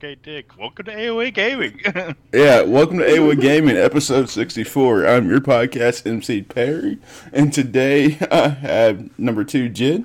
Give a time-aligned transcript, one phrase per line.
[0.00, 0.56] Okay, Dick.
[0.56, 1.80] Welcome to AOA Gaming.
[2.32, 5.04] Yeah, welcome to AOA Gaming, episode 64.
[5.04, 6.98] I'm your podcast MC Perry,
[7.32, 10.04] and today I have number two, Gen.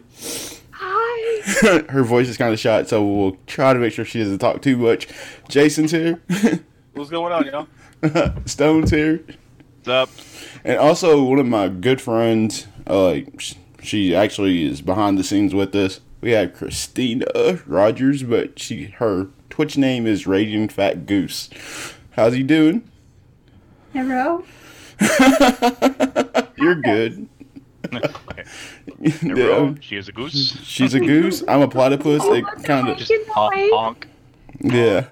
[0.71, 1.81] Hi.
[1.89, 4.63] Her voice is kind of shot, so we'll try to make sure she doesn't talk
[4.63, 5.07] too much.
[5.47, 6.19] Jason's here,
[6.93, 8.33] What's going on, y'all?
[8.47, 9.23] Stone's here,
[9.83, 10.09] What's up?
[10.63, 12.65] and also one of my good friends.
[12.89, 13.53] Uh, like sh-
[13.83, 15.99] she actually is behind the scenes with us.
[16.19, 21.47] We have Kristina Rogers, but she her Twitch name is Raging Fat Goose.
[22.13, 22.89] How's he doing?
[23.93, 24.43] Hello.
[26.57, 27.29] You're good.
[27.93, 28.43] Okay.
[29.21, 29.75] Yeah.
[29.79, 30.57] She is a goose.
[30.63, 31.43] She's a goose.
[31.47, 32.23] I'm a platypus.
[32.25, 34.07] It kind of, Just honk, honk.
[34.59, 35.05] yeah.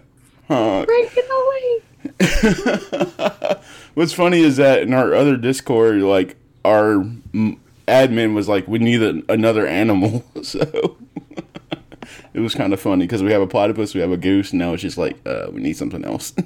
[0.48, 0.86] Huh.
[0.88, 1.82] Breaking away.
[3.94, 7.06] What's funny is that in our other Discord, like our
[7.88, 10.98] admin was like, "We need a, another animal," so
[12.34, 14.60] it was kind of funny because we have a platypus, we have a goose, and
[14.60, 16.34] now it's just like, uh, we need something else.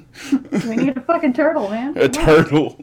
[0.66, 1.96] We need a fucking turtle, man.
[1.96, 2.78] a turtle.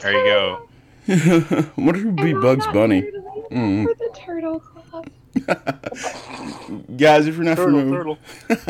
[0.00, 0.68] There you go.
[1.08, 3.02] I wonder who would be I'm Bugs Bunny.
[3.50, 3.84] Mm.
[3.84, 5.08] For the turtle club.
[6.96, 8.18] Guys, if you're not Turtle, familiar, turtle.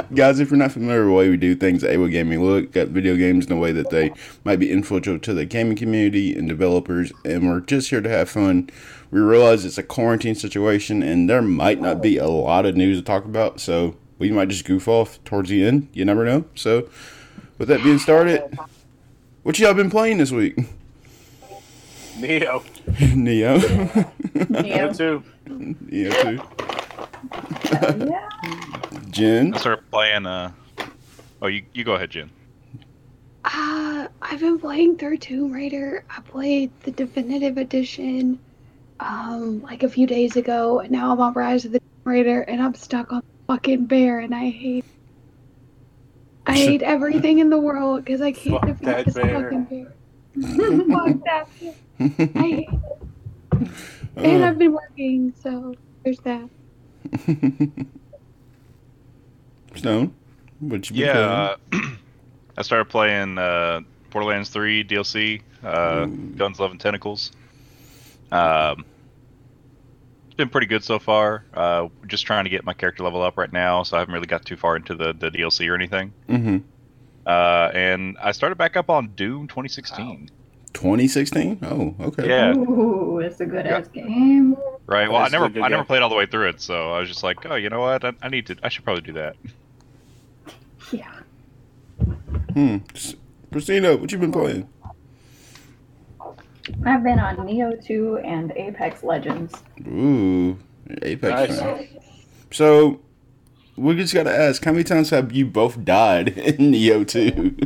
[0.14, 2.46] Guys, if you're not familiar with the way we do things at AWA Gaming, we
[2.48, 4.12] look at video games in a way that they
[4.44, 8.28] might be influential to the gaming community and developers, and we're just here to have
[8.30, 8.70] fun.
[9.10, 12.98] We realize it's a quarantine situation, and there might not be a lot of news
[12.98, 15.88] to talk about, so we might just goof off towards the end.
[15.94, 16.44] You never know.
[16.54, 16.88] So,
[17.56, 18.58] with that being started,
[19.44, 20.56] what y'all been playing this week?
[22.18, 22.62] Nioh.
[22.96, 23.58] Nioh.
[24.34, 24.92] Nioh Yeah.
[24.92, 25.22] too.
[25.48, 28.06] Nioh too.
[28.06, 28.28] yeah.
[29.10, 29.54] Gen.
[29.54, 30.26] I started playing.
[30.26, 30.52] Uh,
[31.40, 32.30] oh, you you go ahead, Gen.
[33.44, 36.04] Uh, I've been playing through Tomb Raider.
[36.14, 38.38] I played the definitive edition
[39.00, 42.42] um like a few days ago, and now I'm on Rise of the Tomb Raider,
[42.42, 44.84] and I'm stuck on fucking bear, and I hate.
[46.46, 49.42] I hate everything in the world because I can't Fuck defeat this bear.
[49.42, 49.92] fucking bear.
[50.88, 51.74] Fuck that bear.
[52.34, 53.68] I hate it.
[54.16, 55.74] And I've been working, so
[56.04, 56.48] there's that.
[59.74, 60.14] Stone.
[60.60, 61.56] What you been Yeah, uh,
[62.56, 63.80] I started playing uh,
[64.10, 67.30] Borderlands 3 DLC, uh, Guns, Love, and Tentacles.
[68.32, 68.97] Um, it's
[70.38, 71.44] been pretty good so far.
[71.52, 74.26] Uh, just trying to get my character level up right now, so I haven't really
[74.26, 76.14] got too far into the, the DLC or anything.
[76.28, 76.58] Mm-hmm.
[77.26, 80.30] Uh, and I started back up on Doom 2016.
[80.72, 81.58] 2016?
[81.62, 82.28] Oh, okay.
[82.28, 84.56] Yeah, Ooh, it's a good ass game.
[84.86, 85.08] right.
[85.10, 87.00] Well, I That's a never I never played all the way through it, so I
[87.00, 88.04] was just like, oh, you know what?
[88.04, 88.56] I, I need to.
[88.62, 89.36] I should probably do that.
[90.92, 91.12] Yeah.
[92.54, 92.76] Hmm.
[93.50, 94.68] Kristina, what you been playing?
[96.84, 99.54] I've been on Nioh 2 and Apex Legends.
[99.86, 100.58] Ooh,
[101.02, 101.60] Apex.
[101.60, 101.88] Nice.
[102.50, 103.00] So,
[103.76, 107.56] we just gotta ask, how many times have you both died in Nioh 2?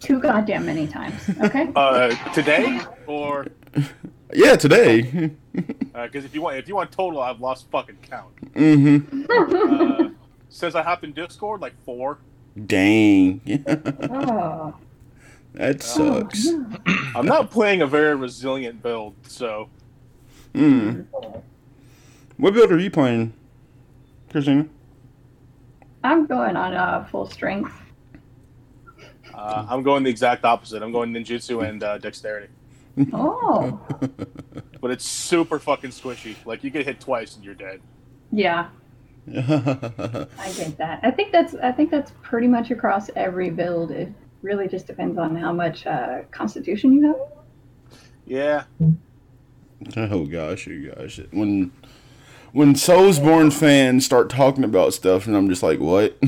[0.00, 1.14] Too goddamn many times.
[1.42, 1.70] Okay?
[1.76, 3.46] Uh, today or
[4.32, 5.30] yeah, today.
[5.52, 8.54] because if you want, if you want total, I've lost fucking count.
[8.54, 9.24] mm-hmm.
[9.28, 10.10] Uh,
[10.48, 12.18] since I hopped in Discord, like four.
[12.66, 13.40] Dang.
[14.10, 14.74] oh.
[15.54, 16.46] That sucks.
[17.14, 19.68] I'm not playing a very resilient build, so
[20.54, 21.02] Hmm.
[22.36, 23.32] What build are you playing,
[24.30, 24.68] Kristina?
[26.02, 27.72] I'm going on uh, full strength.
[29.34, 30.82] uh, I'm going the exact opposite.
[30.82, 32.48] I'm going ninjutsu and uh, dexterity,
[33.12, 33.78] Oh.
[34.80, 36.34] but it's super fucking squishy.
[36.46, 37.80] Like you get hit twice and you're dead.
[38.32, 38.68] Yeah,
[39.28, 41.00] I get that.
[41.02, 43.90] I think that's I think that's pretty much across every build.
[43.90, 47.16] It really just depends on how much uh, constitution you have.
[48.26, 48.64] Yeah,
[49.96, 51.20] oh gosh, you gosh.
[51.30, 51.72] When
[52.52, 56.16] when Soulsborne fans start talking about stuff, and I'm just like, what?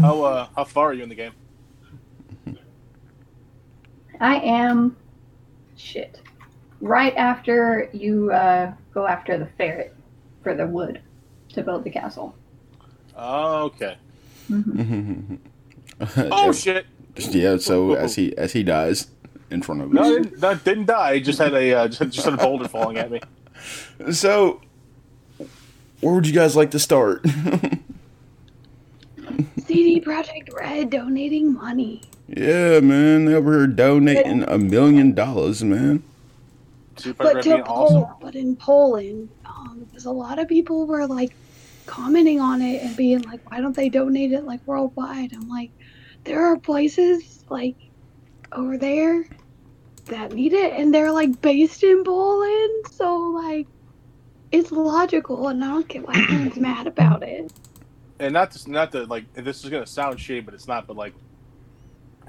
[0.00, 1.32] how uh, how far are you in the game?
[4.20, 4.96] I am
[5.76, 6.20] shit.
[6.80, 9.94] Right after you uh, go after the ferret
[10.42, 11.00] for the wood
[11.50, 12.34] to build the castle.
[13.14, 13.96] Oh, okay.
[14.50, 15.38] Mhm.
[16.16, 16.86] Oh shit!
[17.30, 17.56] yeah.
[17.56, 19.08] So as he as he dies
[19.50, 20.08] in front of No, us.
[20.26, 21.10] didn't, no, didn't die.
[21.12, 23.20] I just had a uh, just, just had a boulder falling at me.
[24.12, 24.60] So,
[26.00, 27.24] where would you guys like to start?
[29.58, 32.02] CD Projekt Red donating money.
[32.28, 36.02] yeah, man, they were donating a million dollars, man.
[37.18, 38.02] But to being awesome.
[38.04, 41.34] Pol- but in Poland, um, because a lot of people were like
[41.86, 45.70] commenting on it and being like, "Why don't they donate it like worldwide?" I'm like,
[46.26, 47.76] there are places like
[48.52, 49.26] over there
[50.06, 53.66] that need it, and they're like based in Poland, so like
[54.52, 57.52] it's logical, and I don't get why everyone's mad about it.
[58.18, 60.86] and not to, not to like this is gonna sound shitty, but it's not.
[60.86, 61.14] But like,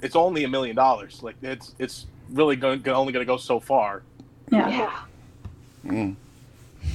[0.02, 1.22] it's only a million dollars.
[1.22, 4.02] Like it's it's really going only gonna go so far.
[4.50, 4.98] Yeah, Yeah.
[5.86, 6.16] Mm.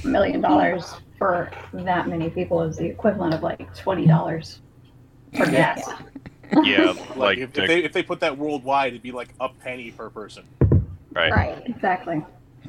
[0.04, 4.60] a million dollars for that many people is the equivalent of like twenty dollars
[5.36, 5.82] for gas.
[5.88, 5.98] Yeah,
[6.52, 9.48] Like, like if, the- if they if they put that worldwide, it'd be like a
[9.48, 10.44] penny per person.
[11.12, 11.30] right.
[11.32, 11.62] Right.
[11.66, 12.24] Exactly.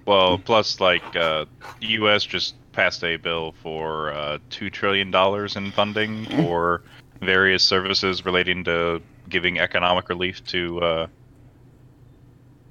[0.05, 1.45] Well, plus like uh,
[1.81, 2.23] the U.S.
[2.23, 6.83] just passed a bill for uh, two trillion dollars in funding for
[7.21, 11.07] various services relating to giving economic relief to uh,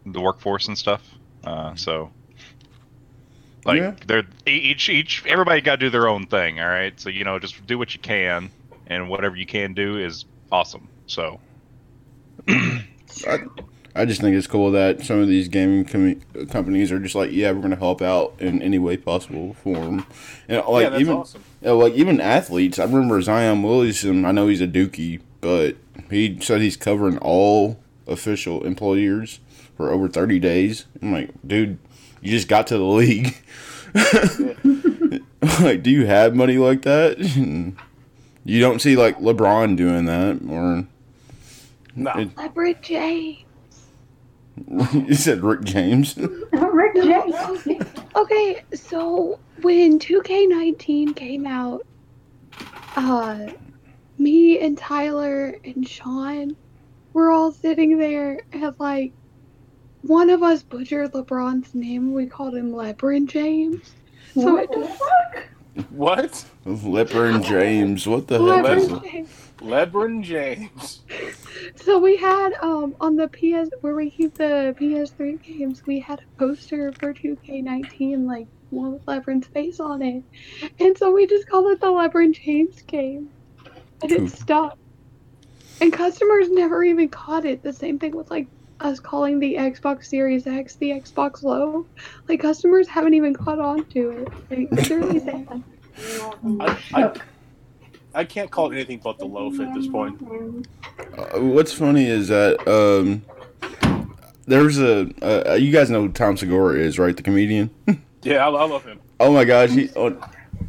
[0.07, 1.03] the workforce and stuff.
[1.43, 2.13] Uh, so,
[3.65, 3.95] like, Yeah.
[4.07, 6.61] they're each each everybody got to do their own thing.
[6.61, 8.51] All right, so you know, just do what you can,
[8.87, 10.89] and whatever you can do is awesome.
[11.07, 11.41] So,
[12.49, 13.39] I,
[13.97, 17.31] I just think it's cool that some of these gaming com- companies are just like,
[17.31, 20.07] yeah, we're gonna help out in any way possible for them.
[20.49, 21.45] And like yeah, even awesome.
[21.63, 22.79] Yeah, like even athletes.
[22.79, 24.25] I remember Zion Williamson.
[24.25, 25.77] I know he's a Dookie, but
[26.11, 29.41] he said he's covering all official employers
[29.77, 30.87] for over thirty days.
[31.01, 31.79] I'm like, dude,
[32.21, 33.37] you just got to the league.
[35.61, 37.19] like, do you have money like that?
[38.45, 40.87] you don't see like LeBron doing that, or
[41.97, 43.39] No, it- LeBron James.
[44.95, 46.17] you said Rick James.
[46.53, 47.83] Rick James.
[48.15, 51.85] Okay, so when 2K19 came out,
[52.97, 53.47] uh,
[54.19, 56.57] me and Tyler and Sean
[57.13, 59.13] were all sitting there and like
[60.03, 62.13] one of us butchered LeBron's name.
[62.13, 63.95] We called him LeBron James.
[64.35, 65.89] So What it the fuck?
[65.91, 66.45] what?
[66.65, 68.07] LeBron James.
[68.07, 68.67] What the hell?
[68.67, 69.27] is LeBron it?
[69.65, 69.91] James.
[69.93, 71.01] LeBron James.
[71.77, 76.21] So we had um on the PS where we keep the PS3 games, we had
[76.21, 80.23] a poster for 2K19 like one with LeBron's face on it,
[80.81, 83.31] and so we just called it the LeBron James game,
[84.03, 84.25] and Cool.
[84.27, 84.79] it stuck.
[85.81, 87.63] And customers never even caught it.
[87.63, 88.47] The same thing with like
[88.81, 91.87] us calling the Xbox Series X the Xbox Low.
[92.29, 94.29] Like customers haven't even caught on to it.
[94.51, 95.63] Like, it's really sad.
[96.61, 97.13] I, I,
[98.15, 100.21] I can't call it anything but the loaf at this point.
[101.19, 103.25] Uh, what's funny is that um,
[104.47, 107.17] there's a uh, you guys know who Tom Segura is, right?
[107.17, 107.71] The comedian.
[108.25, 109.01] Yeah, I, I love him.
[109.21, 110.19] Oh my gosh, he on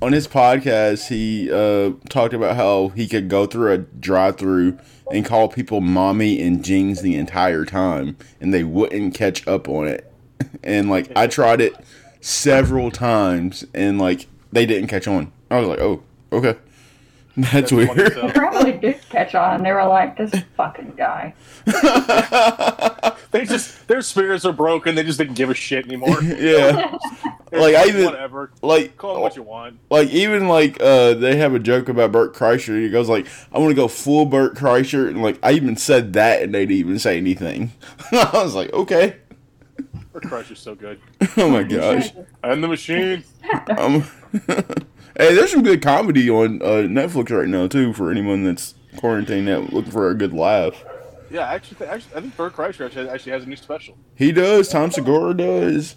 [0.02, 4.78] on his podcast he uh, talked about how he could go through a drive-through
[5.10, 9.88] and call people mommy and jeans the entire time, and they wouldn't catch up on
[9.88, 10.12] it.
[10.64, 11.76] And like I tried it
[12.20, 15.32] several times, and like they didn't catch on.
[15.50, 16.04] I was like, oh,
[16.34, 16.56] okay,
[17.52, 18.16] that's, That's funny as weird.
[18.16, 19.64] They probably did catch on.
[19.64, 21.34] They were like, this fucking guy.
[23.32, 24.96] They just their spirits are broken.
[24.96, 26.22] They just didn't give a shit anymore.
[26.24, 26.96] yeah,
[27.52, 28.50] They're Like, I even- whatever.
[28.62, 29.78] like Call it what you want.
[29.90, 32.82] Like even like uh they have a joke about Bert Kreischer.
[32.82, 36.14] He goes like, "I want to go full Bert Kreischer," and like I even said
[36.14, 37.74] that, and they didn't even say anything.
[38.14, 39.18] I was like, okay.
[40.14, 41.02] Or Crusher's so good.
[41.36, 42.12] Oh my gosh.
[42.42, 43.26] And the machine.
[43.78, 44.06] Um,
[45.18, 49.50] hey, there's some good comedy on uh, Netflix right now too for anyone that's quarantined
[49.50, 50.84] out looking for a good laugh.
[51.30, 53.98] Yeah, actually, actually I think Bert Kreischer actually, actually has a new special.
[54.16, 54.70] He does.
[54.70, 55.96] Tom Segura does.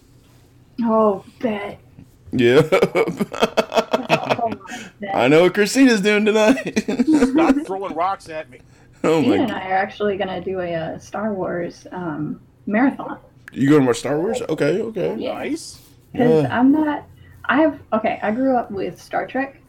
[0.82, 1.78] Oh, bet.
[2.32, 2.62] Yeah.
[4.10, 4.50] Oh,
[5.00, 5.14] bet.
[5.14, 6.78] I know what Kristina's doing tonight.
[7.06, 8.60] Stop throwing rocks at me.
[9.04, 9.36] oh Ian my.
[9.44, 13.18] and I are actually going to do a, uh Star Wars um, marathon.
[13.52, 14.40] You going to watch Star Wars?
[14.48, 14.80] Okay.
[14.80, 15.16] Okay.
[15.18, 15.34] Yeah.
[15.34, 15.80] Nice.
[16.12, 16.58] Because Yeah.
[16.58, 17.04] I'm not.
[17.48, 17.80] I have.
[17.92, 19.60] Okay, I grew up with Star Trek,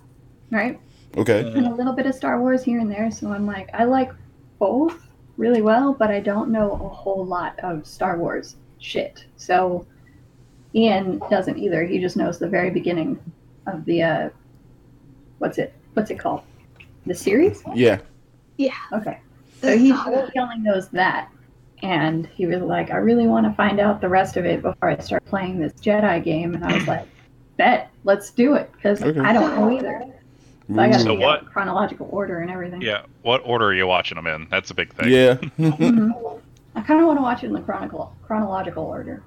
[0.51, 0.79] right?
[1.17, 1.41] Okay.
[1.41, 3.09] And a little bit of Star Wars here and there.
[3.11, 4.11] So I'm like, I like
[4.59, 5.07] both
[5.37, 9.25] really well, but I don't know a whole lot of Star Wars shit.
[9.37, 9.87] So
[10.75, 11.83] Ian doesn't either.
[11.85, 13.19] He just knows the very beginning
[13.65, 14.03] of the.
[14.03, 14.29] uh
[15.39, 15.73] What's it?
[15.93, 16.41] What's it called?
[17.05, 17.63] The series?
[17.73, 17.99] Yeah.
[18.57, 18.75] Yeah.
[18.91, 19.19] Okay.
[19.61, 21.29] So he, he only knows that.
[21.81, 24.89] And he was like, I really want to find out the rest of it before
[24.89, 26.55] I start playing this Jedi game.
[26.55, 27.07] And I was like,
[27.59, 28.71] bet, let's do it.
[28.73, 29.19] Because Okay.
[29.19, 30.05] I don't know either.
[30.73, 32.81] So I So what- chronological order and everything.
[32.81, 34.47] yeah, what order are you watching them in?
[34.49, 35.09] That's a big thing.
[35.09, 35.33] Yeah.
[35.59, 36.39] Mhm.
[36.75, 39.21] I kind of want to watch it in the chronicle, chronological order.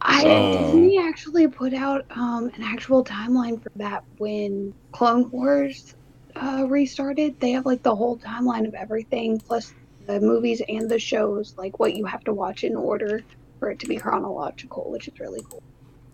[0.00, 0.56] I Oh.
[0.72, 5.94] Disney actually put out um, an actual timeline for that when Clone Wars
[6.36, 7.38] uh, restarted.
[7.40, 9.74] They have like the whole timeline of everything, plus
[10.06, 13.20] the movies and the shows, like what you have to watch in order
[13.58, 15.62] for it to be chronological, which is really cool.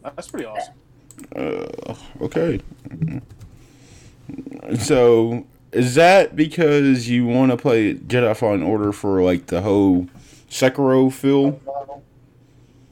[0.02, 0.74] That's pretty awesome.
[1.35, 2.61] Uh, okay.
[4.80, 10.08] So, is that because you want to play Jedi Fallen Order for like the whole
[10.50, 11.61] Sekiro feel?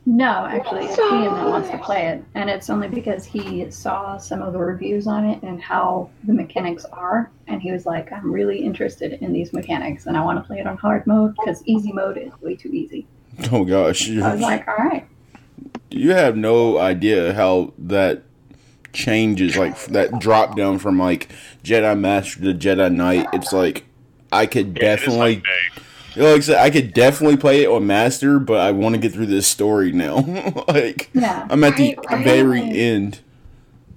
[0.07, 4.19] No, actually, it's Ian that wants to play it, and it's only because he saw
[4.19, 8.13] some of the reviews on it and how the mechanics are, and he was like,
[8.13, 11.35] "I'm really interested in these mechanics, and I want to play it on hard mode
[11.37, 13.07] because easy mode is way too easy."
[13.51, 15.09] Oh gosh, I was like, "All right."
[15.91, 18.23] You have no idea how that
[18.93, 21.29] changes, like that drop down from like
[21.63, 23.27] Jedi Master to Jedi Knight.
[23.33, 23.85] It's like
[24.33, 25.19] I could Yeah, definitely.
[25.37, 25.45] like
[26.15, 28.95] You know, like I said, I could definitely play it on Master, but I want
[28.95, 30.17] to get through this story now.
[30.69, 31.47] like, Yeah.
[31.51, 33.21] I'm at the I- I very haven't- end.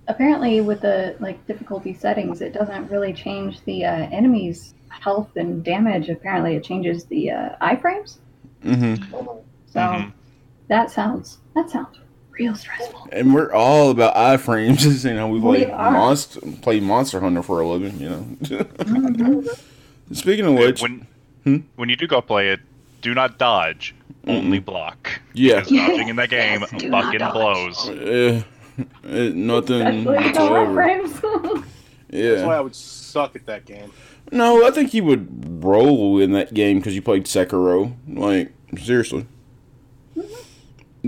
[0.08, 5.64] apparently with the like difficulty settings it doesn't really change the uh, enemy's health and
[5.66, 8.18] damage apparently it changes the uh, iframes
[8.64, 8.96] hmm
[9.68, 10.14] so Mhm.
[10.68, 11.98] That sounds that sounds
[12.32, 15.04] real stressful And we're all about iframes.
[15.10, 15.92] you know, we We play are.
[15.92, 18.00] monster, play Monster Hunter for a living.
[18.00, 18.22] You know.
[18.42, 19.60] Mhm.
[20.14, 21.08] Speaking of which, when
[21.44, 21.58] Hmm?
[21.78, 22.60] when you do go play it,
[23.02, 23.96] do not dodge,
[24.28, 25.20] only block.
[25.34, 27.34] yeah, Because dodging in that game Yes, do fucking dodge.
[27.34, 27.90] blows.
[27.90, 28.42] uh,
[28.80, 28.84] uh,
[29.34, 30.76] nothing especially with the whatsoever.
[30.76, 31.64] iframes
[32.10, 33.92] That's why I would suck at that game.
[34.32, 37.94] No, I think you would roll in that game because you played Sekiro.
[38.08, 39.26] Like seriously.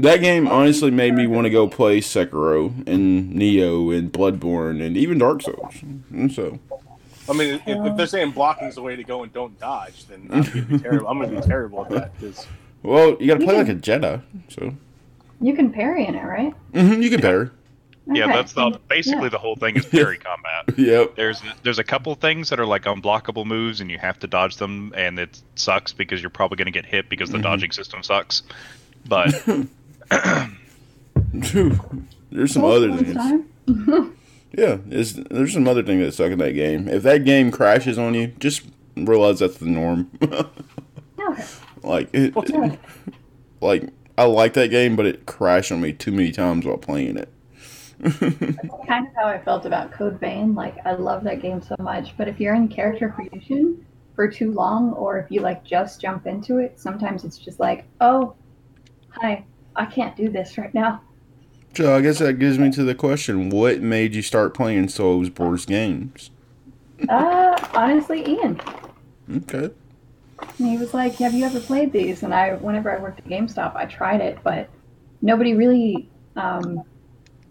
[0.02, 4.96] That game honestly made me want to go play Sekiro and Nioh and Bloodborne and
[4.96, 5.76] even Dark Souls.
[6.12, 6.60] And so,
[7.28, 10.28] I mean, if, if they're saying blocking's the way to go and don't dodge, then
[10.32, 11.08] I'm gonna be terrible.
[11.08, 12.48] I'm gonna be terrible at that because
[12.84, 14.22] well, you got to You play like a Jedi.
[14.50, 14.74] So,
[15.42, 17.50] you can parry in it right hmm you can parry.
[18.12, 18.34] Yeah, Okay.
[18.34, 19.30] that's the basically Yeah.
[19.30, 20.78] the whole thing is parry combat.
[20.78, 21.16] Yep.
[21.16, 24.56] There's there's a couple things that are like unblockable moves and you have to dodge
[24.58, 27.44] them and it sucks because you're probably going to get hit because the Mhm.
[27.44, 28.44] dodging system sucks.
[29.08, 29.68] But Phew.
[32.32, 33.46] There's some other things.
[34.52, 36.88] Yeah, it's, there's some other things that suck in that game.
[36.88, 38.64] If that game crashes on you, just
[38.96, 40.10] realize that's the norm.
[40.24, 41.46] okay.
[41.84, 42.76] like it, Yeah.
[43.62, 47.18] like I like that game, but it crashed on me too many times while playing
[47.18, 47.30] it.
[48.88, 50.56] kind of how I felt about Code Vein.
[50.56, 53.86] Like, I love that game so much, but if you're in character creation
[54.16, 57.86] for too long, or if you like just jump into it, sometimes it's just like,
[58.02, 58.36] oh,
[59.10, 59.46] hi,
[59.80, 61.02] I can't do this right now.
[61.74, 65.66] so I guess that gives me to the question: What made you start playing Soulsborne
[65.66, 66.32] games?
[67.08, 68.60] Uh, honestly, Ian.
[69.38, 69.70] Okay.
[70.58, 73.26] And he was like, "Have you ever played these?" And I, whenever I worked at
[73.26, 74.70] GameStop, I tried it, but
[75.22, 76.84] nobody really um,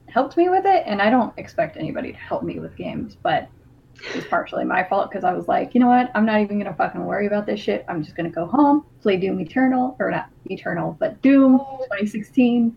[0.06, 0.82] helped me with it.
[0.86, 3.48] And I don't expect anybody to help me with games, but
[4.14, 6.10] it's partially my fault because I was like, you know what?
[6.14, 7.84] I'm not even gonna fucking worry about this shit.
[7.88, 12.76] I'm just gonna go home, play Doom Eternal, or not Eternal, but Doom 2016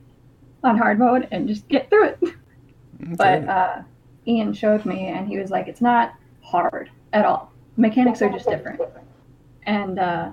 [0.64, 2.20] on hard mode, and just get through it.
[3.18, 3.82] But uh,
[4.28, 7.52] Ian showed me, and he was like, "It's not hard at all.
[7.76, 8.80] Mechanics are just different."
[9.64, 10.32] And uh,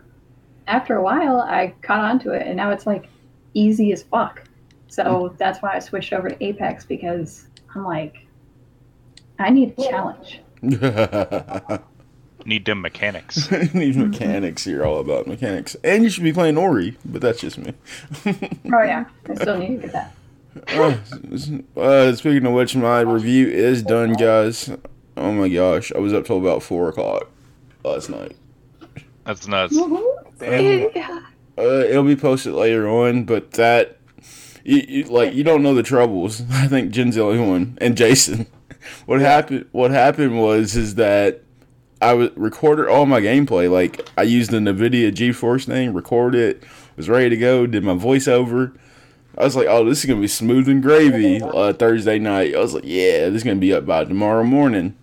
[0.68, 3.08] after a while, I caught on to it, and now it's like
[3.54, 4.44] easy as fuck.
[4.86, 8.26] So that's why I switched over to Apex because I'm like,
[9.40, 10.42] I need a challenge.
[12.44, 13.50] need them mechanics.
[13.74, 17.58] Need mechanics, you're all about mechanics, and you should be playing Ori, but that's just
[17.58, 17.74] me.
[18.24, 20.14] Oh yeah, I still need to get that.
[21.76, 24.70] uh, uh, speaking of which, my review is done, guys.
[25.16, 27.28] Oh my gosh, I was up till about four o'clock
[27.84, 28.36] last night.
[29.24, 29.76] That's nuts.
[29.76, 30.02] damn,
[30.40, 31.20] It- yeah.
[31.58, 33.98] Uh, it'll be posted later on, but that,
[34.64, 36.40] you, you, like, you don't know the troubles.
[36.52, 38.46] I think Gen's the only one, and Jason.
[39.06, 39.66] What happened?
[39.72, 41.42] What happened was is that
[42.00, 43.70] I was recorded all my gameplay.
[43.70, 46.64] Like I used the Nvidia GeForce thing, recorded it,
[46.96, 48.76] was ready to go, did my voiceover.
[49.36, 51.40] I was like, oh, this is gonna be smooth and gravy.
[51.42, 54.96] Uh, Thursday night, I was like, yeah, this is gonna be up by tomorrow morning.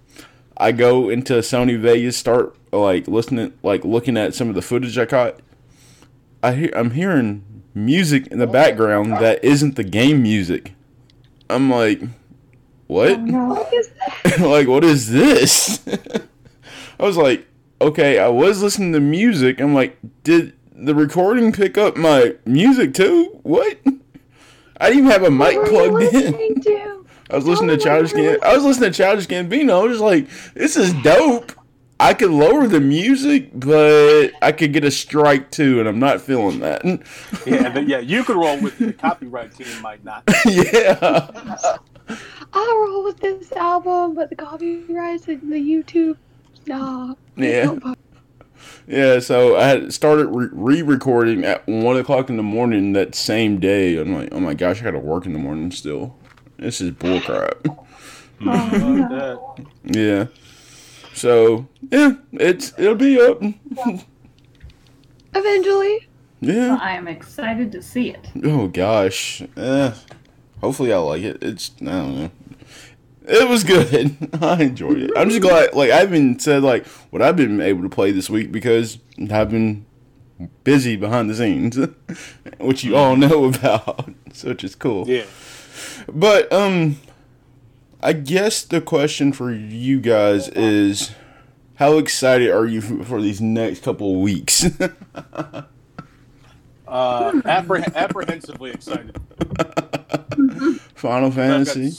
[0.57, 4.97] I go into Sony Vegas, start like listening, like looking at some of the footage
[4.97, 5.39] I caught.
[6.41, 10.73] I hear, I'm hearing music in the background that isn't the game music.
[11.49, 12.01] I'm like,
[12.87, 13.11] what?
[13.73, 13.89] Is
[14.25, 14.39] that?
[14.39, 15.83] like, what is this?
[16.99, 17.47] I was like,
[17.81, 19.59] okay, I was listening to music.
[19.59, 23.39] I'm like, did the recording pick up my music too?
[23.43, 23.77] What?
[24.77, 26.61] I didn't even have a mic What were you plugged in.
[26.61, 27.05] to?
[27.31, 28.43] I was listening to oh Childish what Gambino.
[28.43, 29.81] I was listening to Childish Gambino.
[29.81, 31.53] I was like, this is dope.
[31.97, 36.19] I could lower the music, but I could get a strike too, and I'm not
[36.19, 36.83] feeling that.
[37.45, 37.99] yeah, the, yeah.
[37.99, 40.23] You could roll with the copyright team might not.
[40.45, 40.97] yeah.
[42.53, 46.17] I'll roll with this album, but the copyrights and the YouTube,
[46.67, 47.15] nah.
[47.35, 47.77] Yeah.
[48.87, 53.59] Yeah, so I had started re recording at 1 o'clock in the morning that same
[53.59, 53.97] day.
[53.97, 56.15] I'm like, oh my gosh, I gotta work in the morning still.
[56.57, 57.77] This is bullcrap.
[58.45, 59.55] Oh, Fuck no.
[59.55, 59.95] that.
[59.97, 60.25] yeah.
[61.13, 63.41] So, yeah, it's it'll be up.
[65.33, 66.07] Eventually.
[66.41, 66.77] Yeah.
[66.81, 68.27] I am excited to see it.
[68.43, 69.41] Oh gosh.
[69.55, 69.93] Eh,
[70.59, 71.37] hopefully I like it.
[71.41, 72.31] It's I don't know.
[73.27, 74.17] It was good.
[74.41, 75.11] I enjoyed it.
[75.15, 78.29] I'm just glad like I haven't said like what I've been able to play this
[78.29, 78.99] week because
[79.31, 79.85] I've been
[80.63, 81.77] busy behind the scenes,
[82.59, 85.07] which you all know about, so which is cool.
[85.07, 85.25] Yeah.
[86.07, 86.97] But um,
[88.01, 91.11] I guess the question for you guys is,
[91.75, 94.65] how excited are you for, for these next couple of weeks?
[96.87, 99.19] Uh, appreh- apprehensively excited.
[100.93, 101.93] Final Fantasy,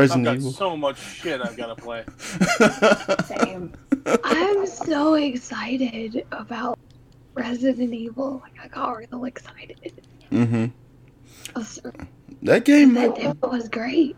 [0.00, 0.52] s- I've got Evil.
[0.52, 2.04] so much shit I've got to play.
[3.26, 3.72] Same.
[4.24, 6.78] I'm so excited about
[7.34, 8.40] Resident Evil.
[8.42, 9.92] Like I got real excited.
[10.30, 10.66] mm-hmm.
[11.56, 11.66] Oh,
[12.42, 14.16] That game That might, demo was great.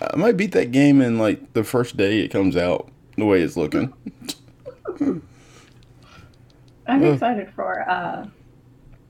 [0.00, 2.90] I might beat that game in like the first day it comes out.
[3.16, 3.92] The way it's looking.
[6.86, 8.26] I'm excited for uh,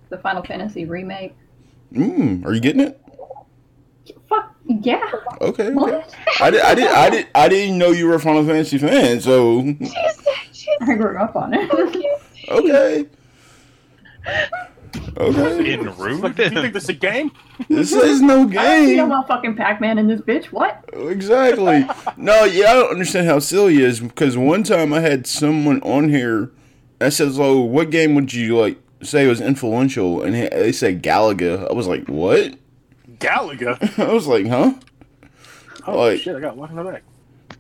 [0.09, 1.35] the Final Fantasy remake.
[1.93, 3.01] Mm, are you getting it?
[4.77, 5.11] Fuck yeah!
[5.41, 5.69] Okay.
[5.75, 6.05] okay.
[6.41, 6.61] I did.
[6.63, 6.87] I did.
[6.91, 7.27] I did.
[7.35, 9.21] I didn't know you were a Final Fantasy fan.
[9.21, 11.71] So She said she's I grew up on it.
[11.93, 12.05] cute.
[12.51, 13.07] okay.
[15.17, 15.75] Okay.
[15.75, 16.37] In Like, rude.
[16.37, 17.31] do you think this is a game?
[17.69, 19.11] This is no I don't see no game.
[19.11, 20.47] motherfucking Pac-Man in this bitch.
[20.47, 20.85] What?
[20.93, 21.87] Exactly.
[22.17, 25.81] No, yeah, I don't understand how silly it is because one time I had someone
[25.83, 26.51] on here
[26.99, 31.71] that says, "Oh, what game would you like say was influential?" And they said Galaga.
[31.71, 32.55] I was like, "What?"
[33.21, 33.99] Galaga.
[34.09, 34.75] I was like, "Huh?"
[35.87, 36.35] Oh Like- shit!
[36.37, 37.03] I got one in the back.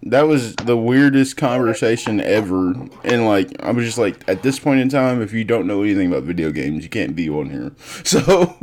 [0.04, 2.70] That was the weirdest conversation ever.
[3.04, 5.82] And like, I was just like, at this point in time, if you don't know
[5.82, 7.72] anything about video games, you can't be on here.
[8.04, 8.18] So,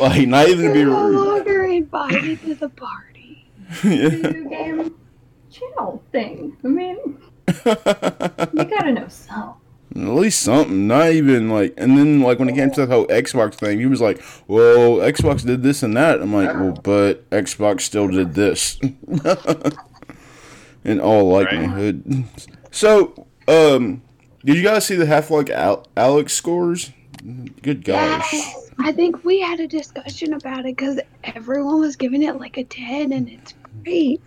[0.00, 1.26] like, not even to be You're no rude.
[1.26, 3.48] longer invited to the party.
[3.82, 4.08] Yeah.
[4.08, 4.94] Video game
[5.50, 6.56] channel thing.
[6.62, 9.54] I mean, you gotta know some.
[9.92, 10.86] At least something.
[10.86, 13.86] Not even like, and then like when it came to the whole Xbox thing, he
[13.86, 18.34] was like, "Well, Xbox did this and that." I'm like, "Well, but Xbox still did
[18.34, 18.78] this."
[20.84, 22.24] In all likelihood.
[22.70, 24.02] So, um,
[24.44, 26.92] did you guys see the Half Life Al- Alyx scores?
[27.62, 28.32] Good gosh.
[28.32, 28.70] Yes.
[28.80, 32.64] I think we had a discussion about it because everyone was giving it like a
[32.64, 34.22] 10 and it's great.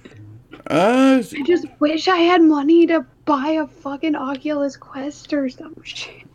[0.70, 5.76] Uh, I just wish I had money to buy a fucking Oculus Quest or some
[5.84, 6.26] shit.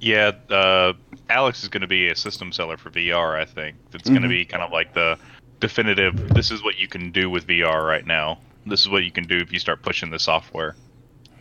[0.00, 0.94] Yeah, uh,
[1.28, 3.38] Alyx is going to be a system seller for VR.
[3.38, 5.18] I think it's going to be kind of like the
[5.60, 6.28] definitive.
[6.34, 8.38] This is what you can do with VR right now.
[8.66, 10.74] This is what you can do if you start pushing the software.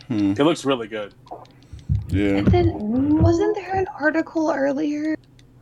[0.08, 1.14] hmm, It looks really good.
[2.10, 2.38] yeah.
[2.38, 5.16] And then, wasn't there an article earlier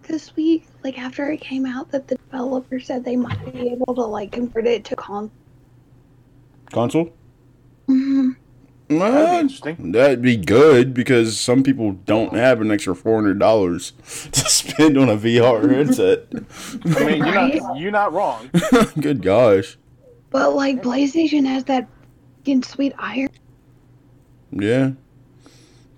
[0.03, 3.93] this week, like after it came out, that the developer said they might be able
[3.95, 5.29] to like convert it to con?
[6.71, 7.13] Console?
[7.89, 8.35] Mhm.
[8.89, 9.91] That'd be interesting.
[9.91, 13.91] that'd be good because some people don't have an extra four hundred dollars
[14.31, 16.27] to spend on a VR headset.
[16.95, 17.61] I mean, you're Right?
[17.61, 18.49] not you're not wrong.
[19.01, 19.77] good gosh.
[20.29, 21.87] But like PlayStation has that
[22.39, 23.29] fucking sweet iron.
[24.51, 24.91] Yeah.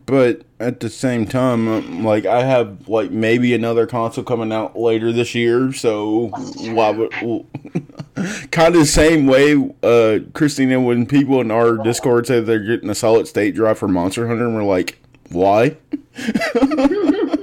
[0.09, 4.77] But at the same time, um, like I have like maybe another console coming out
[4.77, 6.27] later this year, so
[6.73, 7.11] why would
[8.51, 12.89] kind of the same way, uh, Kristina, when people in our Discord say they're getting
[12.89, 15.77] a solid state drive for Monster Hunter, and we're like, why?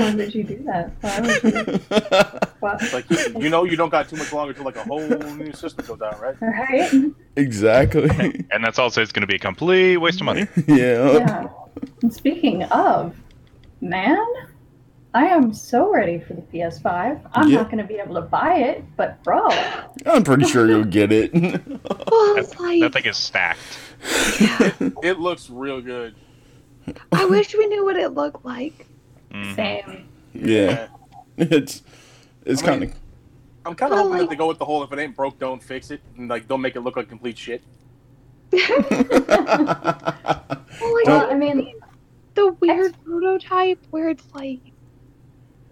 [0.00, 0.92] Why would you do that?
[1.02, 1.80] Why would you?
[2.60, 2.92] What?
[2.92, 5.52] Like you, you know, you don't got too much longer till like a whole new
[5.52, 6.36] system goes out, right?
[6.40, 7.12] Right?
[7.36, 8.10] exactly.
[8.50, 10.46] And that's also it's going to be a complete waste of money.
[10.66, 11.12] yeah.
[11.12, 11.48] Yeah.
[12.02, 13.16] And speaking of,
[13.80, 14.24] man,
[15.14, 17.20] I am so ready for the PS5.
[17.32, 17.56] I'm Yeah.
[17.58, 19.48] not going to be able to buy it, but bro,
[20.06, 21.32] I'm pretty sure you'll get it.
[21.34, 23.58] Well, it's like That thing is stacked.
[24.40, 24.72] Yeah.
[25.02, 26.14] It looks real good.
[27.12, 28.86] I wish we knew what it looked like.
[29.32, 29.54] Mhm.
[29.56, 30.08] same.
[30.34, 30.88] yeah.
[31.36, 31.82] It's
[32.44, 32.92] it's kind of
[33.64, 35.14] I'm kind of Well, hoping like- that they go with the whole if it ain't
[35.16, 37.62] broke, don't fix it, and like don't make it look like complete shit.
[38.52, 38.86] Well,
[40.94, 41.74] like, Well, I mean,
[42.34, 44.60] the weird prototype where it's like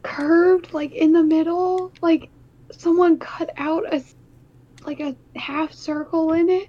[0.02, 2.30] curved, like in the middle, like
[2.72, 4.02] someone cut out a
[4.84, 6.68] like a half circle in it.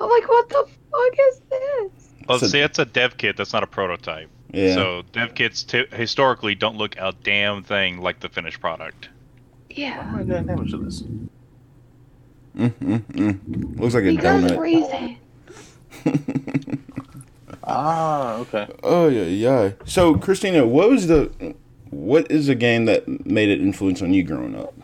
[0.00, 2.08] I'm like, what the fuck is this?
[2.28, 3.36] Well, So- see, that's a dev kit.
[3.36, 4.30] That's not a prototype.
[4.52, 4.74] yeah.
[4.74, 9.08] So dev kits t- historically don't look a damn thing like the finished product.
[9.68, 11.02] Yeah, What the damage of this?
[12.56, 13.78] Mm, mm, mm.
[13.78, 14.58] Looks like a because donut.
[14.58, 15.16] reason.
[17.62, 18.66] Ah, okay.
[18.82, 19.72] oh yeah, yeah.
[19.84, 21.54] So Kristina, what was the
[21.90, 24.74] what is a game that made an influence on you growing up?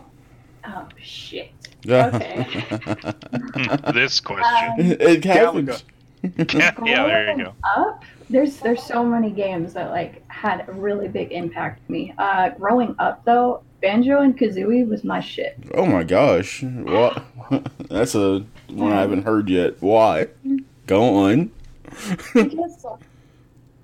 [0.67, 1.51] oh shit.
[1.89, 2.47] Okay.
[3.95, 4.97] this question.
[5.01, 5.85] it happens.
[6.23, 6.73] yeah,
[7.07, 7.55] there you go.
[7.65, 12.13] up there's there's so many games that like had a really big impact on me
[12.19, 16.63] uh growing up though banjo and kazooie was my shit Oh my gosh.
[16.63, 17.23] What?
[17.89, 19.81] That's a one I haven't heard yet.
[19.81, 20.27] Why?
[20.87, 21.51] Go on.
[22.35, 22.87] because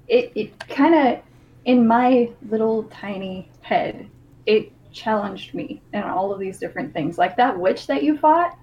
[0.09, 1.23] it it kind of
[1.65, 4.09] in my little tiny head
[4.47, 8.59] it challenged me and all of these different things like that witch that you fought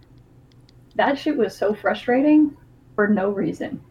[0.96, 2.56] that shit was so frustrating
[2.96, 3.82] for no reason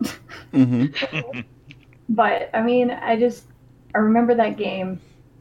[0.52, 1.40] Mm-hmm.
[2.10, 3.44] but I mean, I just
[3.94, 5.00] I remember that game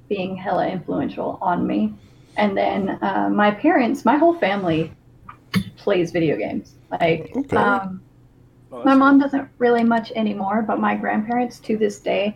[0.10, 1.94] being hella influential on me.
[2.38, 4.92] And then uh, my parents, my whole family
[5.78, 6.76] plays video games.
[6.92, 7.56] Like, Okay.
[7.58, 8.02] um,
[8.72, 12.36] Oh, my that's- mom doesn't really much anymore, but my grandparents to this day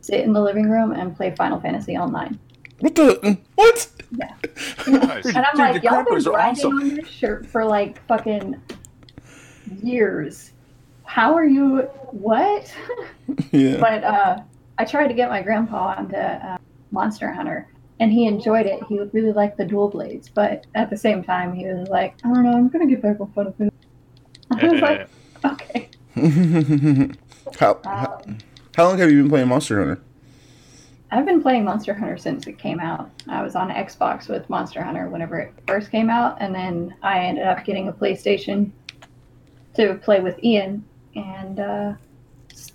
[0.00, 2.38] sit in the living room and play Final Fantasy online.
[2.80, 3.38] What the?
[3.54, 3.88] What?
[4.86, 5.24] Nice.
[5.24, 6.78] And I'm Dude, like, y'all been grandpas are grinding awesome.
[6.80, 8.60] on this shirt for like fucking
[9.82, 10.52] years.
[11.04, 11.82] How are you?
[12.10, 12.72] What?
[13.50, 13.76] Yeah.
[13.78, 14.38] But uh,
[14.78, 16.58] I tried to get my grandpa onto uh,
[16.90, 17.68] Monster Hunter,
[18.00, 18.82] and he enjoyed it.
[18.88, 22.28] He really liked the dual blades, but at the same time, he was like, I
[22.32, 23.76] don't know, I'm gonna get back on Final Fantasy.
[24.50, 25.08] I was like,
[25.52, 25.88] okay.
[27.58, 28.38] how, how Um,
[28.76, 30.02] how long have you been playing Monster Hunter?
[31.10, 33.10] I've been playing Monster Hunter since it came out.
[33.28, 37.18] I was on Xbox with Monster Hunter whenever it first came out, and then I
[37.20, 38.70] ended up getting a PlayStation
[39.74, 41.92] to play with Ian, and uh,
[42.50, 42.72] s-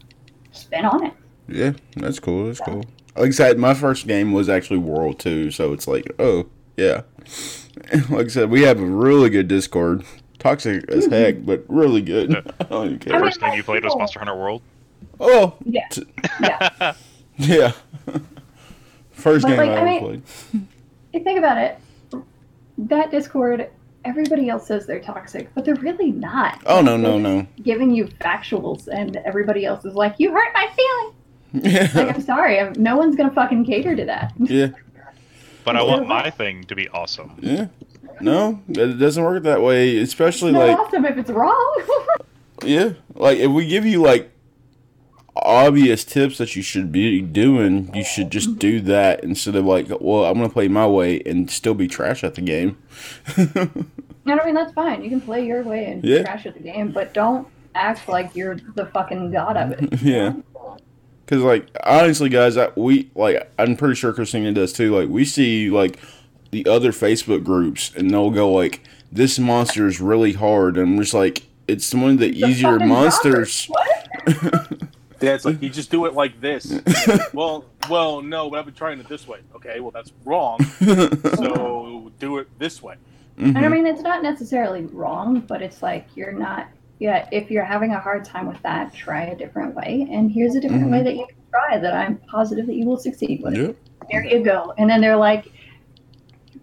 [0.51, 1.13] just been on it.
[1.47, 2.45] Yeah, that's cool.
[2.45, 2.85] That's cool.
[3.15, 7.01] Like I said, my first game was actually World 2, so it's like, oh, yeah.
[8.09, 10.03] Like I said, we have a really good Discord.
[10.47, 12.35] Toxic as heck, but really good.
[12.59, 13.13] I don't even care.
[13.13, 14.61] mean- First game you played was Monster Hunter World.
[15.19, 16.05] Oh, Yeah, t-
[16.41, 16.93] yeah.
[17.37, 17.71] yeah.
[19.11, 20.21] First But, game like, I I ever mean- played.
[21.13, 21.77] you think about it,
[22.77, 23.69] that Discord,
[24.05, 26.61] everybody else says they're toxic, but they're really not.
[26.65, 27.47] Oh, no, They're no, no.
[27.63, 32.59] Giving you factuals, and everybody else is like, "You hurt my feelings." Like, I'm sorry,
[32.59, 34.33] I'm, no one's gonna fucking cater to that.
[34.37, 34.67] Yeah.
[35.63, 37.35] But I want my thing to be awesome.
[37.41, 37.67] Yeah.
[38.21, 39.97] No, it doesn't work that way.
[39.97, 41.83] Especially It's not like, awesome if it's wrong.
[42.63, 44.31] yeah, like if we give you like
[45.35, 49.87] obvious tips that you should be doing, you should just do that instead of like,
[50.01, 52.77] well, I'm gonna play my way and still be trash at the game.
[53.37, 55.03] I mean, that's fine.
[55.03, 56.23] You can play your way and Yeah.
[56.23, 60.01] trash at the game, but don't act like you're the fucking god of it.
[60.01, 60.33] yeah.
[61.27, 64.97] Cause like honestly, guys, I, we like I'm pretty sure Kristina does too.
[64.97, 65.99] Like we see like
[66.63, 70.99] the other Facebook groups, and they'll go like, "This monster is really hard," and I'm
[70.99, 73.87] just like, "It's one of the The easier fucking monsters." What?
[75.19, 76.79] Yeah, it's like you just do it like this.
[77.33, 79.39] well, well, no, but I've been trying it this way.
[79.55, 80.59] Okay, well that's wrong.
[81.37, 82.97] So do it this way.
[83.39, 86.67] And I mean, it's not necessarily wrong, but it's like you're not.
[86.99, 90.07] Yeah, if you're having a hard time with that, try a different way.
[90.11, 90.91] And here's a different Mhm.
[90.91, 93.55] way that you can try that I'm positive that you will succeed with.
[93.57, 93.75] Yep.
[94.11, 94.75] There you go.
[94.77, 95.53] And then they're like, "You're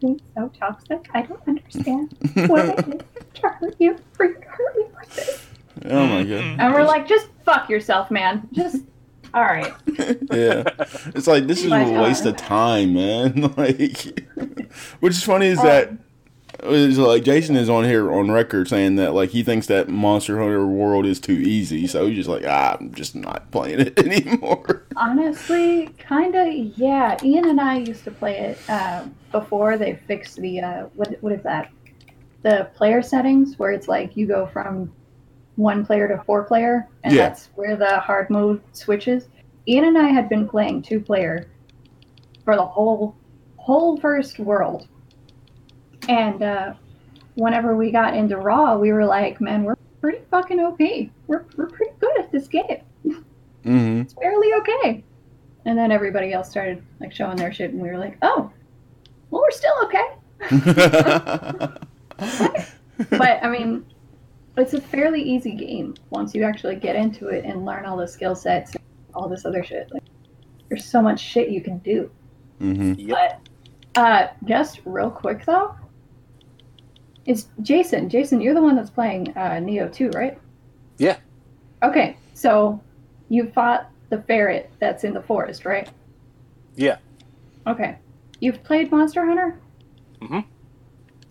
[0.05, 1.09] being so toxic.
[1.15, 2.15] I don't understand
[2.49, 5.47] what I did to hurt you to hurt me like this."
[5.87, 6.57] Oh my god.
[6.59, 8.49] And we're like, "Just fuck yourself, man.
[8.53, 8.83] Just
[9.33, 9.73] all right."
[10.31, 10.65] yeah.
[11.15, 13.53] It's like this is a waste of time, man.
[13.57, 14.29] Like,
[15.01, 15.93] which is funny is um, that
[16.63, 20.39] is like Jason is on here on record saying that like he thinks that Monster
[20.39, 23.99] Hunter World is too easy, so he's just like, ah, I'm just not playing it
[24.05, 24.85] anymore.
[24.97, 27.17] Honestly, kind of, yeah.
[27.23, 31.33] Ian and I used to play it uh, before they fixed the uh, what what
[31.33, 31.71] is that?
[32.43, 34.93] The player settings where it's like you go from
[35.57, 37.29] one player to four player, and Yeah.
[37.29, 39.29] that's where the hard mode switches.
[39.67, 41.49] Ian and I had been playing two player
[42.45, 43.17] for the whole
[43.57, 44.89] whole first world,
[46.09, 46.75] and uh,
[47.35, 50.81] whenever we got into Raw, we were like, "Man, we're pretty fucking OP.
[51.27, 52.83] We're we're pretty good at this game."
[53.65, 54.03] Mm-hmm.
[54.03, 55.03] it's barely okay.
[55.65, 58.51] And then everybody else started like showing their shit, and we were like, oh,
[59.31, 60.09] well, we're still okay.
[63.11, 63.85] But I mean,
[64.57, 68.07] it's a fairly easy game once you actually get into it and learn all the
[68.07, 69.91] skill sets and all this other shit.
[69.93, 70.05] Like,
[70.69, 72.11] there's so much shit you can do.
[72.61, 72.93] mm-hmm.
[72.97, 73.49] Yep.
[73.97, 75.75] Uh, just real quick though,
[77.27, 78.09] it's Jason.
[78.09, 80.39] Jason, you're the one that's playing uh, Nioh 2, right?
[80.99, 81.17] Yeah.
[81.83, 82.81] Okay, so
[83.29, 85.89] you fought the ferret that's in the forest, right?
[86.77, 86.99] Yeah.
[87.67, 87.97] Okay.
[88.41, 89.59] You've played Monster Hunter?
[90.21, 90.45] Mhm.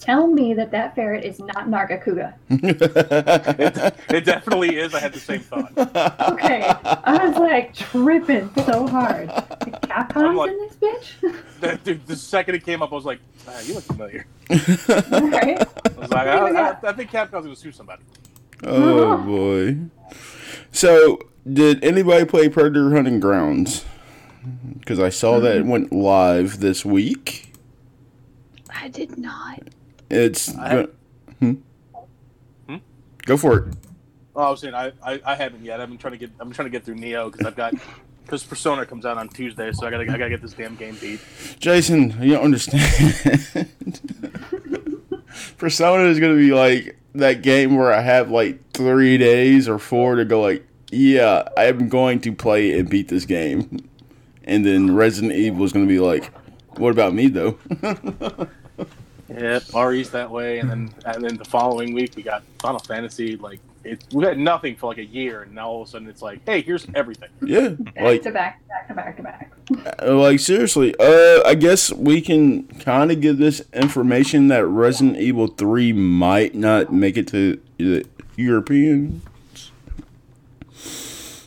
[0.03, 2.33] Tell me that that ferret is not Nargacuga.
[2.49, 4.93] It, it definitely is.
[4.93, 5.71] I had the same thought.
[6.33, 6.61] Okay.
[6.83, 9.29] I was like tripping so hard.
[9.29, 11.35] The Capcom's like- in this bitch?
[11.61, 14.59] That, dude, the second it came up, I was like, ah, "You look familiar." right?
[14.59, 18.03] I was like, I, I, I think Capcom's gonna sue somebody.
[18.65, 19.77] oh boy.
[20.73, 23.85] So, did anybody play Predator Hunting Grounds?
[24.77, 27.53] Because I saw that it went live this week.
[28.75, 29.61] I did not.
[30.13, 30.89] It's I go- have-
[31.39, 31.53] hmm?
[32.67, 32.75] Hmm?
[33.25, 33.75] Go for it.
[34.35, 35.79] Oh, I was saying I, I, I haven't yet.
[35.79, 37.73] I've been trying to get I'm trying to get through Nioh because I've got
[38.23, 40.97] because Persona comes out on Tuesday, so I gotta I gotta get this damn game
[40.99, 41.19] beat.
[41.59, 43.67] Jason, you don't understand.
[45.57, 50.15] Persona is gonna be like that game where I have like three days or four
[50.15, 50.41] to go.
[50.41, 53.79] Like, yeah, I'm going to play and beat this game,
[54.45, 56.31] and then Resident Evil is gonna be like,
[56.77, 57.57] what about me though?
[59.33, 63.35] Yeah, East that way, and then and then the following week we got Final Fantasy.
[63.35, 66.07] Like it, we had nothing for like a year, and now all of a sudden
[66.07, 67.29] it's like, hey, here's everything.
[67.41, 69.51] yeah, Back like to back, back to back to back.
[70.01, 75.17] Uh, Like seriously, uh, I guess we can kind of give this information that Resident
[75.17, 79.21] Evil Three might not make it to the Europeans,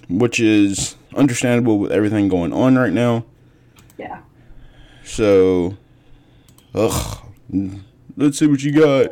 [0.08, 3.24] which is understandable with everything going on right now.
[3.96, 4.20] Yeah.
[5.04, 5.76] So,
[6.74, 7.18] ugh,
[8.16, 9.10] let's see what you got.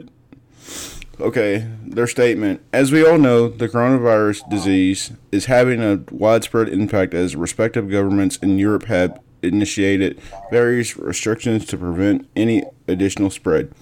[1.21, 2.61] Okay, their statement.
[2.73, 8.37] As we all know, the coronavirus disease is having a widespread impact as respective governments
[8.39, 10.21] in Europe have initiated
[10.51, 13.73] various restrictions to prevent any additional spread.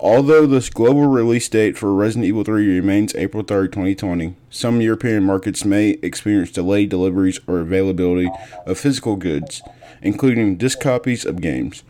[0.00, 5.22] Although this global release date for Resident Evil 3 remains April 3, 2020, some European
[5.22, 8.30] markets may experience delayed deliveries or availability
[8.66, 9.62] of physical goods,
[10.00, 11.84] including disc copies of games.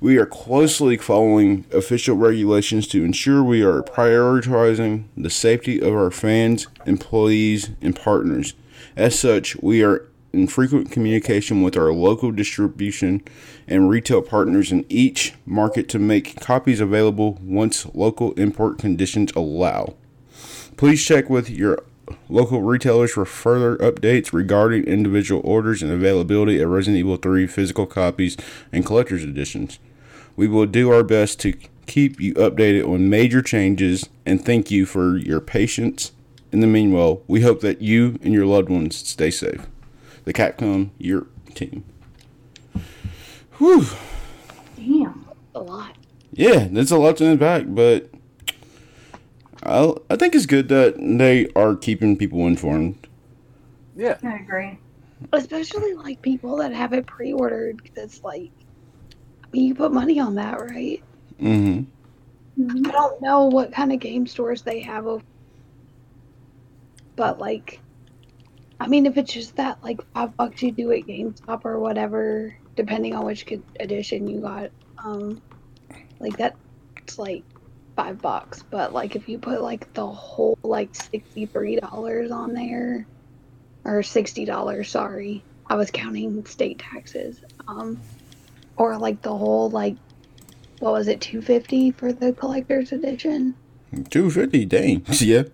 [0.00, 6.12] We are closely following official regulations to ensure we are prioritizing the safety of our
[6.12, 8.54] fans, employees, and partners.
[8.96, 13.24] As such, we are in frequent communication with our local distribution
[13.66, 19.94] and retail partners in each market to make copies available once local import conditions allow.
[20.76, 21.82] Please check with your
[22.28, 27.84] local retailers for further updates regarding individual orders and availability of Resident Evil 3 physical
[27.84, 28.36] copies
[28.70, 29.80] and collector's editions.
[30.38, 31.52] We will do our best to
[31.86, 36.12] keep you updated on major changes and thank you for your patience.
[36.52, 39.66] In the meanwhile, we hope that you and your loved ones stay safe.
[40.26, 41.82] The Capcom Europe team.
[43.54, 43.84] Whew.
[44.76, 45.26] Damn.
[45.56, 45.96] A lot.
[46.30, 48.08] Yeah, there's a lot to unpack, but
[49.64, 53.08] I I think it's good that they are keeping people informed.
[53.96, 54.78] Yeah, I agree.
[55.32, 58.57] Especially like people that have it pre ordered because, like, I mean,
[59.52, 61.02] you put money on that, right?
[61.40, 62.62] Mm-hmm.
[62.62, 62.86] Mhm.
[62.88, 65.22] I don't know what kind of game stores they have, over-
[67.16, 67.80] but like,
[68.80, 72.54] I mean, if it's just that like five bucks you do at GameStop or whatever,
[72.76, 73.44] depending on which
[73.80, 74.70] edition you got,
[75.04, 75.42] um,
[76.20, 77.44] like that's like
[77.96, 78.62] five bucks.
[78.70, 83.06] But like, if you put like the whole like sixty three dollars on there,
[83.84, 88.00] or sixty dollars, sorry, I was counting state taxes, um,
[88.78, 89.96] or like the whole like
[90.80, 93.54] what was it 250 for the collector's edition
[94.10, 95.04] Two fifty, dang.
[95.20, 95.44] Yeah.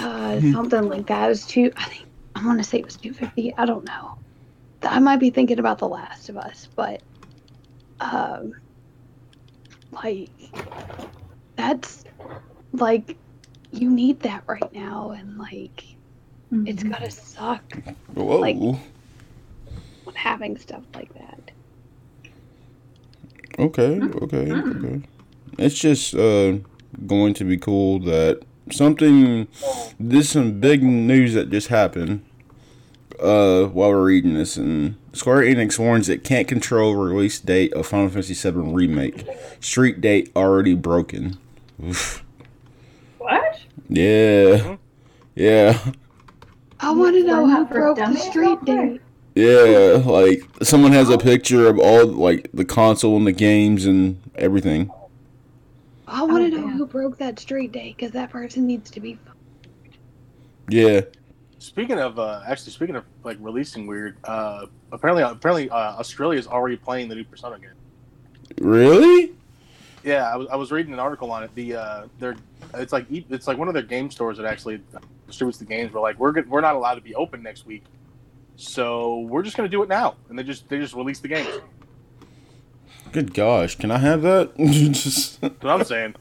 [0.00, 2.96] uh something like that it was two i think i want to say it was
[2.96, 4.16] 250 i don't know
[4.82, 7.02] i might be thinking about the last of us but
[8.00, 8.52] um
[9.92, 10.30] like
[11.56, 12.04] that's
[12.72, 13.16] like
[13.72, 15.84] you need that right now and like
[16.52, 16.90] it's Mhm.
[16.90, 17.62] gotta suck
[18.14, 18.38] Whoa.
[18.38, 18.56] Like-
[20.14, 21.50] having stuff like that
[23.58, 25.02] Okay, okay, okay.
[25.58, 26.58] It's just uh,
[27.06, 29.46] going to be cool that something.
[30.00, 32.24] This is some big news that just happened.
[33.20, 37.86] Uh, while we're reading this, and Square Enix warns it can't control release date of
[37.86, 39.24] Final Fantasy VII remake.
[39.60, 41.38] Street date already broken.
[41.82, 42.24] Oof.
[43.18, 43.60] What?
[43.88, 44.76] Yeah,
[45.36, 45.92] yeah,
[46.80, 49.00] i want to know Run who broke the street date
[49.34, 50.02] yeah.
[50.04, 54.90] Like someone has a picture of all like the console and the games and everything.
[56.06, 59.00] i want to Oh, know who broke that street date because that person needs to
[59.00, 59.36] be fired.
[60.68, 61.00] Yeah.
[61.58, 66.46] Speaking of uh, actually, speaking of like releasing weird, uh, apparently apparently uh, Australia is
[66.46, 67.70] already playing the new Persona game.
[68.60, 69.32] Really?
[70.04, 71.54] Yeah, I was, I was reading an article on it.
[71.54, 72.36] The uh, they're
[72.74, 74.80] it's like e- it's like one of their game stores that actually
[75.26, 75.90] distributes the games.
[75.92, 77.84] But like we're good, we're not allowed to be open next week,
[78.56, 80.16] so we're just gonna do it now.
[80.28, 81.48] And they just they just release the games.
[83.12, 84.56] Good gosh, can I have that?
[84.58, 86.16] Just, That's what I'm saying.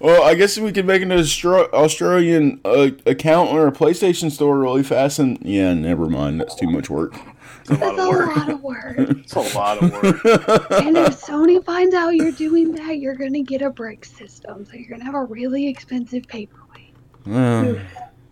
[0.00, 4.58] well, I guess we could make an Austra- Australian uh, account on our PlayStation store
[4.58, 5.18] really fast.
[5.18, 6.40] And yeah, never mind.
[6.40, 7.14] That's too much work.
[7.60, 8.36] It's a lot That's a of work.
[8.36, 8.94] lot of work.
[8.96, 10.24] It's a lot of work.
[10.24, 14.72] and if Sony finds out you're doing that, you're gonna get a brick system, so
[14.76, 16.94] you're gonna have a really expensive paperweight.
[17.30, 17.74] Uh,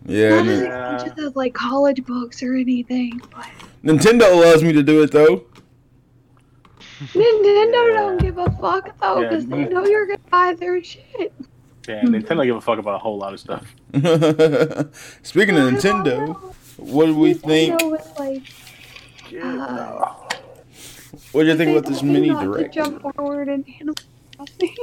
[0.06, 3.46] Yeah, Not and as then- much as those, like college books or anything, but
[3.84, 5.44] Nintendo allows me to do it though.
[7.12, 7.94] Nintendo Yeah.
[8.00, 9.28] don't give a fuck though, Yeah.
[9.28, 11.32] because they know you're gonna buy their shit.
[11.87, 13.74] Yeah, Nintendo give a fuck about a whole lot of stuff.
[15.22, 16.37] Speaking of Nintendo,
[16.76, 17.80] what do we think?
[17.80, 18.42] Nintendo was like,
[19.42, 20.14] Uh,
[21.32, 22.74] What do you think about this mini not direct?
[22.74, 23.94] Jump forward in Animal
[24.37, 24.76] Crossing.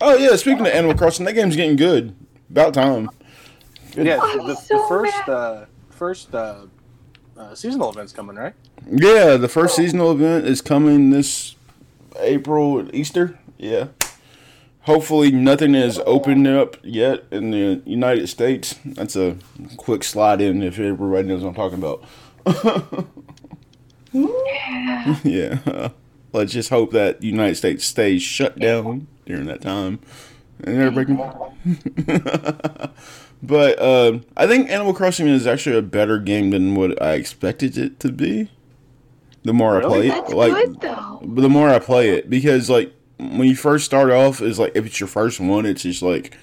[0.00, 2.14] Oh yeah, speaking of Animal Crossing, that game's getting good.
[2.50, 3.10] About time.
[4.04, 6.66] Yeah, the, so the first uh, first uh,
[7.36, 8.54] uh, seasonal event's coming, right?
[8.86, 11.56] Yeah, the first seasonal event is coming this
[12.18, 13.38] April Easter.
[13.58, 13.88] Yeah.
[14.82, 18.76] Hopefully nothing is opened up yet in the United States.
[18.84, 19.36] That's a
[19.76, 23.04] quick slide in if everybody knows what I'm talking about.
[24.12, 25.18] Yeah.
[25.24, 25.88] yeah.
[26.32, 30.00] Let's just hope that United States stays shut down during that time.
[30.64, 32.90] And everybody can...
[33.42, 37.76] but um, I think Animal Crossing is actually a better game than what I expected
[37.78, 38.50] it to be.
[39.44, 41.20] The more I play it, That's like good though.
[41.22, 44.72] but the more I play it, because like when you first start off, is like
[44.74, 46.36] if it's your first one, it's just like,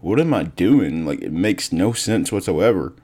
[0.00, 1.04] what am I doing?
[1.04, 2.94] Like it makes no sense whatsoever.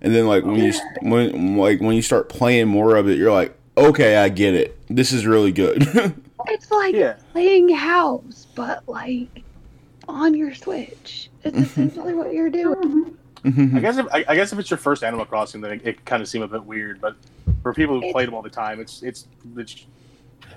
[0.00, 3.32] And then like when you when like when you start playing more of it, you're
[3.32, 4.78] like, okay, I get it.
[4.88, 6.14] This is really good.
[6.50, 7.16] It's like Yeah.
[7.32, 9.42] playing house, but like
[10.08, 11.30] on your Switch.
[11.44, 13.16] It's essentially what you're doing.
[13.44, 13.76] Mhm.
[13.76, 16.04] I guess if I, I guess if it's your first Animal Crossing, then it, it
[16.04, 17.00] kind of seems a bit weird.
[17.00, 17.14] But
[17.62, 19.86] for people who It's- played them all the time, it's it's, it's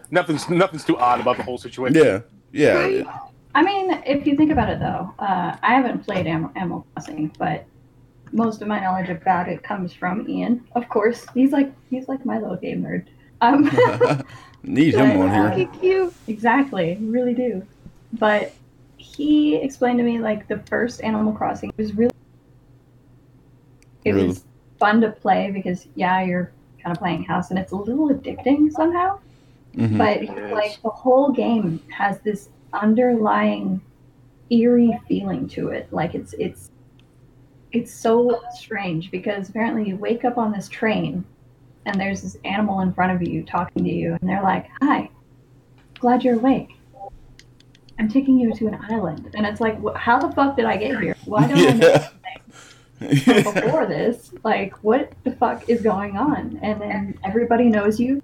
[0.09, 1.95] nothing's nothing's too odd about the whole situation.
[2.03, 2.19] yeah,
[2.51, 2.73] yeah.
[2.73, 3.07] Right?
[3.53, 7.31] I mean, if you think about it though, uh, I haven't played Am- Animal Crossing,
[7.37, 7.65] but
[8.31, 10.63] most of my knowledge about it comes from Ian.
[10.73, 13.05] Of course, he's like he's like my little game nerd.
[13.41, 13.65] Um,
[14.63, 15.49] Need him on here.
[15.49, 16.13] Fucking cute.
[16.27, 17.65] exactly, really do.
[18.13, 18.53] But
[19.01, 22.11] he explained to me like the first Animal Crossing was really
[24.05, 24.27] it Really?
[24.27, 24.45] was
[24.79, 28.71] fun to play because yeah, you're kind of playing house and it's a little addicting
[28.71, 29.19] somehow.
[29.75, 29.97] Mhm.
[29.97, 30.51] but Yes.
[30.51, 33.79] like the whole game has this underlying
[34.49, 36.69] eerie feeling to it like it's it's
[37.71, 41.23] it's so strange because apparently you wake up on this train
[41.85, 45.09] and there's this animal in front of you talking to you and they're like hi
[45.99, 46.71] glad you're awake
[48.01, 50.75] i'm taking you to an island and it's like wh- how the fuck did i
[50.75, 52.07] get here why don't i know
[53.01, 53.61] yeah.
[53.61, 58.19] before this like what the fuck is going on and then everybody knows you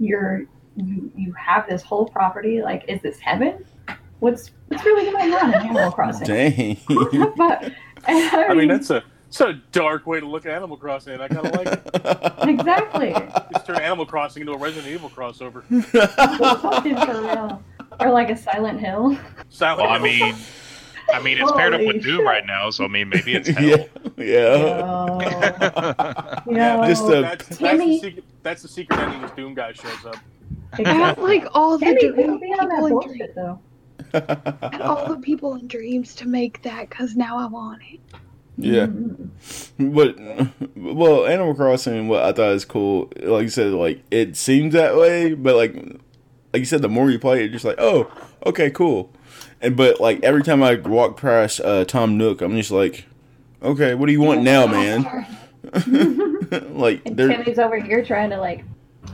[0.00, 0.42] you're
[0.74, 3.64] you you have this whole property like is this heaven
[4.18, 6.76] what's what's really going on in animal crossing Dang.
[6.88, 7.62] What the fuck?
[8.08, 11.12] And I, I mean that's a it's a dark way to look at Animal Crossing,
[11.12, 12.48] and I kind of like it.
[12.48, 13.12] exactly
[13.52, 15.62] Just turn Animal Crossing into a Resident Evil crossover.
[16.62, 17.62] Fucking for real.
[18.00, 19.16] Or like a silent hill
[19.50, 20.34] Silent Well, I mean,
[21.12, 22.24] I mean, it's paired up with Doom shit.
[22.26, 23.86] right now, so I mean, maybe it's yeah, hell.
[24.18, 24.24] yeah.
[24.34, 25.18] Yo.
[26.50, 26.86] Yeah, Yo.
[26.86, 30.16] Just a- that's, that's, the secret, that's the secret ending is Doom guy shows up.
[30.74, 33.32] I got like all the Timmy, dream don't be on people in bullshit dreams.
[33.34, 33.60] though.
[34.14, 38.00] I had all the people in dreams to make that because now I want it.
[38.58, 38.86] yeah.
[38.86, 39.30] Mhm.
[39.78, 40.18] But
[40.76, 44.94] well, Animal Crossing, what I thought is cool, like you said, like it seems that
[44.96, 45.74] way, but like
[46.58, 48.10] like you said, the more you play it, just like oh,
[48.44, 49.12] okay, cool.
[49.60, 53.06] And but like every time I walk past uh, Tom Nook, I'm just like,
[53.62, 55.04] okay, what do you want now, man?
[56.74, 58.64] like And they're Timmy's over here trying to like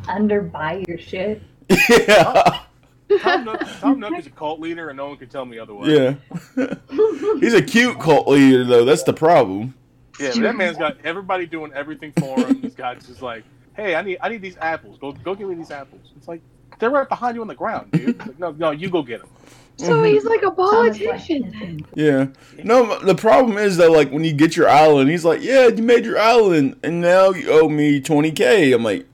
[0.04, 1.42] underbuy your shit.
[1.68, 2.60] yeah,
[3.20, 5.90] Tom Nook, Tom Nook is a cult leader, and no one can tell me otherwise.
[5.90, 6.14] yeah.
[7.40, 8.86] He's a cute cult leader though.
[8.86, 9.74] That's the problem.
[10.18, 12.62] Yeah, that man's got everybody doing everything for him.
[12.62, 13.44] He's got just like,
[13.76, 14.96] hey, I need I need these apples.
[14.98, 16.12] Go go give me these apples.
[16.16, 16.40] It's like
[16.78, 18.18] they're right behind you on the ground, dude.
[18.26, 19.30] Like, no, no, you go get them.
[19.76, 20.12] So Mhm.
[20.12, 21.84] he's like a Tom is politician.
[21.94, 22.26] Yeah.
[22.62, 25.82] No, the problem is that like when you get your island, he's like, "Yeah, you
[25.82, 29.04] made your island, and now you owe me twenty k." I'm like,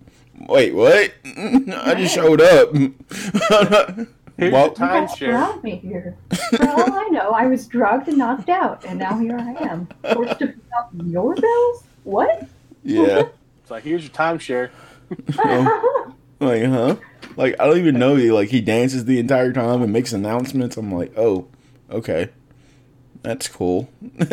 [0.49, 1.13] "Wait, what?
[1.25, 2.75] I just showed up."
[4.37, 5.31] Here's Well- your You guys timeshare.
[5.33, 6.17] brought me here.
[6.57, 9.89] For all I know, I was drugged and knocked out, and now here I am,
[10.15, 11.85] forced to pay off your bills.
[12.05, 12.47] What?
[12.83, 13.25] yeah.
[13.63, 14.71] It's like here's your timeshare.
[16.41, 16.97] Like, huh?
[17.37, 18.35] Like, I don't even know you.
[18.35, 20.77] Like, he dances the entire time and makes announcements.
[20.77, 21.47] I'm like, oh,
[21.91, 22.29] okay,
[23.23, 23.89] that's cool.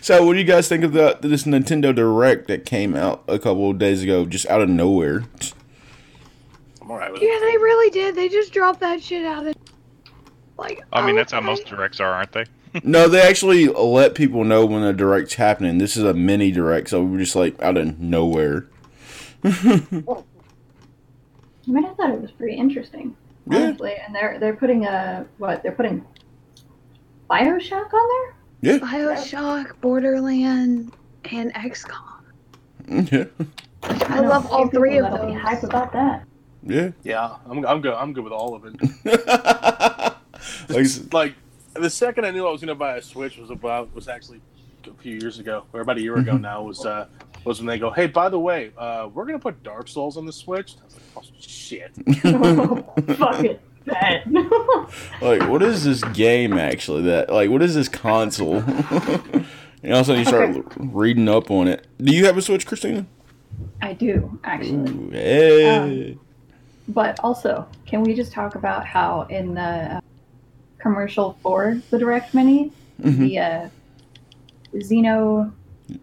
[0.00, 3.38] so, what do you guys think of the, this Nintendo Direct that came out a
[3.38, 5.24] couple of days ago, just out of nowhere?
[6.82, 7.40] I'm all right with Yeah, it.
[7.40, 8.14] they really did.
[8.14, 9.54] They just dropped that shit out of
[10.58, 10.82] like.
[10.92, 11.46] I mean, that's how okay.
[11.46, 12.44] most directs are, aren't they?
[12.84, 15.78] No, they actually let people know when a direct's happening.
[15.78, 18.66] This is a mini direct, so we were just like out of nowhere.
[21.68, 23.14] I mean, I thought it was pretty interesting,
[23.46, 23.58] Yeah.
[23.58, 23.94] honestly.
[24.04, 25.62] And they're they're putting a what?
[25.62, 26.04] They're putting
[27.30, 28.34] Bioshock on there.
[28.60, 28.78] Yeah.
[28.78, 30.92] Bioshock, Borderland,
[31.30, 32.04] and XCOM.
[33.12, 33.24] Yeah.
[33.86, 36.24] Which I, love all three of that'll be hype about that.
[36.62, 36.90] Yeah.
[37.04, 37.94] Yeah, I'm, I'm good.
[37.94, 38.74] I'm good with all of it.
[40.68, 41.34] like, like
[41.74, 44.40] the second I knew I was going to buy a Switch was about was actually
[44.86, 46.62] a few years ago, or about a year ago now.
[46.62, 47.06] Was uh
[47.44, 50.16] was when they go, hey, by the way, uh, we're going to put Dark Souls
[50.16, 50.74] on the Switch.
[50.80, 51.92] I was like, oh shit.
[53.16, 53.60] Fuck it.
[53.84, 54.26] Bet.
[55.22, 57.02] like, what is this game actually?
[57.02, 58.56] That like, what is this console?
[59.82, 60.60] and also, you start Okay.
[60.78, 61.86] reading up on it.
[61.98, 63.06] Do you have a Switch, Kristina?
[63.80, 64.90] I do, actually.
[64.90, 66.10] Ooh, hey.
[66.12, 66.20] Um,
[66.88, 69.60] But also, can we just talk about how in the
[69.96, 70.00] uh,
[70.78, 72.72] commercial for the Direct Mini,
[73.02, 73.18] Mhm.
[73.18, 73.68] the uh,
[74.74, 75.50] Xeno,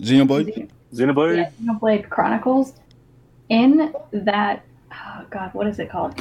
[0.02, 0.70] Xenoblade.
[0.94, 1.38] Xenoblade.
[1.38, 2.74] yeah, Xenoblade Chronicles,
[3.50, 6.20] in that, oh god, what is it called?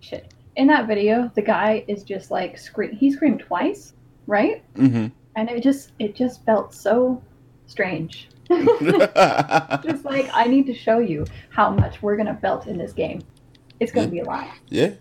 [0.00, 0.32] Shit.
[0.56, 2.92] In that video, the guy is just like scream.
[2.92, 3.92] He screamed twice,
[4.26, 4.62] right?
[4.74, 5.08] Mm-hmm.
[5.36, 7.22] And it just, it just felt so
[7.66, 8.28] strange.
[8.48, 13.22] just like I need to show you how much we're gonna belt in this game.
[13.80, 14.48] It's gonna be a lot.
[14.68, 14.94] Yeah.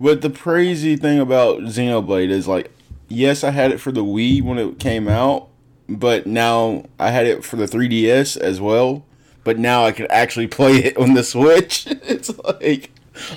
[0.00, 2.70] But the crazy thing about Xenoblade is like,
[3.08, 5.47] yes, I had it for the Wii when it came out,
[5.88, 9.04] but now I had it for the 3DS as well.
[9.44, 11.86] But now I can actually play it on the Switch.
[12.02, 12.90] It's like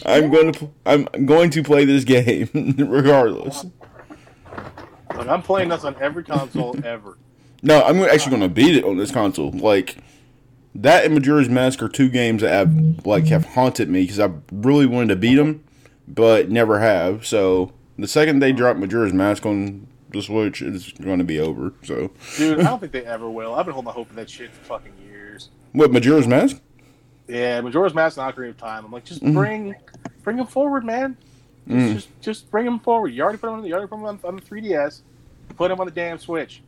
[0.05, 3.65] I'm going to I'm going to play this game regardless.
[5.15, 7.17] Like, I'm playing this on every console ever.
[7.63, 9.51] No, I'm actually going to beat it on this console.
[9.51, 9.97] Like
[10.75, 14.31] that and Majora's Mask are two games that have like have haunted me because I
[14.51, 15.63] really wanted to beat them,
[16.07, 17.25] but never have.
[17.25, 21.73] So the second they drop Majora's Mask on the Switch, it's going to be over.
[21.83, 23.55] So Dude, I don't think they ever will.
[23.55, 25.49] I've been holding my hope for that shit for fucking years.
[25.73, 26.59] what Majora's Mask?
[27.27, 28.83] Yeah, Majora's Mask and Ocarina of Time.
[28.85, 29.33] I'm like, just Mhm.
[29.33, 29.75] bring,
[30.23, 31.15] bring them forward, man.
[31.67, 31.93] Just, Mm.
[31.93, 33.09] just, just bring them forward.
[33.09, 35.03] You already put them on, you already put them on, on the 3DS.
[35.55, 36.61] Put them on the damn Switch.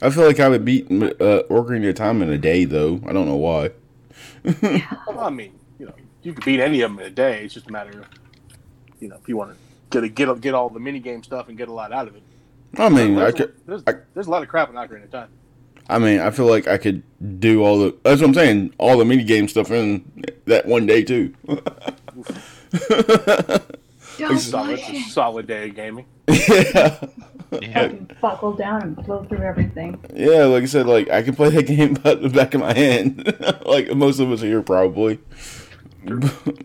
[0.00, 3.00] I feel like I would beat uh, Ocarina of Time in a day though.
[3.06, 3.70] I don't know why.
[5.06, 7.44] Well, I mean, you know, you could beat any of them in a day.
[7.44, 8.06] It's just a matter of,
[9.00, 9.56] you know, if you want to
[9.92, 12.16] get a, get get all the mini game stuff and get a lot out of
[12.16, 12.22] it.
[12.78, 13.54] I mean, I there's, could.
[13.66, 15.28] there's, I- there's a lot of crap in Ocarina of Time.
[15.88, 17.02] I mean, I feel like I could
[17.40, 17.96] do all the.
[18.02, 18.74] That's what I'm saying.
[18.78, 20.04] All the mini game stuff in
[20.46, 21.34] that one day too.
[24.18, 26.06] Don't Solid, push it's a solid day of gaming.
[26.28, 26.98] yeah.
[27.60, 27.88] Yeah.
[28.20, 30.02] Buckle down and blow through everything.
[30.14, 32.72] Yeah, like I said, like I can play that game by the back of my
[32.74, 33.34] hand,
[33.66, 35.18] like most of us here probably.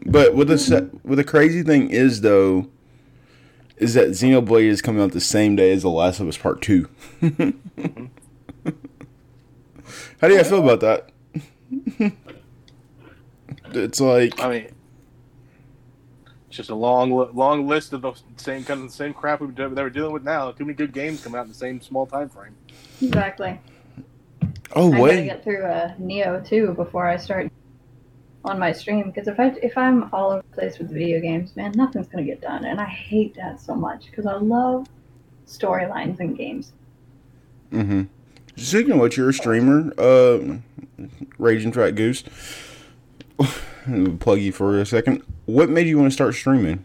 [0.05, 2.67] But what the se- what the crazy thing is though,
[3.78, 6.61] is that Xenoblade is coming out the same day as The Last of Us Part
[6.61, 6.89] Two.
[10.21, 11.09] How do you feel about that?
[13.73, 14.67] it's like I mean,
[16.47, 19.47] it's just a long, long list of the same kind of the same crap we
[19.51, 20.51] that we're dealing with now.
[20.51, 22.55] Too many good games coming out in the same small time frame.
[23.01, 23.59] Exactly.
[24.75, 25.11] oh wait.
[25.11, 27.51] I gotta get through uh, Nioh 2 before I start
[28.48, 31.56] on my stream because if I if I'm all over the place with video games,
[31.56, 34.88] man, nothing's gonna get done, and I hate that so much because I love
[35.45, 36.74] storylines in games.
[37.72, 38.04] Mm-hmm.
[38.56, 40.58] Speaking of which, you're a streamer, uh,
[41.38, 42.24] Raging Fat Goose.
[44.20, 45.24] Plug you for a second.
[45.45, 46.84] What made you want to start streaming?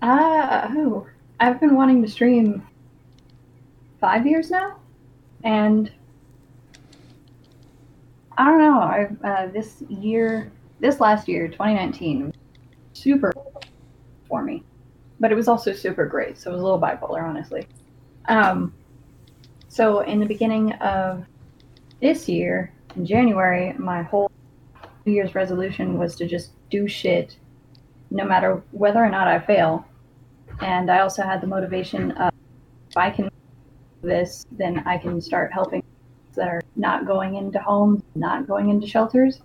[0.00, 1.06] Ah, oh,
[1.40, 2.66] I've been wanting to stream
[4.00, 4.76] five years now,
[5.42, 5.90] and
[8.38, 8.80] I don't know.
[8.80, 12.32] I uh, this year, this last year, 2019,
[12.92, 13.32] super
[14.28, 14.62] for me,
[15.18, 16.38] but it was also super great.
[16.38, 17.66] So it was a little bipolar, honestly.
[18.28, 18.72] Um,
[19.68, 21.24] so in the beginning of
[22.00, 24.30] this year, in January, my whole
[25.04, 27.36] New Year's resolution was to just do shit,
[28.12, 29.84] no matter whether or not I fail.
[30.60, 32.32] And I also had the motivation of
[32.88, 35.82] if I can do this, then I can start helping
[36.38, 39.40] that are not going into homes, not going into shelters.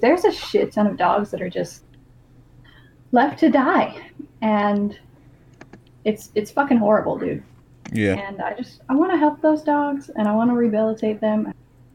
[0.00, 1.82] There's a shit ton of dogs that are just
[3.12, 4.10] left to die,
[4.40, 4.98] and
[6.04, 7.42] it's it's fucking horrible, dude.
[7.92, 8.14] Yeah.
[8.14, 11.52] And I just I want to help those dogs, and I want to rehabilitate them,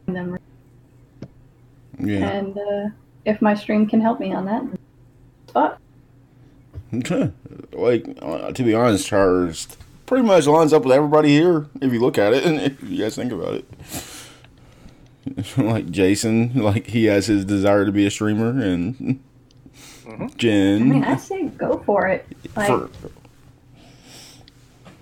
[0.08, 0.40] and them.
[2.00, 2.30] Yeah.
[2.30, 2.90] And uh,
[3.26, 4.64] if my stream can help me on that,
[5.54, 5.80] fuck.
[7.72, 12.00] like, uh, to be honest, Charles pretty much lines up with everybody here if you
[12.00, 13.66] look at it and if you guys think about it.
[15.58, 19.22] like Jason, like he has his desire to be a streamer, and
[20.06, 20.36] Mhm.
[20.38, 20.82] Gen.
[20.82, 22.26] I mean, I say go for it.
[22.56, 22.90] Like for,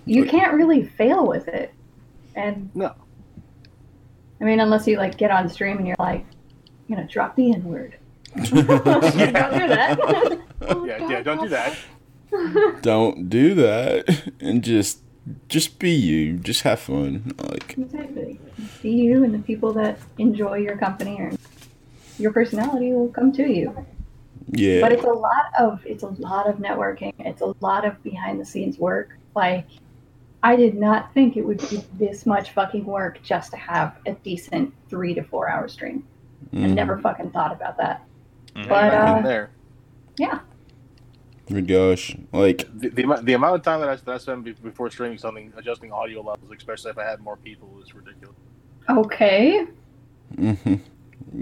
[0.04, 1.72] you can't really fail with it,
[2.34, 2.92] and No.
[4.40, 6.24] I mean, unless you like get on stream and you're like,
[6.88, 7.96] I'm gonna drop the N word.
[8.34, 8.62] don't do
[9.68, 10.38] that.
[10.86, 11.76] Yeah, yeah, don't do that.
[12.82, 15.00] don't do that and just
[15.48, 16.34] just be you.
[16.38, 17.32] Just have fun.
[17.38, 18.40] Like Exactly.
[18.82, 21.32] Be you and the people that enjoy your company or
[22.18, 23.86] your personality will come to you.
[24.50, 24.80] yeah.
[24.80, 27.12] But it's a lot of it's a lot of networking.
[27.20, 29.16] It's a lot of behind the scenes work.
[29.34, 29.66] Like
[30.42, 34.12] I did not think it would be this much fucking work just to have a
[34.12, 36.04] decent three to four hour stream.
[36.52, 36.74] I Mhm.
[36.74, 38.02] never fucking thought about that.
[38.56, 38.68] Mhm.
[38.68, 39.50] But, I've uh, been there.
[41.52, 42.16] Good gosh.
[42.32, 45.18] Like The, the, amount- the amount of time that I, that I spend before streaming
[45.18, 48.36] something, adjusting audio levels, especially if I had more people, is ridiculous.
[48.90, 49.66] Okay.
[50.36, 50.74] hmm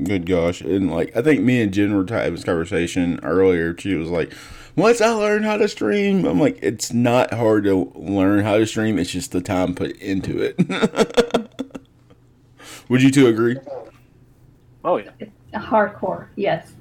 [0.04, 0.60] Good gosh.
[0.62, 3.76] And like I think me and Gen were having this conversation earlier.
[3.78, 4.32] She was like,
[4.76, 8.66] Once I learn how to stream, I'm like, it's not hard to learn how to
[8.66, 10.56] stream, it's just the time put into it.
[12.88, 13.56] Would you two agree?
[14.84, 15.10] Oh yeah,
[15.54, 16.72] Hardcore, yes.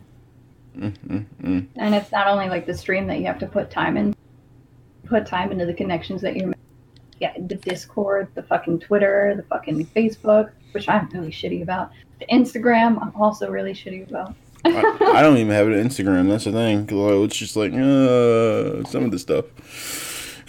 [0.77, 1.59] Mm-hmm.
[1.75, 4.15] And it's not only like the stream that you have to put time in,
[5.05, 6.53] put time into the connections that you're
[7.19, 11.91] yeah, the Discord, the fucking Twitter, the fucking Facebook, which I'm really shitty about.
[12.19, 14.35] The Instagram, I'm also really shitty about.
[14.65, 16.29] I, I don't even have an Instagram.
[16.29, 16.87] That's the thing.
[16.87, 19.45] like, it's just like uh, some of the stuff.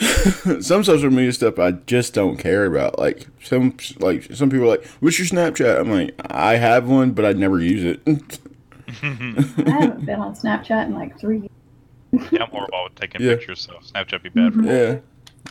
[0.63, 2.99] some social media stuff I just don't care about.
[2.99, 7.13] Like some like some people are like, "What's your Snapchat?" I'm like, "I have one,
[7.13, 8.41] but I'd never use it."
[9.03, 11.49] I haven't been on Snapchat in like three
[12.13, 12.29] years.
[12.33, 13.35] yeah, I'm horrible with taking Yeah.
[13.37, 14.69] pictures, so Snapchat be bad for me.
[14.69, 14.99] yeah,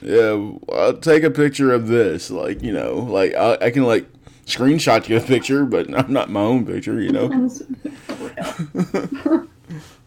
[0.02, 0.52] yeah.
[0.74, 2.30] I'll take a picture of this.
[2.30, 4.06] Like you know, like I, I can like
[4.46, 7.00] screenshot you a picture, but I'm not my own picture.
[7.02, 7.30] You know.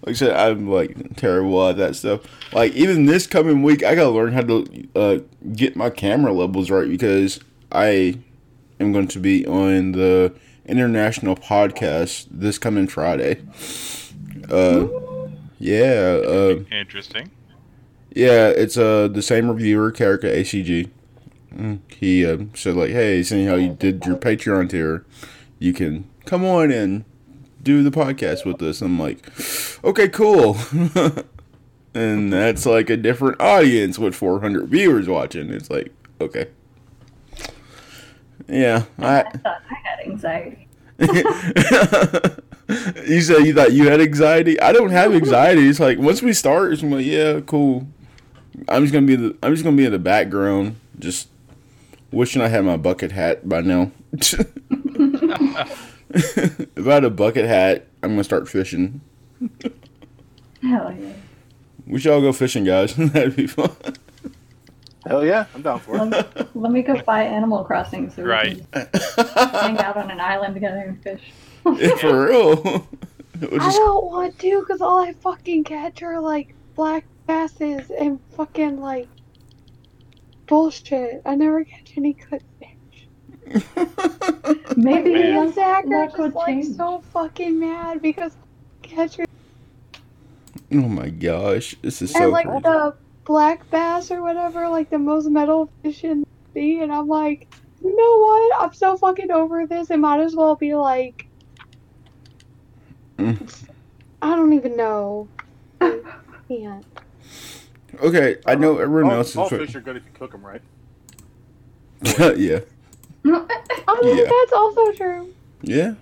[0.05, 2.23] Like I said, I'm like terrible at that stuff.
[2.53, 5.19] Like even this coming week, I gotta learn how to uh,
[5.55, 7.39] get my camera levels right because
[7.71, 8.19] I
[8.81, 10.35] am going to be on the
[10.67, 13.41] international podcast this coming Friday.
[14.51, 14.87] Uh,
[15.59, 17.31] yeah, uh, Interesting.
[18.15, 20.91] yeah, it's uh the same reviewer, Karika ACG.
[21.55, 25.05] Mm, He uh, said like, "Hey, seeing how you did your Patreon tier,
[25.59, 27.05] you can come on and
[27.63, 29.29] do the podcast with us." I'm like,
[29.85, 30.57] "Okay, cool."
[31.95, 35.51] and that's like a different audience with 400 viewers watching.
[35.51, 36.47] It's like, okay,
[38.49, 38.85] yeah.
[38.99, 40.69] I I, thought I had anxiety.
[43.09, 44.61] you said you thought you had anxiety.
[44.61, 45.69] I don't have anxiety.
[45.69, 47.87] It's like once we start, it's like, yeah, cool.
[48.69, 49.37] I'm just gonna be the.
[49.43, 51.29] I'm just gonna be in the background, just
[52.11, 53.91] wishing I had my bucket hat by now.
[54.13, 54.39] if
[56.87, 59.01] I had a bucket hat, I'm gonna start fishing.
[60.63, 61.13] Hell yeah.
[61.87, 62.95] We should all go fishing, guys.
[62.97, 63.71] That'd be fun.
[65.07, 66.05] Hell yeah, I'm down for it.
[66.05, 68.73] Let, let me go buy Animal Crossing so we Right.
[68.73, 68.89] can
[69.27, 71.23] hang out on an island together and fish.
[71.67, 72.87] Yeah, For real.
[73.41, 78.21] We'll I don't want to because all I fucking catch are like black basses and
[78.37, 79.09] fucking like
[80.47, 81.23] bullshit.
[81.27, 83.09] I never catch any good fish.
[84.77, 85.39] Maybe Man.
[85.47, 86.77] And Zach are That could just like change.
[86.77, 88.37] so fucking mad because
[88.83, 89.25] catcher
[90.73, 92.63] oh my gosh, this is and so like crazy.
[92.63, 92.95] the
[93.25, 97.49] black bass or whatever, like the most metal fish in the sea, and I'm like,
[97.83, 98.63] you know what?
[98.65, 99.91] I'm so fucking over this.
[99.91, 101.27] It might as well be like,
[103.19, 103.69] Mm.
[104.21, 105.29] I don't even know.
[105.81, 106.01] I
[106.49, 106.85] can't.
[108.03, 109.51] Okay, I know everyone all, else all is.
[109.51, 110.63] fish are good if you cook them right.
[112.39, 112.61] yeah.
[113.25, 114.25] I mean, Yeah.
[114.25, 115.33] that's also true.
[115.63, 115.95] Yeah.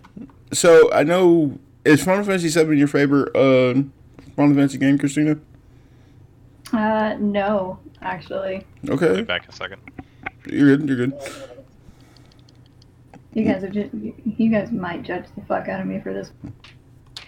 [0.53, 3.83] So I know is Final Fantasy Seven your favorite uh,
[4.37, 5.39] Final Fantasy game, Kristina?
[6.73, 8.65] Uh, no, actually.
[8.83, 9.81] Be Okay, back in a second.
[10.47, 10.89] you're good.
[10.89, 11.15] You're good.
[13.33, 16.13] You guys are just, you, you guys might judge the fuck out of me for
[16.13, 16.33] this.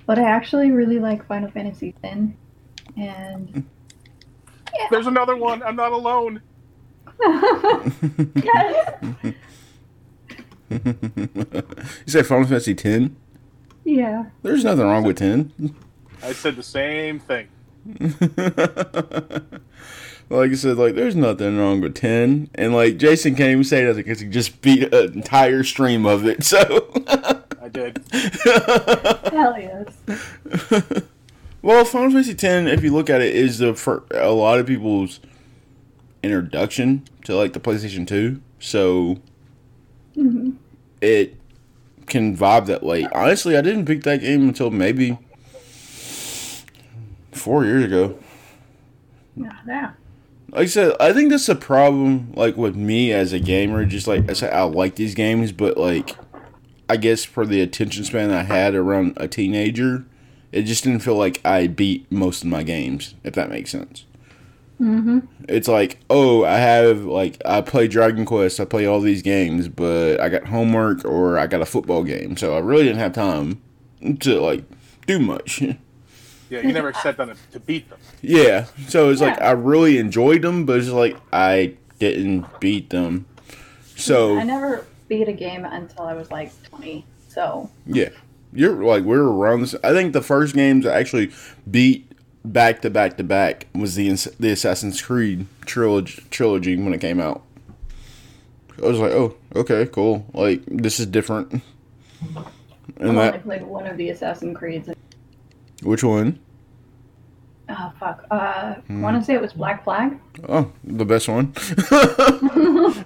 [0.07, 2.19] But I actually really like Final Fantasy X.
[2.97, 3.65] And
[4.77, 4.87] yeah.
[4.91, 5.63] There's another one.
[5.63, 6.43] I'm not alone.
[8.35, 8.95] yes.
[10.71, 11.75] you
[12.07, 13.17] said Final Fantasy Ten.
[13.85, 14.25] Yeah.
[14.43, 15.75] There's nothing wrong with ten.
[16.23, 17.49] I said the same thing.
[20.31, 23.85] like I said, like there's nothing wrong with ten, and like Jason can't even say
[23.85, 26.45] that because he just beat an entire stream of it.
[26.45, 26.91] So.
[27.61, 27.99] I did.
[28.13, 31.03] Hell yes.
[31.63, 34.67] well, Final Fantasy X, if you look at it, is the for a lot of
[34.67, 35.21] people's
[36.23, 38.41] introduction to like the PlayStation Two.
[38.59, 39.19] So
[40.15, 40.51] hmm
[41.01, 41.37] it
[42.07, 43.07] can vibe that way.
[43.13, 45.19] Honestly, I didn't pick that game until maybe
[47.33, 48.19] four years ago.
[49.37, 49.91] Yeah, yeah.
[50.51, 52.33] Like I said, I think that's a problem.
[52.35, 55.77] Like with me as a gamer, just like I said, I like these games, but
[55.77, 56.17] like
[56.89, 60.05] I guess for the attention span I had around a teenager,
[60.53, 63.15] it just didn't feel like I beat most of my games.
[63.25, 64.05] If that makes sense.
[64.81, 65.21] Mm-hmm.
[65.49, 69.69] It's like, oh, I have like I play Dragon Quest, I play all these games,
[69.69, 73.13] but I got homework or I got a football game, so I really didn't have
[73.13, 73.63] time
[74.21, 74.65] to like
[75.07, 75.63] do much.
[76.53, 77.99] Yeah, you never sat them to, to beat them.
[78.21, 83.25] yeah, so it's like I really enjoyed them, but it's like I didn't beat them.
[83.97, 87.07] So I never beat a game until I was like 20.
[87.29, 88.11] So Yeah,
[88.53, 89.75] you're like we're around this.
[89.83, 91.33] I think the first games I actually
[91.71, 92.13] beat
[92.45, 97.19] back to back to back was the the Assassin's Creed trilogy trilogy when it came
[97.19, 97.43] out.
[98.83, 100.27] I was like, oh, okay, cool.
[100.35, 101.63] Like this is different.
[102.37, 102.47] I've
[102.99, 104.91] And only that played one of the Assassin's Creeds.
[105.83, 106.39] Which one?
[107.69, 108.25] Oh fuck.
[108.31, 109.03] Uh, Hmm.
[109.03, 110.19] want to say it was Black Flag.
[110.49, 111.53] Oh, the best one.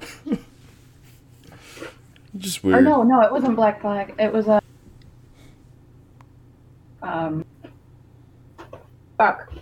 [2.37, 2.85] Just weird.
[2.85, 4.15] no, no, it wasn't Black Flag.
[4.19, 4.61] It was a.
[7.03, 7.45] Um.
[9.17, 9.53] Fuck.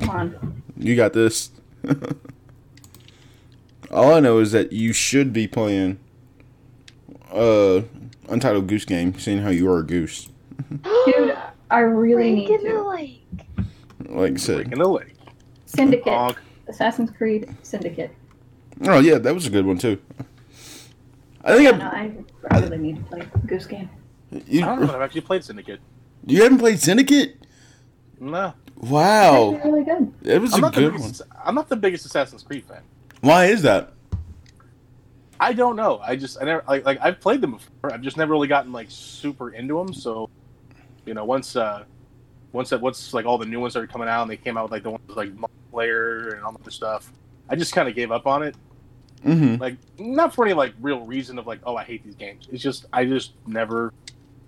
[0.00, 0.62] Come on.
[0.76, 1.50] You got this.
[3.90, 5.98] All I know is that you should be playing
[7.32, 7.82] uh
[8.28, 10.28] Untitled Goose Game, seeing how you are a goose.
[11.04, 11.36] Dude,
[11.70, 12.88] I really need Break in the to.
[12.88, 13.26] lake.
[14.08, 14.56] Like I said.
[14.56, 15.14] Breaking the lake.
[15.66, 16.12] Syndicate.
[16.12, 16.38] Honk.
[16.68, 18.10] Assassin's Creed Syndicate.
[18.86, 20.00] Oh yeah, that was a good one too.
[21.44, 22.12] I think No, I,
[22.50, 23.88] I, I really need to play Goose Game.
[24.46, 25.80] you, I don't know if I've actually played Syndicate.
[26.26, 27.36] you haven't played Syndicate.
[28.18, 30.12] No, Wow, It's really good.
[30.22, 31.12] it was I'm a not the good one.
[31.44, 32.82] I'm not the biggest Assassin's Creed fan.
[33.20, 33.92] Why is that?
[35.38, 35.98] I don't know.
[36.02, 37.92] I just I never like like I've played them before.
[37.92, 39.92] I've just never really gotten like super into them.
[39.94, 40.28] So,
[41.06, 41.84] you know, once uh,
[42.52, 44.64] once that once like all the new ones started coming out and they came out
[44.64, 47.12] with like the ones with, like multiplayer and all that other stuff,
[47.48, 48.56] I just kind of gave up on it.
[49.24, 49.60] Mm-hmm.
[49.60, 52.48] Like not for any like real reason of like oh I hate these games.
[52.50, 53.92] It's just I just never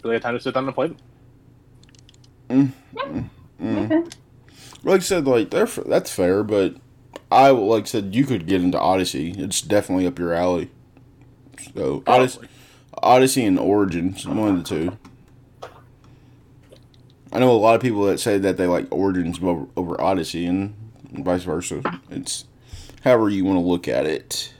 [0.02, 0.96] really had time to sit down and play them.
[2.48, 3.28] Mm.
[3.62, 4.10] Okay.
[4.84, 6.76] Like I said, like they're, f- that's fair, but
[7.30, 9.34] I like I said you could get into Odyssey.
[9.36, 10.70] It's definitely up your alley.
[11.74, 12.40] So Odyssey,
[12.94, 14.98] Odyssey and Origins, one of the two.
[17.32, 20.44] I know a lot of people that say that they like Origins over, over Odyssey,
[20.46, 20.74] and
[21.12, 21.82] vice versa.
[22.10, 22.44] It's
[23.02, 24.52] however you want to look at it.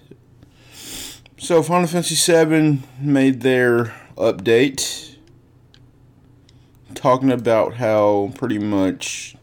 [1.39, 5.17] So Final Fantasy VII made their update,
[6.95, 9.37] talking about how pretty much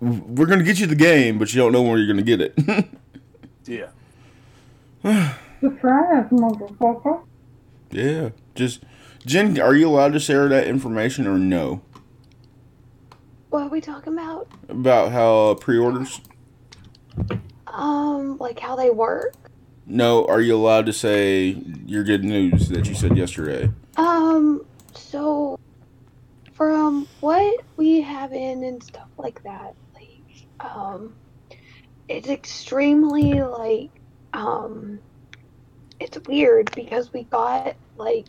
[0.00, 2.58] we're gonna get you the game, but you don't know where you're gonna get it.
[3.68, 3.90] Yeah.
[5.60, 7.20] Surprise, motherfucker.
[7.90, 8.82] Yeah, just
[9.26, 11.82] Gen, are you allowed to share that information or no
[13.50, 14.48] What are we talking about?
[14.68, 16.20] about how uh, pre-orders?
[17.66, 19.34] Um, like how they work.
[19.86, 23.70] No, are you allowed to say your good news that you said yesterday?
[23.96, 25.58] Um, so
[26.52, 31.14] from what we have in and stuff like that, like, um,
[32.08, 33.90] it's extremely like,
[34.34, 34.98] um,
[36.00, 38.28] it's weird because we got like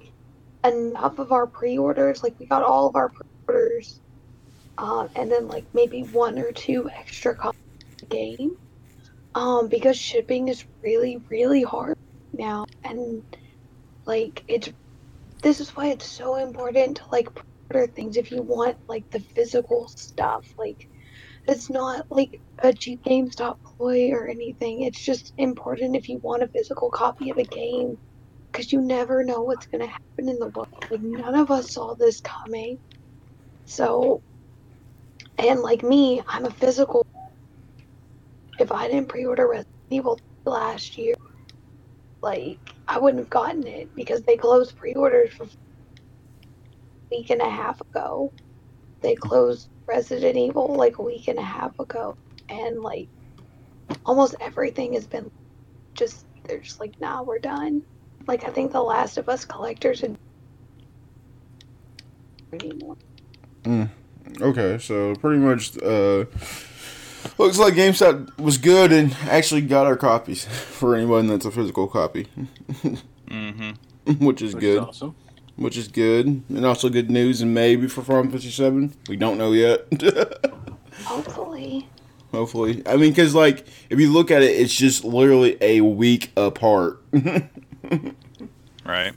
[0.64, 4.00] enough of our pre-orders, like we got all of our pre-orders,
[4.80, 7.60] um, and then like maybe one or two extra copies
[8.00, 8.58] the game,
[9.36, 11.98] um, because shipping is really really hard
[12.34, 13.22] now, and
[14.06, 14.72] like it's
[15.42, 17.30] this is why it's so important to like
[17.72, 20.88] order things if you want like the physical stuff like
[21.48, 24.84] it's not like a cheap GameStop ploy or anything.
[24.84, 27.98] It's just important if you want a physical copy of a game
[28.52, 30.68] because you never know what's going to happen in the world.
[30.92, 32.78] Like, none of us saw this coming.
[33.66, 34.22] So,
[35.40, 37.06] and like me, I'm a physical.
[38.60, 41.16] If I didn't pre order Resident Evil last year,
[42.22, 45.50] like, I wouldn't have gotten it because they closed pre orders for a
[47.12, 48.32] week and a half ago.
[49.02, 52.16] They closed Resident Evil like a week and a half ago.
[52.50, 53.10] And like
[54.06, 55.30] almost everything has been
[55.96, 57.84] just they're just like, nah, we're done.
[58.28, 60.18] Like I think the Last of Us collectors and
[62.54, 62.96] anymore.
[63.66, 63.90] Mm.
[64.42, 66.26] Okay, so pretty much uh,
[67.38, 71.88] looks like GameStop was good and actually got our copies for anyone that's a physical
[71.88, 72.28] copy,
[73.30, 73.72] Mm-hmm.
[74.26, 74.82] which is Which good.
[74.84, 75.16] is awesome.
[75.56, 79.38] Which is good, and also good news and maybe for Farm Fifty Seven, We don't
[79.38, 79.86] know yet.
[81.04, 81.88] Hopefully.
[82.32, 86.32] Hopefully, I mean, because like if you look at it, it's just literally a week
[86.38, 87.02] apart.
[88.86, 89.14] Right.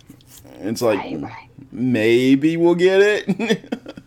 [0.61, 1.49] it's like right, right.
[1.71, 4.02] maybe we'll get it.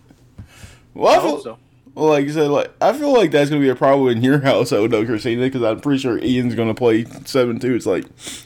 [0.95, 1.57] Well, I I feel, hope so.
[1.93, 4.39] well, like you said, like I feel like that's gonna be a problem in your
[4.49, 4.71] house.
[4.71, 7.75] I would know, Kristina, because I'm pretty sure Ian's gonna play seven too.
[7.75, 8.05] It's like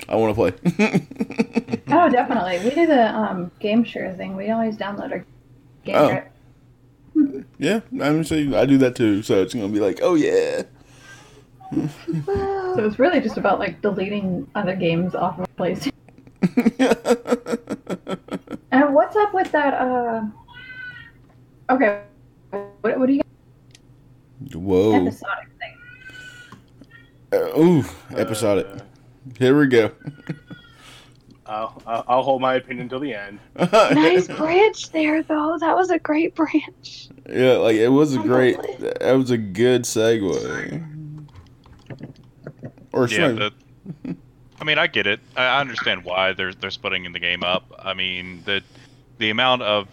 [0.10, 1.06] I want to play.
[1.92, 2.60] Oh, definitely.
[2.60, 4.36] We do the um, game share thing.
[4.36, 5.26] We always download our
[5.84, 6.08] game Oh.
[6.10, 6.32] share.
[7.58, 9.24] yeah, I'm saying I do that too.
[9.24, 10.64] So it's gonna be like, oh yeah.
[12.26, 15.92] So it's really just about like deleting other games off of PlayStation.
[18.72, 19.74] And what's up with that?
[19.74, 20.22] Uh,
[21.72, 22.04] okay,
[22.82, 23.22] what, what do you
[24.54, 24.96] Whoa.
[25.06, 25.78] episodic thing?
[27.34, 27.84] Uh, ooh,
[28.16, 28.68] episodic.
[28.68, 28.80] Uh,
[29.38, 29.92] Here we go.
[31.46, 33.40] I'll, I'll I'll hold my opinion until the end.
[33.72, 35.58] nice branch there, though.
[35.60, 37.10] That was a great branch.
[37.28, 38.58] Yeah, like it was a I'm great.
[38.58, 38.76] lovely.
[39.00, 41.26] That was a good segue.
[42.94, 43.50] Or should Yeah, I-
[44.06, 44.16] the,
[44.62, 45.20] I mean, I get it.
[45.36, 47.72] I I understand why they're they're splitting the game up.
[47.80, 48.62] I mean, the
[49.18, 49.88] the amount of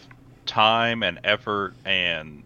[0.45, 2.43] time and effort and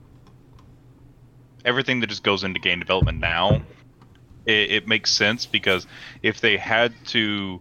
[1.64, 3.62] everything that just goes into game development now,
[4.46, 5.86] it, it makes sense because
[6.22, 7.60] if they had to,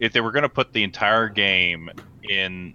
[0.00, 1.90] if they were going to put the entire game
[2.22, 2.74] in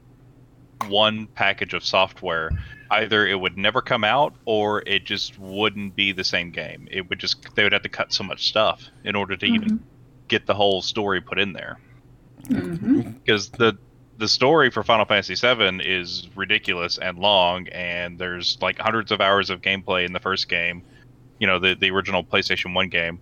[0.87, 2.49] one package of software,
[2.89, 6.87] either it would never come out or it just wouldn't be the same game.
[6.89, 9.83] It would just they would have to cut so much stuff in order to even
[10.27, 11.79] get the whole story put in there.
[12.47, 13.77] Hmm because the
[14.21, 19.19] the story for Final Fantasy VII is ridiculous and long, and there's like hundreds of
[19.19, 20.83] hours of gameplay in the first game,
[21.39, 23.19] you know, the the original PlayStation One game,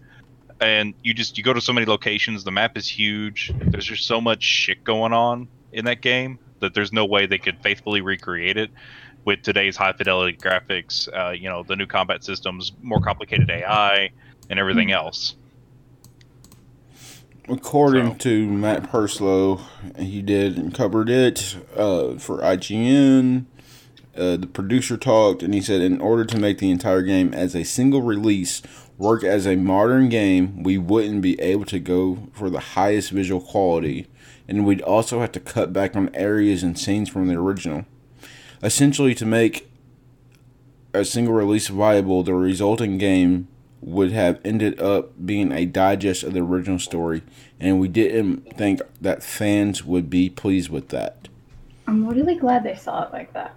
[0.60, 2.43] and you just you go to so many locations.
[2.43, 3.50] The map is huge.
[3.62, 7.38] There's just so much shit going on in that game that there's no way they
[7.38, 8.70] could faithfully recreate it
[9.24, 11.08] with today's high fidelity graphics.
[11.16, 14.10] Uh, you know, the new combat systems, more complicated AI,
[14.50, 15.36] and everything else.
[17.50, 19.62] According So- to Matt Purslow,
[19.97, 23.45] he did and covered it uh, for IGN.
[24.16, 27.56] Uh, the producer talked and he said, in order to make the entire game as
[27.56, 28.62] a single release
[28.97, 33.39] work as a modern game, we wouldn't be able to go for the highest visual
[33.39, 34.08] quality,
[34.47, 37.86] and we'd also have to cut back on areas and scenes from the original.
[38.62, 39.72] Essentially, to make
[40.93, 43.47] a single release viable, the resulting game
[43.82, 47.22] would have ended up being a digest of the original story,
[47.60, 51.28] and we didn't think that fans would be pleased with that.
[51.88, 53.56] I'm really glad they saw it like that.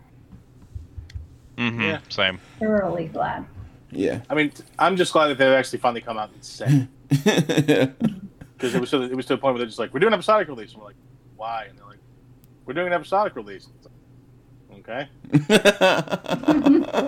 [1.58, 1.82] Mm-hmm.
[1.82, 1.98] Yeah.
[2.08, 2.40] Same.
[2.58, 3.44] Thoroughly glad.
[3.90, 4.20] Yeah.
[4.30, 8.80] I mean, I'm just glad that they've actually finally come out and said because it
[8.80, 10.48] was to, it was to the point where they're just like, we're doing an episodic
[10.48, 10.96] release, and we're like,
[11.36, 11.66] why?
[11.68, 11.98] And they're like,
[12.64, 13.68] we're doing an episodic release.
[14.70, 15.08] Like, okay,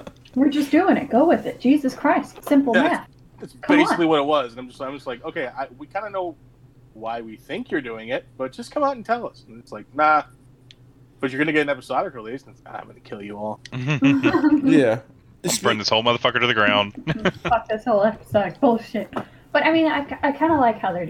[0.35, 1.11] We're just doing it.
[1.11, 1.61] Go with it.
[1.61, 2.43] Jesus Christ.
[2.45, 2.83] Simple Yeah.
[2.83, 3.09] math.
[3.41, 4.53] that's Come basically what it was.
[4.53, 6.37] And I'm just I'm just like, okay, I, we kind of know
[6.95, 9.45] why we think you're doing it, but just come out and tell us.
[9.49, 10.23] And it's like, nah.
[11.21, 13.61] But you're gonna get an episodic release, and "Ah, I'm gonna kill you all.
[13.73, 15.01] yeah.
[15.43, 16.95] Let's burn this whole motherfucker to the ground.
[17.43, 18.59] Fuck this whole episode.
[18.61, 19.11] Bullshit.
[19.53, 21.09] But I mean, I, I kind of like how they're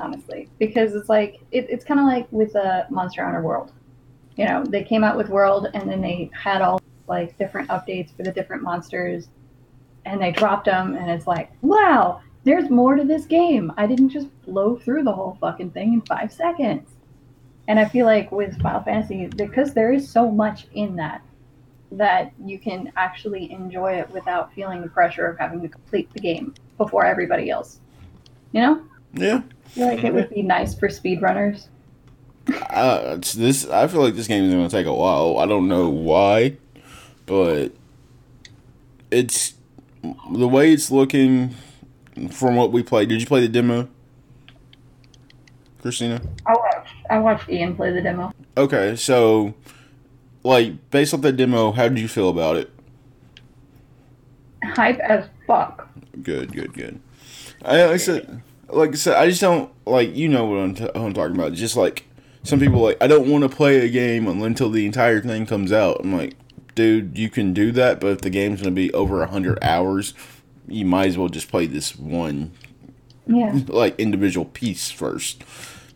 [0.00, 3.72] honestly because it's like it, it's kind of like with uh, Monster Hunter World.
[4.36, 6.80] You know, they came out with World and then they had all
[7.12, 9.28] like different updates for the different monsters,
[10.06, 13.70] and they dropped them, and it's like, wow, there's more to this game.
[13.76, 16.88] I didn't just blow through the whole fucking thing in five seconds.
[17.68, 21.22] And I feel like with Final Fantasy, because there is so much in that,
[21.92, 26.20] that you can actually enjoy it without feeling the pressure of having to complete the
[26.20, 27.78] game before everybody else.
[28.52, 28.84] You know?
[29.12, 29.42] Yeah.
[29.66, 31.68] I feel like it would be nice for speedrunners.
[32.70, 35.38] Uh, this I feel like this game is gonna take a while.
[35.38, 36.56] I don't know why,
[37.32, 37.72] but
[39.10, 39.54] it's
[40.30, 41.54] the way it's looking
[42.30, 43.08] from what we played.
[43.08, 43.88] Did you play the demo,
[45.82, 46.22] Kristina?
[46.44, 48.34] I watched I watched Ian play the demo.
[48.58, 49.54] Okay, so
[50.42, 52.70] like based off that demo, how did you feel about it?
[54.62, 55.88] Hype as fuck.
[56.22, 57.00] Good, good, good.
[57.64, 60.74] I, like I said, like I said, I just don't like you know what I'm,
[60.74, 61.54] t- what I'm talking about.
[61.54, 62.04] Just like
[62.42, 65.72] some people, like I don't want to play a game until the entire thing comes
[65.72, 66.02] out.
[66.04, 66.36] I'm like,
[66.74, 70.14] dude, you can do that, but if the game's gonna be over a hundred hours,
[70.68, 72.52] you might as well just play this one
[73.26, 73.58] Yeah.
[73.68, 75.44] like individual piece first,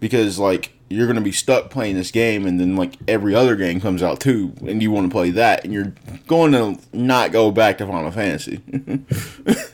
[0.00, 3.80] because like you're gonna be stuck playing this game, and then like every other game
[3.80, 5.92] comes out too, and you want to play that, and you're
[6.28, 8.60] going to not go back to Final Fantasy.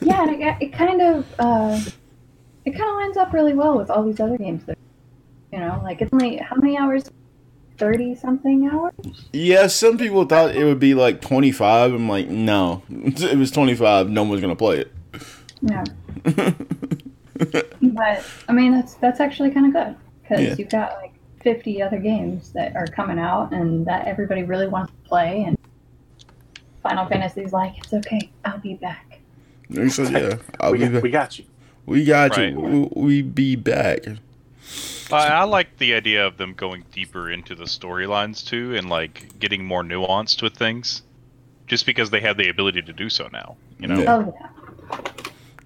[0.01, 1.79] Yeah, and it, it kind of uh,
[2.65, 4.77] it kind of lines up really well with all these other games that
[5.51, 7.09] you know, like it's only how many hours?
[7.77, 8.93] Thirty something hours.
[9.33, 11.93] Yeah, some people thought it would be like 25.
[11.93, 12.83] I'm like, no.
[12.89, 14.09] It was 25.
[14.09, 14.91] No one's going to play it.
[15.61, 15.83] Yeah.
[17.81, 20.55] But I mean, that's that's actually kind of good because Yeah.
[20.57, 24.91] you've got like 50 other games that are coming out and that everybody really wants
[24.93, 25.43] to play.
[25.43, 25.57] And
[26.83, 29.19] Final Fantasy's like, it's okay, I'll be back.
[29.75, 31.03] And so, yeah, I'll we, be got, back.
[31.03, 31.45] we got you.
[31.85, 32.53] We got Right.
[32.53, 32.59] you.
[32.95, 33.99] We, we be back.
[35.11, 39.37] I, I like the idea of them going deeper into the storylines too, and like
[39.39, 41.01] getting more nuanced with things,
[41.67, 43.57] just because they have the ability to do so now.
[43.79, 44.15] You know, Yeah.
[44.15, 44.97] Oh yeah.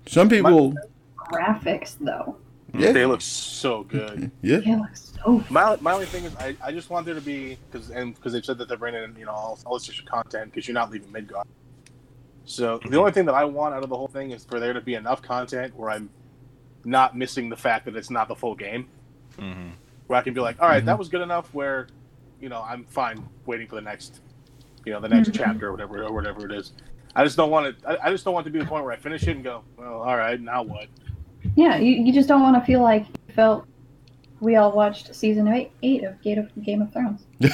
[0.05, 0.73] Some people,
[1.17, 2.37] Graphics though.
[2.73, 4.31] yeah, They look so good.
[4.41, 4.57] yeah.
[4.59, 7.57] They look so My, my only thing is, I, I just want there to be
[7.69, 10.05] because and because they've said that they're bringing in you know all, all this extra
[10.05, 11.43] content because you're not leaving Midgar.
[12.45, 14.71] So the only thing that I want out of the whole thing is for there
[14.71, 16.09] to be enough content where I'm
[16.85, 18.87] not missing the fact that it's not the full game.
[19.39, 19.71] Mhm.
[20.07, 20.87] Where I can be like, all right, Mhm.
[20.87, 21.53] that was good enough.
[21.53, 21.87] Where
[22.41, 24.21] you know I'm fine waiting for the next,
[24.85, 25.35] you know, the next Mhm.
[25.35, 26.71] chapter or whatever or whatever it is.
[27.15, 27.75] I just don't want it.
[27.87, 29.63] I, I just don't want to be the point where I finish it and go,
[29.77, 30.87] well, all right, now what?
[31.55, 33.65] Yeah, you, you just don't want to feel like you felt
[34.39, 37.25] we all watched season eight, eight of Game of Game of Thrones.
[37.39, 37.47] no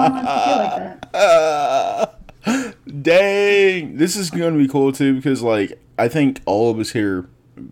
[0.00, 2.18] one wants to feel like that.
[3.02, 6.90] Dang, this is going to be cool too because, like, I think all of us
[6.90, 7.26] here,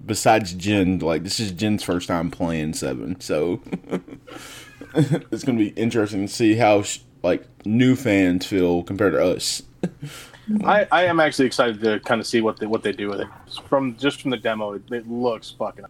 [0.07, 3.61] besides Gen, like, this is Gen's first time playing Seven, so
[4.95, 9.62] it's to be interesting to see how, sh- like, new fans feel compared to us.
[10.64, 13.20] I, I am actually excited to kind of see what they what they do with
[13.20, 13.28] it.
[13.68, 15.85] From just from the demo, it, it looks fucking.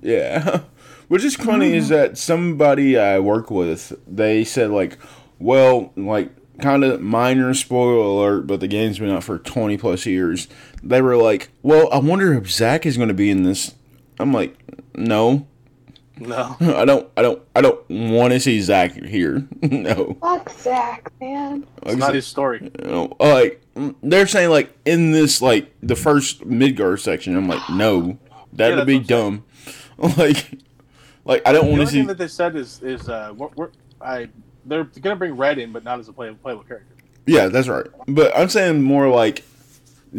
[0.00, 0.60] Yeah.
[1.08, 1.94] Which is funny is mm-hmm.
[1.94, 4.98] that somebody I work with, they said like,
[5.38, 6.30] well, like
[6.60, 10.48] kind of minor spoiler alert, but the game's been out for 20 plus years.
[10.82, 13.74] They were like, well, I wonder if Zack is going to be in this.
[14.18, 14.56] I'm like,
[14.94, 15.46] no,
[16.18, 19.46] No, I don't, I don't, I don't want to see Zack here.
[19.62, 20.16] no.
[20.20, 21.66] Fuck Zack, man.
[21.84, 22.70] it's not his story.
[22.82, 23.62] You know, like
[24.02, 27.36] they're saying like in this like the first Midgar section.
[27.36, 28.18] I'm like, no,
[28.52, 29.44] that'd that's be what I'm dumb.
[30.18, 30.58] like,
[31.24, 31.98] like I don't want to see.
[31.98, 34.28] thing that they said is is uh, we're, we're, I
[34.64, 36.94] they're gonna bring Red in, but not as a play, playable character.
[37.26, 37.86] Yeah, that's right.
[38.08, 39.44] But I'm saying more like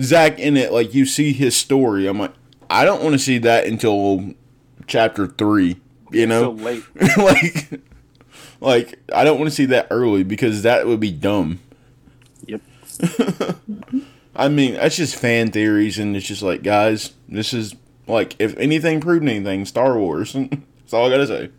[0.01, 2.07] Zack in it, like you see his story.
[2.07, 2.33] I'm like,
[2.69, 4.33] I don't want to see that until
[4.87, 5.79] chapter three.
[6.11, 6.83] You So know, late.
[7.17, 7.81] like,
[8.61, 11.59] like I don't want to see that early because that would be dumb.
[12.47, 12.61] Yep.
[14.35, 17.75] I mean, that's just fan theories, and it's just like, guys, this is
[18.07, 20.33] like, if anything proved anything, Star Wars.
[20.33, 21.49] that's all I gotta say.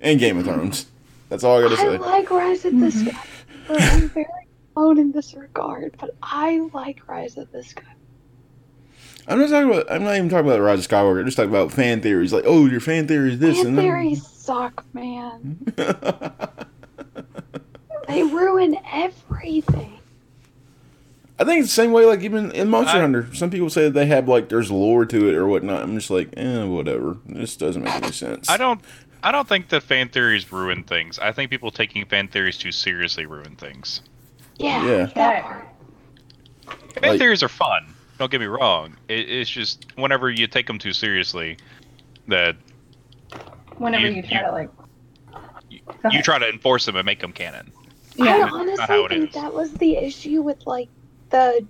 [0.00, 0.86] And Game of Thrones.
[1.30, 1.94] That's all I gotta say.
[1.94, 2.90] I like Rise of the.
[2.90, 3.16] Sky.
[3.70, 4.26] I'm very
[4.76, 7.82] alone in this regard, but I like Rise of the Sky.
[9.28, 9.90] I'm not talking about.
[9.90, 11.20] I'm not even talking about Rise of Skywalker.
[11.20, 12.32] I'm just talking about fan theories.
[12.32, 13.82] Like, oh, your fan theory is this Fan and that.
[13.82, 15.58] theories suck, man.
[18.08, 19.98] They ruin everything.
[21.38, 22.06] I think it's the same way.
[22.06, 25.06] Like even in Monster I- Hunter, some people say that they have like there's lore
[25.06, 25.82] to it or whatnot.
[25.82, 27.18] I'm just like, eh, whatever.
[27.26, 28.50] This doesn't make any sense.
[28.50, 28.80] I don't.
[29.22, 31.18] I don't think that fan theories ruin things.
[31.18, 34.00] I think people taking fan theories too seriously ruin things.
[34.56, 34.84] Yeah.
[34.84, 35.06] Yeah.
[35.14, 35.68] That part.
[37.00, 37.94] Fan Like- theories are fun.
[38.18, 38.96] Don't get me wrong.
[39.08, 41.56] It, it's just whenever you take them too seriously,
[42.28, 42.56] that
[43.78, 44.70] Whenever You- you, try you- to like,
[45.70, 47.72] you, you try to enforce them and make them canon.
[48.16, 49.34] Yeah, not honestly think is.
[49.34, 50.88] that was the issue with like
[51.30, 51.66] the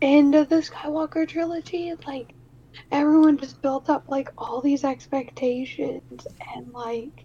[0.00, 1.92] end of the Skywalker trilogy.
[2.06, 2.32] Like
[2.92, 7.24] everyone just built up like all these expectations and like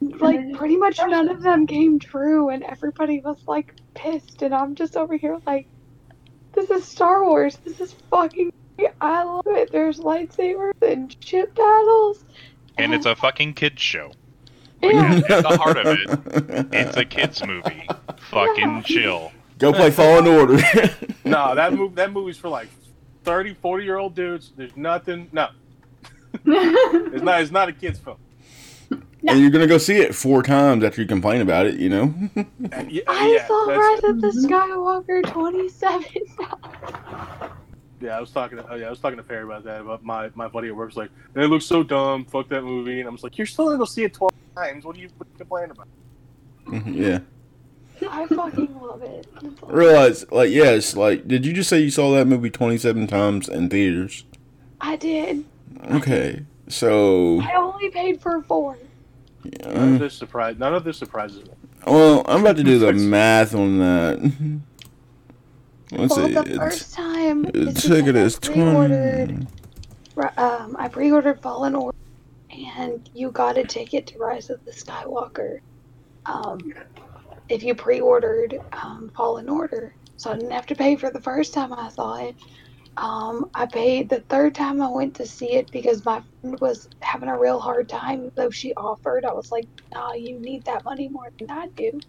[0.00, 4.74] like pretty much none of them came true and everybody was like pissed and I'm
[4.74, 5.66] just over here like
[6.52, 7.58] this is Star Wars.
[7.64, 8.52] This is fucking.
[9.00, 9.70] I love it.
[9.70, 12.24] There's lightsabers and ship battles.
[12.76, 14.10] And it's a fucking kids show.
[14.82, 15.20] yeah.
[15.28, 17.86] At the heart of it, It's a kids movie.
[18.30, 19.30] Fucking chill.
[19.58, 20.58] Go play Fallen Order.
[21.24, 22.68] No, that move that movie's for like
[23.24, 24.52] 30, 40 year old dudes.
[24.56, 25.28] There's nothing.
[25.32, 25.48] No,
[26.46, 27.40] it's not.
[27.42, 28.16] It's not a kids film.
[29.26, 31.74] and you're gonna go see it four times after you complain about it.
[31.76, 32.14] You know.
[32.72, 34.46] And yeah, I saw that's- Rise of the Mhm.
[34.46, 36.04] Skywalker 27
[38.02, 38.56] yeah, I was talking.
[38.56, 39.82] To, oh yeah, I was talking to Perry about that.
[39.82, 42.24] About my my buddy at work's like, it looks so dumb.
[42.24, 43.00] Fuck that movie.
[43.00, 44.84] And I'm just like, you're still gonna go see it twelve times.
[44.86, 46.86] What are you what are you complaining about?
[46.86, 47.18] yeah.
[48.10, 49.26] I fucking love it.
[49.66, 53.68] Realize, like, yes, like, did you just say you saw that movie 27 times in
[53.68, 54.24] theaters?
[54.80, 55.44] I did.
[55.90, 57.40] Okay, so.
[57.40, 58.78] I only paid for four.
[59.64, 60.56] None Uh, of this surprise.
[60.58, 61.50] None of this surprises me.
[61.86, 64.18] well, I'm about to do the math on that.
[65.92, 66.34] Let's well, see.
[66.34, 69.46] the It's, first time the is ticket is 20.
[70.14, 71.96] ri- Um, I pre-ordered Fallen Order,
[72.52, 75.60] and you got a ticket to Rise of the Skywalker.
[76.26, 76.58] Um,
[77.50, 81.54] if you pre-ordered um, Fallen Order, so I didn't have to pay for the first
[81.54, 82.36] time I saw it.
[82.98, 86.88] Um, I paid the third time I went to see it because my friend was
[87.02, 88.30] having a real hard time.
[88.36, 92.02] Though she offered, I was like, "Nah, you need that money more than I do."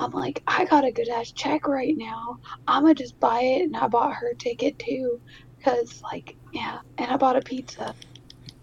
[0.00, 2.38] I'm like, I got a good ass check right now.
[2.68, 5.20] I'ma just buy it, and I bought her ticket too,
[5.64, 7.94] cause like, yeah, and I bought a pizza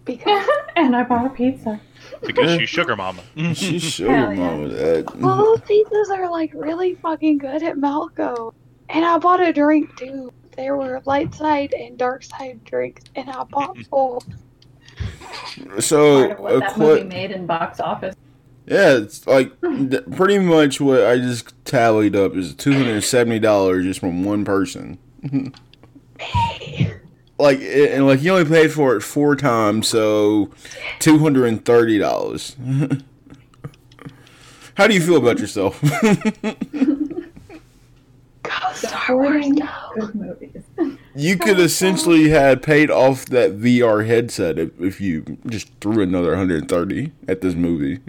[0.06, 1.80] because and I bought a pizza.
[2.20, 2.58] Because uh-huh.
[2.58, 3.22] she's sugar mama.
[3.54, 4.40] she's sugar Hell her yeah.
[4.40, 5.16] mama that.
[5.16, 8.52] well, those pizzas are like really fucking good at Malco,
[8.88, 10.32] and I bought a drink too.
[10.56, 14.26] there were light side and dark side drinks, and I bought both.
[15.80, 18.14] So, Part what a that cli- movie made in box office.
[18.66, 23.38] yeah, it's like pretty much what I just tallied up is two hundred and seventy
[23.38, 24.98] dollars just from one person.
[27.42, 30.50] like and like you only paid for it four times, so
[30.98, 32.56] two hundred and thirty dollars.
[34.74, 35.78] How do you feel about yourself?
[38.42, 40.10] God, Star Wars, Supporting no.
[40.14, 40.62] movies.
[41.14, 46.30] you could essentially had paid off that VR headset if, if you just threw another
[46.30, 48.00] 130 at this movie.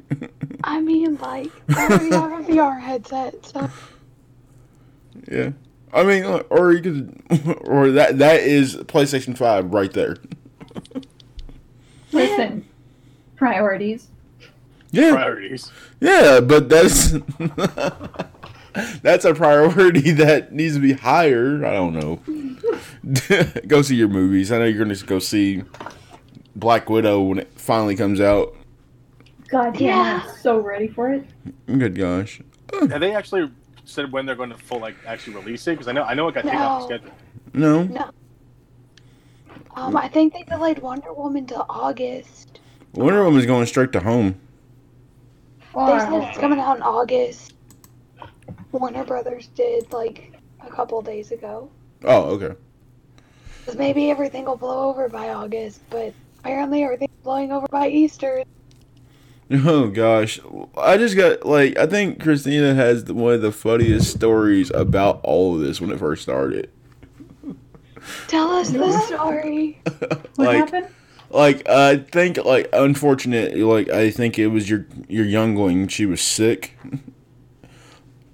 [0.64, 3.70] I mean, like, I already have a VR headset, so
[5.30, 5.52] yeah.
[5.94, 7.22] I mean, uh, or you could,
[7.66, 10.18] or that that is PlayStation 5 right there.
[12.12, 12.66] Listen,
[13.36, 14.08] priorities.
[14.92, 15.12] Yeah.
[15.12, 15.72] Priorities.
[16.00, 17.12] Yeah, but that's
[19.02, 21.66] that's a priority that needs to be higher.
[21.66, 22.20] I don't know.
[23.68, 24.52] go see your movies.
[24.52, 25.64] I know you're gonna go see
[26.56, 28.56] Black Widow when it finally comes out.
[29.50, 30.24] God damn, Yeah.
[30.28, 31.26] I'm so ready for it.
[31.68, 32.42] Good gosh.
[32.80, 33.52] Have they actually
[33.86, 35.72] said when they're going to full like actually release it?
[35.72, 37.00] Because I know I know it got taken off the
[37.54, 37.84] No.
[37.86, 37.88] schedule.
[37.94, 38.10] No,
[39.76, 42.60] um, I think they delayed Wonder Woman to August.
[42.94, 44.40] Wonder Woman's going straight to home.
[45.76, 47.54] They said it's coming out in August.
[48.72, 51.70] Warner Brothers did like a couple days ago.
[52.04, 52.56] Oh, okay.
[53.66, 58.44] 'Cause maybe everything will blow over by August, but apparently everything's blowing over by Easter.
[59.52, 60.40] Oh gosh,
[60.78, 65.56] I just got like I think Kristina has one of the funniest stories about all
[65.56, 66.70] of this when it first started.
[68.28, 69.80] Tell us the story.
[70.36, 70.88] What like, happened?
[71.30, 76.22] like I think like unfortunate like I think it was your your youngling she was
[76.22, 76.78] sick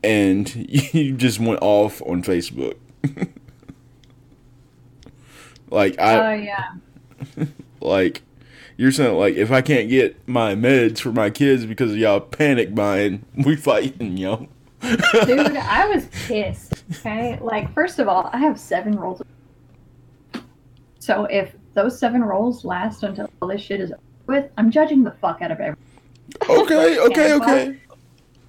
[0.04, 0.54] and
[0.94, 2.78] you just went off on Facebook.
[5.70, 6.16] like I.
[6.16, 7.46] Oh I yeah.
[7.82, 8.22] like
[8.80, 12.22] you're saying like if I can't get my meds for my kids because of y'all
[12.22, 14.48] panic buying, we fighting, yo.
[14.82, 16.86] Dude, I was pissed.
[16.94, 19.22] Okay, like first of all, I have seven rolls.
[21.00, 25.04] So if those seven rolls last until all this shit is over with, I'm judging
[25.04, 25.78] the fuck out of everyone.
[26.50, 27.78] Okay, okay, okay.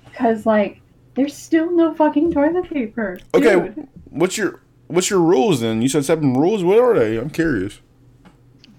[0.05, 0.81] Because like,
[1.17, 3.19] there's still no fucking toilet paper.
[3.35, 3.57] Okay,
[4.11, 5.83] what's your what's your rules then?
[5.83, 6.63] You said seven rules.
[6.63, 7.17] What are they?
[7.17, 7.81] I'm curious.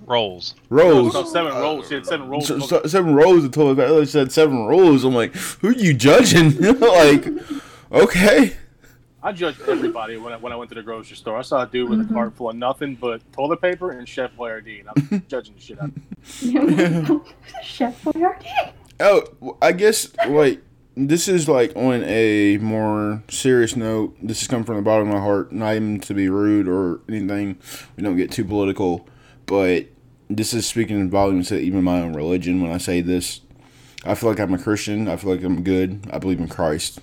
[0.06, 0.56] Rolls.
[0.70, 1.14] Rolls.
[1.14, 1.88] No, seven rolls.
[1.88, 2.47] She had seven rolls.
[2.47, 3.99] So, so, seven rows of toilet paper.
[3.99, 5.04] They said seven rolls.
[5.04, 6.58] I'm like, who are you judging?
[6.80, 7.28] like,
[7.91, 8.58] okay.
[9.24, 11.38] I judged everybody when I, when I went to the grocery store.
[11.38, 14.32] I saw a dude with a cart full of nothing but toilet paper and Chef
[14.36, 17.22] Boyardee, and I'm judging the shit out of him.
[17.64, 18.74] Chef Boyardee.
[18.99, 20.62] Oh, I guess like
[20.95, 24.16] this is like on a more serious note.
[24.22, 27.02] This is coming from the bottom of my heart, not even to be rude or
[27.08, 27.58] anything.
[27.95, 29.08] We don't get too political,
[29.46, 29.88] but
[30.30, 32.62] this is speaking in volumes to even my own religion.
[32.62, 33.42] When I say this,
[34.06, 35.08] I feel like I'm a Christian.
[35.08, 36.08] I feel like I'm good.
[36.12, 37.00] I believe in Christ.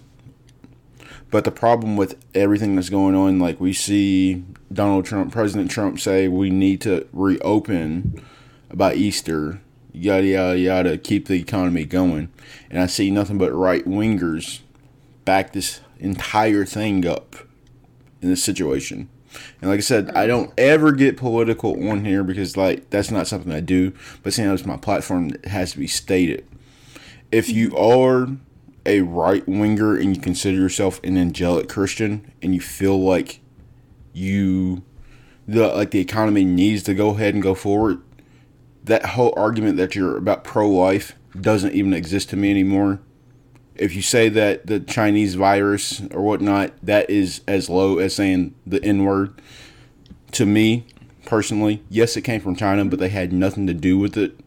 [1.31, 6.01] But the problem with everything that's going on, like we see Donald Trump, President Trump
[6.01, 8.25] say we need to reopen
[8.73, 9.61] by Easter,
[9.93, 12.31] yada yada yada, keep the economy going.
[12.71, 14.61] And I see nothing but right wingers
[15.27, 17.37] back this entire thing up
[18.23, 19.11] in this situation.
[19.61, 23.27] And like I said, I don't ever get political on here because like that's not
[23.27, 23.93] something I do.
[24.23, 26.47] But seeing as my platform has to be stated.
[27.31, 28.29] If you are
[28.87, 33.41] a right winger and you consider yourself an angelic Christian and you feel like
[34.13, 34.83] you
[35.47, 38.03] the like the economy needs to go ahead and go forward,
[38.85, 43.01] that whole argument that you're about pro life doesn't even exist to me anymore.
[43.79, 48.55] If you say that the Chinese virus or whatnot, that is as low as saying
[48.67, 49.41] the N word.
[50.33, 50.87] To me,
[51.25, 54.39] personally, yes, it came from China, but they had nothing to do with it.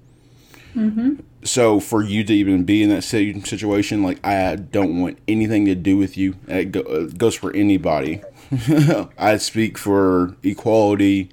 [0.75, 1.15] Mm-hmm.
[1.43, 5.65] So for you to even be in that si- situation, like I don't want anything
[5.65, 6.35] to do with you.
[6.47, 8.21] It it goes for anybody.
[9.17, 11.29] I speak for equality,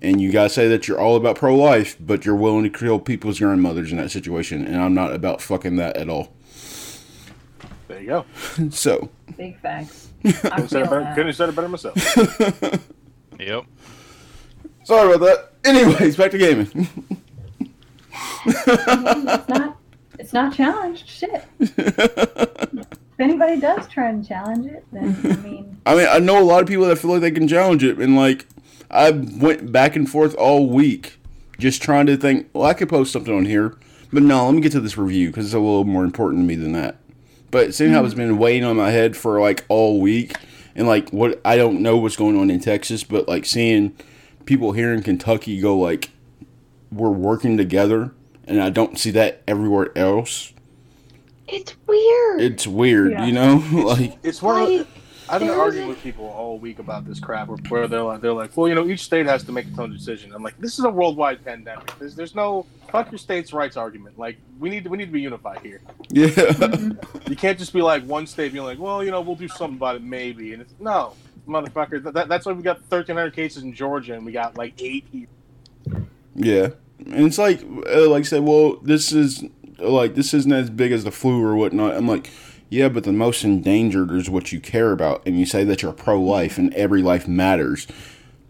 [0.00, 2.98] and you guys say that you're all about pro life, but you're willing to kill
[2.98, 6.32] people's grandmothers in that situation, and I'm not about fucking that at all.
[7.92, 8.24] There you go.
[8.70, 10.08] So Big facts.
[10.24, 12.80] I Couldn't have said it better, couldn't have said it better myself.
[13.38, 13.64] Yep.
[14.84, 15.52] sorry about that.
[15.64, 16.68] Anyways, back to gaming.
[18.46, 19.76] it's not.
[20.18, 21.08] It's not challenged.
[21.08, 21.44] Shit.
[21.58, 22.86] If
[23.18, 26.62] anybody does try and challenge it, then I mean, I mean, I know a lot
[26.62, 28.46] of people that feel like they can challenge it, and like
[28.90, 31.18] I went back and forth all week,
[31.58, 32.48] just trying to think.
[32.52, 33.76] Well, I could post something on here,
[34.12, 36.46] but no, let me get to this review because it's a little more important to
[36.46, 36.96] me than that.
[37.52, 40.34] But seeing how it's been weighing on my head for like all week,
[40.74, 43.94] and like what I don't know what's going on in Texas, but like seeing
[44.46, 46.10] people here in Kentucky go like
[46.90, 48.12] we're working together,
[48.46, 50.52] and I don't see that everywhere else.
[51.46, 52.40] It's weird.
[52.40, 53.26] It's weird, Yeah.
[53.26, 54.86] you know, like It's one of the, like,
[55.32, 58.34] I've been arguing with people all week about this crap, where, where they're like, they're
[58.34, 60.30] like, well, you know, each state has to make its own decision.
[60.34, 61.90] I'm like, this is a worldwide pandemic.
[61.98, 64.18] There's, there's no fuck your state's rights argument.
[64.18, 65.80] Like, we need, to, we need to be unified here.
[66.10, 66.28] yeah.
[67.28, 69.78] You can't just be like one state being like, well, you know, we'll do something
[69.78, 71.14] about it maybe, and it's no,
[71.48, 72.12] motherfucker.
[72.12, 75.28] That, that's why we got 1,300 cases in Georgia, and we got like eight here.
[76.34, 76.68] yeah,
[76.98, 79.44] and it's like uh, like I said, well, this is
[79.78, 81.96] like this isn't as big as the flu or whatnot.
[81.96, 82.30] I'm like.
[82.72, 85.92] Yeah, but the most endangered is what you care about, and you say that you're
[85.92, 87.86] pro-life and every life matters.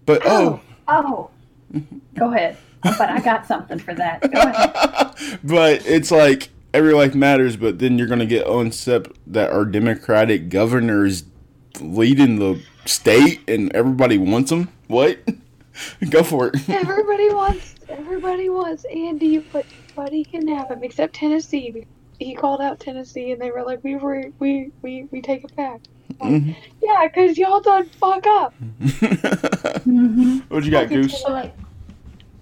[0.06, 1.28] But oh, Oh,
[1.74, 1.80] oh.
[2.16, 2.56] go ahead.
[2.84, 4.20] But I got something for that.
[4.20, 5.40] Go ahead.
[5.44, 9.64] but it's like every life matters, but then you're gonna get on step that our
[9.64, 11.24] Democratic governors
[11.80, 14.68] leading the state and everybody wants them.
[14.86, 15.18] What?
[16.10, 16.68] Go for it.
[16.68, 19.66] everybody wants everybody wants Andy, but
[19.96, 21.86] nobody can have him except Tennessee.
[22.24, 25.54] He called out Tennessee, and they were like, "We were we we we take it
[25.56, 25.80] back."
[26.20, 26.54] Mhm.
[26.82, 28.54] Yeah, cause y'all done fuck up.
[29.84, 31.20] hmm what you got, Goose?
[31.22, 31.54] So, like,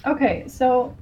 [0.06, 0.94] okay, so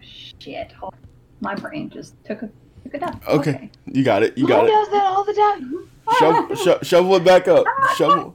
[0.00, 0.72] shit.
[0.72, 0.94] Hold-
[1.40, 2.50] My brain just took a
[2.84, 3.28] took a dump.
[3.28, 3.70] Okay.
[3.86, 4.36] You got it.
[4.38, 4.70] You Mine got it.
[4.70, 5.88] does that all the time.
[6.18, 7.64] Shovel, sho- shovel it back up.
[7.96, 8.34] Shovel,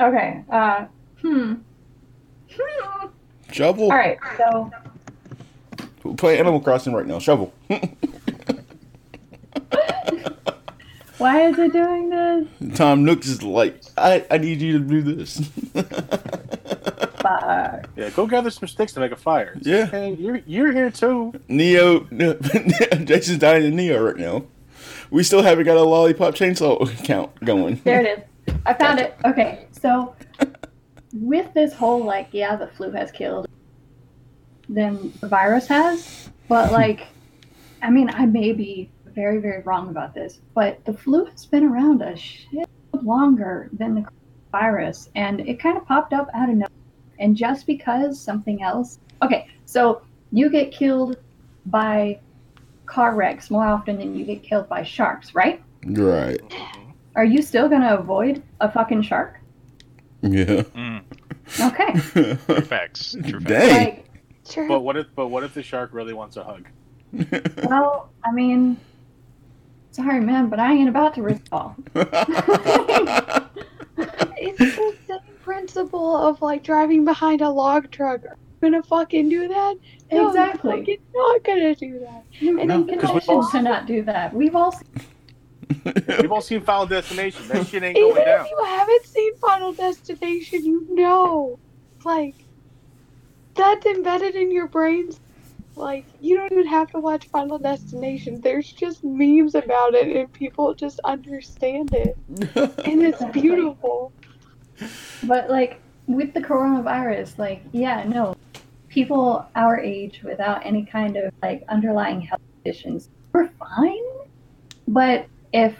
[0.00, 0.42] Okay.
[0.50, 0.86] Uh.
[1.20, 1.54] Hmm.
[2.54, 3.06] Hmm.
[3.52, 3.84] shovel.
[3.84, 4.18] All right.
[4.36, 4.70] So
[6.02, 7.18] We're playing Animal Crossing right now.
[7.18, 7.52] Shovel.
[11.18, 12.76] why is it doing this?
[12.76, 15.38] Tom Nook is like, I, I need you to do this.
[17.22, 17.88] Fuck.
[17.96, 19.52] Yeah, go gather some sticks to make a fire.
[19.56, 19.84] It's Yeah.
[19.88, 21.32] okay, you're you're here too.
[21.48, 24.44] Nioh, Jason's dying in Nioh right now.
[25.10, 27.80] We still haven't got a lollipop chainsaw count going.
[27.84, 28.54] There it is.
[28.66, 29.14] I found it.
[29.24, 30.16] Okay, so
[31.12, 33.46] with this whole like, yeah, the flu has killed,
[34.68, 37.06] then the virus has, but like,
[37.82, 41.64] I mean, I may be very, very wrong about this, but the flu has been
[41.64, 42.68] around a shit
[43.02, 44.04] longer than the
[44.50, 46.68] virus, and it kind of popped up out of nowhere.
[47.18, 50.02] And just because something else, okay, so
[50.32, 51.18] you get killed
[51.66, 52.18] by
[52.86, 55.62] car wrecks more often than you get killed by sharks, right?
[55.86, 56.40] Right.
[57.16, 59.38] Are you still gonna avoid a fucking shark?
[60.22, 60.62] Yeah.
[60.74, 61.02] Mm,
[61.60, 61.92] Okay.
[62.46, 63.16] true facts.
[63.26, 63.44] True facts.
[63.44, 63.84] Dang.
[63.84, 64.04] Like,
[64.48, 64.66] Sure.
[64.66, 66.66] But what if but what if the shark really wants a hug?
[67.68, 68.76] well, I mean,
[69.92, 71.76] sorry, man, but I ain't about to risk all.
[74.44, 78.24] It's the same principle of like driving behind a log truck.
[78.24, 79.74] Are you gonna fucking do that?
[80.10, 80.70] No, Exactly.
[80.70, 82.24] You're fucking not gonna do that.
[82.40, 84.34] You And make then- conditions to not do that.
[84.34, 84.88] We've all seen
[86.20, 87.46] We've all seen Final Destination.
[87.48, 88.44] That shit ain't Even going down.
[88.46, 91.58] if you haven't seen Final Destination, you know,
[92.04, 92.34] like
[93.54, 95.20] that's embedded in your brains.
[95.74, 98.40] Like you don't even have to watch Final Destination.
[98.40, 102.16] There's just memes about it, and people just understand it,
[102.84, 104.12] and it's beautiful.
[105.24, 108.36] But like with the coronavirus, like yeah, no,
[108.88, 114.02] people our age without any kind of like underlying health conditions, we're fine.
[114.86, 115.74] But if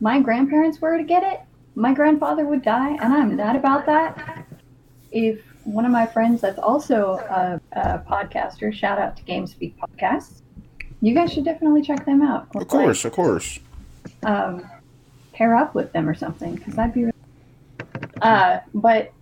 [0.00, 1.40] my grandparents were to get it,
[1.74, 4.46] my grandfather would die, and I'm not about that.
[5.10, 10.42] If one of my friends that's also a, a podcaster, shout out to GameSpeak Podcasts,
[11.00, 12.48] you guys should definitely check them out.
[12.54, 13.58] of course, of course.
[14.22, 14.68] um,
[15.32, 17.02] pair up with them or something because that'd be.
[17.04, 17.12] Really...
[18.22, 19.12] Uh, but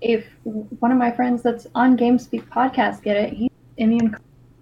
[0.00, 4.16] if one of my friends that's on GameSpeak podcast get it, he's immune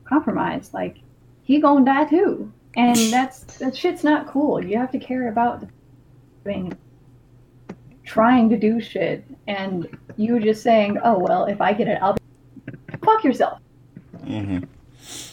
[0.05, 0.75] compromised.
[0.75, 0.99] Like
[1.43, 4.65] he gonna die too, and that's that shit's not cool.
[4.65, 5.69] You have to care about the
[6.45, 6.77] thing,
[8.05, 12.15] trying to do shit, and you just saying, "Oh well, if I get it, I'll."
[12.15, 12.21] Be...
[13.05, 13.61] Fuck yourself.
[14.25, 14.59] hmm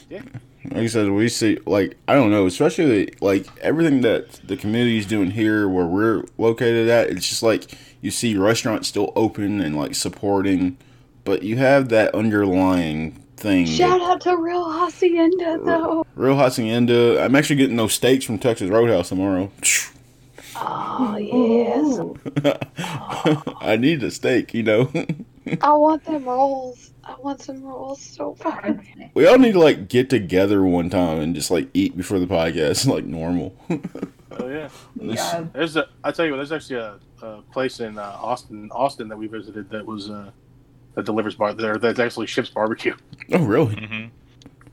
[0.09, 0.21] Yeah.
[0.65, 4.99] Like I said, we see like I don't know, especially like everything that the community
[4.99, 7.09] is doing here where we're located at.
[7.09, 7.71] It's just like
[8.01, 10.77] you see restaurants still open and like supporting,
[11.23, 13.65] but you have that underlying thing.
[13.65, 16.05] Shout out to Real Hacienda though.
[16.15, 17.23] Real hacienda.
[17.23, 19.51] I'm actually getting those steaks from Texas Roadhouse tomorrow.
[20.63, 22.55] Oh yes,
[23.61, 24.91] I need a steak, you know.
[25.61, 26.91] I want them rolls.
[27.03, 28.85] I want some rolls so bad.
[29.15, 32.27] We all need to like get together one time and just like eat before the
[32.27, 33.55] podcast, like normal.
[34.31, 34.69] Oh yeah.
[34.99, 35.45] Yeah.
[35.51, 39.07] There's a I tell you what, there's actually a, a place in uh, Austin Austin
[39.07, 40.29] that we visited that was uh
[40.93, 42.95] that delivers bar there that actually ships barbecue.
[43.33, 43.75] oh, really?
[43.75, 44.05] hmm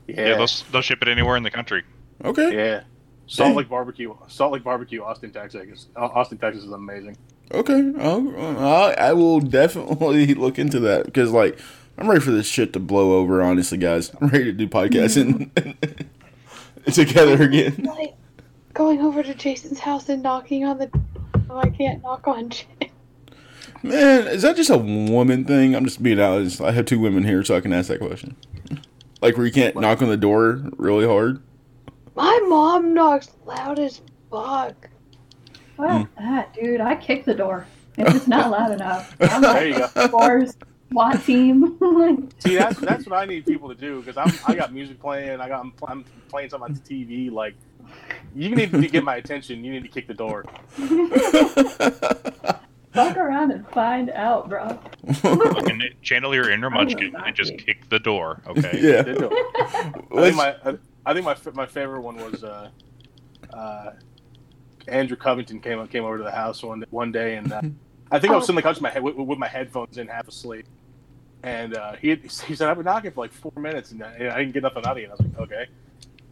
[0.07, 0.27] Yeah.
[0.27, 1.83] Yeah, they'll, they'll ship it anywhere in the country.
[2.23, 2.55] Okay.
[2.55, 2.83] Yeah.
[3.29, 5.87] Salt Lick Barbecue, Salt Lick Barbecue, Austin, Texas.
[5.95, 7.15] Uh, Austin, Texas is amazing.
[7.51, 11.59] Okay, I'll, I I will definitely look into that because like
[11.99, 13.41] I'm ready for this shit to blow over.
[13.43, 15.51] Honestly, guys, I'm ready to do podcasting
[16.91, 17.87] together again.
[17.99, 18.15] Like
[18.73, 20.89] going over to Jason's house and knocking on the.
[21.49, 22.91] Oh, I can't knock on shit.
[23.83, 25.75] Man, is that just a woman thing?
[25.75, 26.61] I'm just being honest.
[26.61, 28.35] I have two women here, so I can ask that question.
[29.21, 31.43] Like where you can't knock on the door really hard.
[32.19, 34.89] My mom knocks loud as fuck.
[35.77, 36.21] Fuck hmm.
[36.21, 36.81] that, dude.
[36.81, 37.65] I kick the door
[37.97, 39.15] if it's not loud enough.
[39.21, 40.07] I'm There you go.
[40.09, 40.53] force,
[40.91, 41.79] SWAT team.
[42.39, 45.39] See, that's that's what I need people to do because I'm I got music playing.
[45.39, 47.31] I got I'm, I'm playing something on the TV.
[47.31, 47.55] Like,
[48.35, 49.63] you need to get my attention.
[49.63, 50.43] You need to kick the door.
[52.91, 54.77] fuck around and find out, bro.
[55.23, 58.41] And channel your inner munchkin and just kick the door.
[58.45, 58.77] Okay.
[58.81, 59.03] yeah.
[59.03, 59.15] They.
[59.15, 60.75] I think my uh,
[61.09, 62.69] I, I think my my favorite one was uh,
[63.53, 63.91] uh,
[64.87, 67.61] Andrew Covington came came over to the house one one day and uh,
[68.11, 69.97] I think I was sitting on the couch with my, head, with, with my headphones
[69.97, 70.65] in, half asleep,
[71.43, 74.39] and uh, he he said I've been knocking for like four minutes and I, I
[74.39, 75.03] didn't get nothing out of you.
[75.05, 75.67] And I was like, okay.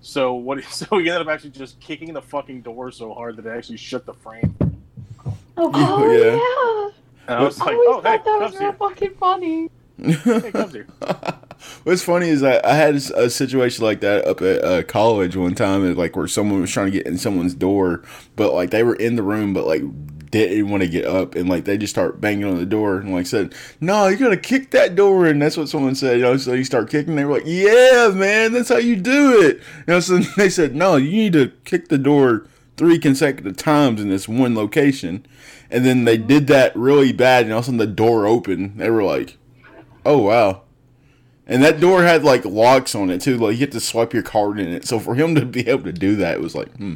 [0.02, 0.64] So what?
[0.72, 3.78] So he ended up actually just kicking the fucking door so hard that it actually
[3.78, 4.56] shook the frame.
[5.58, 6.36] Oh, Oh Yeah.
[6.36, 6.92] yeah.
[7.28, 8.74] And I was I like, always oh hey, that was Cubs real here.
[8.74, 9.70] fucking funny.
[11.84, 15.56] What's funny is I, I had a situation like that up at uh, college one
[15.56, 18.04] time, like where someone was trying to get in someone's door,
[18.36, 19.82] but like they were in the room, but like
[20.30, 23.14] didn't want to get up, and like they just start banging on the door, and
[23.14, 26.18] like said, "No, you gotta kick that door," and that's what someone said.
[26.18, 27.16] You know, so you start kicking.
[27.16, 30.76] They were like, "Yeah, man, that's how you do it." You know, so they said,
[30.76, 35.26] "No, you need to kick the door." Three consecutive times in this one location,
[35.72, 38.78] and then they did that really bad, and all of a sudden the door opened.
[38.78, 39.36] They were like,
[40.06, 40.62] "Oh wow!"
[41.46, 43.38] And that door had like locks on it too.
[43.38, 44.86] Like you had to swipe your card in it.
[44.86, 46.96] So for him to be able to do that, it was like, hmm.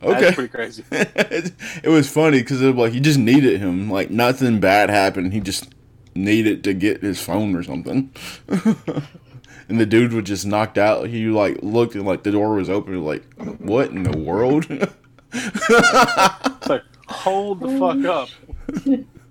[0.00, 0.34] That's Okay.
[0.34, 0.84] pretty crazy.
[0.90, 1.52] it,
[1.84, 3.88] it was funny because it was like he just needed him.
[3.90, 5.32] Like nothing bad happened.
[5.32, 5.72] He just
[6.14, 8.10] needed to get his phone or something.
[8.48, 11.08] and the dude was just knocked out.
[11.08, 13.04] He like looked and like the door was open.
[13.04, 13.24] Like
[13.60, 14.66] what in the world?
[15.34, 18.28] It's like, hold the fuck up.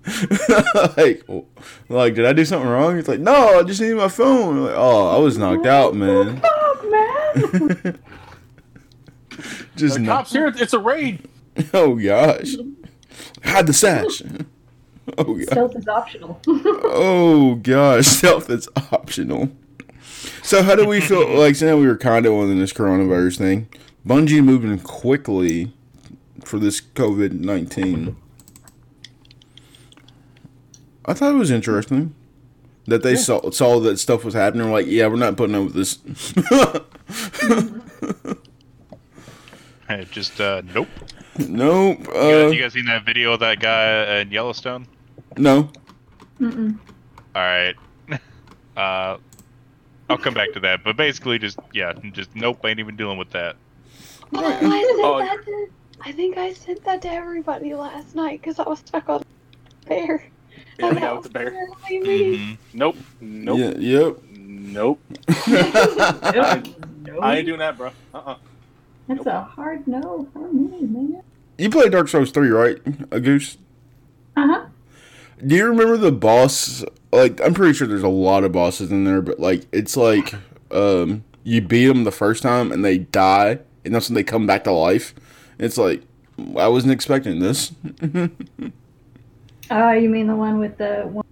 [0.96, 1.22] like,
[1.88, 2.98] like did I do something wrong?
[2.98, 4.64] It's like no, I just need my phone.
[4.64, 6.40] Like oh, I was knocked out, man.
[6.40, 7.98] fuck, man.
[9.76, 10.18] just The knocked.
[10.18, 10.52] cops here.
[10.56, 11.28] It's a raid.
[11.74, 12.54] Oh gosh.
[13.44, 14.22] Hide the sash.
[15.18, 15.44] Oh yeah.
[15.50, 16.40] Stealth is optional.
[16.46, 19.50] Oh gosh, stealth is optional.
[20.42, 23.68] So how do we feel like now we were kind of on this coronavirus thing?
[24.06, 25.72] Bungie moving quickly
[26.42, 28.16] for this COVID nineteen.
[31.12, 32.14] I thought it was interesting
[32.86, 34.72] that they saw saw that stuff was happening.
[34.72, 35.98] Like, yeah, we're not putting up with this.
[39.88, 40.88] Hey, Just uh, nope.
[41.38, 41.98] nope.
[41.98, 44.86] You, guys, Uh, you guys seen that video of that guy in Yellowstone?
[45.36, 45.68] no.
[46.40, 46.78] Mm-mm.
[47.34, 47.74] All right.
[48.74, 49.18] Uh,
[50.08, 53.28] I'll come back to that, but basically, just yeah, just nope, ain't even dealing with
[53.32, 53.56] that.
[54.32, 55.18] Oh, I sent Oh.
[55.18, 55.66] that to.
[56.00, 59.22] I think I sent that to everybody last night because I was stuck on
[59.86, 60.24] bear.
[60.78, 61.50] Yeah, And the guy that with the bear.
[61.52, 62.00] was really
[62.30, 62.38] me.
[62.38, 62.58] Mhm.
[62.74, 62.96] Nope.
[63.20, 63.58] Nope.
[63.58, 64.16] Yeah, yep.
[64.30, 65.00] Nope.
[67.04, 67.22] Nope.
[67.22, 67.90] I ain't doing that, bro.
[68.14, 68.36] Uh-uh.
[69.08, 71.22] That's a hard no for me, man.
[71.58, 72.78] you played Dark Souls three, right?
[73.10, 73.58] A goose.
[74.36, 74.66] Uh huh.
[75.46, 76.84] Do you remember the boss?
[77.12, 80.34] Like, I'm pretty sure there's a lot of bosses in there, but like, it's like,
[80.70, 84.46] um, you beat them the first time and they die, and that's when they come
[84.46, 85.12] back to life.
[85.58, 86.02] It's like,
[86.56, 87.72] I wasn't expecting this.
[89.72, 91.24] Oh, you mean the one with the one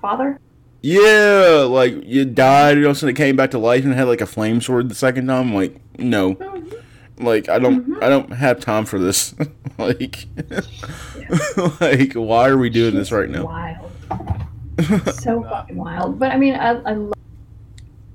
[0.00, 0.38] father?
[0.82, 4.20] yeah, like you died, you know, so they came back to life and had like
[4.20, 5.48] a flame sword the second time.
[5.48, 7.24] I'm like, no, mm-hmm.
[7.24, 8.02] like I don't, mm-hmm.
[8.02, 9.34] I don't have time for this.
[9.78, 10.26] like,
[11.80, 13.44] like, why are we doing this right now?
[13.44, 13.86] Wild.
[15.12, 16.18] So fucking wild.
[16.18, 17.12] But I mean, I, I love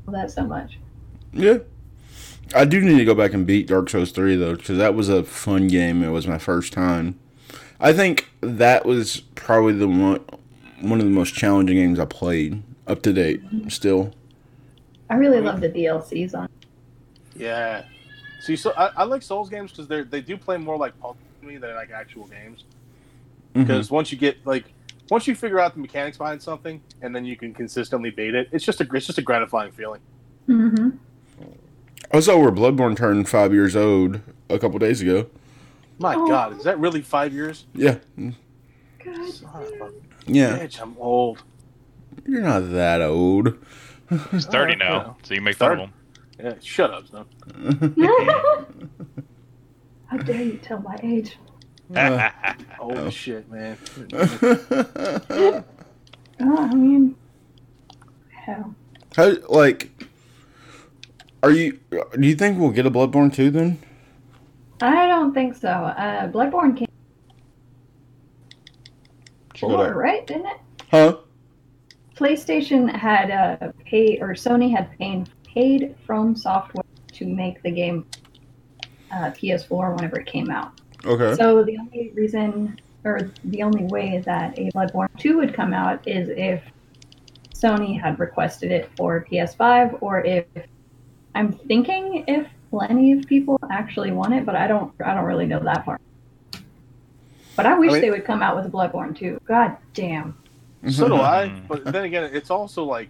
[0.07, 0.79] that so much.
[1.31, 1.59] Yeah.
[2.55, 5.07] I do need to go back and beat Dark Souls 3 though cuz that was
[5.07, 6.01] a fun game.
[6.01, 7.19] It was my first time.
[7.79, 10.23] I think that was probably the one
[10.81, 14.13] one of the most challenging games I played up to date still.
[15.09, 16.49] I really love the DLCs on.
[17.35, 17.85] Yeah.
[18.41, 21.17] See, so I, I like Souls games because they they do play more like puzzles
[21.41, 22.63] to me than like actual games.
[23.53, 24.65] Because once you get like
[25.09, 28.49] once you figure out the mechanics behind something and then you can consistently beat it,
[28.51, 30.01] it's just a it's just a gratifying feeling.
[30.47, 30.89] Mm-hmm.
[32.11, 35.27] I saw where Bloodborne turned 5 years old a couple days ago.
[35.97, 36.27] My Oh.
[36.27, 37.65] God, is that really five years?
[37.73, 37.97] Yeah.
[38.17, 39.29] God.
[39.29, 39.91] Son of a
[40.27, 40.57] Yeah.
[40.59, 41.43] bitch, I'm old.
[42.25, 43.57] You're not that old.
[44.31, 45.13] He's thirty Uh, now, yeah.
[45.23, 45.91] so you make fun of Thirty.
[45.91, 45.93] him.
[46.37, 47.25] Yeah, shut up, son.
[50.07, 51.37] How dare you tell my age?
[51.95, 52.29] Uh,
[52.77, 53.09] Holy Oh.
[53.09, 53.77] shit, man.
[56.41, 57.15] Oh, I mean,
[58.29, 58.75] hell.
[59.15, 59.89] How like
[61.41, 63.79] are you do you think we'll get a Bloodborne too then?
[64.81, 65.69] I don't think so.
[65.69, 66.87] Uh, Bloodborne came
[69.53, 69.95] Check it before, out.
[69.95, 70.27] right?
[70.27, 70.57] Didn't it?
[70.91, 71.17] Huh?
[72.15, 76.83] PlayStation had uh, paid, or Sony had paid paid From Software
[77.13, 78.05] to make the game
[79.11, 80.81] uh, PS4 whenever it came out.
[81.05, 81.35] Okay.
[81.35, 86.05] So the only reason, or the only way that a Bloodborne 2 would come out
[86.07, 86.61] is if
[87.53, 90.45] Sony had requested it for PS5, or if
[91.35, 95.45] I'm thinking if plenty of people actually want it, but I don't, I don't really
[95.45, 96.01] know that part.
[97.55, 99.39] But I wish I mean- they would come out with Bloodborne too.
[99.45, 100.37] God damn.
[100.89, 101.47] So do I.
[101.67, 103.09] But then again, it's also like,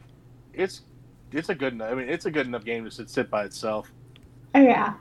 [0.54, 0.84] it's
[1.32, 1.92] it's a good enough.
[1.92, 3.92] I mean, it's a good enough game to sit, sit by itself.
[4.54, 4.94] Oh, yeah.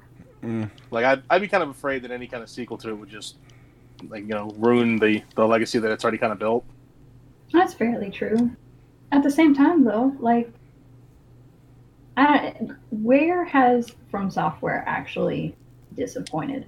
[0.43, 0.70] Mm.
[0.91, 3.09] Like I'd, I'd be kind of afraid that any kind of sequel to it would
[3.09, 3.36] just
[4.09, 6.65] like you know ruin the the legacy that it's already kind of built.
[7.53, 8.51] That's fairly true.
[9.12, 10.51] At the same time, though, like,
[12.16, 12.55] I,
[12.91, 15.57] where has From Software actually
[15.95, 16.66] disappointed?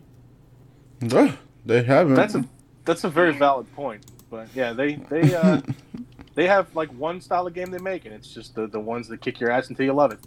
[1.13, 1.33] Ugh,
[1.65, 2.15] they haven't.
[2.15, 2.45] That's a
[2.85, 4.05] that's a very valid point.
[4.31, 5.61] But yeah, they they uh,
[6.35, 9.09] they have like one style of game they make, and it's just the, the ones
[9.09, 10.21] that kick your ass until you love it.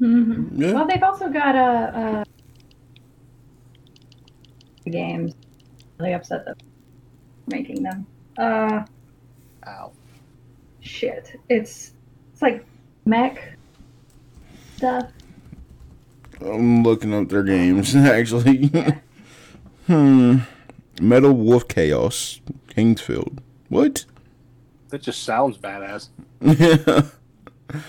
[0.00, 0.60] Mm-hmm.
[0.62, 0.72] yeah.
[0.72, 2.24] Well, they've also got a,
[4.86, 5.34] a games.
[5.98, 6.62] Really upset that
[7.46, 8.06] making them.
[8.38, 8.84] Uh,
[9.66, 9.92] Ow.
[10.80, 11.38] shit.
[11.48, 11.92] It's
[12.32, 12.64] it's like
[13.04, 13.56] mech
[14.82, 15.12] stuff.
[16.40, 18.66] I'm looking up their games actually.
[19.86, 20.38] hmm.
[21.00, 22.40] Metal Wolf Chaos.
[22.68, 23.40] King's Field.
[23.68, 24.04] What?
[24.88, 26.08] That just sounds badass.
[26.40, 27.02] yeah.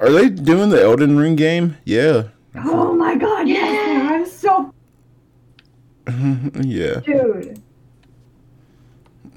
[0.00, 1.76] Are they doing the Elden Ring game?
[1.84, 2.24] Yeah.
[2.56, 3.46] Oh my god!
[3.46, 4.74] Yes, I'm so
[6.08, 7.00] yeah.
[7.00, 7.62] dude.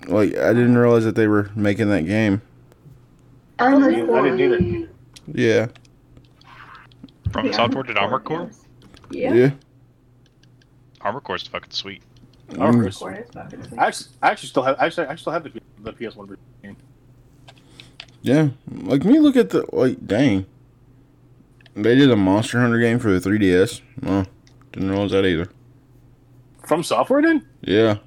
[0.07, 2.41] Like I didn't realize that they were making that game.
[3.59, 4.89] I didn't either.
[5.27, 5.67] Yeah.
[7.33, 8.51] From The Software did Armor Armor Core?
[9.11, 9.33] Yeah.
[9.33, 9.51] Yeah.
[11.01, 12.01] Armor Core's fucking sweet.
[12.59, 12.97] Armor Mm.
[12.99, 13.11] Core.
[13.11, 13.79] Core is fucking sweet.
[13.79, 16.37] I actually, I actually still have I actually I still have the, the PS One
[16.61, 16.77] game.
[18.21, 18.49] Yeah.
[18.71, 20.45] Like when you look at the like dang.
[21.75, 23.81] They did a Monster Hunter game for the 3DS.
[24.05, 24.25] Oh,
[24.71, 25.49] didn't realize that either.
[26.67, 27.41] From Software, did?
[27.61, 27.97] Yeah.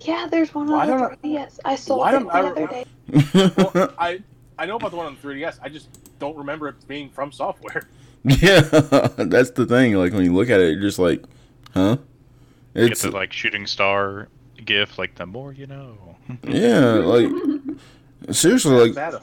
[0.00, 1.58] Yeah, there's one Why on the don't 3DS.
[1.66, 2.84] I sold why it don't the I- other day.
[3.74, 4.22] Well, I
[4.58, 5.58] I know about the one on the 3DS.
[5.62, 7.86] I just don't remember it being From Software.
[8.24, 8.60] yeah.
[9.16, 9.94] That's the thing.
[9.94, 11.24] Like when you look at it, you're just like,
[11.74, 11.98] huh?
[12.74, 14.28] Get It's the like shooting star
[14.64, 16.16] gif, like the more you know.
[16.46, 16.94] yeah.
[16.94, 17.30] Like
[18.30, 19.22] seriously, like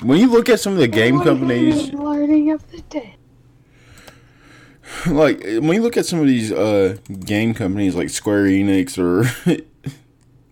[0.00, 1.92] when you look at some of the game companies.
[1.92, 3.16] Learning of the day.
[5.06, 9.24] like when you look at some of these uh game companies like Square Enix or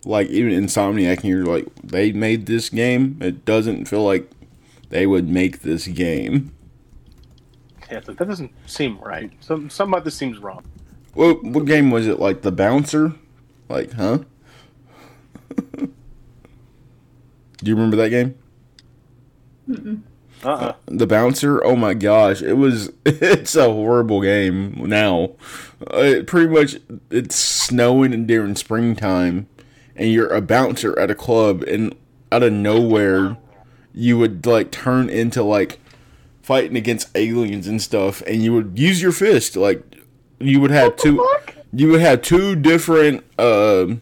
[0.05, 4.31] like even Insomniac and you're like they made this game it doesn't feel like
[4.89, 6.53] they would make this game
[7.91, 9.31] Yeah, it's like, that doesn't seem right.
[9.41, 10.63] Some some about this seems wrong.
[11.13, 13.13] what, what game was it like the bouncer?
[13.67, 14.19] Like huh?
[15.77, 15.89] Do
[17.63, 18.35] you remember that game?
[19.69, 20.01] Mm-mm.
[20.43, 21.63] Uh uh the bouncer?
[21.65, 25.31] Oh my gosh it was it's a horrible game now.
[25.93, 26.77] Uh, it pretty much
[27.09, 29.47] it's snowing and during springtime
[29.95, 31.93] and you're a bouncer at a club and
[32.31, 33.37] out of nowhere
[33.93, 35.79] you would like turn into like
[36.41, 39.83] fighting against aliens and stuff and you would use your fist like
[40.39, 41.55] you would have two Fuck.
[41.71, 44.01] you would have two different um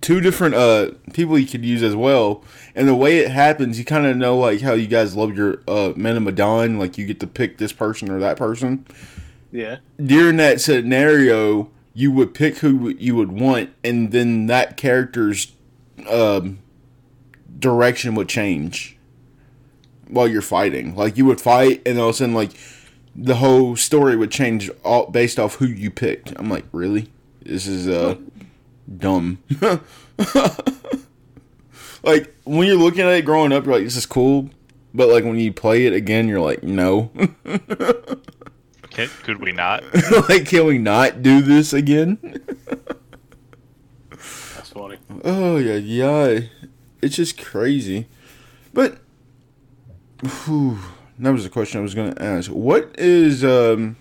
[0.00, 2.42] two different uh people you could use as well
[2.74, 5.60] and the way it happens you kind of know like how you guys love your
[5.68, 8.86] uh Man of Medan like you get to pick this person or that person
[9.52, 9.76] Yeah.
[10.02, 15.52] during that scenario you would pick who you would want and then that character's
[16.08, 16.60] um
[17.58, 18.96] direction would change
[20.10, 22.50] while you're fighting like you would fight and all of a sudden like
[23.14, 27.10] the whole story would change all based off who you picked i'm like really
[27.42, 28.14] this is uh
[28.98, 29.38] dumb
[32.02, 34.50] like when you're looking at it growing up you're like this is cool
[34.92, 37.10] but like when you play it again you're like no
[38.90, 39.84] Can, could we not?
[40.28, 42.18] like can we not do this again
[44.10, 44.98] That's funny.
[45.24, 46.40] Oh yeah, yeah.
[47.00, 48.06] It's just crazy.
[48.74, 48.98] But
[50.22, 50.78] whew,
[51.18, 52.50] that was the question I was gonna ask.
[52.50, 53.96] What is um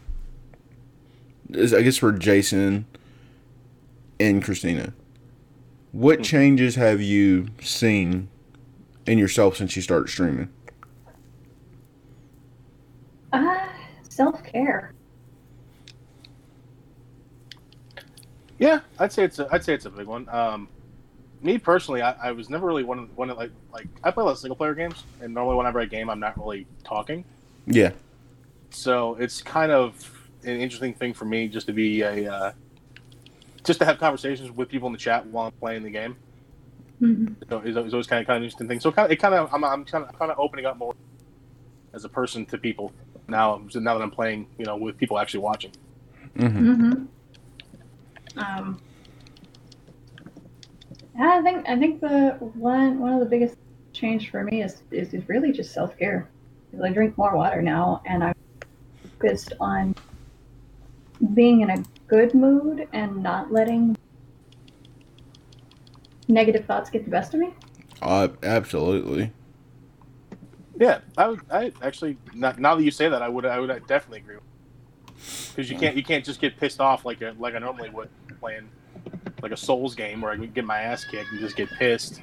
[1.49, 2.85] is I guess for Jason
[4.19, 4.93] and Kristina.
[5.91, 8.29] What changes have you seen
[9.05, 10.49] in yourself since you started streaming?
[13.33, 13.67] Uh,
[14.07, 14.93] self care.
[18.59, 20.27] Yeah, I'd say it's a, I'd say it's a big one.
[20.29, 20.67] Um,
[21.41, 24.21] me personally, I, I was never really one of one of like like I play
[24.21, 27.23] a lot of single player games, and normally whenever I game, I'm not really talking.
[27.65, 27.91] Yeah.
[28.71, 30.11] So it's kind of
[30.43, 32.51] an interesting thing for me just to be a uh,
[33.63, 36.15] just to have conversations with people in the chat while I'm playing the game.
[37.01, 37.35] Mhm.
[37.49, 38.79] So it's, it's always kind of kind of interesting thing.
[38.79, 40.93] So kind of, it kind of I'm I'm kind of kind of opening up more
[41.93, 42.91] as a person to people
[43.27, 43.61] now.
[43.75, 45.71] Now that I'm playing, you know, with people actually watching.
[46.37, 47.05] hmm hmm Um,
[48.37, 48.88] yeah,
[51.19, 53.55] I think I think the one one of the biggest
[53.93, 56.29] change for me is is, is really just self care.
[56.83, 58.35] I drink more water now, and I'm
[59.19, 59.95] focused on
[61.33, 63.97] being in a good mood and not letting
[66.27, 67.53] negative thoughts get the best of me.
[68.01, 69.31] Uh, absolutely.
[70.79, 71.41] Yeah, I would.
[71.51, 73.45] I actually not, now that you say that, I would.
[73.45, 74.37] I would definitely agree.
[75.49, 75.97] Because you can't.
[75.97, 78.09] You can't just get pissed off like a, like I normally would
[78.39, 78.69] playing
[79.41, 82.21] like a Souls game where I can get my ass kicked and just get pissed.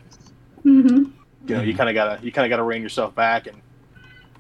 [0.64, 1.10] Mm-hmm.
[1.48, 2.24] You know, you kind of gotta.
[2.24, 3.60] You kind of gotta rein yourself back and.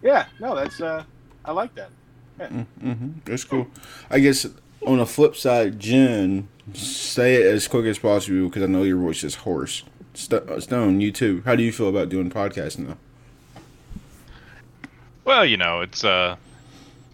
[0.02, 0.26] Yeah.
[0.40, 0.80] No, that's.
[0.80, 1.04] uh
[1.44, 1.90] I like that.
[2.38, 3.10] Mm-hmm.
[3.24, 3.68] That's cool.
[4.10, 4.46] I guess
[4.86, 8.98] on the flip side, Gen, say it as quick as possible because I know your
[8.98, 9.84] voice is hoarse.
[10.14, 11.42] St- uh, Stone, you too.
[11.44, 13.60] How do you feel about doing podcasting though?
[15.24, 16.36] Well, you know, it's uh,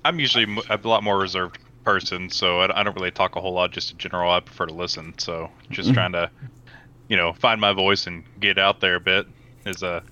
[0.05, 3.53] I'm usually a lot more reserved person, so I, I don't really talk a whole
[3.53, 3.73] lot.
[3.73, 5.15] Just in general, I prefer to listen.
[5.19, 5.95] So just Mhm.
[5.95, 6.31] trying to,
[7.09, 9.27] you know, find my voice and get out there a bit
[9.65, 10.03] is a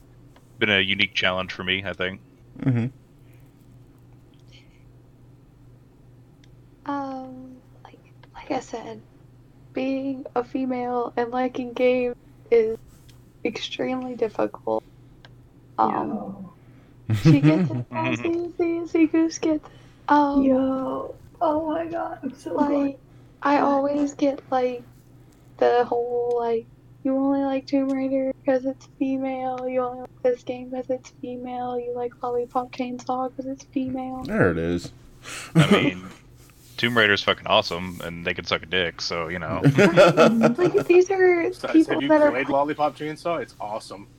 [0.59, 1.83] been a unique challenge for me.
[1.85, 2.21] I think.
[2.61, 2.87] Mm-hmm.
[6.87, 7.99] Um, like
[8.35, 9.01] like I said,
[9.73, 12.17] being a female and liking games
[12.51, 12.79] is
[13.45, 14.83] extremely difficult.
[15.79, 16.51] Um,
[17.23, 17.87] she gets it.
[17.93, 19.73] Oh, see, see, see, Goose gets it.
[20.09, 21.15] Um, Yo.
[21.41, 22.71] Oh my god, I'm so glad.
[22.71, 22.99] like
[23.43, 24.83] I always get like
[25.57, 26.67] the whole like
[27.03, 29.67] you only like Tomb Raider because it's female.
[29.69, 31.79] You only like this game because it's female.
[31.79, 34.23] You like Lollipop Chainsaw because it's female.
[34.25, 34.93] There it is.
[35.55, 36.07] I mean,
[36.77, 39.01] Tomb Raider's fucking awesome, and they can suck a dick.
[39.01, 39.61] So you know.
[40.59, 43.41] like these are So, people have you that are played Lollipop Chainsaw?
[43.41, 44.09] It's awesome.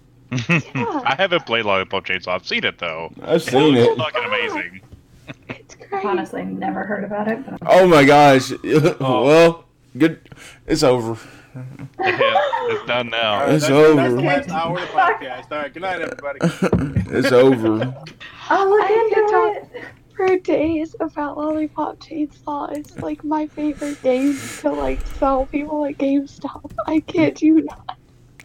[0.50, 1.02] Yeah.
[1.04, 2.30] I haven't played Lollipop Chainsaw.
[2.30, 3.12] I've seen it though.
[3.22, 3.98] I've seen it.
[3.98, 4.82] Fucking amazing.
[5.74, 6.06] It's I've great.
[6.06, 8.52] honestly never heard about it, but Oh my gosh.
[8.64, 9.26] Oh.
[9.26, 9.66] well,
[9.98, 10.20] good.
[10.68, 11.18] It's over.
[12.00, 12.38] Yeah,
[12.70, 13.42] it's done now.
[13.42, 13.96] right, It's that's, over.
[13.96, 15.52] That's the last hour of the podcast.
[15.52, 15.74] All right.
[15.74, 16.40] Good night, everybody.
[17.18, 17.94] it's over.
[18.50, 19.84] I'll look I into it.
[20.16, 22.72] for days about Lollipop Chainsaw.
[22.78, 26.72] It's like my favorite game to like sell people at GameStop.
[26.88, 27.98] I kid you not.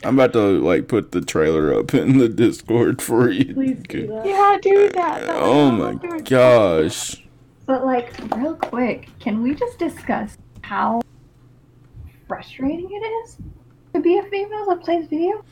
[0.05, 3.55] I'm about to like put the trailer up in the Discord for you.
[3.55, 4.27] Please do that.
[4.27, 5.27] Yeah, do that.
[5.27, 7.23] That Oh my gosh.
[7.67, 11.03] But like, real quick, can we just discuss how
[12.29, 13.39] frustrating it is
[13.95, 15.45] to be a female that plays video?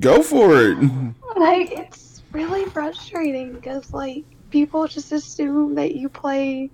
[0.00, 0.78] Go for it.
[1.34, 6.70] Like it's really frustrating because like people just assume that you play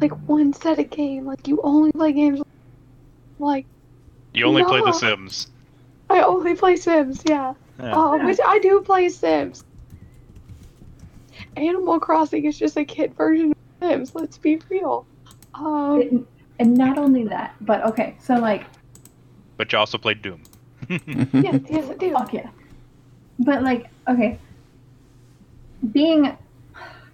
[0.00, 1.26] like one set of game.
[1.26, 2.40] Like you only play games.
[3.38, 3.66] Like
[4.32, 5.48] You only play The Sims.
[6.10, 7.22] I only play Sims.
[7.24, 7.54] Yeah.
[7.78, 7.96] Yeah.
[7.96, 9.64] Uh, which I do play Sims.
[11.56, 13.56] Animal Crossing is just a kid version of
[13.88, 14.14] Sims.
[14.14, 15.06] Let's be real.
[15.54, 16.26] Um, It-
[16.58, 18.64] and not only that, but okay, so like,
[19.56, 20.42] But you also played Doom.
[20.88, 22.12] yes, yes, I do.
[22.12, 22.50] fuck yeah.
[23.38, 24.38] But like, okay,
[25.92, 26.36] being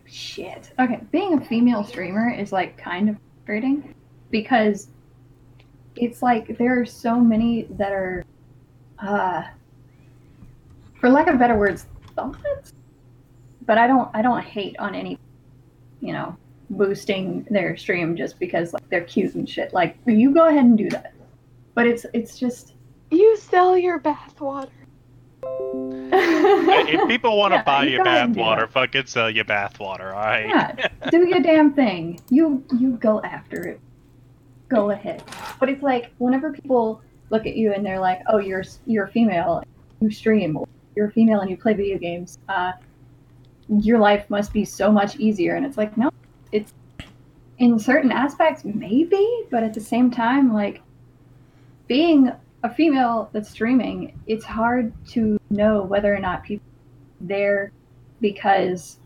[0.05, 0.73] shit.
[0.81, 3.94] Okay, being a female streamer is like kind of frustrating
[4.31, 4.89] because
[5.94, 8.24] it's like there are so many that are,
[8.98, 9.43] uh,
[11.01, 12.73] for lack of better words, thoughts.
[13.66, 15.18] But I don't, I don't hate on any,
[16.01, 16.36] you know,
[16.70, 19.73] boosting their stream just because like they're cute and shit.
[19.74, 21.12] Like you go ahead and do that.
[21.74, 22.74] But it's, it's just.
[23.10, 24.70] You sell your bathwater.
[26.12, 28.73] if people want to Yeah, buy you your go ahead and do bathwater, that.
[28.73, 30.48] fucking sell your bathwater, alright?
[30.48, 32.20] Yeah, do your damn thing.
[32.31, 33.81] You you go after it.
[34.68, 35.23] Go ahead.
[35.60, 37.01] But it's like whenever people
[37.31, 39.62] look at you and they're like, "Oh, you're you're a female,
[40.01, 40.59] you stream,
[40.94, 42.39] you're female and you play video games.
[42.48, 42.73] Uh,
[43.69, 46.11] your life must be so much easier." And it's like, no,
[46.53, 46.73] it's
[47.59, 50.82] in certain aspects maybe, but at the same time, like
[51.89, 52.32] being
[52.62, 57.73] a female that's streaming, it's hard to know whether or not people are there
[58.20, 58.98] because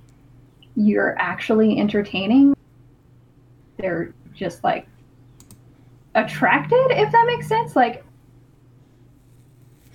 [0.76, 2.56] you're actually entertaining.
[3.78, 4.86] They're just like
[6.14, 7.76] attracted, if that makes sense.
[7.76, 8.04] Like,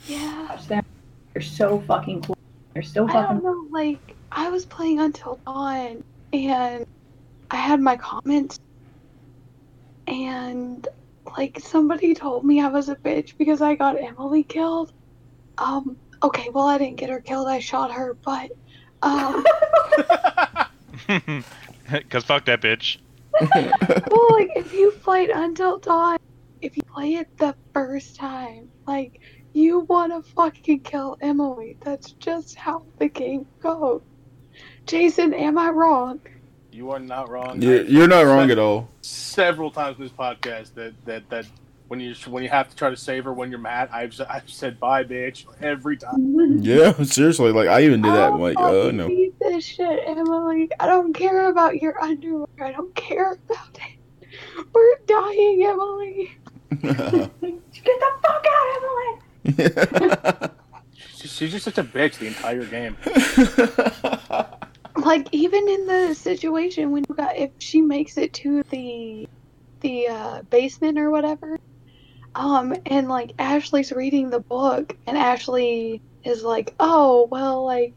[0.08, 0.58] Yeah.
[0.68, 0.84] they're,
[1.34, 2.38] they're so fucking cool.
[2.74, 3.68] They're so I fucking don't know.
[3.72, 6.04] Like I was playing Until Dawn,
[6.34, 6.86] and
[7.52, 8.60] I had my comments,
[10.08, 10.88] and
[11.38, 14.92] like somebody told me I was a bitch because I got Emily killed.
[15.58, 17.48] Um, okay, well I didn't get her killed.
[17.48, 18.52] I shot her, but
[19.02, 19.46] um,
[22.10, 22.98] Cause fuck that bitch.
[23.42, 26.18] well, like if you played Until Dawn,
[26.62, 29.20] if you play it the first time, like
[29.56, 31.78] you want to fucking kill Emily.
[31.82, 34.02] That's just how the game goes.
[34.86, 36.20] Jason, am I wrong?
[36.72, 37.62] You are not wrong.
[37.62, 38.90] You- You're not wrong at all.
[39.02, 41.46] Several times in this podcast that that that
[41.88, 44.50] when you when you have to try to save her when you're mad, I've I've
[44.50, 46.60] said bye, bitch, every time.
[46.62, 47.52] Yeah, seriously.
[47.52, 48.24] Like I even did that.
[48.24, 49.08] I I'm don't like, oh uh, fucking no.
[49.08, 50.70] need this shit, Emily.
[50.80, 52.48] I don't care about your underwear.
[52.62, 54.28] I don't care about it.
[54.74, 56.38] We're dying, Emily.
[56.82, 59.22] Get the fuck out, Emily!
[61.18, 62.98] She's, just such a bitch the entire game.
[64.98, 69.28] Like even in the situation when you got if she makes it to the
[69.82, 71.60] the uh, basement or whatever,
[72.34, 77.94] um, and like Ashley's reading the book, and Ashley is like, oh well, like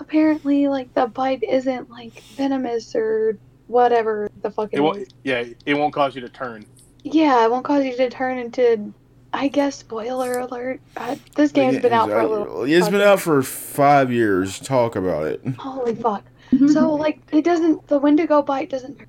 [0.00, 3.38] apparently like the bite isn't like venomous or
[3.68, 4.82] whatever the fuck it It is.
[4.82, 5.14] won't.
[5.22, 6.66] Yeah, it won't cause you to turn.
[7.04, 8.92] Yeah, it won't cause you to turn into.
[9.32, 10.80] I guess spoiler alert.
[10.96, 12.64] Uh, this game's been out for a little.
[12.64, 14.58] It's been out for five years.
[14.60, 15.46] Talk about it.
[15.58, 16.24] Holy fuck!
[16.68, 17.86] So like it doesn't.
[17.88, 18.98] The Wendigo bite doesn't.
[18.98, 19.08] hurt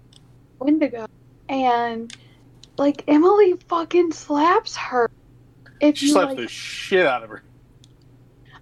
[0.59, 1.07] Wendigo,
[1.49, 2.15] and
[2.77, 5.11] like Emily fucking slaps her.
[5.81, 7.43] If She slaps like, the shit out of her.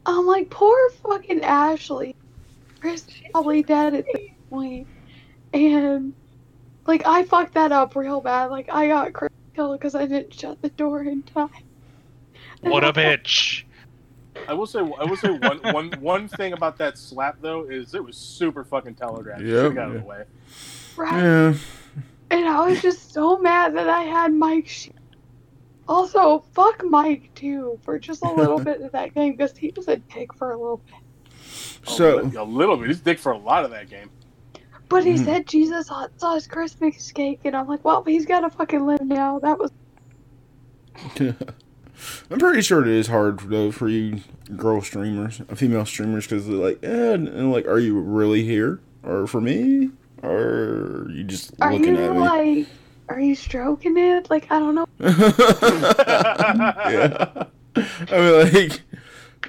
[0.05, 2.15] I'm like poor fucking Ashley.
[2.79, 4.87] Chris is probably dead at this point.
[4.87, 4.87] point,
[5.53, 6.13] and
[6.87, 8.45] like I fucked that up real bad.
[8.45, 11.49] Like I got Chris killed because I didn't shut the door in time.
[12.61, 13.63] What a bitch.
[14.47, 14.79] I will say.
[14.79, 18.63] I will say one one one thing about that slap though is it was super
[18.63, 19.41] fucking telegraphed.
[19.41, 20.23] You Yep, should've got out of the way.
[20.97, 21.21] Right.
[21.21, 21.53] Yeah.
[22.31, 24.67] And I was just so mad that I had Mike.
[24.67, 24.89] Sh-
[25.87, 29.87] also, fuck Mike too for just a little bit of that game because he was
[29.89, 30.95] a dick for a little bit.
[31.83, 32.87] So li- a little bit.
[32.87, 34.09] He's dick for a lot of that game.
[34.91, 35.25] But he Mhm.
[35.25, 39.01] said Jesus hot sauce Christmas cake, and I'm like, well, he's got to fucking live
[39.01, 39.39] now.
[39.39, 39.71] That was
[42.29, 44.19] I'm pretty sure it is hard though for you
[44.55, 48.79] girl streamers, uh, female streamers, because they're like, eh, and like, are you really here,
[49.03, 49.89] or for me,
[50.21, 52.19] or are you just Are looking you at me?
[52.19, 52.67] like,
[53.09, 54.29] are you stroking it?
[54.29, 54.85] Like, I don't know.
[56.85, 57.45] yeah.
[57.75, 58.81] I mean, like,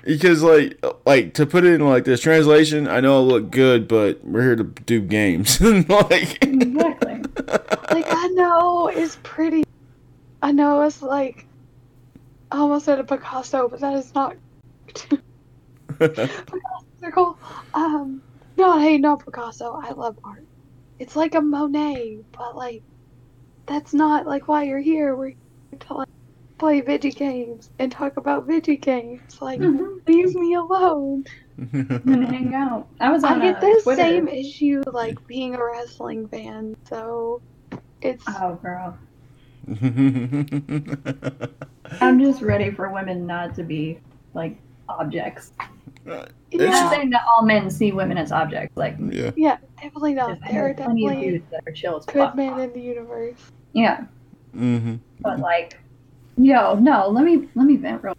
[0.05, 3.89] because like, like to put it in like this translation, I know I look good,
[3.89, 5.61] but we're here to do games.
[5.89, 7.23] like, exactly.
[7.91, 9.65] Like, I know it's pretty.
[10.43, 11.47] I know it's like,
[12.51, 14.37] I almost said a Picasso, but that is not.
[17.01, 17.39] Circle.
[17.75, 18.23] Um,
[18.57, 19.81] no, hey, no Picasso.
[19.83, 20.45] I love art.
[20.99, 22.83] It's like a Monet, but like,
[23.67, 25.15] that's not like why you're here.
[25.15, 26.09] We're here to like
[26.63, 29.21] play video games and talk about video games.
[29.41, 29.99] Like, Mhm.
[30.07, 31.25] leave me alone.
[31.59, 32.87] and hang out.
[33.01, 34.01] I was I get uh, the Twitter.
[34.01, 37.43] same issue like being a wrestling fan, so
[38.01, 38.97] it's Oh, girl.
[42.01, 43.99] I'm just ready for women not to be
[44.35, 44.57] like
[44.89, 45.51] objects.
[46.07, 48.77] It's I'm yeah, not saying that all men see women as objects.
[48.77, 49.33] Like, yeah.
[49.37, 50.29] yeah, definitely not.
[50.29, 52.37] there's There are plenty of definitely dudes that are chill as good fuck.
[52.37, 53.35] men in the universe.
[53.73, 54.05] Yeah,
[54.57, 54.97] Mm-hmm.
[55.23, 55.79] but like,
[56.37, 58.17] yo, no, let me let me vent real.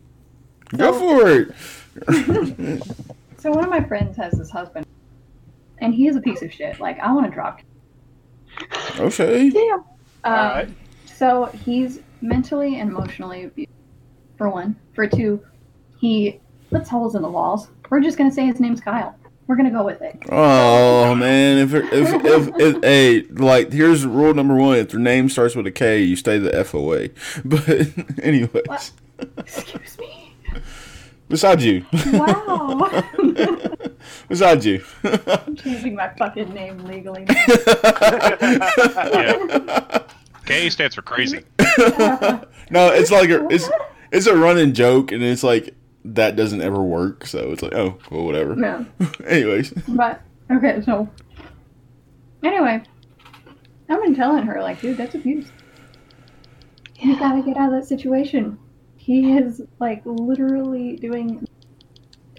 [0.76, 2.84] Go for it.
[3.44, 4.86] So one of my friends has this husband,
[5.80, 6.80] and he is a piece of shit.
[6.80, 7.60] Like, I want to drop.
[8.98, 9.50] okay.
[9.50, 9.80] Damn.
[9.80, 9.84] Um,
[10.24, 10.70] Alright.
[11.04, 13.70] So he's mentally and emotionally abused.
[14.38, 15.44] For one, for two,
[16.00, 17.68] he puts holes in the walls.
[17.90, 19.14] We're just gonna say his name's Kyle.
[19.48, 20.18] We're gonna go with it.
[20.32, 25.02] Oh man, if it- if if, if hey, like here's rule number one: if your
[25.02, 27.12] name starts with a K, you stay the F away.
[27.46, 27.68] But
[28.22, 28.92] anyways, What?
[29.38, 30.34] Excuse me.
[31.30, 33.04] besides you, Wow.
[34.30, 34.84] besides you.
[35.04, 37.26] I'm changing my fucking name legally.
[39.14, 40.04] Yeah.
[40.46, 41.44] K stands for crazy.
[42.70, 43.70] no, it's like a, it's
[44.12, 45.74] it's a running joke, and it's like
[46.06, 47.26] that doesn't ever work.
[47.26, 48.56] So it's like, oh, well, whatever.
[48.56, 48.86] no.
[49.26, 50.22] Anyways, But
[50.52, 51.10] okay, so
[52.44, 52.84] anyway,
[53.90, 55.48] I've been telling her like, dude, that's abuse.
[57.00, 58.58] You gotta get out of that situation.
[58.98, 61.46] He is like literally doing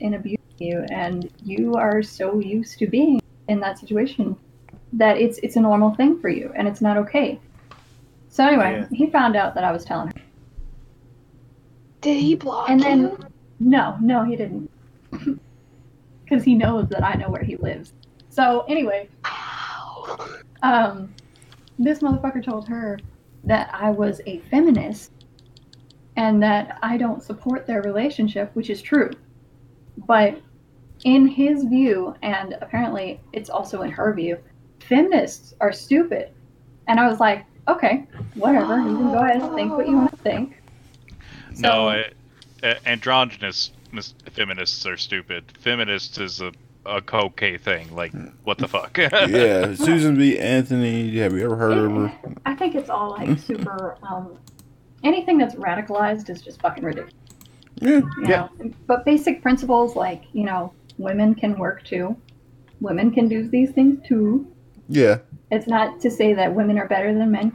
[0.00, 4.36] and abusing you, and you are so used to being in that situation
[4.94, 7.38] that it's it's a normal thing for you, and it's not okay.
[8.28, 10.22] So anyway, he found out that I was telling her.
[12.00, 13.18] Did he block And you?
[13.64, 14.70] No, no, he didn't.
[16.24, 17.92] Because he knows that I know where he lives.
[18.30, 19.10] So, anyway,
[20.62, 21.14] um,
[21.78, 22.98] this motherfucker told her
[23.44, 25.12] that I was a feminist
[26.16, 29.10] and that I don't support their relationship, which is true.
[30.06, 30.40] But
[31.04, 34.38] in his view, and apparently it's also in her view,
[34.80, 36.30] feminists are stupid.
[36.88, 38.78] And I was like, okay, whatever.
[38.78, 40.56] You can go ahead and think what you want to think.
[41.58, 42.04] no, So-
[42.64, 43.70] uh, androgynous
[44.32, 45.44] feminists are stupid.
[45.60, 46.52] Feminists is a
[46.86, 47.94] a okay thing.
[47.94, 48.12] Like,
[48.42, 48.98] what the fuck?
[48.98, 50.38] yeah, Susan B.
[50.38, 51.16] Anthony.
[51.16, 52.12] Have you ever heard of her?
[52.44, 53.96] I think it's all like super.
[54.02, 54.38] Um,
[55.02, 57.14] anything that's radicalized is just fucking ridiculous.
[57.80, 58.00] Yeah.
[58.00, 58.48] you Yeah.
[58.86, 62.16] But basic principles like, you know, women can work too.
[62.80, 64.46] Women can do these things too.
[64.88, 65.18] Yeah.
[65.50, 67.52] It's not to say that women are better than men,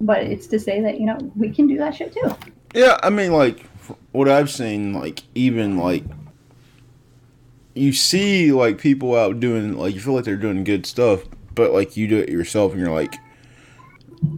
[0.00, 2.34] but it's to say that, you know, we can do that shit too.
[2.74, 3.64] Yeah, I mean, like
[4.12, 6.04] what I've seen, like even like
[7.74, 11.22] you see like people out doing like you feel like they're doing good stuff,
[11.54, 13.14] but like you do it yourself, and you're like,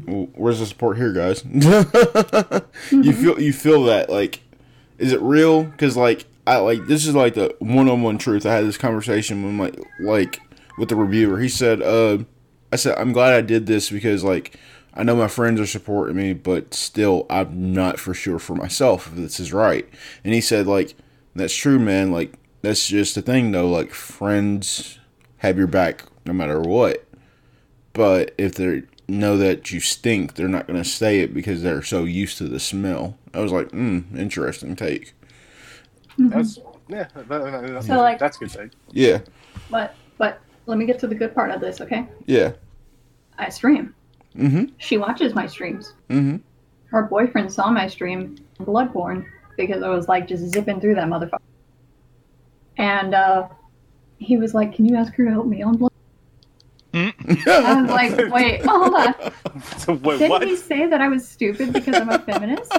[0.07, 1.45] "Where's the support here, guys?"
[2.91, 4.41] You feel you feel that like,
[4.99, 5.65] is it real?
[5.65, 8.47] Because like I like this is like the one on one truth.
[8.47, 10.41] I had this conversation with my like
[10.79, 11.41] with the reviewer.
[11.41, 12.19] He said, "Uh,
[12.73, 14.57] I said I'm glad I did this because like."
[15.01, 19.07] I know my friends are supporting me, but still, I'm not for sure for myself
[19.07, 19.89] if this is right.
[20.23, 20.95] And he said, like,
[21.35, 22.13] that's true, man.
[22.13, 23.67] Like, that's just the thing, though.
[23.67, 24.99] Like, friends
[25.39, 27.07] have your back no matter what.
[27.95, 31.81] But if they know that you stink, they're not going to say it because they're
[31.83, 33.17] so used to the smell.
[33.33, 35.15] I was like, hmm, interesting take.
[36.19, 36.59] That's
[36.89, 37.07] yeah.
[37.15, 38.71] That, that- that's, So, like- that's a good thing.
[38.93, 39.21] Yeah,
[39.71, 42.07] But, but let me get to the good part of this, okay?
[42.27, 42.53] yeah.
[43.39, 43.95] I stream.
[44.37, 45.95] Mm She watches my streams.
[46.09, 46.19] hmm.
[46.19, 46.37] Mm hmm.
[46.87, 49.25] Her boyfriend saw my stream, Bloodborne,
[49.57, 51.39] because I was like just zipping through that motherfucker.
[52.77, 53.47] And uh,
[54.19, 55.93] he was like, Can you ask her to help me on Blood?
[56.93, 59.15] I was like, Wait, hold on.
[59.79, 60.43] So, wait, Didn't what?
[60.47, 62.73] he say that I was stupid because I'm a feminist?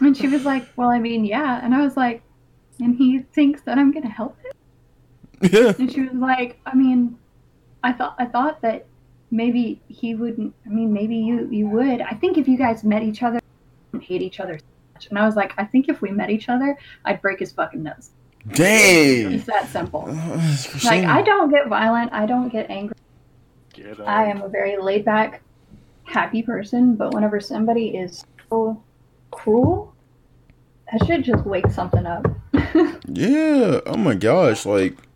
[0.00, 1.60] And she was like, Well, I mean, yeah.
[1.62, 2.22] And I was like,
[2.80, 4.52] And he thinks that I'm gonna help him?
[5.52, 5.72] yeah.
[5.78, 7.18] And she was like, I mean,
[7.82, 8.86] I thought I thought that
[9.30, 12.00] maybe he wouldn't I mean maybe you you would.
[12.00, 13.40] I think if you guys met each other
[14.00, 15.06] hate each other so much.
[15.08, 17.82] And I was like, I think if we met each other, I'd break his fucking
[17.82, 18.10] nose.
[18.52, 19.32] Dang.
[19.32, 20.04] It's that simple.
[20.08, 22.94] Uh, Like I don't get violent, I don't get angry.
[23.74, 25.42] Get, I am a very laid back,
[26.04, 28.82] happy person, but whenever somebody is so
[29.30, 29.94] cruel,
[30.90, 32.26] that should just wake something up.
[33.12, 33.80] Yeah.
[33.86, 34.64] Oh my gosh.
[34.64, 35.06] Like sh-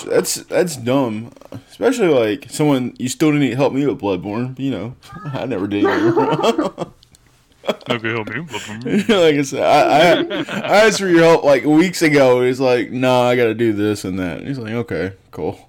[0.00, 1.32] that's that's dumb.
[1.70, 4.58] Especially like someone you still didn't help me with Bloodborne.
[4.58, 5.84] You know, I never did.
[5.86, 8.40] okay, help me.
[9.08, 12.42] like I said, I, I I asked for your help like weeks ago.
[12.42, 15.68] He's like, "No, I got to do this and that." He's like, "Okay, cool."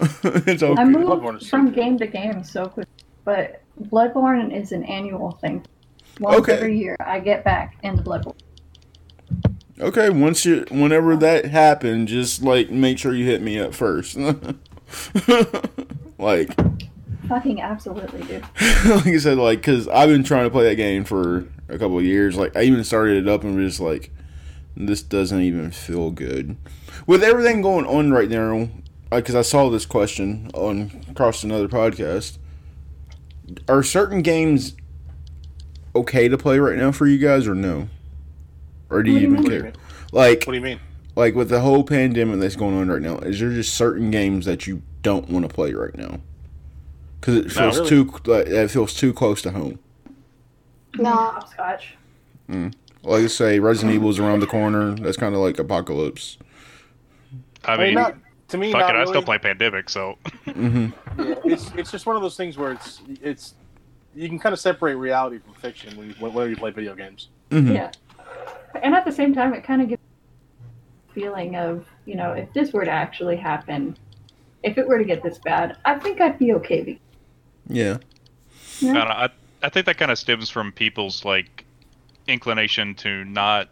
[0.00, 0.82] it's I okay.
[0.82, 2.86] Bloodborne move from so game to game so quick,
[3.24, 5.64] but Bloodborne is an annual thing.
[6.20, 6.54] Once Okay.
[6.54, 8.36] every year, I get back into Bloodborne.
[9.80, 14.16] Okay, once you, whenever that happened, just like make sure you hit me up first.
[16.18, 16.50] like,
[17.28, 18.42] Fucking absolutely, dude.
[18.86, 21.98] like I said, like, cause I've been trying to play that game for a couple
[21.98, 22.36] of years.
[22.36, 24.10] Like, I even started it up and was just like,
[24.74, 26.56] this doesn't even feel good.
[27.06, 28.70] With everything going on right now,
[29.10, 32.38] because I saw this question on across another podcast.
[33.68, 34.74] Are certain games
[35.94, 37.88] okay to play right now for you guys, or no?
[38.90, 39.52] Or do you What do you even mean?
[39.52, 39.72] You care?
[40.12, 40.80] Like, What do you mean?
[41.16, 44.46] like with the whole pandemic that's going on right now, is there just certain games
[44.46, 46.20] that you don't want to play right now?
[47.20, 47.88] Because it feels really.
[47.88, 49.78] too like, it feels too close to home.
[50.96, 51.10] No.
[51.10, 51.96] Hopscotch.
[52.48, 54.94] Like I say, Resident Evil's around the corner.
[54.94, 56.38] That's kind of like apocalypse.
[57.64, 58.16] I I mean, mean, not,
[58.48, 61.22] to me, fuck not it, I still play Pandemic, so Mm-hmm.
[61.22, 63.54] Yeah, it's it's just one of those things where it's it's
[64.14, 67.28] you can kind of separate reality from fiction when you, whenever you play video games.
[67.50, 67.90] hmm Yeah.
[68.82, 70.02] And at the same time, it kind of gives
[71.10, 73.96] a feeling of, you know, if this were to actually happen,
[74.62, 76.82] if it were to get this bad, I think I'd be okay.
[76.82, 77.00] Because,
[78.80, 78.90] Yeah.
[78.90, 79.28] I, don't know, I,
[79.62, 81.64] I think that kind of stems from people's like
[82.26, 83.68] inclination to not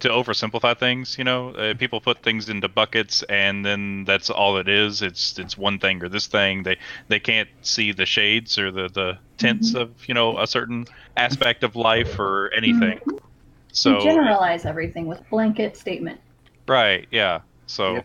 [0.00, 1.18] to oversimplify things.
[1.18, 1.78] You know, uh, mm-hmm.
[1.78, 5.02] people put things into buckets, and then that's all it is.
[5.02, 6.62] It's it's one thing or this thing.
[6.62, 6.78] They
[7.08, 9.78] they can't see the shades or the the tints mm-hmm.
[9.78, 10.86] of you know a certain
[11.16, 12.58] aspect of life or mm-hmm.
[12.58, 13.00] anything.
[13.06, 13.20] you
[13.72, 16.20] So generalize everything with blanket statement.
[16.66, 17.40] Right, yeah.
[17.66, 18.02] So, Yeah.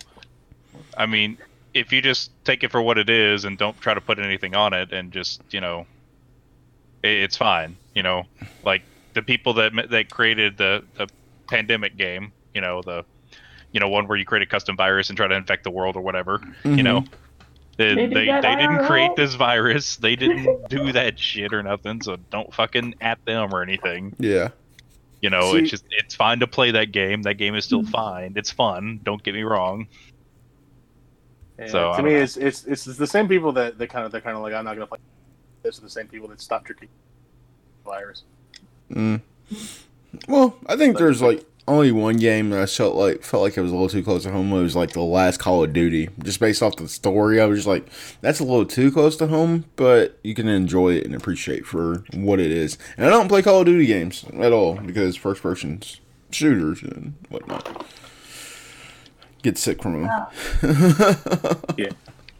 [0.97, 1.37] I mean,
[1.73, 4.55] if you just take it for what it is and don't try to put anything
[4.55, 5.85] on it and just, you know,
[7.01, 7.75] it, it's fine.
[7.95, 8.23] You know,
[8.63, 8.81] like
[9.13, 11.07] the people that that created the the
[11.47, 13.05] pandemic game, you know, the
[13.71, 15.95] you know, one where you create a custom virus and try to infect the world
[15.95, 16.39] or whatever.
[16.63, 16.77] Mhm.
[16.77, 17.05] You know,
[17.77, 19.95] they They they, did they, that didn't create this virus.
[19.97, 22.01] They didn't do that shit or nothing.
[22.01, 24.15] So don't fucking at them or anything.
[24.19, 24.49] Yeah.
[25.23, 27.21] You know, See- it's just it's fine to play that game.
[27.21, 27.89] That game is still Mhm.
[27.91, 28.33] fine.
[28.35, 28.99] It's fun.
[29.03, 29.87] Don't get me wrong.
[31.57, 32.17] And So, to me, know.
[32.19, 34.65] it's, it's it's the same people that that kind of they're kind of like I'm
[34.65, 34.99] not gonna play.
[35.61, 36.89] This are the same people that stopped drinking
[37.85, 38.23] virus.
[38.91, 39.21] Mm.
[40.27, 43.61] Well, I think there's like only one game that I felt like felt like it
[43.61, 44.51] was a little too close to home.
[44.51, 47.39] It was like the last Call of Duty, just based off the story.
[47.39, 47.87] I was just like,
[48.21, 52.03] that's a little too close to home, but you can enjoy it and appreciate for
[52.13, 52.77] what it is.
[52.97, 55.81] And I don't play Call of Duty games at all because first person
[56.31, 57.85] shooters and whatnot.
[59.41, 60.25] Get sick from them.
[61.77, 61.89] Yeah.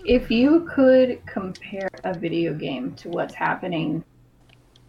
[0.05, 4.03] If you could compare a video game to what's happening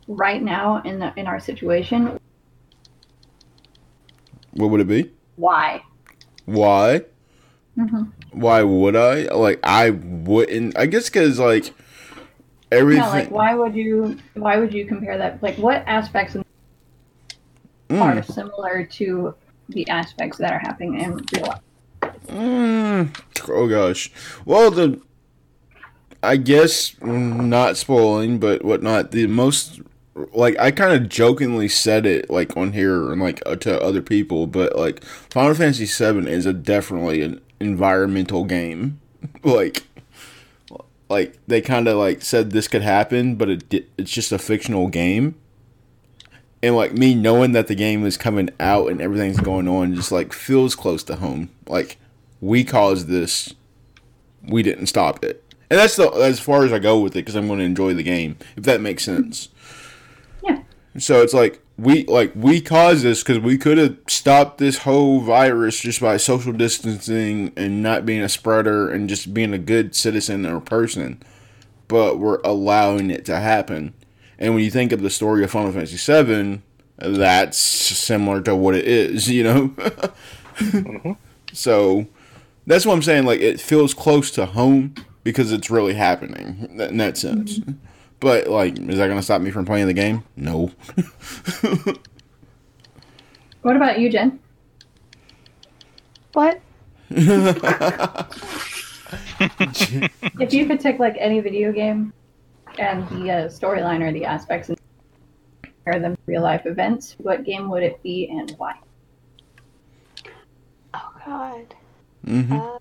[0.08, 2.18] right now in the in our situation,
[4.54, 5.10] what would it be?
[5.36, 5.82] why?
[6.46, 7.02] Why?
[7.78, 8.04] Mm-hmm.
[8.32, 9.22] Why would I?
[9.34, 10.76] Like I wouldn't.
[10.78, 11.72] I guess because like
[12.70, 13.02] everything.
[13.02, 14.18] No, like why would you?
[14.34, 15.42] Why would you compare that?
[15.42, 16.36] Like, what aspects
[17.90, 18.00] Mm.
[18.00, 19.34] are similar to
[19.68, 21.60] the aspects that are happening in real life?
[22.28, 24.10] Mm, oh gosh.
[24.44, 25.00] Well, the
[26.22, 29.10] I guess not spoiling, but whatnot.
[29.10, 29.80] The most
[30.32, 34.02] like I kind of jokingly said it like on here and like uh, to other
[34.02, 39.00] people, but like Final Fantasy VII is a definitely an environmental game.
[39.42, 39.84] like,
[41.08, 44.88] like they kind of like said this could happen, but it it's just a fictional
[44.88, 45.34] game.
[46.62, 50.12] And like me knowing that the game is coming out and everything's going on, just
[50.12, 51.50] like feels close to home.
[51.68, 51.98] Like
[52.40, 53.52] we caused this,
[54.46, 57.34] we didn't stop it, and that's the as far as I go with it because
[57.34, 58.36] I'm going to enjoy the game.
[58.56, 59.48] If that makes sense.
[60.44, 60.62] Yeah.
[60.98, 65.20] So it's like we like we caused this because we could have stopped this whole
[65.20, 69.94] virus just by social distancing and not being a spreader and just being a good
[69.94, 71.20] citizen or person,
[71.88, 73.92] but we're allowing it to happen.
[74.38, 76.62] And when you think of the story of Final Fantasy VII,
[76.98, 79.68] that's similar to what it is, you know.
[80.56, 81.12] Mm-hmm.
[81.52, 82.06] So
[82.66, 83.24] that's what I'm saying.
[83.24, 84.94] Like it feels close to home
[85.24, 87.58] because it's really happening in that sense.
[87.58, 87.72] Mm-hmm.
[88.24, 90.24] But like, is that gonna stop me from playing the game?
[90.34, 90.70] No.
[93.60, 94.40] What about you, Gen?
[96.32, 96.60] What?
[100.40, 102.12] If you could take like any video game
[102.78, 104.78] and the uh, storyline or the aspects and
[105.62, 108.74] compare them to real life events, what game would it be and why?
[110.94, 111.74] Oh God.
[112.26, 112.52] Mm-hmm.
[112.52, 112.78] Uh,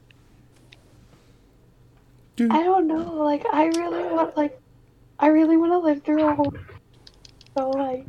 [2.53, 3.13] I don't know.
[3.13, 4.59] Like, I really want, like,
[5.19, 6.53] I really want to live through a whole.
[7.57, 8.05] So like,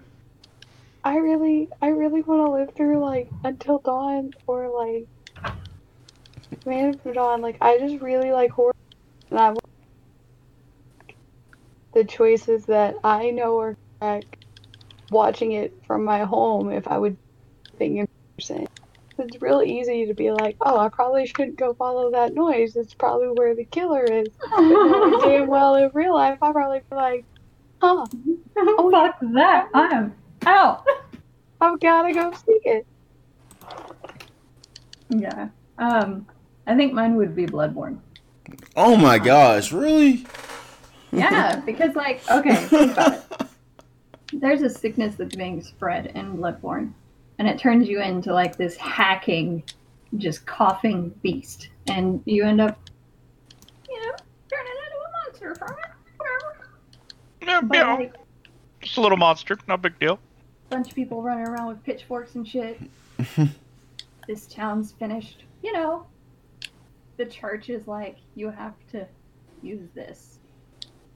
[1.05, 5.07] I really, I really want to live through like Until Dawn or like
[6.65, 7.43] Man of Medan.
[7.43, 8.73] Like, I just really like horror,
[9.31, 9.61] and I want
[11.93, 14.37] the choices that I know are correct.
[15.11, 17.17] Watching it from my home, if I would
[17.79, 18.07] think in
[18.39, 18.67] person.
[19.19, 22.77] It's real easy to be like, oh, I probably shouldn't go follow that noise.
[22.77, 24.29] It's probably where the killer is.
[24.51, 27.25] But knowing damn well in real life, I probably be like,
[27.81, 28.07] huh,
[28.57, 29.69] Oh, fuck that.
[29.75, 30.15] I'm
[30.47, 30.85] out.
[31.61, 32.87] I've gotta go see it.
[35.09, 35.49] Yeah.
[35.79, 36.27] Um,
[36.67, 37.99] I think mine would be Bloodborne.
[38.77, 40.27] Oh my gosh, really?
[41.13, 43.47] Yeah, because like, okay, think about it.
[44.41, 46.93] There's a sickness that's being spread in Bloodborne,
[47.39, 49.63] and it turns you into like this hacking,
[50.17, 52.79] just coughing beast, and you end up,
[53.89, 54.13] you know,
[54.51, 55.91] turning into a monster from it.
[56.17, 56.69] Whatever.
[57.43, 58.15] Yeah, But yeah, like,
[58.81, 60.19] just a little monster, no big deal.
[60.71, 62.81] bunch of people running around with pitchforks and shit.
[64.29, 65.45] this town's finished.
[65.63, 66.07] You know,
[67.17, 69.07] the church is like, you have to
[69.63, 70.39] use this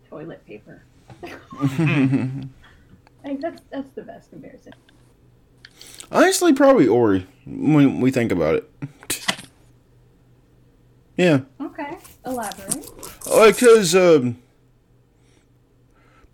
[0.08, 0.82] toilet paper.
[1.22, 1.28] I
[3.24, 4.72] think that's that's the best comparison.
[6.10, 8.70] Honestly, probably Ori when we think about it.
[11.16, 12.86] Yeah, Okay, elaborate.
[13.24, 14.38] because um,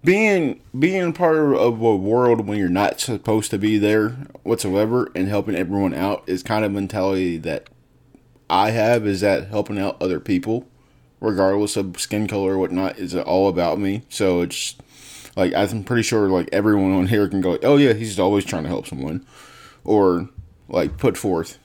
[0.05, 4.10] being being part of a world when you're not supposed to be there
[4.42, 7.70] whatsoever and helping everyone out is kind of mentality that
[8.51, 9.06] I have.
[9.06, 10.68] Is that helping out other people,
[11.18, 14.02] regardless of skin color or whatnot, is all about me.
[14.10, 14.76] So it's
[15.34, 18.64] like I'm pretty sure like everyone on here can go, oh yeah, he's always trying
[18.64, 19.24] to help someone,
[19.85, 20.28] or
[20.69, 21.59] like put forth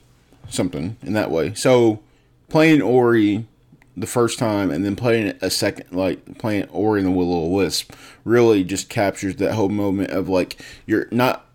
[0.50, 1.54] something in that way.
[1.54, 2.02] So
[2.50, 3.48] playing Ori
[3.96, 7.48] the first time and then playing a second, like playing Ori and the Will o'
[7.48, 7.94] Wisp,
[8.24, 11.46] really just captures that whole moment of like you're not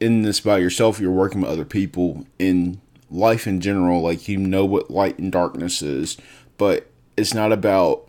[0.00, 1.00] in this by yourself.
[1.00, 2.80] You're working with other people in
[3.10, 4.02] life in general.
[4.02, 6.16] Like you know what light and darkness is,
[6.58, 6.86] but
[7.16, 8.08] it's not about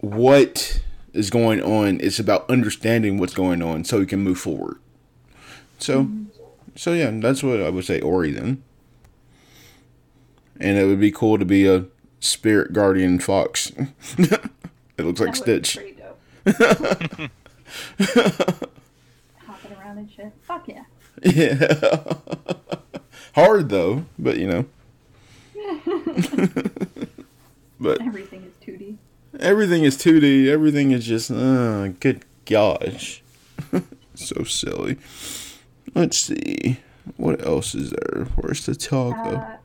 [0.00, 0.80] what
[1.12, 2.00] is going on.
[2.00, 4.78] It's about understanding what's going on so you can move forward.
[5.78, 6.24] So, mm-hmm.
[6.74, 8.00] So yeah, that's what I would say.
[8.00, 8.62] Ori then,
[10.60, 11.86] and it would be cool to be a
[12.20, 13.72] spirit guardian fox.
[14.18, 14.50] it
[14.98, 15.78] looks like Stitch.
[16.46, 17.30] Hopping
[19.80, 20.32] around and shit.
[20.42, 20.84] Fuck yeah.
[21.22, 22.14] Yeah.
[23.34, 24.64] Hard though, but you know.
[27.80, 28.96] but Everything is 2D.
[29.40, 30.48] everything is 2D.
[30.48, 33.22] Everything is just, uh, good gosh.
[34.14, 34.98] so silly.
[35.94, 36.78] Let's see.
[37.16, 39.56] What else is there for us to talk Uh,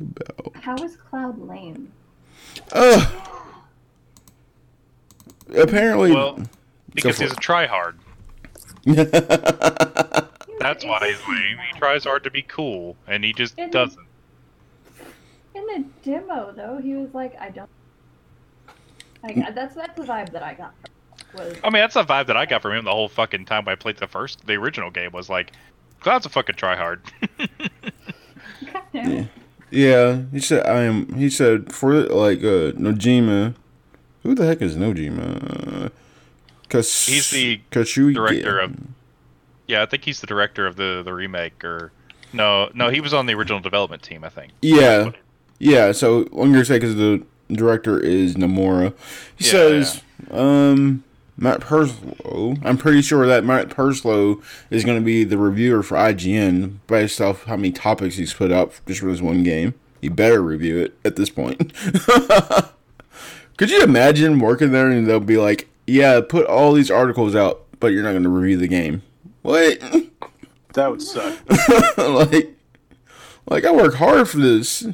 [0.00, 0.56] about?
[0.56, 1.92] how is Cloud lame?
[2.72, 3.06] Uh,
[5.56, 6.12] apparently.
[6.12, 6.40] Well,
[6.94, 7.94] because for he's a tryhard.
[10.58, 11.58] That's why he's lame.
[11.72, 14.06] He tries hard to be cool, and he just And- doesn't.
[15.54, 17.68] In the demo, though, he was like, I don't.
[19.22, 20.72] Like, that's that's the vibe that I got.
[21.32, 23.64] From, I mean, that's the vibe that I got from him the whole fucking time
[23.64, 25.12] When I played the first, the original game.
[25.12, 25.52] Was like,
[26.00, 27.00] Cloud's a fucking tryhard.
[28.72, 29.28] Goddamn.
[29.70, 31.12] yeah, he said, I am.
[31.14, 33.54] He said, for like, uh, Nojima.
[34.22, 35.86] Who the heck is Nojima?
[35.86, 35.88] Uh,
[36.68, 38.14] Cause He's the Kazushige.
[38.14, 38.76] director of-
[39.68, 41.92] yeah, I think he's the director of the the remake, or
[42.32, 44.24] no, no, he was on the original development team.
[44.24, 44.52] I think.
[44.62, 45.10] Yeah,
[45.58, 45.92] yeah.
[45.92, 48.92] So Longer say because the director is Nomura.
[49.36, 51.04] He Yeah, says, um,
[51.36, 52.56] Matt Purslow.
[52.62, 54.40] I'm pretty sure that Matt Purslow
[54.70, 58.52] is going to be the reviewer for IGN based off how many topics he's put
[58.52, 59.74] up just for this one game.
[60.00, 61.72] He better review it at this point.
[63.56, 67.64] Could you imagine working there and they'll be like, "Yeah, put all these articles out,
[67.78, 69.02] but you're not going to review the game."
[69.42, 69.80] What?
[70.74, 71.38] That would suck.
[71.98, 72.56] like,
[73.46, 74.86] like I work hard for this.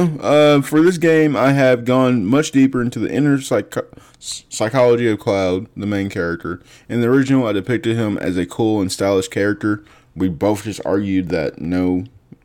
[0.00, 3.74] Uh, for this game, I have gone much deeper into the inner psych-
[4.18, 6.62] psychology of Cloud, the main character.
[6.88, 9.84] In the original, I depicted him as a cool and stylish character.
[10.16, 12.04] We both just argued that no,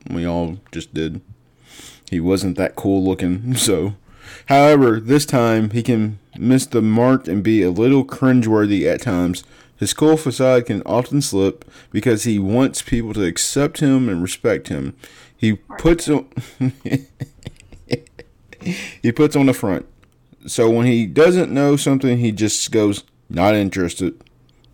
[0.10, 1.22] we all just did.
[2.10, 3.96] He wasn't that cool looking, so.
[4.48, 9.44] However, this time he can miss the mark and be a little cringeworthy at times.
[9.78, 14.70] His cool facade can often slip because he wants people to accept him and respect
[14.70, 14.96] him.
[15.38, 16.28] He puts on
[19.02, 19.86] he puts on the front.
[20.48, 24.20] So when he doesn't know something, he just goes not interested.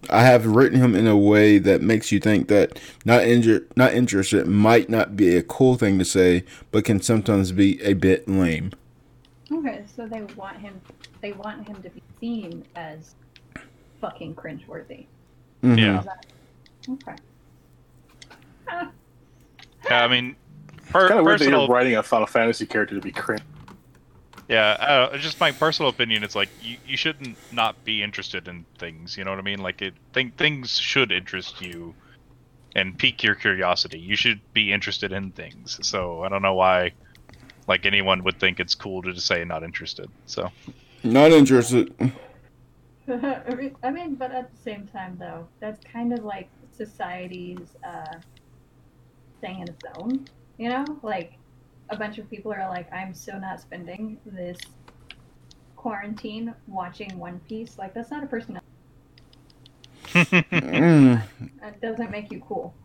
[0.10, 3.94] I have written him in a way that makes you think that not injured, not
[3.94, 8.28] interested might not be a cool thing to say, but can sometimes be a bit
[8.28, 8.72] lame.
[9.52, 10.82] Okay, so they want him.
[11.22, 13.16] They want him to be seen as
[14.02, 15.06] fucking cringeworthy.
[15.64, 15.78] Mhm.
[15.78, 16.04] Yeah.
[16.90, 17.16] Okay.
[19.86, 20.36] Yeah, I mean,
[20.92, 23.42] per- kind of weird that personal, you're writing a Final Fantasy character to be cringe.
[24.48, 24.72] yeah,
[25.12, 26.24] uh, just my personal opinion.
[26.24, 29.18] It's like you, you shouldn't not be interested in things.
[29.18, 29.60] You know what I mean?
[29.62, 31.94] Like it, think things should interest you
[32.76, 34.00] and pique your curiosity.
[34.00, 35.80] You should be interested in things.
[35.82, 36.92] So I don't know why,
[37.68, 40.10] like anyone would think it's cool to just say not interested.
[40.26, 40.50] So
[41.04, 41.94] Not interested.
[43.08, 47.76] I mean- I mean, but at the same time, though, that's kind of like society's
[47.86, 48.18] uh,
[49.42, 50.26] thing in its own.
[50.62, 51.34] You know, like
[51.90, 54.60] a bunch of people are like, "I'm so not spending this
[55.76, 58.68] quarantine watching One Piece." Like, that's not a personality.
[60.14, 61.24] Mm.
[61.62, 62.76] That doesn't make you cool.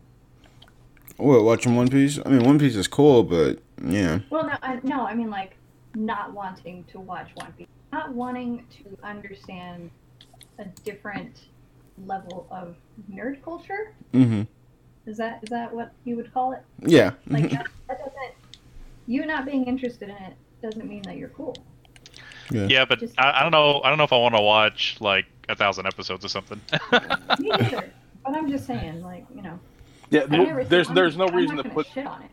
[1.17, 2.19] What watching One Piece?
[2.25, 4.21] I mean, One Piece is cool, but yeah.
[4.31, 5.55] Well, no, I, no, I mean like
[5.93, 9.91] not wanting to watch One Piece, not wanting to understand
[10.57, 11.49] a different
[12.07, 12.75] level of
[13.11, 13.93] nerd culture.
[14.13, 14.41] Mm hmm
[15.07, 16.61] Is that is that what you would call it?
[16.81, 17.11] Yeah.
[17.27, 18.33] Like that, that doesn't.
[19.07, 21.55] You not being interested in it doesn't mean that you're cool.
[22.51, 23.81] yeah, yeah but Just- I, I don't know.
[23.83, 26.59] I don't know if I want to watch like a thousand episodes or something.
[27.39, 27.89] Me neither.
[28.25, 29.57] but I'm just saying, like you know,
[30.09, 32.29] Yeah, I never there's I'm- there's no I'm reason not to put shit on it.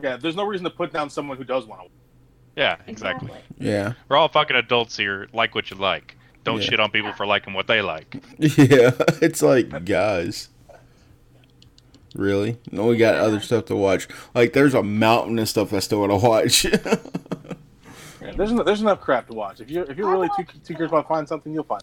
[0.00, 1.88] yeah there's no reason to put down someone who does want to.
[2.56, 3.32] yeah, exactly.
[3.58, 3.94] yeah.
[4.08, 5.26] We're all fucking adults here.
[5.32, 6.16] Like what you like.
[6.44, 6.70] Don't Yeah.
[6.70, 8.22] shit on people for liking what they like.
[8.38, 8.92] Yeah.
[9.20, 10.48] It's like, guys.
[12.14, 12.58] Really?
[12.70, 14.06] No, we got other stuff to watch.
[14.34, 16.66] Like, there's a mountain of stuff I still want to watch.
[18.22, 19.60] Yeah, there's no, there's enough crap to watch.
[19.60, 21.82] If you if you're really too too curious about finding something, you'll find.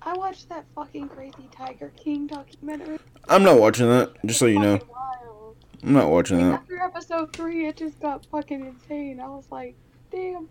[0.00, 2.98] I watched that fucking crazy Tiger King documentary.
[3.28, 4.80] I'm not watching that, just so you know.
[4.88, 5.56] Wild.
[5.82, 6.60] I'm not watching that.
[6.60, 9.20] After episode three, it just got fucking insane.
[9.20, 9.74] I was like,
[10.10, 10.48] damn,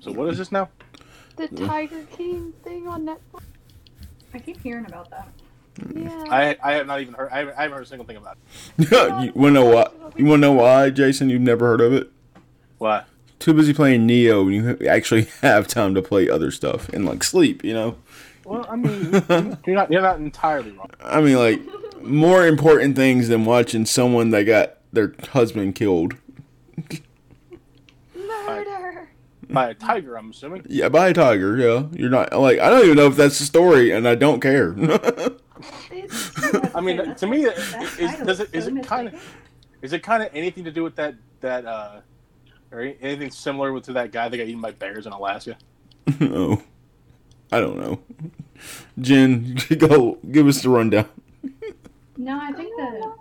[0.00, 0.68] So what is this now?
[1.36, 3.44] the Tiger King thing on Netflix.
[4.34, 5.28] I keep hearing about that.
[5.94, 6.24] Yeah.
[6.30, 7.30] I I have not even heard.
[7.30, 8.38] I haven't, I haven't heard a single thing about
[8.78, 8.90] it.
[9.24, 9.88] you wanna know why?
[10.16, 11.30] You wanna know why, Jason?
[11.30, 12.10] You've never heard of it?
[12.78, 13.04] Why?
[13.38, 17.22] Too busy playing Nioh, and you actually have time to play other stuff and like
[17.22, 17.64] sleep.
[17.64, 17.96] You know.
[18.44, 19.12] Well, I mean,
[19.66, 20.90] you're not you're not entirely wrong.
[21.00, 21.60] I mean, like
[22.02, 26.14] more important things than watching someone that got their husband killed.
[28.14, 29.08] Murder.
[29.48, 30.64] By a tiger, I'm assuming.
[30.68, 31.56] Yeah, by a tiger.
[31.56, 34.40] Yeah, you're not like I don't even know if that's the story, and I don't
[34.40, 34.74] care.
[36.54, 37.56] It's, I mean, to me, That
[37.98, 39.36] is, title does it is is it kind of
[39.82, 42.00] is it kind of anything to do with that that uh
[42.72, 45.56] or anything similar with to that guy that got eaten by bears in Alaska?
[46.20, 46.62] oh,
[47.52, 48.00] I don't know.
[48.98, 51.08] Gen, go give us the rundown.
[52.16, 53.12] No, I think the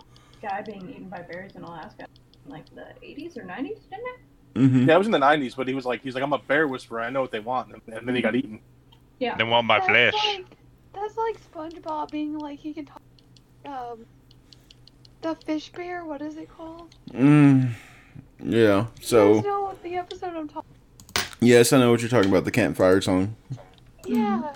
[0.42, 2.06] guy being eaten by bears in Alaska,
[2.48, 4.20] like the 80s or 90s, didn't it?
[4.56, 6.40] hmm Yeah, it was in the '90s, but he was like, he's like, I'm a
[6.40, 7.02] bear whisperer.
[7.02, 8.62] I know what they want, and, and then he got eaten.
[9.20, 9.36] Yeah.
[9.38, 10.14] They want my that's flesh.
[10.14, 10.46] Like,
[10.94, 13.02] that's like SpongeBob being like he can talk.
[13.66, 14.06] Um,
[15.22, 16.06] the fish bear.
[16.06, 16.94] What is it called?
[17.12, 17.72] Mm,
[18.44, 18.82] yeah.
[18.82, 20.70] You So guys know the episode I'm talking.
[21.42, 22.46] yes, I know what you're talking about.
[22.46, 23.36] The campfire song.
[24.06, 24.54] Yeah.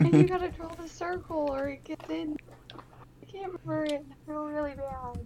[0.00, 2.36] and you gotta draw the circle or it gets in.
[2.72, 4.04] I can't remember it.
[4.10, 5.20] I feel really bad.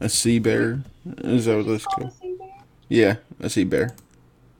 [0.00, 0.80] A sea bear.
[1.18, 2.12] Is that what It's that's called called?
[2.12, 2.48] a sea bear.
[2.88, 3.94] Yeah, a sea bear.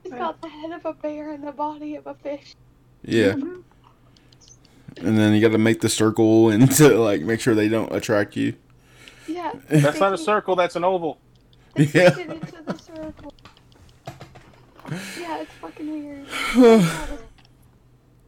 [0.05, 2.55] It's got the head of a bear and the body of a fish.
[3.03, 3.63] Yeah, Mhm.
[4.97, 7.93] And then you got to make the circle and to like make sure they don't
[7.93, 8.53] attract you.
[9.27, 9.53] Yeah.
[9.69, 10.55] That's not a circle.
[10.55, 11.19] That's an oval.
[11.75, 12.13] They Yeah.
[12.17, 12.19] yeah.
[12.19, 13.33] it into the circle.
[15.19, 15.91] Yeah, it's fucking
[16.55, 16.83] weird.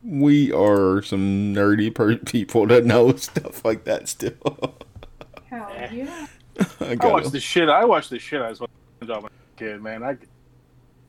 [0.03, 4.07] we are some nerdy per- people that know stuff like that.
[4.07, 4.33] Still,
[5.49, 5.89] Hell eh.
[5.91, 6.27] yeah.
[6.79, 7.67] I I got watched the shit.
[7.69, 8.41] I watched the shit.
[8.41, 10.03] I was watching when I was a kid, man.
[10.03, 10.17] I,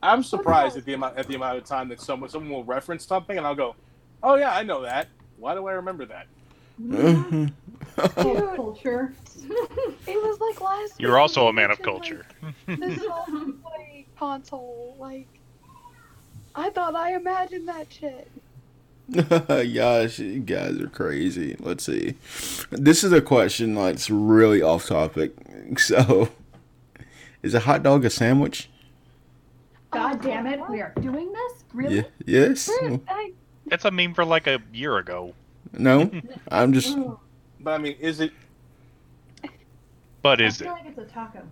[0.03, 3.05] I'm surprised at the amount at the amount of time that someone someone will reference
[3.05, 3.77] something, and I'll go,
[4.23, 5.09] "Oh yeah, I know that.
[5.43, 6.29] Why do I remember that?"
[7.97, 8.57] Pop Dude.
[8.57, 9.13] culture.
[10.07, 10.95] It was like last.
[11.01, 12.25] You're week also a man of culture.
[12.41, 15.27] Like, the Sony Play console, like.
[16.55, 18.31] I thought I imagined that shit.
[19.75, 21.57] Gosh, you guys are crazy.
[21.59, 22.15] Let's see.
[22.71, 25.33] This is a question that's really off topic.
[25.77, 26.29] So,
[27.43, 28.69] is a hot dog a sandwich?
[29.91, 31.65] God damn it, we are doing this?
[31.75, 31.97] Really?
[31.97, 32.03] Yeah.
[32.25, 32.71] Yes.
[32.81, 33.33] Dude, I,
[33.73, 35.35] It's a meme for like a year ago.
[35.73, 36.11] No.
[36.51, 36.97] I'm just.
[37.59, 38.33] But I mean, is it?
[40.21, 40.71] But I is feel it?
[40.73, 41.43] like it's a taco.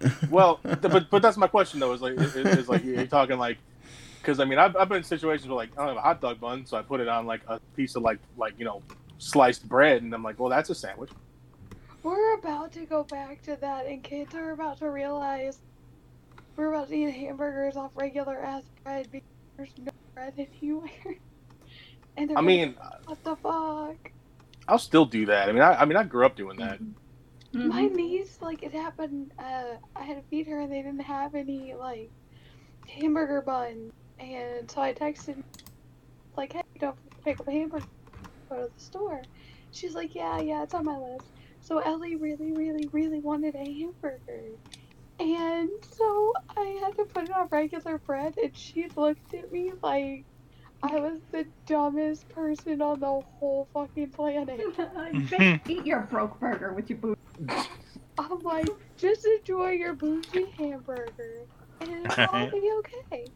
[0.30, 1.92] Well, th- but but that's my question though.
[1.92, 3.58] Is like is, is like you're talking like.
[4.18, 6.20] Because I mean, I've, I've been in situations where like I don't have a hot
[6.20, 8.82] dog bun, so I put it on like a piece of like like you know
[9.18, 11.10] sliced bread, and I'm like, well, that's a sandwich.
[12.02, 15.58] we're about to go back to that, and kids are about to realize
[16.56, 20.90] we're about to eat hamburgers off regular ass bread because there's no bread anywhere.
[22.16, 22.76] And I gonna mean,
[23.06, 24.12] What the fuck?
[24.68, 25.48] I'll still do that.
[25.48, 26.78] I mean, I, I mean, I grew up doing that.
[27.52, 27.94] My Mhm.
[27.96, 29.32] niece, like, it happened.
[29.38, 32.10] Uh, I had to feed her, and they didn't have any like
[32.88, 35.40] hamburger bun, and so I texted,
[36.36, 37.86] like, "Hey, don't pick up a hamburger.
[38.50, 39.22] Go to the store."
[39.70, 43.64] She's like, "Yeah, yeah, it's on my list." So Ellie really, really, really wanted a
[43.64, 44.58] hamburger,
[45.20, 49.72] and so I had to put it on regular bread, and she looked at me
[49.82, 50.26] like
[50.82, 54.60] I was the dumbest person on the whole fucking planet.
[54.76, 57.18] Bitch, eat your broke burger with your boot.
[58.18, 61.46] I'm like, just enjoy your bougie hamburger,
[61.80, 63.26] and it'll all be okay.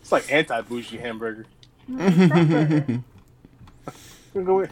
[0.00, 1.46] It's like anti bougie hamburger.
[1.88, 1.96] We
[4.44, 4.66] don't, go, we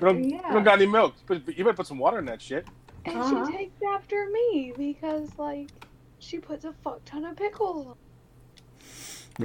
[0.00, 0.52] don't, we yeah.
[0.52, 1.14] don't got any milk.
[1.26, 2.66] But but you better put some water in that shit.
[3.06, 3.46] And Uh-huh.
[3.46, 5.70] she takes after me because, like,
[6.18, 7.94] she puts a fuck ton of pickles on.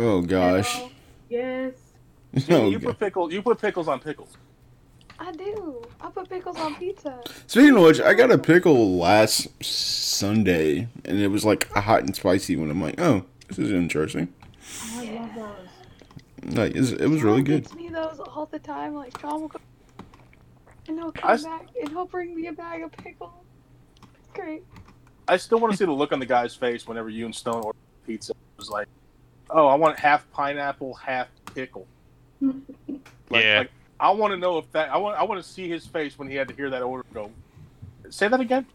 [0.02, 0.74] oh gosh.
[0.76, 0.92] Hell
[1.30, 1.93] Yes.
[2.50, 2.88] Oh, you God.
[2.90, 3.32] put pickle.
[3.32, 4.38] You put pickles on pickles.
[5.20, 5.84] I do.
[6.02, 7.22] I put pickles on pizza.
[7.48, 12.02] Speaking of which, I got a pickle last Sunday, and it was like a hot
[12.02, 12.70] and spicy one.
[12.72, 14.34] I'm like, oh, this is interesting.
[14.96, 16.58] Oh, I love those.
[16.58, 16.92] Like, it was
[17.24, 17.64] really Sean good.
[17.64, 18.96] Gets me those all the time.
[18.96, 19.60] Like Sean will go,
[20.88, 23.32] and he'll come s- back and he'll bring me a bag of pickles.
[24.34, 24.64] Great.
[25.28, 27.64] I still want to see the look on the guy's face whenever you and Stone
[27.64, 28.32] order pizza.
[28.34, 28.88] It was like,
[29.52, 31.88] oh, I want half pineapple, half pickle.
[33.30, 33.60] Like, Yeah.
[33.60, 34.90] like I want to know if that.
[34.90, 35.18] I want.
[35.18, 37.06] I want to see his face when he had to hear that order.
[37.14, 37.32] Go.
[38.10, 38.66] Say that again.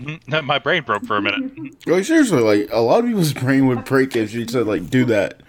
[0.00, 0.46] Mm-hmm.
[0.46, 1.74] My brain broke for a minute.
[1.86, 5.04] Like seriously, like a lot of people's brain would break if you said like do
[5.06, 5.40] that.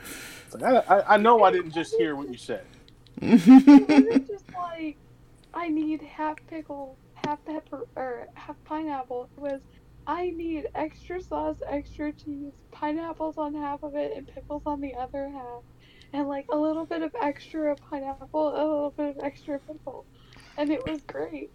[0.54, 2.64] Like, I, I, I know I didn't just hear what you said.
[3.22, 4.98] It wasn't just like
[5.54, 9.30] I need half pickle, half pepper, or half pineapple.
[9.38, 9.62] It was
[10.08, 14.96] I need extra sauce, extra cheese, pineapples on half of it, and pickles on the
[14.96, 15.62] other half,
[16.14, 20.06] and like a little bit of extra pineapple, a little bit of extra pickle.
[20.58, 21.50] and it was great.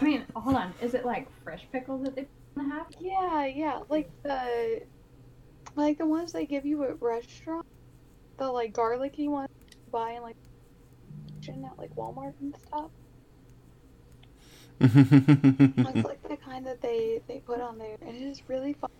[0.00, 0.72] I mean, hold on.
[0.80, 2.86] Is it like fresh pickles that they put in the half?
[2.98, 4.82] Yeah, yeah, like the
[5.76, 7.68] like the ones they give you at restaurants,
[8.38, 10.36] the like garlicky ones you buy in like
[11.46, 12.90] at like Walmart and stuff.
[14.80, 18.90] It's like the kind that they they put on there, and it is really fun.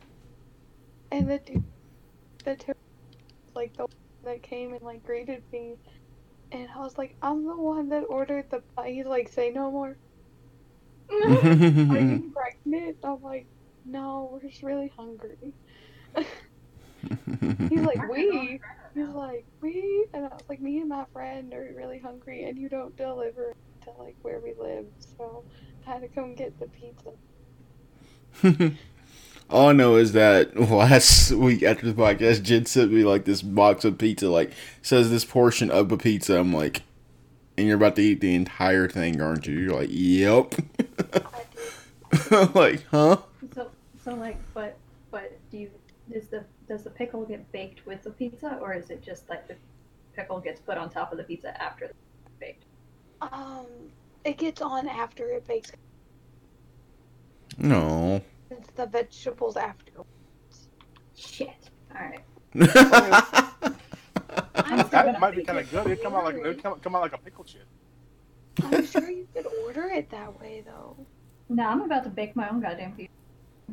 [1.11, 1.65] And the dude,
[2.45, 2.75] the two,
[3.55, 5.77] like the one that came and like greeted me,
[6.53, 8.63] and I was like, I'm the one that ordered the.
[8.77, 9.97] pie." He's like, say no more.
[11.13, 12.97] Are you pregnant?
[13.05, 13.47] I'm like,
[13.85, 15.55] no, we're just really hungry.
[17.69, 18.61] He's like, we.
[18.95, 20.07] He's like, we.
[20.15, 23.55] And I was like, me and my friend are really hungry, and you don't deliver
[23.85, 24.87] to like where we live,
[25.19, 25.45] so
[25.87, 27.11] I had to come get the pizza.
[29.51, 33.43] All I know is that last week after the podcast, Gen sent me like this
[33.43, 34.53] box of pizza, like
[34.83, 36.39] says this portion of a pizza.
[36.39, 36.83] I'm like,
[37.57, 39.59] and you're about to eat the entire thing, aren't you?
[39.59, 40.55] You're like, yep.
[42.55, 43.19] Like, huh?
[43.55, 43.71] So,
[44.05, 44.77] so like, but,
[45.11, 45.71] but do you?
[46.13, 49.49] Does the does the pickle get baked with the pizza, or is it just like
[49.49, 49.57] the
[50.15, 51.95] pickle gets put on top of the pizza after it's
[52.39, 52.65] baked?
[53.21, 53.67] Um,
[54.25, 55.73] it gets on after it bakes.
[57.59, 58.23] No.
[58.51, 59.93] It's the vegetables after.
[61.17, 61.71] Shit.
[61.95, 62.21] All right.
[64.91, 65.87] That might be kind of good.
[65.87, 67.67] It'd come out like it'd come, come out like a pickle chip.
[68.63, 70.97] I'm sure you could order it that way though.
[71.49, 73.13] No, I'm about to bake my own goddamn pizza.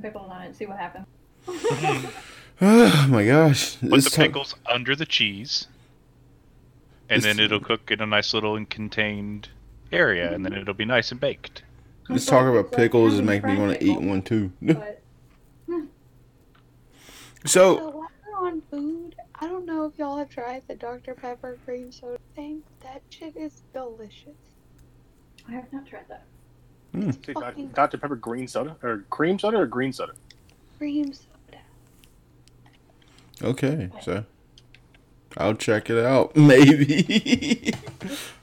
[0.01, 1.05] Pickles on it and see what happens.
[1.47, 2.11] oh
[3.09, 3.79] my gosh.
[3.79, 5.67] Put This the time- pickles under the cheese,
[7.09, 9.49] and This- then it'll cook in a nice little contained
[9.91, 11.63] area, and then it'll be nice and baked.
[12.09, 14.51] Let's talk about It's like pickles and having make me want to eat one too.
[14.61, 15.01] But
[15.67, 15.85] hmm.
[17.45, 18.05] So, So
[18.37, 21.13] on food, I don't know if y'all have tried the Dr.
[21.13, 22.63] Pepper cream soda thing.
[22.81, 24.35] That shit is delicious.
[25.47, 26.25] I have not tried that.
[26.93, 27.09] Hmm.
[27.09, 30.13] It's See, Doc- fucking Dr Pepper green soda or cream soda or green soda.
[30.77, 31.61] cream soda.
[33.43, 34.25] okay, so
[35.37, 36.35] I'll check it out.
[36.35, 37.73] Maybe.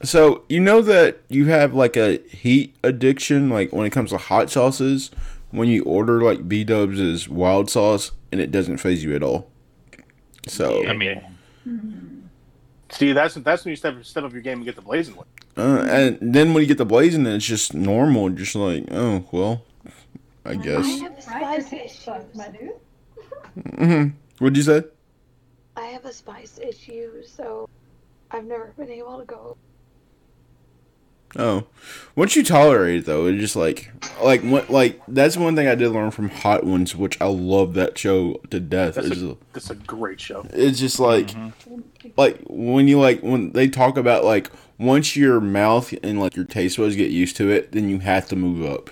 [0.00, 0.38] It's really good.
[0.38, 4.18] so, you know that you have like a heat addiction, like when it comes to
[4.18, 5.10] hot sauces,
[5.50, 9.50] when you order like B Dubs' wild sauce and it doesn't phase you at all.
[10.46, 11.20] So, I mean,
[12.90, 15.26] See, that's that's when you step step up your game and get the blazing one.
[15.58, 19.64] uh, and then when you get the blazing, it's just normal, just like, oh, well,
[20.46, 20.86] I guess.
[20.86, 21.00] I guess.
[21.00, 22.36] have a Right, your spice taste buds, issues.
[22.36, 23.78] my dude.
[23.78, 24.08] hmm
[24.38, 24.84] What'd you say?
[25.76, 27.68] I have a spice issue, so
[28.30, 29.56] I've never been able to go.
[31.36, 31.66] Oh,
[32.16, 33.92] once you tolerate it though, it's just like
[34.22, 37.74] like what like that's one thing I did learn from Hot Ones, which I love
[37.74, 38.94] that show to death.
[38.94, 40.46] That's It's, a, that's a great show.
[40.50, 41.52] it's just like mhm.
[42.16, 46.46] like when you like when they talk about like once your mouth and like your
[46.46, 48.90] taste buds get used to it, then you have to move up.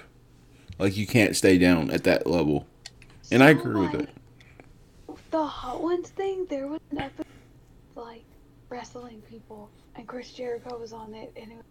[0.78, 2.66] Like you can't stay down at that level,
[3.30, 4.08] and I So, agree with it.
[5.30, 7.26] The Hot Ones thing, there was an episode
[7.94, 8.24] like
[8.68, 11.64] wrestling people, and Chris Jericho was on it, and it,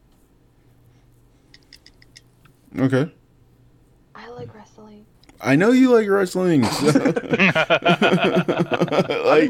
[2.78, 3.12] Okay,
[4.14, 5.06] I like wrestling.
[5.42, 6.64] I know you like wrestling.
[6.66, 6.88] So.
[9.26, 9.50] like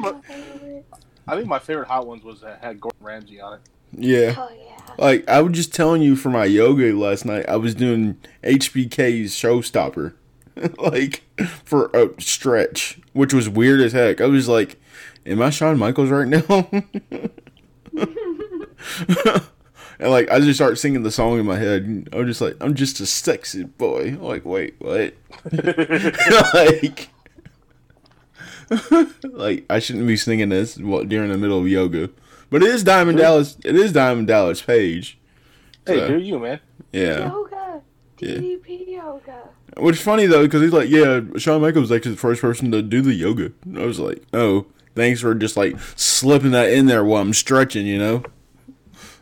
[1.27, 3.61] I think my favorite hot ones was that had Gordon Ramsay on it.
[3.93, 4.35] yeah.
[4.37, 4.75] Oh yeah.
[4.97, 9.33] Like I was just telling you for my yoga last night, I was doing HBK's
[9.33, 10.13] Showstopper,
[10.77, 11.23] like
[11.63, 14.21] for a stretch, which was weird as heck.
[14.21, 14.79] I was like,
[15.25, 16.69] "Am I Shawn Michaels right now?"
[19.99, 22.09] And like I just start singing the song in my head.
[22.13, 25.13] I'm just like, "I'm just a sexy boy." I'm like, wait, what?
[26.53, 27.09] like,
[29.23, 32.09] like I shouldn't be singing this what during the middle of yoga.
[32.49, 33.57] But it is Diamond Dallas.
[33.65, 35.17] It is Diamond Dallas Page.
[35.85, 36.59] hey, So, do you man?
[36.91, 37.29] yeah.
[37.31, 37.81] Yoga.
[38.19, 38.39] Yeah.
[38.39, 39.49] Yoga.
[39.77, 42.71] Which is funny though, because he's like, yeah, Shawn Michaels was actually the first person
[42.71, 43.51] to do the yoga.
[43.65, 47.33] And I was like, oh, thanks for just like slipping that in there while I'm
[47.33, 48.23] stretching, you know.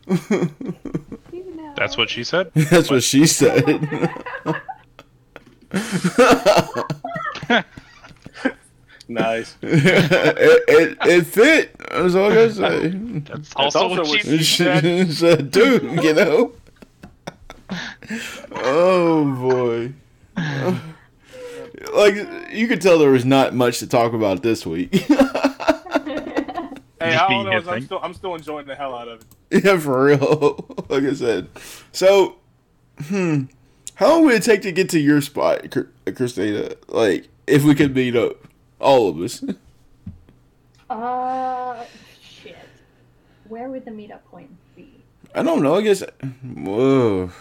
[0.07, 1.73] You know.
[1.75, 2.51] That's what she said.
[2.55, 4.09] That's what she said.
[9.07, 9.57] Nice.
[9.61, 11.77] it, it, it fit.
[11.77, 12.87] That's all I gotta say.
[12.89, 16.53] That's also, also what what she she She said, dude, you know.
[18.51, 19.93] Oh boy.
[21.93, 22.15] Like
[22.51, 25.05] you could tell there was not much to talk about this week.
[27.03, 29.07] Hey, Just all be I know is I'm still I'm still enjoying the hell out
[29.07, 29.63] of it.
[29.65, 30.65] Yeah, for real.
[30.89, 31.47] like I said.
[31.91, 32.35] So,
[32.99, 33.43] hmm.
[33.95, 35.61] How long would it take to get to your spot,
[36.07, 36.75] Kristina?
[36.87, 38.37] Like, if we could meet up,
[38.79, 39.43] all of us.
[40.89, 41.83] Uh,
[42.21, 42.55] shit.
[43.47, 45.01] Where would the meetup point be?
[45.33, 45.75] I don't know.
[45.75, 46.03] I guess.
[46.43, 47.31] Whoa.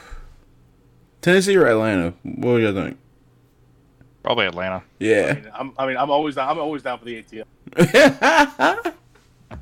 [1.21, 2.15] Tennessee or Atlanta?
[2.23, 2.97] What do you think?
[4.23, 4.77] Probably Atlanta.
[4.77, 5.35] I Yeah.
[5.35, 6.49] mean, I'm, I mean, I'm always down.
[6.49, 7.45] I'm always down for the ATL.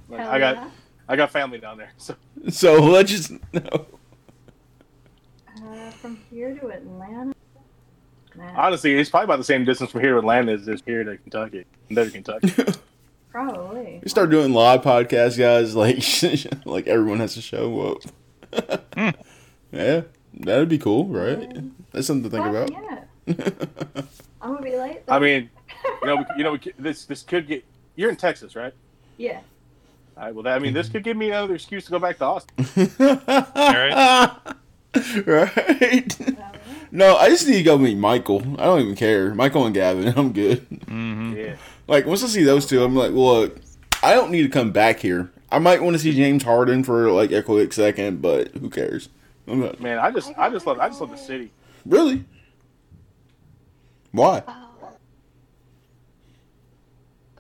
[0.09, 0.71] Like, Hell I got, yeah.
[1.09, 1.93] I got family down there.
[1.97, 2.15] So
[2.49, 3.33] so let's just.
[3.53, 3.87] No.
[5.63, 7.35] Uh, from here to Atlanta.
[8.37, 11.05] Nah, honestly, it's probably about the same distance from here to Atlanta as is here
[11.05, 11.65] to Kentucky.
[11.91, 12.55] There Kentucky.
[13.31, 14.01] probably.
[14.03, 15.75] We start doing live podcasts, guys.
[15.81, 19.13] Like, like everyone has to show up.
[19.73, 20.03] yeah,
[20.35, 21.53] that'd be cool, right?
[21.93, 22.71] That's something to think about.
[22.71, 23.05] Yeah.
[24.43, 25.03] I'm gonna be late.
[25.09, 25.51] I mean,
[26.01, 27.65] you know, you know, this this could get.
[27.97, 28.73] You're in Texas, right?
[29.19, 29.41] yeah.
[30.21, 30.35] All right.
[30.35, 32.91] Well, that, I mean, this could give me another excuse to go back to Austin.
[32.99, 34.37] right.
[35.27, 36.21] right.
[36.21, 36.43] Uh,
[36.93, 38.43] No, I just need to go meet Michael.
[38.59, 39.35] I don't even care.
[39.35, 40.59] Michael and Gavin, I'm good.
[40.87, 41.57] hmm Yeah.
[41.89, 43.57] Like once I see those two, I'm like, look,
[44.03, 45.31] I don't need to come back here.
[45.51, 49.09] I might want to see James Harden for like a quick second, but who cares?
[49.49, 51.51] I'm not, Man, I just, I just love, I just love the city.
[51.87, 52.25] really?
[54.13, 54.43] Why?
[54.47, 54.67] Oh.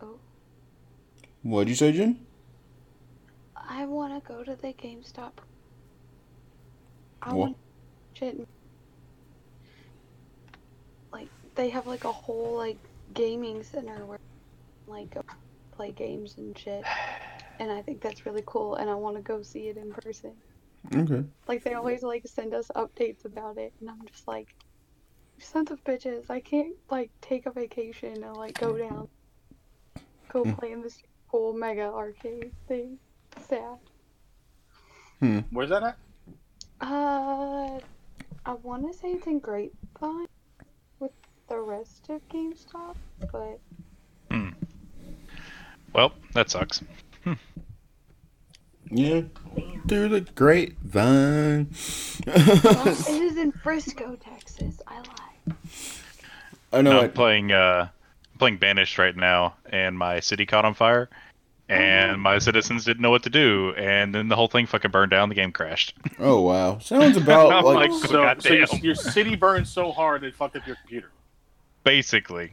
[0.03, 0.15] Oh,
[1.43, 2.19] What'd you say, Gen?
[3.81, 5.33] I want to go to the GameStop.
[7.23, 7.57] I want
[8.13, 8.37] shit.
[11.15, 12.77] Like they have like a whole like
[13.15, 14.19] gaming center where
[14.87, 15.23] like go
[15.75, 16.85] play games and shit.
[17.59, 20.35] And I think that's really cool and I want to go see it in person.
[20.95, 21.25] Okay.
[21.49, 24.49] Like they always like send us updates about it and I'm just like
[25.39, 29.09] "You sons of bitches, I can't like take a vacation and like go down
[30.31, 30.59] go Mm.
[30.59, 30.99] play in this
[31.31, 32.99] cool mega arcade thing.
[33.49, 33.79] Sad.
[35.21, 35.41] Hmm.
[35.51, 35.97] Where's that at?
[36.81, 37.79] Uh,
[38.47, 40.27] I want to say it's in Grapevine
[40.99, 41.13] with
[41.49, 42.97] the rest of GameStop,
[43.33, 43.61] but
[44.31, 44.51] Hmm.
[45.93, 46.83] Well, that sucks.
[48.93, 49.23] Yeah.
[49.87, 51.69] Through the grapevine.
[52.27, 54.81] well, it is in Frisco, Texas.
[54.87, 55.57] I lied.
[56.73, 56.93] I know.
[56.93, 57.89] No, I, I'm playing uh,
[58.33, 61.09] I'm playing Banished right now, and my city caught on fire,
[61.71, 65.11] and my citizens didn't know what to do, and then the whole thing fucking burned
[65.11, 65.29] down.
[65.29, 65.95] The game crashed.
[66.19, 66.79] oh wow.
[66.79, 67.91] Sounds about like.
[67.91, 71.11] like- So, so your, your city burned so hard it fucked up your computer.
[71.85, 72.53] Basically,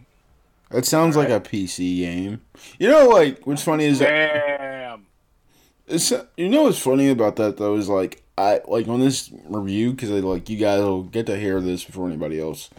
[0.71, 2.41] It sounds like a PC game.
[2.79, 5.05] You know, like what's funny is that Damn.
[5.87, 9.91] It's you know what's funny about that though is like I like on this review
[9.91, 12.69] because like you guys will get to hear this before anybody else.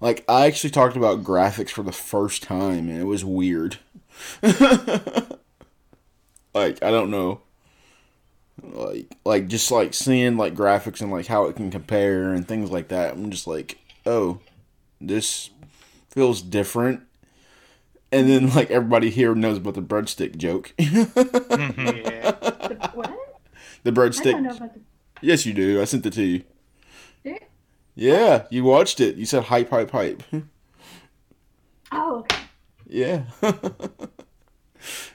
[0.00, 3.78] Like I actually talked about graphics for the first time and it was weird.
[6.54, 7.40] like I don't know.
[8.62, 12.70] Like like just like seeing like graphics and like how it can compare and things
[12.70, 13.14] like that.
[13.14, 14.40] I'm just like, oh,
[15.00, 15.50] this
[16.10, 17.00] feels different.
[18.12, 20.74] And then like everybody here knows about the breadstick joke.
[20.78, 22.32] Yeah.
[22.70, 23.10] The, what?
[23.82, 24.32] The I breadstick.
[24.32, 24.80] don't know about the.
[25.22, 25.80] Yes, you do.
[25.80, 26.44] I sent it to you.
[27.24, 27.40] Did?
[27.94, 29.16] Yeah, you watched it.
[29.16, 30.22] You said hype, hype, hype.
[31.92, 32.36] Oh, okay.
[32.86, 33.22] yeah.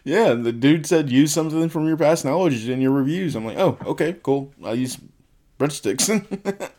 [0.03, 3.35] yeah, the dude said use something from your past knowledge in your reviews.
[3.35, 4.51] I'm like, oh, okay, cool.
[4.63, 4.97] I'll use
[5.59, 6.09] breadsticks.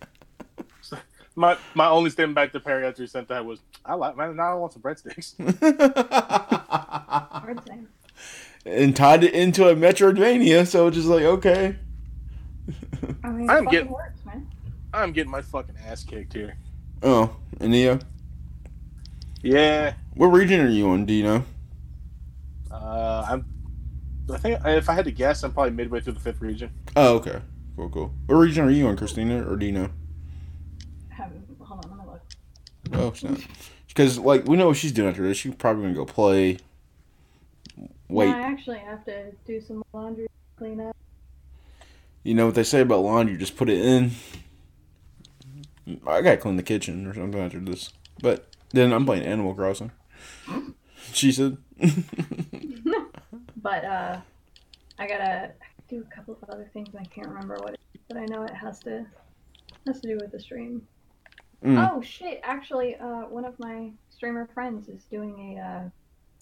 [1.39, 4.37] My my only statement back to Perry after he sent that was, I like man.
[4.37, 5.35] Now I want some breadsticks.
[7.31, 7.61] Hard
[8.65, 11.77] and tied it into a Metroidvania, so it's just like, okay.
[13.23, 14.49] I mean, I'm getting- works, man.
[14.95, 16.57] I'm getting my fucking ass kicked here.
[17.03, 18.01] Oh, and Nioh,
[19.43, 19.93] Yeah.
[20.15, 21.05] what region are you on?
[21.05, 21.45] Do you know?
[22.71, 23.47] Uh, I'm.
[24.33, 26.71] I think if I had to guess, I'm probably midway through the fifth region.
[26.97, 27.41] Oh, okay.
[27.77, 28.15] Cool, cool.
[28.27, 29.91] What region are you on, Kristina, or do you know?
[31.11, 32.23] Haven't- Hold on, let me look.
[33.01, 33.39] Oh, snap.
[33.89, 35.37] Because, like, we know what she's doing after this.
[35.37, 36.59] She's probably going to go play.
[38.09, 38.29] Wait.
[38.31, 40.27] No, I actually have to do some laundry,
[40.57, 40.97] clean up.
[42.25, 43.37] You know what they say about laundry?
[43.37, 44.11] Just put it in.
[46.07, 47.93] I gotta clean the kitchen or something after this.
[48.21, 49.93] But then I'm playing Animal Crossing.
[51.17, 51.57] She said.
[53.63, 54.21] But uh,
[54.97, 55.51] I gotta
[55.89, 56.91] do a couple of other things.
[56.95, 59.05] I can't remember what, it is, but I know it has to
[59.89, 60.87] has to do with the stream.
[61.65, 61.91] Mm.
[61.91, 62.41] Oh shit!
[62.45, 65.83] Actually, uh, one of my streamer friends is doing a uh,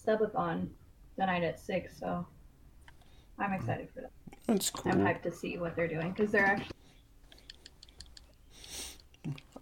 [0.05, 0.67] subathon
[1.17, 2.27] tonight at six, so
[3.39, 4.11] I'm excited for that.
[4.45, 4.91] That's cool.
[4.91, 6.77] I'm hyped to see what they're doing because they're actually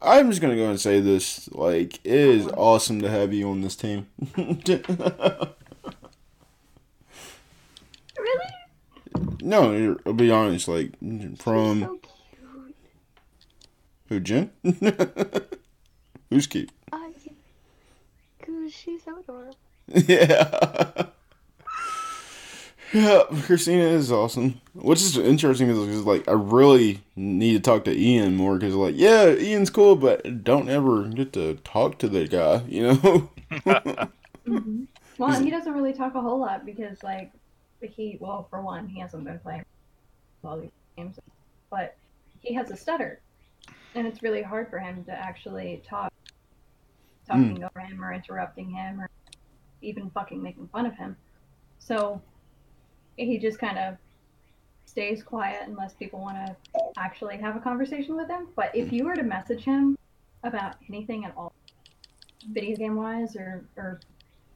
[0.04, 1.50] I'm just gonna go and say this.
[1.52, 4.08] Like, it is awesome to have you on this team.
[4.38, 4.84] really.
[9.42, 10.68] no, I'll be honest.
[10.68, 10.92] Like,
[11.38, 12.76] from so cute.
[14.10, 14.52] who, Gen?
[16.30, 16.70] Who's cute?
[16.92, 17.34] Uh, yeah.
[18.46, 19.56] Cause she's so adorable.
[19.88, 21.06] yeah.
[22.94, 24.62] Yeah, Kristina is awesome.
[24.74, 28.76] Which is interesting is, is like I really need to talk to Ian more because
[28.76, 33.30] like yeah, Ian's cool, but don't ever get to talk to the guy, you know.
[34.46, 34.84] hmm
[35.18, 37.32] Well, he doesn't really talk a whole lot because, like,
[37.82, 39.64] he, well, for one, he hasn't been playing
[40.44, 41.20] all these games,
[41.72, 41.98] but
[42.42, 43.22] he has a stutter.
[43.96, 46.12] And it's really hard for him to actually talk,
[47.28, 49.10] talking over him or interrupting him or
[49.82, 51.18] even fucking making fun of him.
[51.80, 52.22] So
[53.18, 53.98] he just kind of
[54.86, 56.56] stays quiet unless people want to
[56.98, 58.48] actually have a conversation with him.
[58.56, 59.98] But if you were to message him
[60.44, 61.54] about anything at all,
[62.52, 64.00] video game wise or, or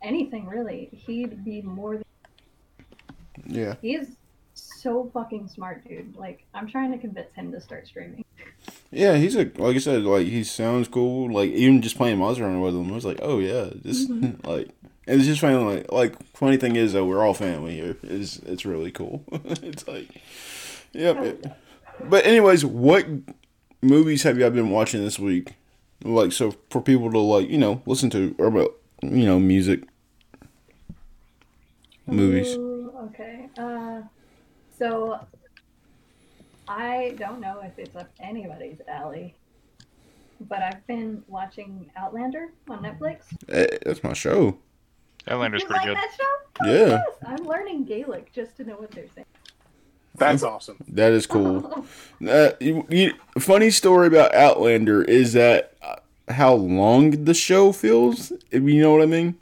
[0.04, 2.04] anything really, he'd be more than
[3.46, 3.76] yeah.
[3.82, 4.16] he's
[4.54, 6.16] so fucking smart, dude.
[6.16, 8.26] Like I'm trying to convince him to start streaming.
[8.92, 11.32] Yeah, he's a like I said, like he sounds cool.
[11.32, 14.46] Like even just playing Hunter with him, I was like, oh yeah, just Mhm.
[14.48, 14.70] like
[15.08, 15.56] and it's just funny.
[15.56, 17.98] Like like funny thing is though, we're all family here.
[18.04, 19.24] It's it's really cool.
[19.32, 20.10] it's like,
[20.94, 21.18] yep.
[21.18, 21.46] it-
[22.04, 23.08] but anyways, what
[23.82, 25.54] movies have y'all been watching this week?
[26.04, 29.84] Like so for people to like you know listen to or about you know music.
[32.06, 32.56] Movies.
[32.56, 33.50] Ooh, okay.
[33.58, 34.02] Uh,
[34.78, 35.20] so
[36.68, 39.36] I don't know if it's up anybody's alley,
[40.42, 43.24] but I've been watching Outlander on Netflix.
[43.50, 44.58] Eh, that's my show.
[45.30, 45.98] Outlander's you pretty like good.
[45.98, 46.26] that show?
[46.62, 46.88] Oh, Yeah.
[46.88, 47.04] yes.
[47.26, 49.26] I'm learning Gaelic just to know what they're saying.
[50.16, 50.78] That's awesome.
[50.88, 51.86] That is cool.
[52.28, 55.98] Uh, you, you, funny story about Outlander is that uh,
[56.34, 58.32] how long the show feels.
[58.50, 59.36] If you know what I mean.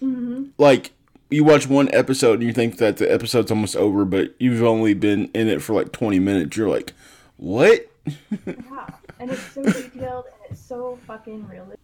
[0.00, 0.92] hmm Like
[1.30, 4.92] you watch one episode and you think that the episode's almost over, but you've only
[4.92, 6.54] been in it for like twenty minutes.
[6.58, 6.92] You're like,
[7.38, 7.86] what?
[8.46, 8.86] Yeah.
[9.18, 11.78] And it's so detailed and it's so fucking realistic.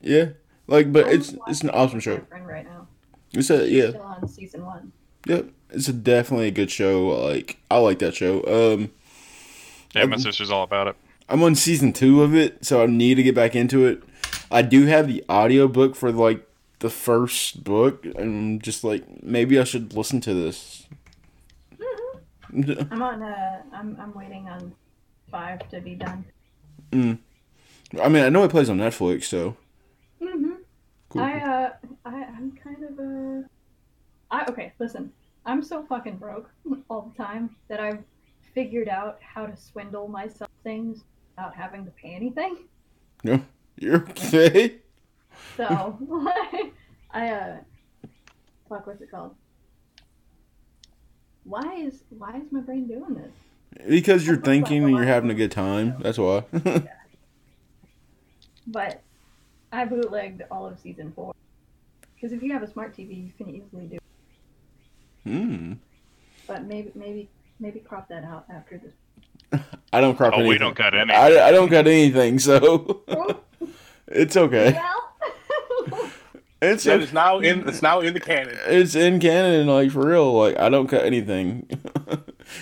[0.00, 0.30] Yeah.
[0.72, 2.18] Like, but I'm it's it's an awesome show.
[2.30, 2.86] friend right now.
[3.34, 4.92] It's a yeah, Still on season one.
[5.26, 5.50] yep.
[5.68, 7.08] It's a definitely a good show.
[7.08, 8.42] Like I like that show.
[8.46, 8.90] Um,
[9.94, 10.96] Yeah, my sister's all about it.
[11.28, 14.02] I'm on season two of it, so I need to get back into it.
[14.50, 19.58] I do have the audiobook for like the first book, and I'm just like maybe
[19.58, 20.86] I should listen to this.
[22.90, 23.22] I'm on.
[23.22, 24.74] Uh, I'm I'm waiting on
[25.30, 26.24] five to be done.
[26.94, 29.56] I mean, I know it plays on Netflix, so
[31.12, 31.22] cool.
[31.22, 31.70] I uh,
[32.04, 33.46] I I'm kind of uh,
[34.30, 34.72] I okay.
[34.78, 35.12] Listen,
[35.44, 36.50] I'm so fucking broke
[36.88, 38.02] all the time that I've
[38.54, 42.56] figured out how to swindle myself things without having to pay anything.
[43.24, 43.40] No,
[43.76, 44.78] You're okay.
[45.56, 45.96] So
[47.12, 47.56] I uh,
[48.68, 49.36] fuck, what's it called?
[51.44, 53.86] Why is why is my brain doing this?
[53.88, 55.98] Because you're thinking and you're having a good time.
[56.00, 56.42] That's why.
[58.66, 59.01] But
[59.72, 61.34] I bootlegged all of season four
[62.14, 63.96] because if you have a smart TV, you can easily do.
[63.96, 64.02] it.
[65.30, 65.72] hmm.
[66.46, 67.28] But maybe maybe
[67.58, 69.60] maybe crop that out after this.
[69.92, 70.48] I don't crop Oh, anything.
[70.50, 71.12] we don't cut any.
[71.12, 73.02] I, I don't cut anything, so
[74.08, 74.72] it's okay.
[74.72, 76.10] well.
[76.64, 77.04] It's That okay.
[77.04, 77.68] is now in.
[77.68, 78.56] It's now in the canon.
[78.66, 80.32] It's in canon, like for real.
[80.32, 81.68] Like I don't cut anything.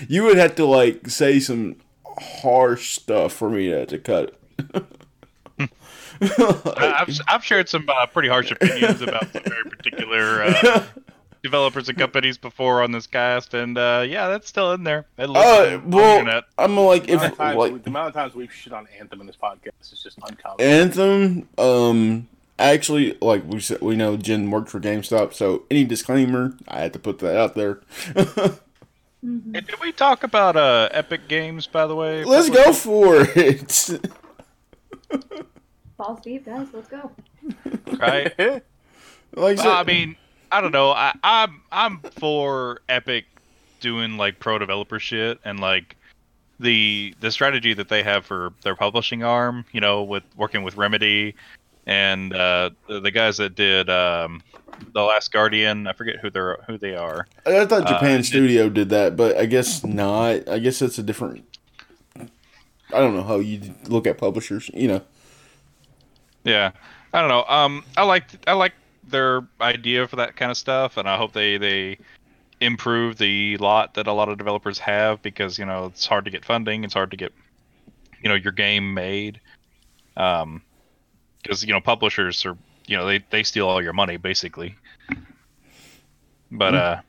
[0.07, 1.75] you would have to like say some
[2.17, 4.39] harsh stuff for me to, to cut.
[6.77, 10.85] I- I've, I've shared some uh, pretty harsh opinions about some very particular uh,
[11.43, 15.05] developers and companies before on this cast, and uh, yeah, that's still in there.
[15.17, 15.49] At least Uh,
[15.83, 16.41] on the well.
[16.57, 19.27] I'm like The amount, of times, the amount of times we've shit on Anthem in
[19.27, 20.61] this podcast is just uncommon.
[20.61, 21.49] Anthem.
[21.57, 22.27] Um,
[22.59, 26.93] actually, like we said, we know Gen worked for GameStop, so any disclaimer, I had
[26.93, 27.81] to put that out there.
[29.25, 29.53] Mhm.
[29.53, 32.23] Hey, did we talk about uh, Epic Games, by the way?
[32.23, 33.89] Let's go for it.
[36.01, 36.67] Balls deep, guys.
[36.73, 37.11] Let's go.
[37.99, 38.33] Right?
[39.35, 40.15] like I Well, I mean,
[40.51, 40.89] I don't know.
[40.89, 43.25] I, I'm I'm for Epic
[43.79, 45.95] doing like pro developer shit and like
[46.59, 49.65] the the strategy that they have for their publishing arm.
[49.71, 51.35] You know, with working with Remedy
[51.85, 54.41] and uh, the, the guys that did um,
[54.93, 55.85] the Last Guardian.
[55.85, 57.27] I forget who they're who they are.
[57.45, 60.49] I thought uh, Japan did- Studio did that, but I guess not.
[60.49, 61.45] I guess it's a different.
[62.17, 64.71] I don't know how you look at publishers.
[64.73, 65.01] You know.
[66.43, 66.71] Yeah,
[67.13, 67.45] I don't know.
[67.47, 68.73] Um, I like I like
[69.07, 71.97] their idea for that kind of stuff, and I hope they they
[72.59, 76.31] improve the lot that a lot of developers have because you know it's hard to
[76.31, 77.33] get funding, it's hard to get
[78.21, 79.39] you know your game made,
[80.17, 80.61] um,
[81.41, 82.57] because you know publishers are
[82.87, 84.75] you know they they steal all your money basically.
[86.51, 87.01] But uh,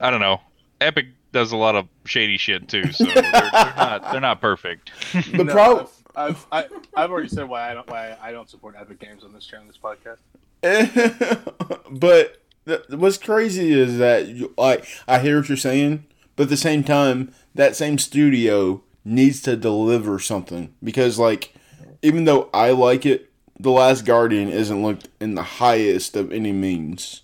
[0.00, 0.40] I don't know.
[0.80, 4.90] Epic does a lot of shady shit too, so they're, they're not they're not perfect.
[5.32, 5.86] The No, problem.
[6.18, 9.24] I've, I've, I, I've already said why I don't why I don't support Epic Games
[9.24, 10.18] on this channel, this podcast.
[11.90, 16.04] but The, what's crazy is that you, like I hear what you're saying,
[16.36, 21.54] but at the same time, that same studio needs to deliver something because like
[22.02, 26.52] even though I like it, The Last Guardian isn't looked in the highest of any
[26.52, 27.22] means.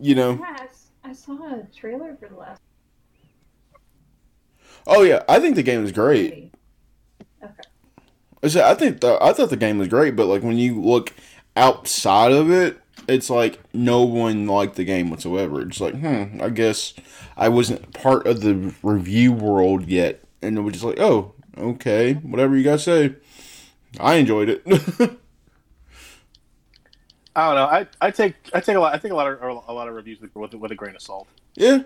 [0.00, 0.32] You know?
[0.38, 2.60] Yeah, I s- I saw a trailer for the last.
[4.86, 6.47] Oh yeah, I think the game is great.
[8.42, 10.80] I said I think the, I thought the game was great, but like when you
[10.80, 11.12] look
[11.56, 15.60] outside of it, it's like no one liked the game whatsoever.
[15.62, 16.94] It's like, hmm, I guess
[17.36, 22.14] I wasn't part of the review world yet, and it was just like, oh, okay,
[22.14, 23.14] whatever you guys say.
[23.98, 24.62] I enjoyed it.
[27.34, 27.66] I don't know.
[27.66, 29.94] I, I take I take a lot I think a lot of a lot of
[29.94, 31.28] reviews with, with a grain of salt.
[31.54, 31.82] yeah,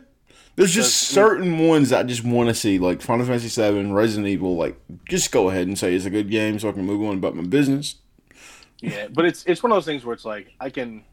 [0.57, 4.29] there's just certain ones that I just want to see, like Final Fantasy VII, Resident
[4.29, 4.57] Evil.
[4.57, 7.17] Like, just go ahead and say it's a good game, so I can move on
[7.17, 7.97] about my business.
[8.81, 11.05] Yeah, but it's it's one of those things where it's like I can,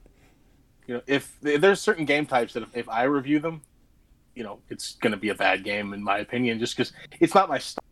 [0.88, 3.62] you know, if, if there's certain game types that if, if I review them,
[4.36, 7.36] you know, it's going to be a bad game in my opinion, just because it's
[7.36, 7.84] not my style.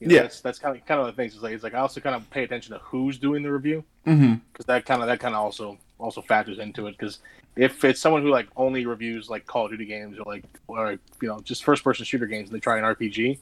[0.00, 0.22] You know, Yeah.
[0.22, 1.34] that's that's kind of kind of the things.
[1.34, 3.84] It's like it's like I also kind of pay attention to who's doing the review
[4.06, 4.34] Mm-hmm.
[4.52, 6.98] because that kind of that kind of also also factors into it.
[6.98, 7.20] Because
[7.56, 10.98] if it's someone who like only reviews like Call of Duty games or like or
[11.20, 13.38] you know just first person shooter games and they try an RPG,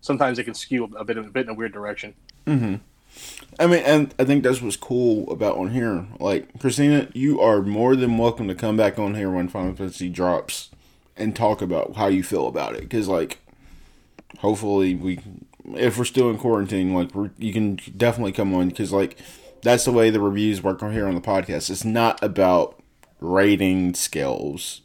[0.00, 2.14] sometimes it can skew a bit a bit in a weird direction.
[2.46, 2.76] Mm-hmm.
[3.58, 6.06] I mean, and I think that's what's cool about on here.
[6.18, 10.08] Like, Kristina, you are more than welcome to come back on here when Final Fantasy
[10.08, 10.70] drops
[11.16, 12.82] and talk about how you feel about it.
[12.82, 13.38] Because, like,
[14.38, 15.18] hopefully we,
[15.74, 18.68] if we're still in quarantine, like, you can definitely come on.
[18.68, 19.18] Because, like,
[19.62, 21.68] that's the way the reviews work on here on the podcast.
[21.68, 22.79] It's not about
[23.20, 24.80] rating scales.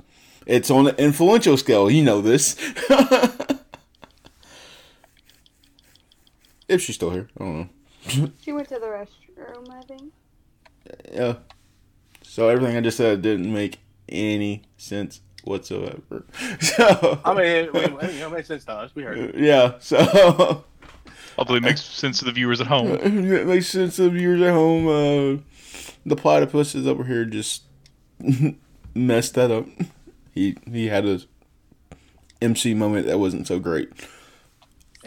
[0.45, 1.89] It's on the influential scale.
[1.89, 2.55] You know this.
[6.67, 7.69] if she's still here, I don't know.
[8.41, 10.13] She went to the restroom, I think.
[11.11, 11.37] Yeah.
[12.21, 16.25] So everything I just said didn't make any sense whatsoever.
[16.59, 18.91] So I mean, it, it, you know, it makes sense to us.
[18.93, 19.35] We heard it.
[19.35, 19.73] yeah.
[19.79, 20.63] So
[21.37, 22.91] Hopefully, it makes sense to the viewers at home.
[22.91, 24.87] it makes sense of viewers at home.
[24.87, 25.41] Uh,
[26.05, 27.63] the platypus is over here just
[28.93, 29.67] messed that up.
[30.33, 31.21] He he had a
[32.41, 33.89] MC moment that wasn't so great.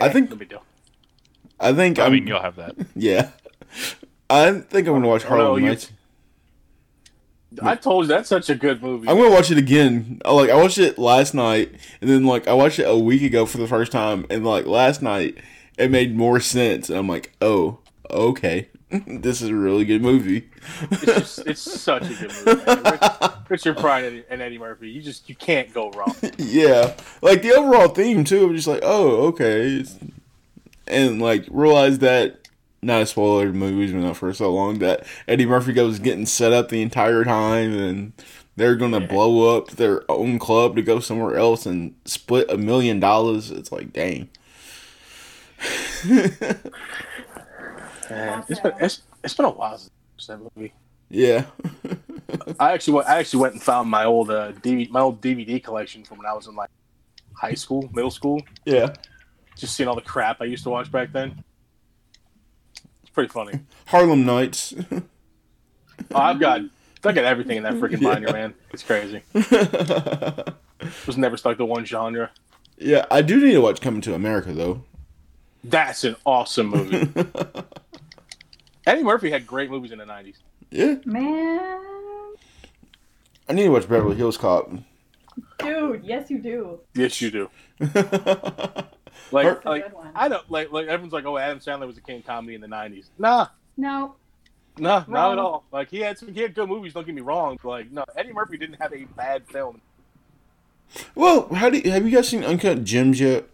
[0.01, 0.63] I Eh, think- no big deal.
[1.61, 2.75] I think I I'm, mean, you'll have that.
[2.97, 3.31] yeah.
[4.31, 5.91] I think I'm gonna watch Oh, no, Harlem you- Nights.
[7.63, 9.09] I told you that's such a good movie.
[9.09, 10.21] I'm gonna watch it again.
[10.25, 13.23] I, Like I watched it last night, and then like I watched it a week
[13.23, 15.39] ago for the first time, and like last night
[15.79, 16.89] it made more sense.
[16.91, 17.79] And I'm like, oh,
[18.11, 18.69] okay,
[19.07, 20.49] this is a really good movie.
[20.91, 22.65] It's, just, it's such a good movie.
[22.65, 22.83] Man.
[22.85, 24.89] Rich- Richard Pryor and Eddie, Murphy.
[24.91, 26.15] You just you can't go wrong.
[26.39, 28.47] yeah, like the overall theme too.
[28.47, 29.85] I'm just like, oh, okay,
[30.87, 32.49] and like realize that.
[32.81, 33.49] Not a spoiler.
[33.49, 36.81] The movie's been out for so long that Eddie Murphy goes getting set up the
[36.81, 38.13] entire time, and
[38.55, 43.01] they're gonna blow up their own club to go somewhere else and split a million
[43.01, 43.51] dollars.
[43.51, 44.29] It's like, dang.
[48.11, 50.73] Man, it's been it's, it's been a while since I watched that movie.
[51.11, 51.47] Yeah.
[52.61, 55.63] I actually went, I actually went and found my old uh, DVD, my old DVD
[55.63, 56.71] collection from when I was in like
[57.35, 58.43] high school, middle school.
[58.65, 58.95] yeah.
[59.57, 61.43] Just seeing all the crap I used to watch back then.
[63.03, 63.59] It's pretty funny.
[63.87, 64.75] Harlem Nights.
[64.93, 65.03] Oh,
[66.15, 66.61] I've got
[67.05, 68.55] I got everything in that freaking binder, man.
[68.73, 69.23] It's crazy.
[70.81, 72.31] It was never stuck to one genre.
[72.79, 74.85] yeah, I do need to watch Coming to America though.
[75.65, 77.09] That's an awesome movie.
[78.89, 80.37] Eddie Murphy had great movies in the '90s.
[80.71, 81.71] yeah, Man,
[83.49, 84.71] I need to watch Beverly Hills Cop.
[85.59, 86.81] dude, yes you do.
[86.95, 87.51] Yes, you do.
[89.31, 90.11] Like, That's a like good one.
[90.15, 92.67] I don't like like everyone's like, oh, Adam Sandler was a king comedy in the
[92.67, 93.07] '90s.
[93.19, 94.15] Nah, No,
[94.79, 95.65] nah, not at all.
[95.71, 96.95] Like he had some, he had good movies.
[96.95, 97.59] Don't get me wrong.
[97.63, 99.83] But like, no, Eddie Murphy didn't have a bad film.
[101.15, 103.45] well, how do you, have you guys seen Uncut Gems yet?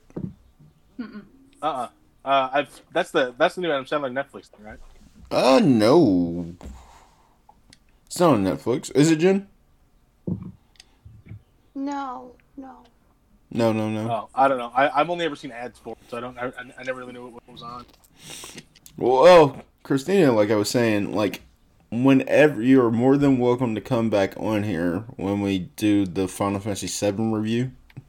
[1.01, 1.89] Uh-uh.
[2.25, 4.79] Uh, I've that's the that's the new Adam Sandler Netflix thing, right?
[5.31, 6.55] Uh, no.
[8.07, 8.95] It's not on Netflix.
[8.95, 9.49] Is it, Jim?
[11.75, 12.85] No, no.
[13.51, 14.11] No, no, no.
[14.11, 14.73] Oh, I don't know.
[14.75, 16.39] I, I've only ever seen ads for it, so I don't.
[16.39, 17.87] I, I never really knew what was on.
[18.97, 21.43] Well, Kristina, like I was saying, like
[21.91, 26.27] whenever you are more than welcome to come back on here when we do the
[26.27, 27.73] Final Fantasy VII review.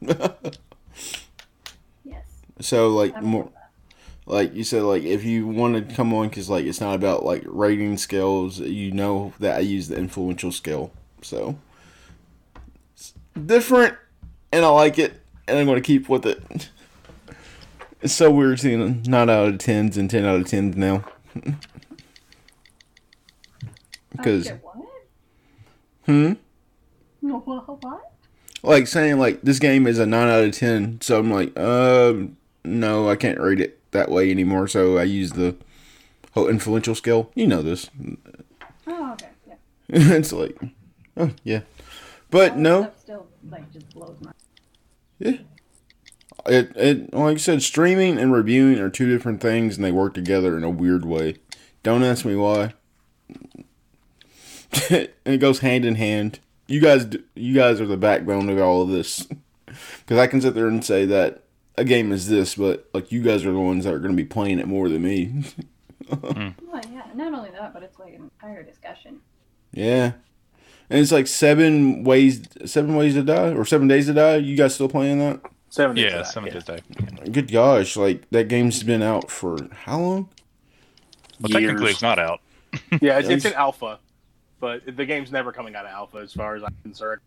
[2.04, 2.24] yes.
[2.60, 3.55] so like I more, love that.
[4.26, 7.24] Like you said, like if you want to come on, because like it's not about
[7.24, 8.58] like rating scales.
[8.58, 10.90] You know that I use the influential scale,
[11.22, 11.56] so
[12.94, 13.14] it's
[13.46, 13.96] different,
[14.52, 16.70] and I like it, and I'm going to keep with it.
[18.02, 21.04] It's so weird seeing nine out of tens and ten out of tens now.
[24.18, 24.50] Oh, Because
[26.06, 26.32] hmm.
[27.22, 28.12] No, what?
[28.62, 31.00] Like saying like this game is a nine out of ten.
[31.00, 34.68] So I'm like, um, no, I can't rate it that way anymore.
[34.68, 35.56] So I use the
[36.34, 37.30] whole influential skill.
[37.34, 37.90] You know this.
[38.86, 39.28] Oh, okay.
[39.48, 39.54] Yeah.
[39.88, 40.56] it's like,
[41.16, 41.60] oh yeah,
[42.30, 44.32] but All no, Still, like, just blows my.
[45.20, 45.40] it
[46.46, 50.56] it like I said, streaming and reviewing are two different things, and they work together
[50.56, 51.36] in a weird way.
[51.82, 52.74] Don't ask me why.
[54.90, 56.40] it goes hand in hand.
[56.66, 59.26] You guys, you guys are the backbone of all of this.
[59.98, 61.42] Because I can sit there and say that
[61.78, 64.22] a game is this, but like you guys are the ones that are going to
[64.22, 65.26] be playing it more than me.
[65.26, 65.60] Hmm.
[66.08, 67.02] Well, yeah.
[67.14, 69.20] Not only that, but it's like an entire discussion.
[69.72, 70.12] yeah,
[70.88, 74.36] and it's like seven ways, seven ways to die, or seven days to die.
[74.36, 75.40] You guys still playing that?
[75.70, 75.96] Seven.
[75.96, 76.52] days Yeah, to that, seven yeah.
[76.52, 77.30] days day.
[77.32, 80.28] Good gosh, like that game's been out for how long?
[81.40, 82.40] Well, technically, it's not out.
[82.72, 83.98] Yeah, it's, Yeah, it's he's- in alpha,
[84.60, 87.20] but the game's never coming out of alpha as far as I'm concerned.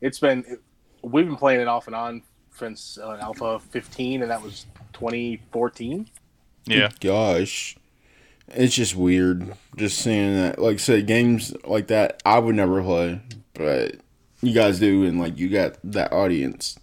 [0.00, 0.58] It's been
[1.02, 2.22] we've been playing it off and on
[2.56, 6.08] since uh, alpha 15, and that was 2014.
[6.66, 6.90] Yeah.
[7.00, 7.76] Gosh,
[8.48, 10.58] it's just weird just seeing that.
[10.58, 13.20] Like I said, games like that I would never play,
[13.54, 13.96] but
[14.42, 16.78] you guys do, and like you got that audience.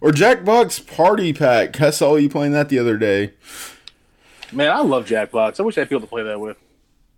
[0.00, 1.80] Or Jackbox Party Pack.
[1.80, 3.32] I saw you playing that the other day.
[4.52, 5.58] Man, I love Jackbox.
[5.58, 6.56] I wish I had people to play that with.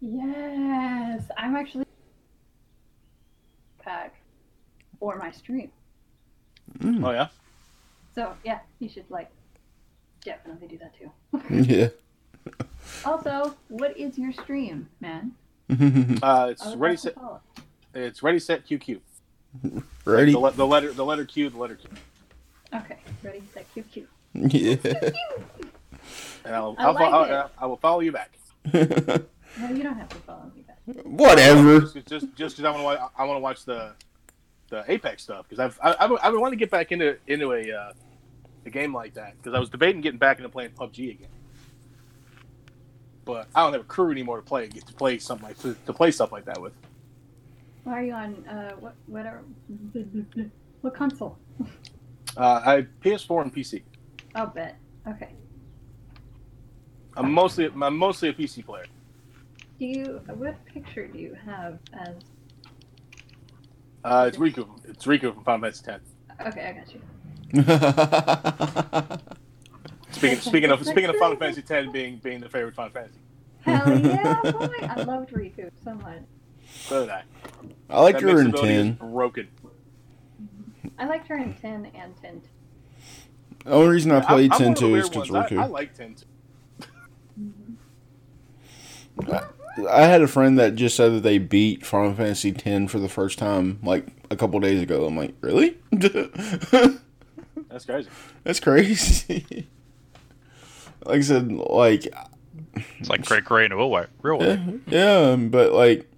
[0.00, 1.84] Yes, I'm actually
[3.80, 4.14] pack
[4.98, 5.70] for my stream.
[6.84, 7.28] Oh yeah,
[8.16, 9.30] So yeah, you should like
[10.24, 11.10] definitely do that too.
[11.72, 11.88] Yeah.
[13.04, 15.32] Also, what is your stream, man?
[16.22, 17.16] uh, it's ready set.
[17.92, 19.00] It's ready set QQ.
[20.04, 20.32] Ready?
[20.32, 21.90] The, the letter the letter Q the letter Q.
[22.72, 23.92] Okay, ready, set, QQ.
[23.92, 24.06] cue.
[24.34, 25.10] Yeah.
[26.44, 27.30] And I'll, I I'll, like fo- it.
[27.32, 28.38] I'll, I will follow you back.
[28.72, 30.78] No, you don't have to follow me back.
[31.04, 31.80] Whatever.
[31.80, 33.94] Just just just because I want to I want to watch the
[34.68, 37.52] the Apex stuff because I've I, I've I've been wanting to get back into into
[37.52, 37.92] a uh,
[38.66, 41.28] a game like that because I was debating getting back into playing PUBG again.
[43.24, 45.76] But I don't have a crew anymore to play get to play something like to,
[45.86, 46.72] to play stuff like that with.
[47.84, 49.42] Why are you on uh what whatever
[50.80, 51.38] what console?
[52.36, 53.82] Uh, I PS4 and PC.
[54.34, 54.76] Oh bet.
[55.08, 55.30] Okay.
[57.16, 58.84] I'm mostly I'm mostly a PC player.
[59.78, 62.14] Do you what picture do you have as
[64.04, 64.68] Uh, it's Rikku.
[64.88, 66.02] It's Rikku from Final Fantasy X.
[66.46, 67.00] Okay, I got you.
[70.12, 73.18] Speaking speaking of speaking of Final Fantasy X being being the favorite Final Fantasy.
[73.60, 74.68] Hell yeah, boy!
[74.82, 76.22] I loved Rikku so much.
[76.70, 77.22] So did I.
[77.90, 78.92] I liked That her in 10.
[78.94, 79.48] broken.
[80.98, 82.40] I liked her in ten and ten.
[83.64, 85.30] The only reason I I'm- played I'm 10 one of the too weird is because
[85.30, 85.52] ones.
[85.52, 85.70] I, I Rikku.
[85.70, 86.26] like 10 too.
[89.90, 93.08] I had a friend that just said that they beat Final Fantasy X for the
[93.08, 95.04] first time like a couple days ago.
[95.06, 95.76] I'm like, really?
[97.76, 98.08] That's crazy.
[98.42, 99.68] That's crazy.
[101.04, 102.06] like I said, like
[102.98, 104.06] It's like Cray Cray in a real way.
[104.22, 104.80] Real way.
[104.86, 106.10] yeah, yeah, but like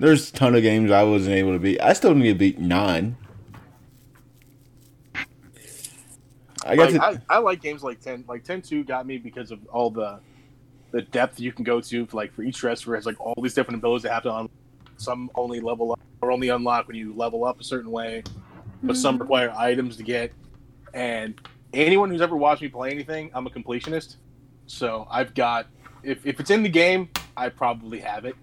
[0.00, 1.80] there's a ton of games I wasn't able to beat.
[1.80, 3.16] I still need to beat nine.
[6.66, 8.24] I got Like, to, I, I like games like 10.
[8.26, 10.18] Like 10 2 got me because of all the
[10.90, 13.54] the depth you can go to for like for each dresser has like all these
[13.54, 14.48] different abilities that have to un-
[14.96, 18.24] some only level up or only unlock when you level up a certain way,
[18.82, 19.22] but some mm-hmm.
[19.22, 20.32] require items to get.
[20.94, 21.38] And
[21.74, 24.16] anyone who's ever watched me play anything, I'm a completionist.
[24.66, 25.66] So I've got
[26.02, 28.36] if, if it's in the game, I probably have it.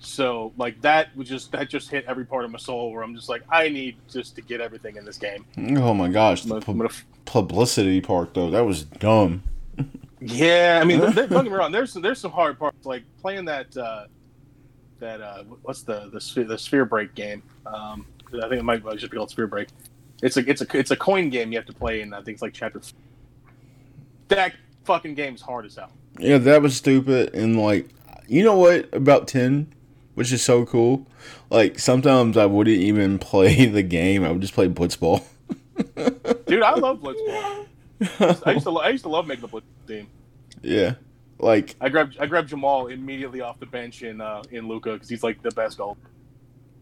[0.00, 3.14] So like that was just that just hit every part of my soul where I'm
[3.14, 5.46] just like I need just to get everything in this game.
[5.78, 9.42] oh my gosh, the gonna- I'm pub- gonna f- publicity part though, that was dumb.
[10.20, 11.72] Yeah, I mean, th- th- don't get me wrong.
[11.72, 14.06] There's there's some hard parts like playing that uh,
[14.98, 17.42] that uh, what's the the sphere, the sphere break game.
[17.66, 19.68] Um, I think it might just be called sphere break.
[20.24, 22.12] It's a it's a it's a coin game you have to play in.
[22.14, 22.80] I think it's like chapter.
[24.28, 25.90] That fucking game's hard as hell.
[26.18, 27.34] Yeah, that was stupid.
[27.34, 27.88] And like,
[28.26, 29.72] you know what about ten,
[30.14, 31.06] which is so cool.
[31.50, 34.24] Like sometimes I wouldn't even play the game.
[34.24, 35.22] I would just play Blitzball.
[36.46, 37.66] Dude, I love Blitzball.
[38.46, 40.08] I used to lo- I used to love making the Blitz team.
[40.62, 40.94] yeah,
[41.38, 45.08] like I grabbed I grabbed Jumal immediately off the bench in uh, in Luca because
[45.08, 45.96] he's like the best goal.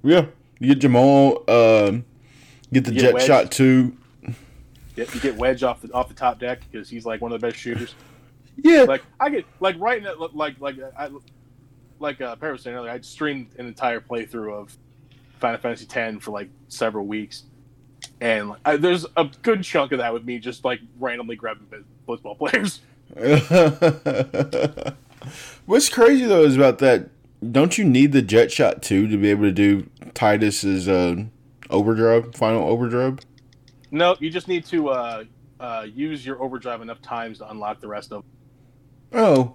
[0.04, 0.26] yeah,
[0.60, 2.04] you get Jumal, um,
[2.72, 3.96] get the get Jecht Shot too.
[4.96, 7.40] You you get Wedge off the off the top deck because he's like one of
[7.40, 7.94] the best shooters.
[8.56, 11.08] Yeah, like I get like right in that like like I
[11.98, 14.76] like uh Perry was saying earlier, I streamed an entire playthrough of
[15.40, 17.44] Final Fantasy X for like several weeks,
[18.20, 21.66] and like, I, there's a good chunk of that with me just like randomly grabbing
[22.06, 22.80] blitzball players.
[25.66, 27.08] What's crazy though is about that.
[27.50, 31.24] Don't you need the Jecht Shot too to be able to do Tidus's uh,
[31.72, 33.18] Overdrive, final overdrive.
[33.90, 35.24] No, you just need to uh,
[35.58, 38.24] uh, use your overdrive enough times to unlock the rest of.
[39.12, 39.54] Oh,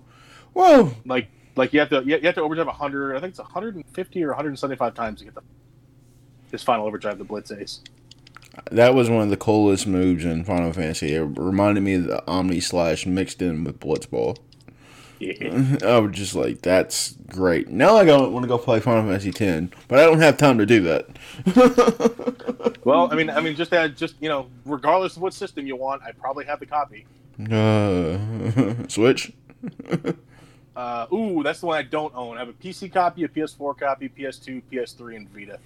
[0.53, 3.15] well, Like, like you have to you have to overdrive 100.
[3.15, 5.41] I think it's 150 or 175 times to get the
[6.51, 7.81] this final overdrive, the Blitz Ace.
[8.71, 11.13] that was one of the coolest moves in Final Fantasy.
[11.13, 14.37] It reminded me of the Omni Slash mixed in with Blitzball.
[15.83, 17.69] I was just like, that's great.
[17.69, 20.57] Now I go want to go play Final Fantasy X, but I don't have time
[20.59, 22.73] to do that.
[22.87, 25.75] Well, I mean, I mean, just that, just you know, regardless of what system you
[25.75, 27.05] want, I probably have the copy.
[27.51, 29.33] uh, Switch.
[30.73, 32.37] Uh, ooh, that's the one I don't own.
[32.37, 35.59] I have a PC copy, a PS4 copy, PS2, PS3, and Vita.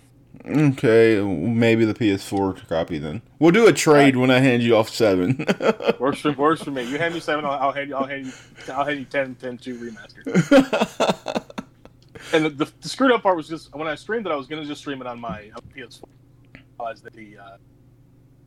[0.45, 3.21] Okay, maybe the PS4 copy then.
[3.39, 5.45] We'll do a trade when I hand you off seven.
[5.99, 6.83] Works for works for me.
[6.83, 9.35] You hand me seven, I'll, I'll hand you, I'll hand you, I'll hand you 10,
[9.35, 11.47] 10 2 remastered.
[12.33, 14.47] And the, the, the screwed up part was just when I streamed it, I was
[14.47, 16.03] gonna just stream it on my PS4.
[16.79, 17.57] Realized that the uh,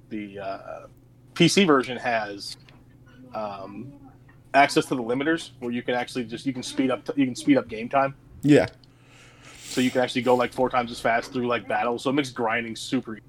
[0.09, 0.87] the uh,
[1.35, 2.57] PC version has
[3.35, 3.93] um,
[4.55, 7.35] access to the limiters, where you can actually just you can speed up you can
[7.35, 8.67] speed up game time, yeah.
[9.75, 12.03] So you can actually go like four times as fast through like battles.
[12.05, 13.15] So it makes grinding super.
[13.17, 13.23] easy.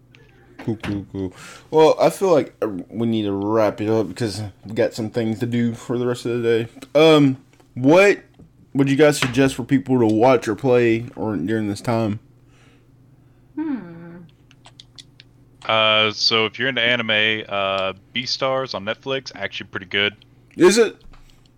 [0.59, 1.33] Cool, cool, cool.
[1.69, 5.09] Well, I feel like uh, we need to wrap it up because we got some
[5.09, 6.67] things to do for the rest of the day.
[6.99, 7.37] Um,
[7.73, 8.21] what
[8.73, 12.19] would you guys suggest for people to watch or play or during this time?
[13.55, 14.17] Hmm.
[15.65, 20.15] Uh, so if you're into anime, uh, Beastars on Netflix actually pretty good.
[20.55, 20.95] Is it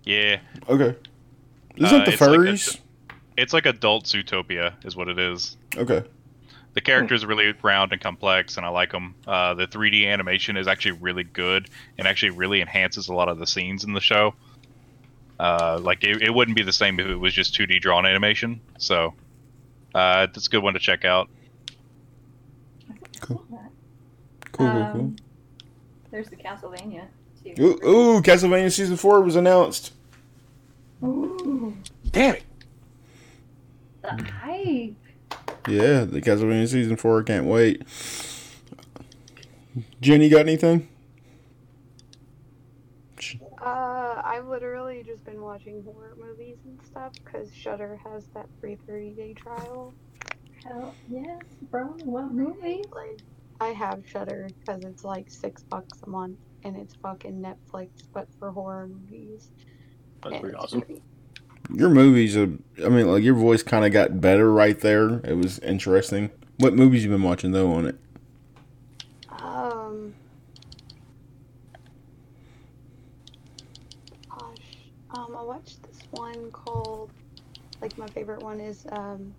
[0.05, 0.39] Yeah,
[0.69, 0.95] okay?
[1.75, 2.79] Isn't Uh, the it's like a- furries?
[3.37, 5.55] It's like adult Zootopia is what it is.
[5.75, 6.03] okay.
[6.73, 9.15] The characters are really round and complex, and I like them.
[9.25, 13.39] Uh, the 3D animation is actually really good, and actually really enhances a lot of
[13.39, 14.35] the scenes in the show.
[15.39, 18.61] Uh, like it, it wouldn't be the same if it was just 2D drawn animation.
[18.77, 19.15] So
[19.95, 21.29] uh, it's a good one to check out.
[23.21, 23.43] Cool.
[23.49, 23.61] Cool,
[24.51, 25.15] cool, Um,
[26.11, 27.05] There's the Castlevania.
[27.43, 27.53] too.
[27.59, 29.93] Ooh, ooh, Castlevania season four was announced.
[31.03, 31.75] Ooh,
[32.11, 32.43] Damn it!
[34.07, 34.95] The hype.
[35.67, 37.23] Yeah, the Castlevania season four.
[37.23, 37.83] Can't wait.
[40.01, 40.87] Jenny, got anything?
[43.61, 48.77] Uh, I've literally just been watching horror movies and stuff because Shudder has that free
[48.87, 49.95] 30 day trial.
[50.63, 51.85] Hell yes, bro.
[52.03, 52.83] What movie?
[52.93, 53.19] Like,
[53.59, 58.27] I have Shudder because it's like six bucks a month and it's fucking Netflix, but
[58.39, 59.51] for horror movies.
[60.23, 60.83] That's And pretty awesome.
[60.87, 61.03] great.
[61.73, 62.49] Your movies are.
[62.83, 65.19] I mean, like your voice kind of got better right there.
[65.23, 66.31] It was interesting.
[66.57, 67.95] What movies you been watching though on it?
[69.29, 70.13] Um.
[74.29, 74.57] Gosh,
[75.11, 77.11] um, I watched this one called,
[77.81, 79.33] like my favorite one is um,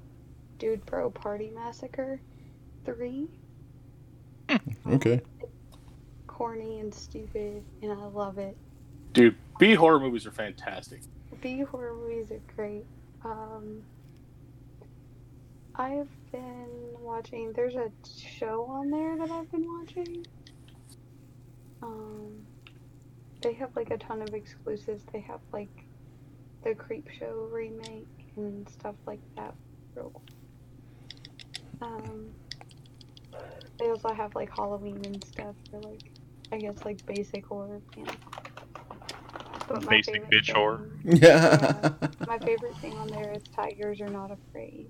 [0.58, 2.20] Dude Bro Party Massacre,
[2.84, 3.28] three.
[4.86, 5.20] Okay.
[6.26, 8.56] Corny and stupid, and I love it.
[9.12, 11.00] Dude, B horror movies are fantastic.
[11.40, 12.84] B horror movies are great.
[13.24, 13.82] Um,
[15.74, 17.52] I've been watching.
[17.52, 20.26] There's a show on there that I've been watching.
[21.82, 22.44] Um,
[23.42, 25.04] they have like a ton of exclusives.
[25.12, 25.84] They have like
[26.64, 29.54] the Creepshow remake and stuff like that.
[31.80, 32.30] Um,
[33.78, 36.10] they also have like Halloween and stuff for like,
[36.50, 38.10] I guess like basic horror fans.
[39.68, 40.88] But Basic bitch horror.
[41.04, 41.92] thing- Yeah.
[42.26, 44.86] my favorite thing on there is Tigers Are Not Afraid.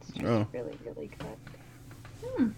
[0.00, 0.46] It's Oh.
[0.52, 1.36] really, really good.
[2.24, 2.48] Hmm.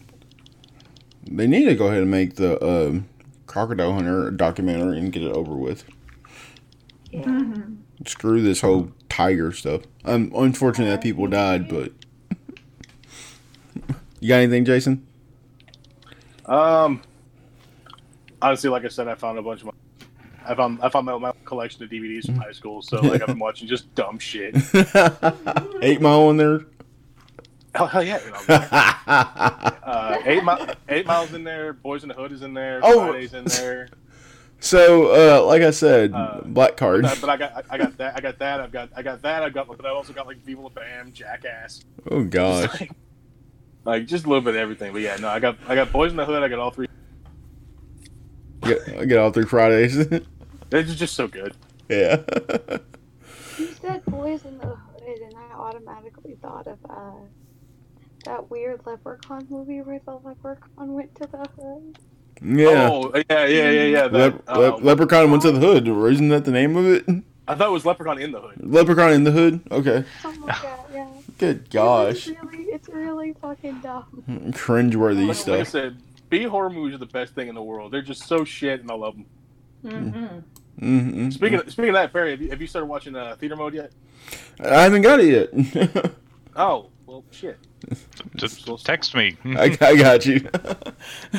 [1.31, 3.07] they need to go ahead and make the um,
[3.47, 5.84] Crocodile Hunter documentary and get it over with.
[7.12, 7.23] Yeah.
[7.23, 7.76] Mhm.
[8.07, 9.83] Screw this whole tiger stuff.
[10.05, 11.92] Um, unfortunately, that people died, but
[14.20, 15.07] you got anything, Jason?
[16.47, 17.02] Um,
[18.41, 19.72] honestly, like I said, I found a bunch of my,
[20.46, 22.82] I found I found my, my collection of DVDs from high school.
[22.82, 24.54] So like I've been watching just dumb shit.
[25.82, 26.66] Eight Mile in there.
[27.74, 28.20] Hell, hell yeah!
[28.22, 31.72] You know, uh, eight mile, eight miles in there.
[31.72, 32.80] Boys in the Hood is in there.
[32.82, 32.98] Oh.
[33.08, 33.88] Fridays in there.
[34.60, 37.02] so, uh, like I said, Uh, Black Card.
[37.02, 39.54] But, I got I got that I got that I've got I got that I've
[39.54, 42.80] got but I also got like Viva La Bam, Jackass, Oh Just gosh.
[42.80, 42.90] like,
[43.86, 44.92] like just a little bit of everything.
[44.92, 46.42] But yeah, no, I got I got Boys in the Hood.
[46.42, 46.88] I got all three.
[48.60, 49.96] Get, I get all three Fridays.
[50.73, 51.55] They're just just so good.
[51.91, 52.23] yeah.
[53.59, 57.20] You said Boys in the Hood, and I automatically thought of uh,
[58.25, 61.99] that weird Leprechaun movie where the leprechaun went to the hood.
[62.42, 62.89] Yeah.
[62.91, 64.09] Oh yeah yeah yeah yeah.
[64.09, 65.86] That, Lep- uh, Lep- Leprechaun went to the hood.
[65.86, 67.05] Isn't that the name of it?
[67.47, 68.55] I thought it was Leprechaun in the Hood.
[68.60, 69.60] Leprechaun in the hood.
[69.70, 70.05] Okay.
[70.23, 71.09] Something like that, yeah.
[71.36, 72.28] Good gosh.
[72.28, 74.25] was really, It's really fucking dumb.
[74.52, 75.99] Cringeworthy Like, like I said,
[76.31, 77.92] B horror movies are the best thing in the world.
[77.92, 79.26] They're just so shit, and I love them.
[79.84, 80.39] Mm-hmm.
[80.81, 81.31] Mm-hmm.
[81.31, 83.75] Speaking of, speaking of that, Perry, have you, have you started watching uh, theater mode
[83.75, 83.92] yet?
[84.60, 86.12] I haven't got it yet.
[86.55, 87.59] Oh, well, shit.
[88.36, 89.36] Just text me.
[89.44, 90.47] I, I got you.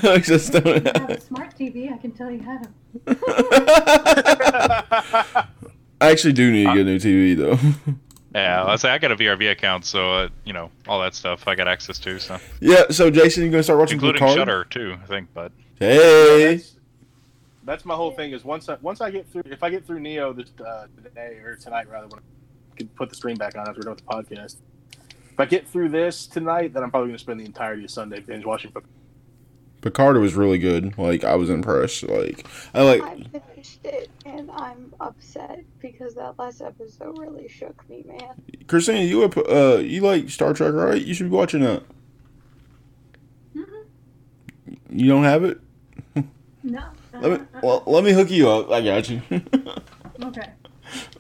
[0.02, 1.94] Alexis, I don't have a smart TV.
[1.94, 2.70] I can tell you how to.
[6.02, 7.60] I actually do need to get a new TV though.
[8.34, 11.48] yeah, I say I got a VRV account, so uh, you know all that stuff
[11.48, 12.86] I got access to, so yeah.
[12.90, 14.36] So Jason, you gonna start watching including Picard?
[14.36, 15.30] Shudder too, I think.
[15.34, 16.62] But Hey.
[17.66, 18.32] That's, that's my whole thing.
[18.32, 21.38] Is once I, once I get through, if I get through Nioh this uh, today
[21.44, 24.06] or tonight rather, when I can put the stream back on after we're done with
[24.06, 24.58] the podcast.
[25.32, 27.90] If I get through this tonight, then I'm probably going to spend the entirety of
[27.92, 28.72] Sunday binge watching.
[28.72, 28.90] Picard.
[29.82, 30.98] Picard was really good.
[30.98, 32.04] Like I was impressed.
[32.04, 33.02] Like I like.
[33.04, 38.34] I finished it and I'm upset because that last episode really shook me, man.
[38.66, 41.04] Kristina, you up- uh you like Star Trek, right?
[41.04, 41.84] You should be watching that.
[43.56, 43.86] Mhm.
[44.90, 45.60] You don't have it?
[46.66, 46.86] No.
[47.20, 48.72] Let me well, let me hook you up.
[48.72, 49.22] I got you.
[50.24, 50.50] okay.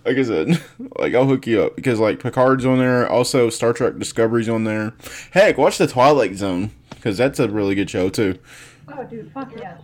[0.05, 0.61] like I said,
[0.97, 3.07] like I'll hook you up because like Picard's on there.
[3.07, 4.93] Also, Star Trek Discovery's on there.
[5.31, 8.39] Heck, watch the Twilight Zone because that's a really good show too.
[8.87, 9.77] Oh, dude, fuck yeah.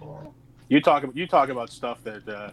[0.68, 2.52] You talk you talk about stuff that uh,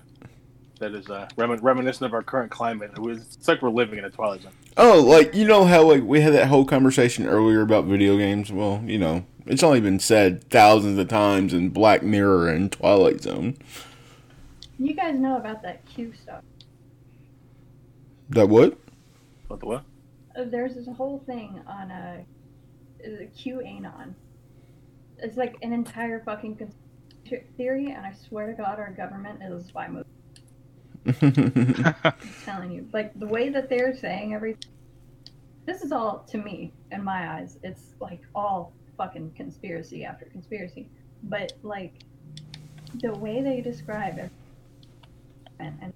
[0.79, 2.93] that is uh, remin- reminiscent of our current climate.
[2.95, 4.53] It was, it's like we're living in a twilight zone.
[4.77, 8.53] Oh, like you know how like we had that whole conversation earlier about video games.
[8.53, 13.23] Well, you know, it's only been said thousands of times in Black Mirror and Twilight
[13.23, 13.57] Zone.
[14.79, 16.43] You guys know about that Q stuff.
[18.31, 18.79] That what?
[19.49, 19.85] What the what?
[20.37, 22.23] Uh, There's this whole thing on uh,
[23.01, 24.15] is it QAnon.
[25.19, 26.87] It's like an entire fucking conspiracy
[27.57, 30.07] theory, and I swear to God, our government is a spy movie.
[32.05, 34.71] I'm telling you, like the way that they're saying everything.
[35.65, 40.89] This is all to me, in my eyes, it's like all fucking conspiracy after conspiracy.
[41.25, 41.95] But like
[43.01, 44.31] the way they describe it,
[45.59, 45.93] and, and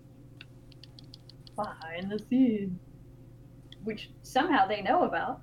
[1.57, 2.79] behind the scenes,
[3.85, 5.41] which somehow they know about.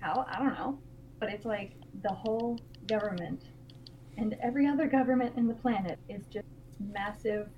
[0.00, 0.78] How I don't know,
[1.18, 3.40] but it's like the whole government
[4.16, 6.46] and every other government in the planet is just
[6.92, 7.48] massive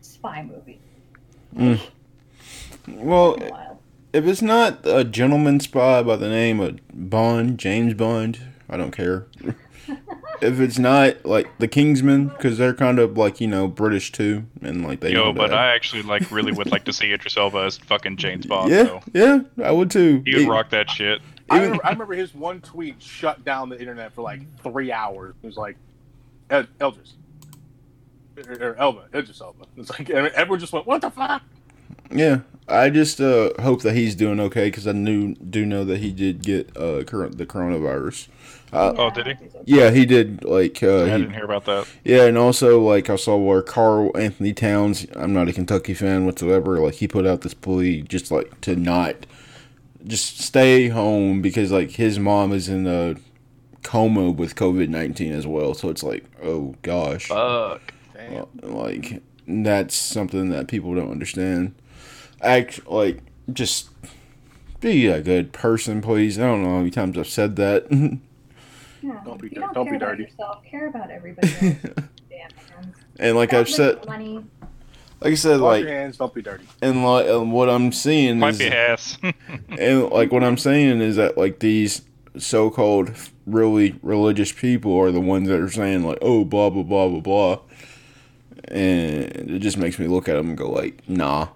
[0.00, 0.80] spy movie.
[1.54, 1.80] Mm.
[2.88, 3.36] well.
[4.12, 8.90] If it's not a gentleman spy by the name of Bond, James Bond, I don't
[8.90, 9.26] care.
[10.40, 14.44] if it's not like the Kingsmen, because they're kind of like you know British too,
[14.62, 15.58] and like they Yo, know but that.
[15.58, 18.70] I actually like really would like to see Idris Elba as fucking James Bond.
[18.70, 19.02] yeah, though.
[19.12, 20.22] yeah, I would too.
[20.24, 21.20] He would rock that shit.
[21.50, 25.34] I remember, I remember his one tweet shut down the internet for like three hours.
[25.42, 25.76] It was like,
[26.50, 27.12] El- Eldris.
[28.46, 29.06] Or, or Elba.
[29.14, 29.64] Idris Elba.
[29.78, 31.42] It's like, everyone just went, what the fuck?
[32.10, 35.98] Yeah, I just uh, hope that he's doing okay because I knew do know that
[35.98, 38.28] he did get uh current the coronavirus.
[38.70, 39.34] Uh, Oh, did he?
[39.64, 40.44] yeah, he did.
[40.44, 41.86] Like, uh, I he, didn't hear about that.
[42.04, 45.06] yeah, and also like I saw where Karl-Anthony Towns.
[45.16, 46.78] I'm not a Kentucky fan whatsoever.
[46.78, 49.24] Like he put out this plea just like to not
[50.06, 53.16] just stay home because like his mom is in a
[53.82, 55.72] coma with COVID nineteen as well.
[55.72, 57.28] So it's like, oh gosh.
[57.28, 57.94] Fuck.
[58.14, 58.46] Damn.
[58.62, 61.74] like that's something that people don't understand
[62.42, 63.20] act like
[63.52, 63.88] just
[64.80, 67.86] be a good person please i don't know how many times i've said that
[69.00, 69.20] Yeah.
[69.24, 70.22] Don't be dirty- you don't, don't be care about dirty.
[70.24, 70.64] yourself.
[70.64, 71.48] Care about everybody.
[71.60, 72.96] Damn hands.
[73.20, 74.44] and like Stop i've said money.
[75.20, 76.64] like i said Wash like your hands, don't be dirty.
[76.82, 79.18] and like and what i'm seeing Might is be ass.
[79.78, 82.02] and like what i'm saying is that like these
[82.36, 83.12] so-called
[83.46, 87.20] really religious people are the ones that are saying like oh blah blah blah blah
[87.20, 87.58] blah
[88.66, 91.48] and it just makes me look at them and go like nah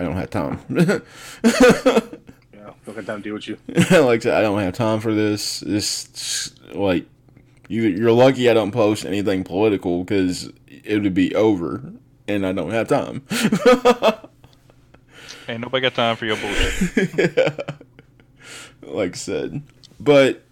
[0.00, 0.98] i don't have time Yeah,
[2.86, 3.56] don't get time to deal with you.
[3.68, 5.60] like I said, I don't have time for this.
[5.60, 7.06] This like
[7.68, 11.82] you you're lucky I don't post anything political because it would be over,
[12.28, 13.22] and I don't have time.
[15.48, 17.60] Ain't nobody got time for your bullshit.
[18.82, 19.62] like I said,
[19.98, 20.42] but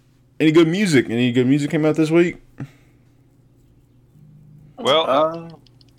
[0.40, 1.06] any good music?
[1.10, 2.38] Any good music came out this week?
[4.78, 5.48] Well, Uh,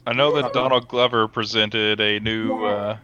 [0.07, 2.97] I know that Donald Glover presented a new uh,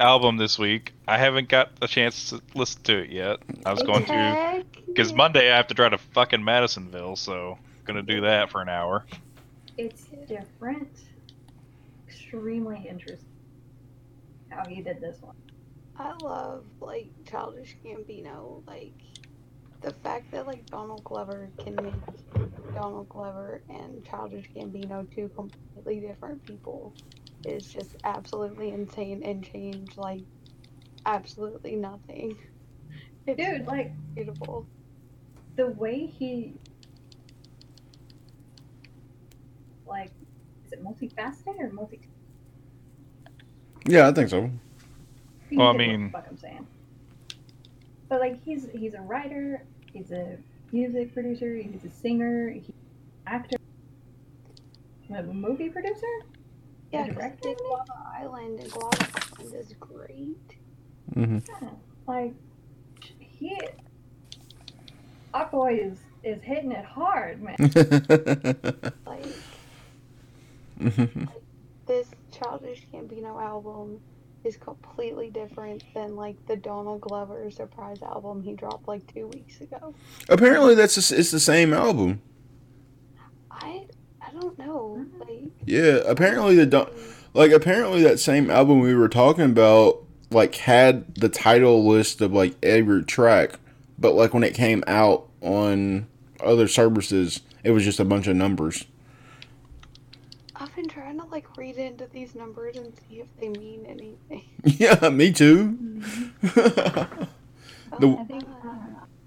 [0.00, 0.92] album this week.
[1.06, 3.38] I haven't got a chance to listen to it yet.
[3.64, 5.12] I was going to because.
[5.12, 8.68] Monday I have to drive to fucking Madisonville, so I'm gonna do that for an
[8.68, 9.04] hour.
[9.76, 10.88] It's different.
[12.08, 13.28] Extremely interesting
[14.48, 15.36] how he did this one.
[15.96, 18.66] I love like Childish Gambino.
[18.66, 18.94] Like
[19.82, 26.00] the fact that like Donald Glover can make Donald Glover and Childish Gambino two completely
[26.00, 26.94] different people
[27.44, 30.22] is just absolutely insane and change like
[31.06, 32.36] absolutely nothing.
[33.26, 34.66] It's Dude, like beautiful.
[35.56, 36.54] the way he
[39.86, 40.10] like
[40.66, 42.00] is it multifaceted or multi
[43.86, 44.50] Yeah, I think so.
[45.50, 46.66] You Well, I get what the mean- fuck I'm saying.
[48.08, 50.38] But like he's he's a writer, he's a
[50.72, 52.74] music producer, he's a singer, he's an
[53.34, 53.56] actor,
[55.14, 56.06] a movie producer.
[56.92, 57.56] Yeah, The 'cause director the?
[57.56, 59.06] Guava Island and Guava
[59.38, 60.56] Island is great.
[61.14, 61.70] hmm Yeah,
[62.06, 62.34] like
[63.18, 63.56] he
[65.34, 67.56] Aquaboy is is hitting it hard, man.
[69.06, 69.44] Like
[70.80, 71.24] Mm-hmm.
[71.86, 74.00] this Childish Gambino album
[74.44, 79.60] is completely different than like the Donald Glover surprise album he dropped like two weeks
[79.60, 79.94] ago.
[80.28, 82.20] Apparently, that's the, it's the same album.
[83.50, 83.86] I
[84.30, 85.04] I don't know.
[85.18, 86.90] Like Yeah, apparently the Don-
[87.34, 92.32] like apparently that same album we were talking about like had the title list of
[92.32, 93.58] like every track,
[93.98, 96.06] but like when it came out on
[96.40, 98.84] other services, it was just a bunch of numbers.
[100.56, 104.44] I've been trying to like read into these numbers and see if they mean anything.
[104.64, 105.76] yeah, me too.
[106.42, 107.24] Mm-hmm.
[107.98, 108.76] The- I think I.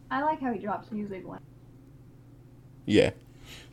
[0.09, 1.39] I like how he drops music when
[2.85, 3.09] yeah,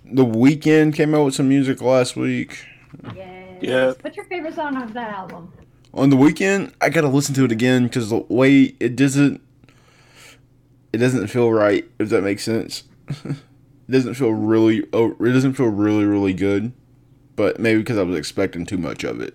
[0.05, 2.65] the Weeknd came out with some music last week.
[3.15, 3.59] yes.
[3.63, 3.93] Yeah.
[4.01, 5.53] What's your favorite song off that album?
[5.93, 9.41] On the Weeknd, I gotta listen to it again because the way it doesn't,
[10.93, 11.89] it doesn't feel right.
[11.99, 13.37] If that makes sense, it
[13.91, 14.87] doesn't feel really.
[14.93, 16.73] Oh, it doesn't feel really, really good.
[17.37, 19.35] But maybe because I was expecting too much of it.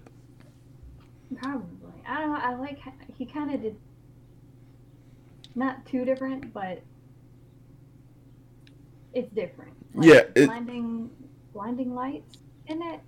[1.41, 1.69] Probably.
[2.07, 2.39] I don't know.
[2.39, 2.79] I like
[3.17, 3.75] he kind of did
[5.55, 6.81] not too different, but
[9.13, 9.73] it's different.
[9.99, 11.09] Yeah, it- blinding
[11.53, 12.99] blinding lights in it.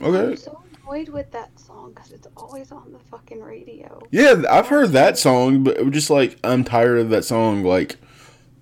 [0.00, 0.30] Okay.
[0.32, 4.00] I'm so annoyed with that song because it's always on the fucking radio.
[4.10, 7.64] Yeah, I've heard that song, but it was just like I'm tired of that song.
[7.64, 7.96] Like,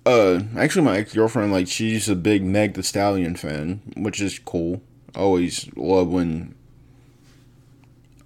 [0.05, 4.39] uh, actually, my ex girlfriend, like, she's a big Meg The Stallion fan, which is
[4.39, 4.81] cool.
[5.15, 6.55] I always love when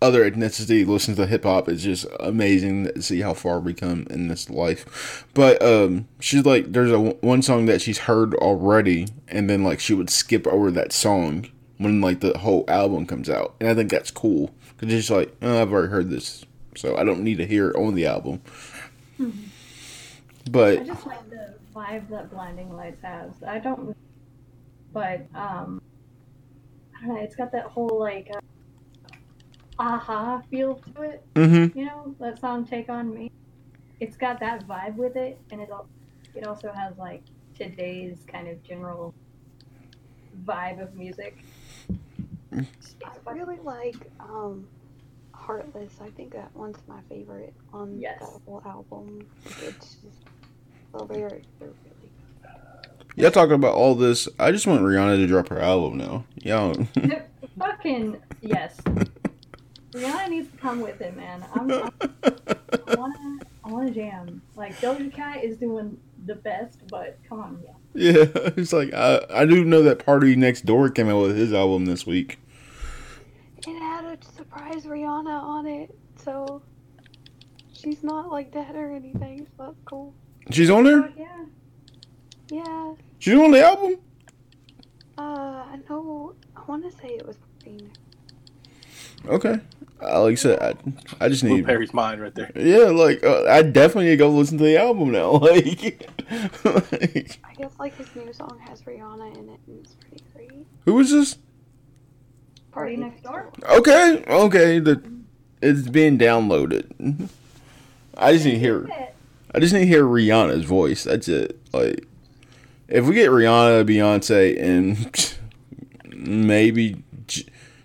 [0.01, 1.69] other ethnicity listens to hip hop.
[1.69, 5.25] It's just amazing to see how far we come in this life.
[5.33, 9.79] But um, she's like, there's a one song that she's heard already, and then like
[9.79, 11.47] she would skip over that song
[11.77, 15.17] when like the whole album comes out, and I think that's cool because it's just
[15.17, 18.05] like, oh, I've already heard this, so I don't need to hear it on the
[18.05, 18.41] album.
[19.19, 19.31] I
[20.49, 23.31] But I just like the vibe that Blinding Lights has.
[23.47, 23.95] I don't,
[24.93, 25.81] but um,
[26.95, 27.21] I don't know.
[27.21, 28.39] It's got that whole like uh,
[29.81, 31.23] aha feel to it.
[31.33, 31.77] mm-hmm.
[31.77, 33.31] You know that song "Take on Me."
[33.99, 35.89] It's got that vibe with it, and it al-
[36.35, 37.23] it also has like
[37.55, 39.13] today's kind of general
[40.45, 41.43] vibe of music.
[42.51, 42.95] It's
[43.27, 44.67] I really like um,
[45.33, 45.93] Heartless.
[46.01, 48.19] I think that one's my favorite on Yes.
[48.19, 49.25] that whole album.
[49.63, 50.23] It's just
[50.93, 51.75] the lyrics are really
[53.15, 56.23] yeah, talking about all this, I just want Rihanna to drop her album now.
[56.35, 56.73] Yeah,
[57.59, 58.79] fucking yes.
[59.91, 61.45] Rihanna needs to come with it, man.
[61.53, 61.91] I'm, I'm,
[62.87, 64.41] I wanna, I wanna jam.
[64.55, 68.11] Like Doja Cat is doing the best, but come on, yeah.
[68.11, 68.25] yeah.
[68.57, 72.39] It's like I I do know that PartyNextDoor came out with his album this week.
[73.67, 76.61] It had a surprise Rihanna on it, so
[77.73, 79.47] she's not like dead or anything.
[79.57, 80.13] So that's cool.
[80.49, 81.11] She's on there.
[81.17, 81.45] Yeah.
[82.49, 82.93] Yeah.
[83.19, 83.97] She's on the album.
[85.17, 86.33] Uh, I know.
[86.55, 87.91] I want to say it was Queen.
[89.27, 89.59] Okay.
[90.01, 90.73] Uh, like I said, I,
[91.25, 91.65] I just Blue need.
[91.65, 92.51] Perry's mind right there.
[92.55, 95.31] Yeah, like uh, I definitely need to go listen to the album now.
[95.41, 96.09] Like,
[96.63, 100.65] like, I guess like his new song has Rihanna in it, and it's pretty great.
[100.85, 101.37] who is this?
[102.73, 103.63] PartyNextDoor?
[103.79, 104.79] Okay, okay.
[104.79, 105.03] The
[105.61, 107.29] it's being downloaded.
[108.17, 108.87] I just need to hear.
[109.53, 111.03] I just need to hear Rihanna's voice.
[111.03, 111.59] That's it.
[111.73, 112.07] Like,
[112.87, 115.35] if we get Rihanna, Beyonce, and
[116.15, 117.01] maybe, J-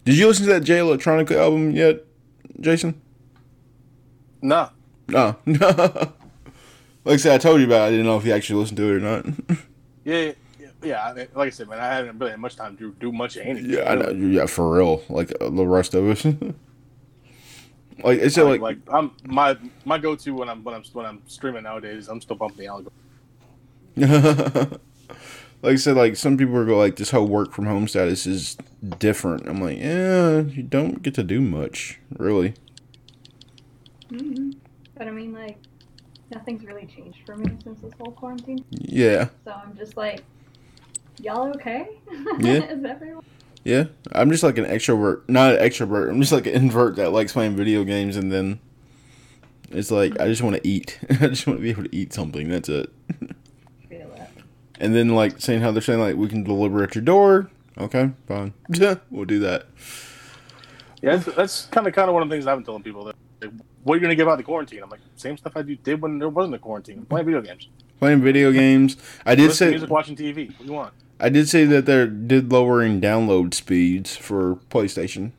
[0.07, 2.05] did you listen to that Jay Electronica album yet,
[2.60, 3.01] Jason?
[4.41, 4.70] No,
[5.09, 5.36] no.
[5.47, 6.12] like
[7.07, 7.83] I said, I told you about.
[7.83, 7.86] it.
[7.86, 9.26] I didn't know if you actually listened to it or not.
[10.05, 11.05] Yeah, yeah, yeah.
[11.05, 13.36] I mean, like I said, man, I haven't really had much time to do much
[13.36, 13.70] of anything.
[13.73, 14.10] yeah, I know.
[14.10, 15.02] Yeah, for real.
[15.09, 16.25] Like uh, the rest of us.
[18.05, 21.05] like it's Like, like, like I'm my my go to when I'm when I'm when
[21.05, 22.07] I'm streaming nowadays.
[22.09, 22.93] I'm still bumping the algorithm.
[25.62, 28.26] like I said, like some people are go like this whole work from home status
[28.26, 28.57] is
[28.99, 29.49] different.
[29.49, 32.55] I'm like, yeah, you don't get to do much, really.
[34.10, 34.51] hmm
[34.97, 35.59] But I mean, like,
[36.31, 38.65] nothing's really changed for me since this whole quarantine.
[38.70, 40.25] Yeah, So I'm just like,
[41.18, 41.89] y'all okay?
[42.39, 42.60] Yeah.
[42.70, 43.23] Is everyone?
[43.65, 43.85] yeah.
[44.12, 46.10] I'm just like an extrovert, not an extrovert.
[46.10, 48.60] I'm just like an invert that likes playing video games, and then
[49.70, 50.99] It's like I just want to eat.
[51.10, 52.49] I just want to be able to eat something.
[52.49, 52.91] That's it.
[54.77, 54.85] Feel that.
[54.85, 57.51] And then like saying how they're saying like we can deliver at your door.
[57.79, 58.55] Okay, fine.
[59.11, 59.67] we'll do that.
[61.03, 63.05] Yeah, that's, that's kind of kind of one of the things I've been telling people.
[63.05, 64.83] That like, what are you going to give out the quarantine?
[64.83, 67.05] I'm like, same stuff I did when there wasn't a quarantine.
[67.05, 67.69] Playing video games,
[68.01, 68.97] Playing video games.
[69.25, 70.49] I did listening say music, watching TV.
[70.49, 70.93] What do you want?
[71.19, 75.33] I did say that they did lowering download speeds for PlayStation.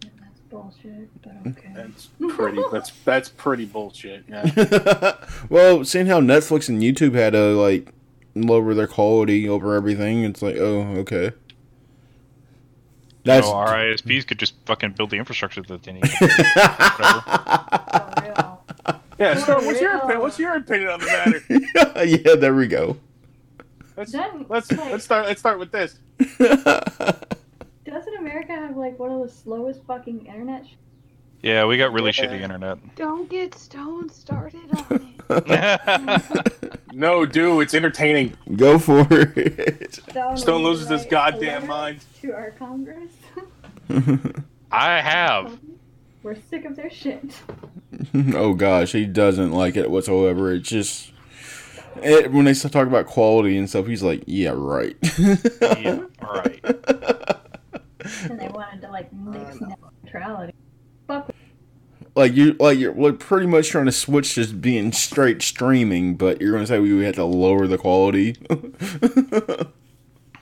[0.00, 1.48] That's bullshit, but hmm.
[1.50, 1.72] okay.
[1.74, 2.62] That's pretty.
[2.70, 4.24] that's that's pretty bullshit.
[4.28, 5.14] Yeah.
[5.48, 7.92] well, seeing how Netflix and YouTube had to like
[8.42, 11.32] lower their quality over everything, it's like, oh, okay.
[13.24, 16.08] That's so our ISPs could just fucking build the infrastructure that they need.
[16.08, 16.26] For.
[19.18, 19.34] Yeah.
[19.34, 20.20] So, what's your opinion?
[20.20, 22.04] What's your opinion on the matter?
[22.06, 22.96] yeah, there we go.
[23.96, 25.26] Let's Then, let's like- let's start.
[25.26, 25.98] Let's start with this.
[26.38, 30.66] Doesn't America have like one of the slowest fucking internet?
[30.66, 30.74] Sh-
[31.42, 32.24] yeah, we got really Yeah.
[32.26, 32.78] shitty internet.
[32.94, 36.77] Don't get Stone started on it.
[36.92, 38.36] No, dude, it's entertaining.
[38.56, 39.94] go for it.
[40.10, 42.04] Stone, Stone will loses his goddamn mind.
[42.22, 43.12] To our Congress.
[44.72, 45.58] I have.
[46.22, 47.32] We're sick of their shit.
[48.34, 50.52] oh gosh, he doesn't like it whatsoever.
[50.52, 51.12] It's just
[52.02, 54.96] it, when they start talking about quality and stuff, he's like, "Yeah, right."
[55.60, 56.60] Yeah, right.
[58.24, 60.54] And they wanted to like mix net neutrality.
[61.06, 61.30] Fuck.
[62.18, 66.40] Like you, like you're like pretty much trying to switch to being straight streaming, but
[66.40, 68.34] you're gonna say we had to lower the quality.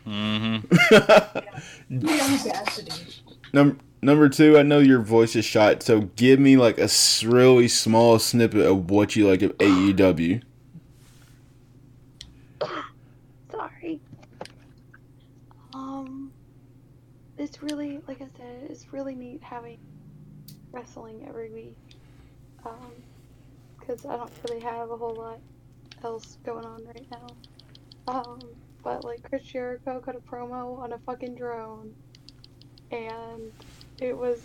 [0.05, 0.57] hmm
[1.91, 3.21] The audacity.
[3.53, 6.89] Number number two, I know your voice is shot, so give me like a
[7.25, 10.43] really small snippet of what you like of AEW.
[13.51, 14.01] Sorry.
[15.75, 16.33] Um,
[17.37, 19.77] it's really, like I said, it's really neat having
[20.77, 21.77] wrestling every week.
[22.65, 22.93] Um,
[23.79, 25.39] because I don't really have a whole lot
[26.05, 27.27] else going on right now.
[28.13, 28.41] Um,
[28.83, 31.95] but like Chris Jericho cut a promo on a fucking drone,
[32.91, 33.53] and
[34.01, 34.41] it was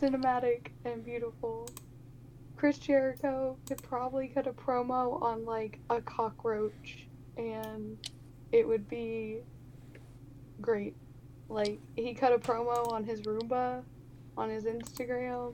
[0.00, 1.68] cinematic and beautiful.
[2.56, 7.98] Chris Jericho could probably cut a promo on like a cockroach and
[8.50, 9.38] it would be
[10.60, 10.94] great.
[11.48, 13.82] Like he cut a promo on his Roomba
[14.36, 15.52] on his Instagram.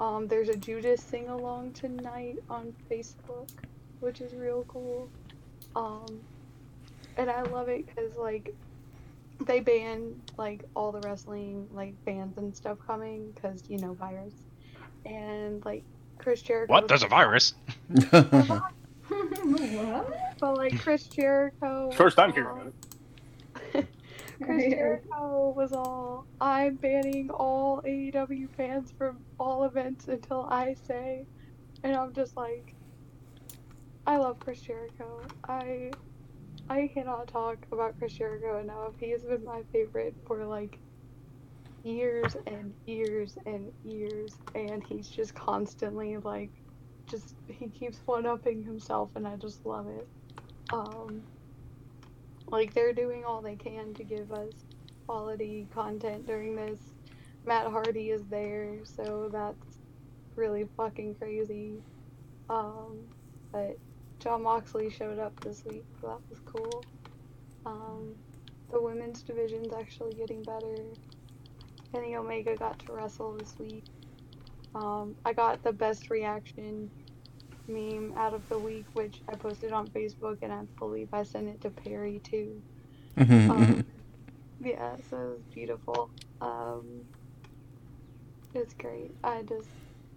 [0.00, 3.48] Um, there's a Judas sing along tonight on Facebook,
[4.00, 5.08] which is real cool.
[5.74, 6.20] Um,
[7.16, 8.54] and I love it because like
[9.46, 14.34] they ban like all the wrestling like bands and stuff coming because you know virus
[15.04, 15.82] and like
[16.18, 16.72] Chris Jericho.
[16.72, 16.88] What?
[16.88, 17.54] There's a virus.
[18.10, 18.62] what?
[20.40, 21.90] But like Chris Jericho.
[21.92, 22.74] First time was hearing all- it.
[24.42, 31.26] Chris Jericho was all, I'm banning all AEW fans from all events until I say,
[31.82, 32.74] and I'm just like,
[34.06, 35.22] I love Chris Jericho.
[35.48, 35.90] I,
[36.68, 38.92] I cannot talk about Chris Jericho enough.
[38.98, 40.78] He has been my favorite for like
[41.84, 46.50] years and years and years, and he's just constantly like,
[47.10, 50.08] just he keeps one upping himself, and I just love it.
[50.72, 51.22] Um,
[52.50, 54.52] like they're doing all they can to give us
[55.06, 56.80] quality content during this.
[57.44, 59.78] Matt Hardy is there, so that's
[60.36, 61.82] really fucking crazy.
[62.48, 63.08] Um,
[63.52, 63.78] but
[64.20, 66.84] Jon Moxley showed up this week, so that was cool.
[67.64, 68.14] Um,
[68.70, 70.84] the women's division's actually getting better.
[71.92, 73.84] Kenny Omega got to wrestle this week.
[74.74, 76.90] Um, I got the best reaction
[77.68, 81.48] meme out of the week, which I posted on Facebook, and I believe I sent
[81.48, 82.62] it to Perry too.
[83.18, 83.84] Um,
[84.60, 86.10] yeah, so it was beautiful.
[86.40, 86.84] Um,
[88.54, 89.12] it's great.
[89.22, 89.68] I just,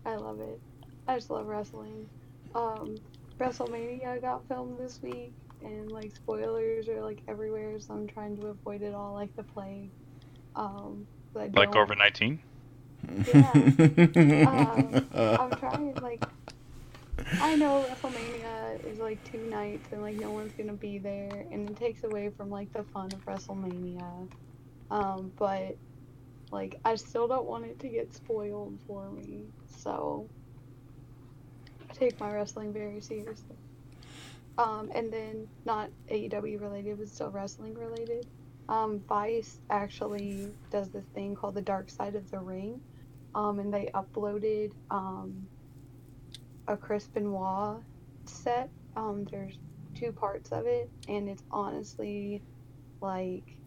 [0.06, 0.60] I love it.
[1.08, 2.08] I just love wrestling.
[2.56, 2.96] Um,
[3.40, 8.48] WrestleMania got filmed this week, and like spoilers are like everywhere, so I'm trying to
[8.48, 9.90] avoid it all like the plague.
[10.56, 12.40] Um, I Like don't- COVID 19?
[14.48, 15.06] Um,
[15.40, 16.24] I'm trying like
[17.42, 21.70] I know WrestleMania is like two nights and like no one's gonna be there and
[21.70, 24.30] it takes away from like the fun of WrestleMania.
[24.90, 25.78] Um, but
[26.52, 30.30] like I still don't want it to get spoiled for me, so
[31.90, 33.56] I take my wrestling very seriously.
[34.58, 38.28] Um, and then not AEW related, but still wrestling related.
[38.68, 42.82] Um, Vice actually does this thing called the Dark Side of the Ring,
[43.34, 45.48] um, and they uploaded um,
[46.72, 47.84] a Chris Benoit
[48.26, 48.70] set.
[48.96, 49.60] Um, there's
[49.96, 52.42] two parts of it, and it's honestly
[53.02, 53.58] like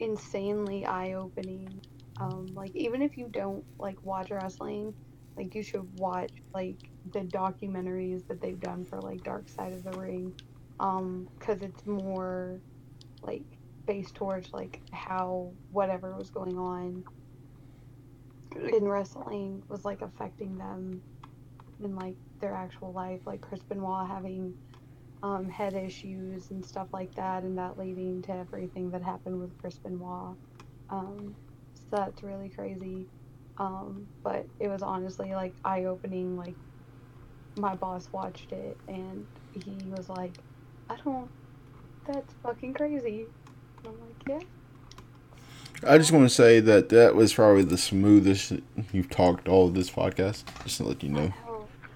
[0.00, 1.80] insanely eye-opening.
[2.18, 4.94] Um, like even if you don't like watch wrestling,
[5.36, 9.84] Like you should watch like the documentaries that they've done for like Dark Side of
[9.84, 10.34] the Ring,
[10.80, 12.60] um, because it's more
[13.22, 13.44] like
[13.86, 17.04] based towards like how whatever was going on
[18.56, 21.02] in wrestling was like affecting them
[21.82, 24.54] in like their actual life, like Chris Benoit having
[25.22, 29.56] um, head issues and stuff like that, and that leading to everything that happened with
[29.58, 30.36] Chris Benoit.
[30.90, 31.34] Um,
[31.74, 33.06] so that's really crazy.
[33.58, 36.36] Um, but it was honestly like eye opening.
[36.36, 36.54] Like
[37.58, 40.32] my boss watched it and he was like,
[40.90, 41.28] "I don't.
[42.06, 43.26] That's fucking crazy."
[43.78, 44.46] And I'm like, "Yeah."
[45.86, 48.52] I just want to say that that was probably the smoothest
[48.92, 50.44] you've talked all of this podcast.
[50.64, 51.32] Just to let you know.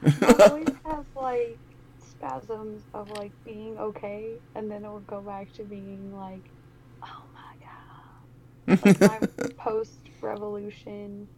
[0.04, 1.58] I always have like
[1.98, 6.44] spasms of like being okay, and then it will go back to being like,
[7.02, 8.84] oh my god.
[8.84, 11.28] Like my post revolution.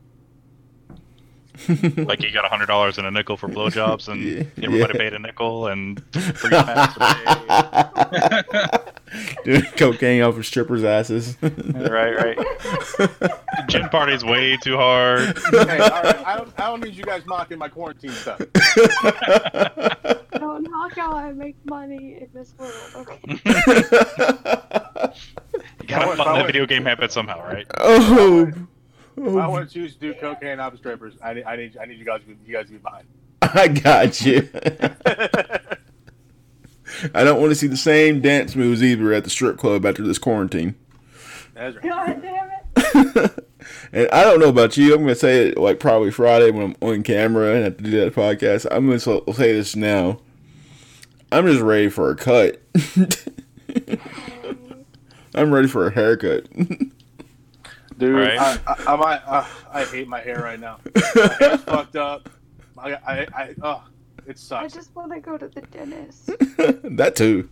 [1.69, 4.23] Like you got a hundred dollars and a nickel for blowjobs, and
[4.57, 5.01] Yeah, everybody yeah.
[5.01, 8.83] paid a nickel and free packs a day.
[9.45, 11.37] Doing cocaine off of strippers' asses.
[11.43, 12.39] right, right.
[13.69, 15.37] Gin party's way too hard.
[15.51, 18.39] hey, all right, I don't, I don't need you guys mocking my quarantine stuff.
[20.33, 23.21] Don't knock how I make money in this world, okay?
[25.83, 27.67] You gotta want- fund I that video game habit somehow, right?
[27.79, 28.51] oh.
[29.17, 31.77] If I want to choose to do cocaine off of strippers, I need, I need,
[31.81, 33.07] I need you guys, to be, you guys to be behind.
[33.43, 34.49] I got you.
[37.15, 40.03] I don't want to see the same dance moves either at the strip club after
[40.03, 40.75] this quarantine.
[41.55, 41.83] That's right.
[41.83, 43.47] God damn it.
[43.93, 44.95] and I don't know about you.
[44.95, 47.83] I'm going to say it like probably Friday when I'm on camera and have to
[47.83, 48.67] do that podcast.
[48.71, 50.21] I'm going to say this now.
[51.31, 52.61] I'm just ready for a cut.
[55.35, 56.47] I'm ready for a haircut.
[57.99, 58.39] Dude, Right.
[58.39, 60.79] I, I, I, might, uh, I hate my hair right now.
[60.95, 62.29] My hair's fucked up.
[62.79, 63.85] I, I, I, oh,
[64.27, 64.75] it sucks.
[64.75, 66.27] I just want to go to the dentist.
[66.97, 67.49] that too.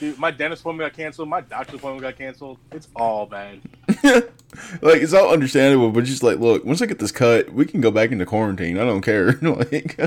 [0.00, 1.28] Dude, my dentist appointment got canceled.
[1.28, 2.58] My doctor's appointment got canceled.
[2.72, 3.60] It's all bad.
[4.04, 7.80] like it's all understandable, but just like, look, once I get this cut, we can
[7.80, 8.78] go back into quarantine.
[8.78, 9.32] I don't care.
[9.42, 9.98] like,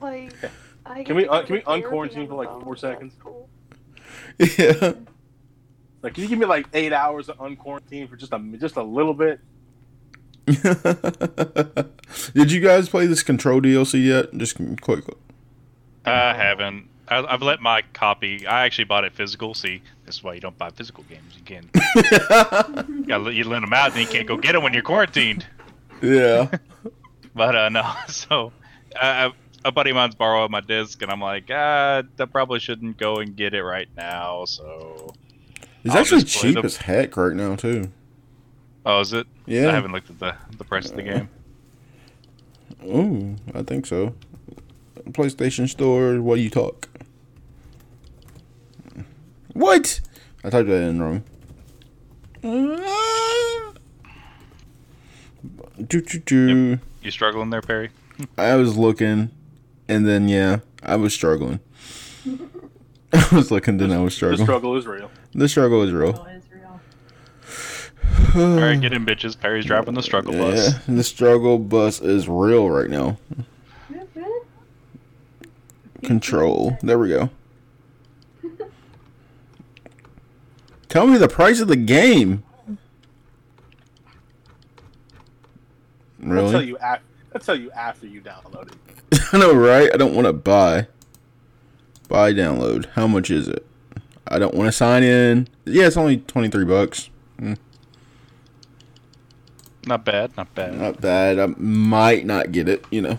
[0.00, 0.32] Like,
[0.84, 3.14] I Can we, uh, can we to unquarantine for like four seconds?
[3.22, 3.48] cool.
[4.38, 4.92] yeah.
[6.02, 8.82] Like, can you give me like eight hours of unquarantine for just a, just a
[8.82, 9.40] little bit?
[12.34, 14.32] Did you guys play this Control DLC yet?
[14.36, 15.04] Just quick.
[16.04, 16.88] I haven't.
[17.08, 18.46] I, I've let my copy.
[18.46, 19.54] I actually bought it physical.
[19.54, 21.34] See, that's why you don't buy physical games.
[21.36, 21.70] You can.
[22.88, 24.82] You, gotta, let- you lend them out, and you can't go get them when you're
[24.82, 25.46] quarantined.
[26.02, 26.50] yeah.
[27.34, 27.92] But uh, no.
[28.08, 28.52] So,
[29.00, 29.30] uh,
[29.64, 33.16] a buddy of mine's borrowed my disc, and I'm like, ah, I probably shouldn't go
[33.18, 34.44] and get it right now.
[34.44, 35.12] So,
[35.88, 37.90] It's I'll actually cheap as heck right now too.
[38.84, 39.26] oh, is it?
[39.46, 39.68] Yeah.
[39.68, 41.30] I haven't looked at the the price of the game.
[42.84, 44.14] Ooh, I think so.
[45.12, 46.20] PlayStation Store.
[46.20, 46.90] What do you talk?
[49.54, 50.00] What?
[50.44, 51.24] I typed that in wrong.
[55.88, 56.78] Choo choo choo.
[57.02, 57.88] You struggling there, Perry?
[58.38, 59.30] I was looking,
[59.88, 61.60] and then yeah, I was struggling.
[63.12, 64.40] I was looking, then I was struggling.
[64.40, 65.10] The struggle is real.
[65.38, 66.26] The struggle is real.
[66.30, 68.44] It's real.
[68.44, 69.38] All right, get in, bitches.
[69.38, 70.72] Perry's driving the struggle bus.
[70.72, 73.16] Yeah, the struggle bus is real right now.
[73.88, 74.46] Woot woot.
[76.02, 76.76] Control.
[76.82, 77.30] There we go.
[80.88, 82.42] Tell me the price of the game.
[86.20, 86.66] I'll tell Really?
[86.66, 87.04] you after.
[87.32, 88.72] I'll tell you after you download
[89.12, 89.20] it.
[89.32, 89.88] I know, right?
[89.94, 90.88] I don't want to buy.
[92.08, 92.86] Buy download.
[92.94, 93.64] How much is it?
[94.28, 95.48] I don't want to sign in.
[95.64, 97.10] Yeah, it's only twenty three bucks.
[99.86, 100.78] Not bad, not bad.
[100.78, 101.38] Not bad.
[101.38, 102.84] I might not get it.
[102.90, 103.18] You know.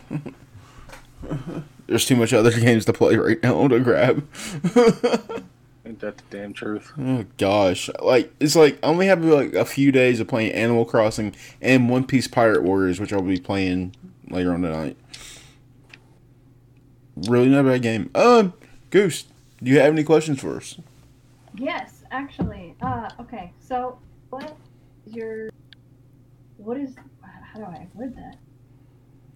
[1.87, 4.27] There's too much other games to play right now to grab.
[5.85, 6.93] Ain't that the damn truth?
[6.99, 10.85] Oh gosh, like it's like I only have like a few days of playing Animal
[10.85, 13.95] Crossing and One Piece Pirate Warriors, which I'll be playing
[14.29, 14.97] later on tonight.
[17.15, 18.11] Really not a bad game.
[18.13, 18.53] Um,
[18.91, 19.25] Goose,
[19.63, 20.77] do you have any questions for us?
[21.59, 22.75] Yes, actually.
[22.81, 23.51] Uh, okay.
[23.59, 24.55] So, what
[25.05, 25.49] is your,
[26.57, 26.95] what is,
[27.53, 28.37] how do I word that?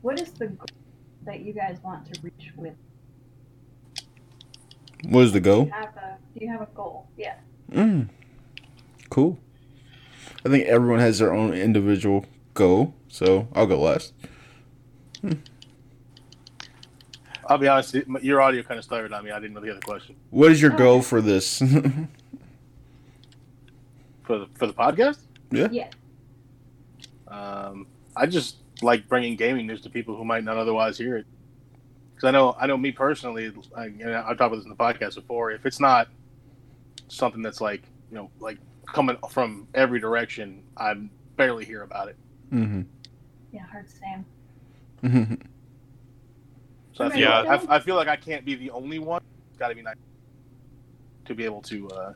[0.01, 0.65] What is the goal
[1.25, 2.75] that you guys want to reach with?
[5.03, 5.69] What is the Do you goal?
[5.73, 7.07] have a, do you have a goal?
[7.17, 7.35] Yeah.
[7.71, 8.07] Mm,
[9.09, 9.37] cool.
[10.45, 14.13] I think everyone has their own individual goal, so I'll go last.
[17.47, 17.95] I'll be honest.
[18.21, 19.31] Your audio kind of stuttered on me.
[19.31, 21.59] I didn't really hear the question What is your Oh, goal for this?
[24.23, 25.19] for the for the podcast.
[25.51, 25.87] Yeah.
[27.27, 31.25] Um, I just like bringing gaming news to people who might not otherwise hear it.
[32.15, 34.75] Because I know, I know me personally, like, and I've talked about this in the
[34.75, 35.51] podcast before.
[35.51, 36.07] If it's not
[37.07, 40.93] something that's like you know like coming from every direction, I
[41.35, 42.15] barely hear about it.
[42.51, 42.81] Mm-hmm.
[43.51, 43.87] Yeah, hard
[45.01, 45.37] same.
[46.93, 47.41] So I feel, Yeah.
[47.41, 49.21] like, I, I feel like I can't be the only one.
[49.49, 49.95] It's got to be nice
[51.25, 52.13] to be able to, uh,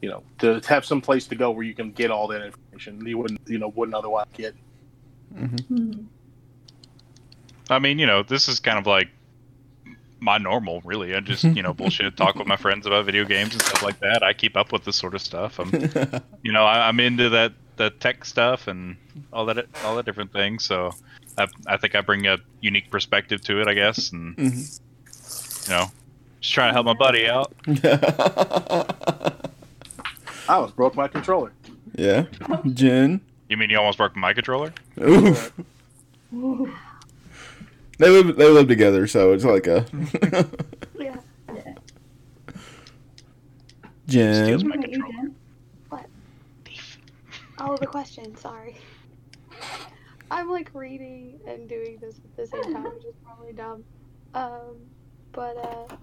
[0.00, 3.06] you know, to have some place to go where you can get all that information
[3.06, 4.54] you wouldn't, you know, wouldn't otherwise get.
[5.34, 5.74] Mm-hmm.
[5.76, 6.06] Mhm.
[7.70, 9.08] I mean, you know, this is kind of like
[10.20, 11.14] my normal, really.
[11.14, 14.00] I just, you know, bullshit talk with my friends about video games and stuff like
[14.00, 14.22] that.
[14.22, 15.60] I keep up with this sort of stuff.
[15.60, 15.70] I'm,
[16.42, 18.96] you know, I, I'm into that the tech stuff and
[19.32, 20.64] all that all that different things.
[20.64, 20.92] So
[21.38, 24.80] I, I think I bring a unique perspective to it, I guess, and Mhm.
[25.68, 25.86] you know,
[26.40, 27.52] just trying to help my buddy out.
[30.48, 31.52] I almost broke my controller.
[31.94, 32.24] yeah.
[32.72, 33.20] Gen.
[33.48, 34.72] You mean you almost broke my controller?
[35.00, 35.52] Oof.
[36.34, 36.72] Ooh.
[37.98, 39.84] They live they live together, so it's like a
[40.98, 41.16] Yeah.
[41.54, 41.74] Yeah.
[44.08, 44.44] Gen.
[44.44, 45.12] Steals my What about controller.
[45.12, 45.34] Gen?
[47.58, 48.34] Oh, the question.
[48.36, 48.76] Sorry.
[50.32, 53.84] I'm like reading and doing this at the same time, which is probably dumb.
[54.32, 54.76] Um,
[55.32, 55.94] but uh,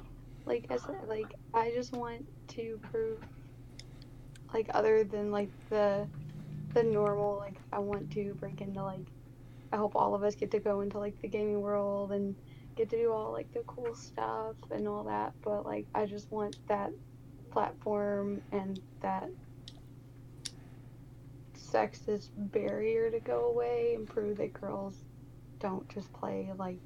[0.46, 3.18] like said, like I just want to prove,
[4.54, 6.08] like other than like the,
[6.76, 9.08] the normal, like I want to break into like,
[9.74, 12.36] I hope all of us get to go into like the gaming world and
[12.76, 15.34] get to do all like the cool stuff and all that.
[15.44, 16.92] But like I just want that
[17.52, 19.28] platform and that
[21.74, 24.96] sexist barrier to go away and prove that girls
[25.60, 26.78] don't just play like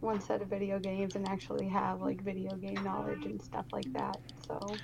[0.00, 3.92] one set of video games and actually have like video game knowledge and stuff like
[3.92, 4.16] that.
[4.46, 4.74] So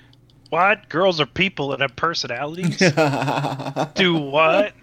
[0.49, 0.89] What?
[0.89, 2.77] Girls are people and have personalities.
[3.95, 4.73] Do what?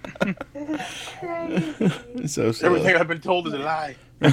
[0.55, 1.91] it's crazy.
[2.27, 2.81] so silly.
[2.81, 3.97] Everything I've been told is a lie.
[4.23, 4.31] oh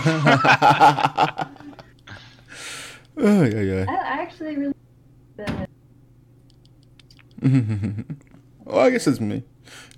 [3.44, 3.86] yeah, yeah.
[3.88, 4.74] I I actually really.
[5.38, 5.68] The,
[8.66, 9.44] well, I guess it's me.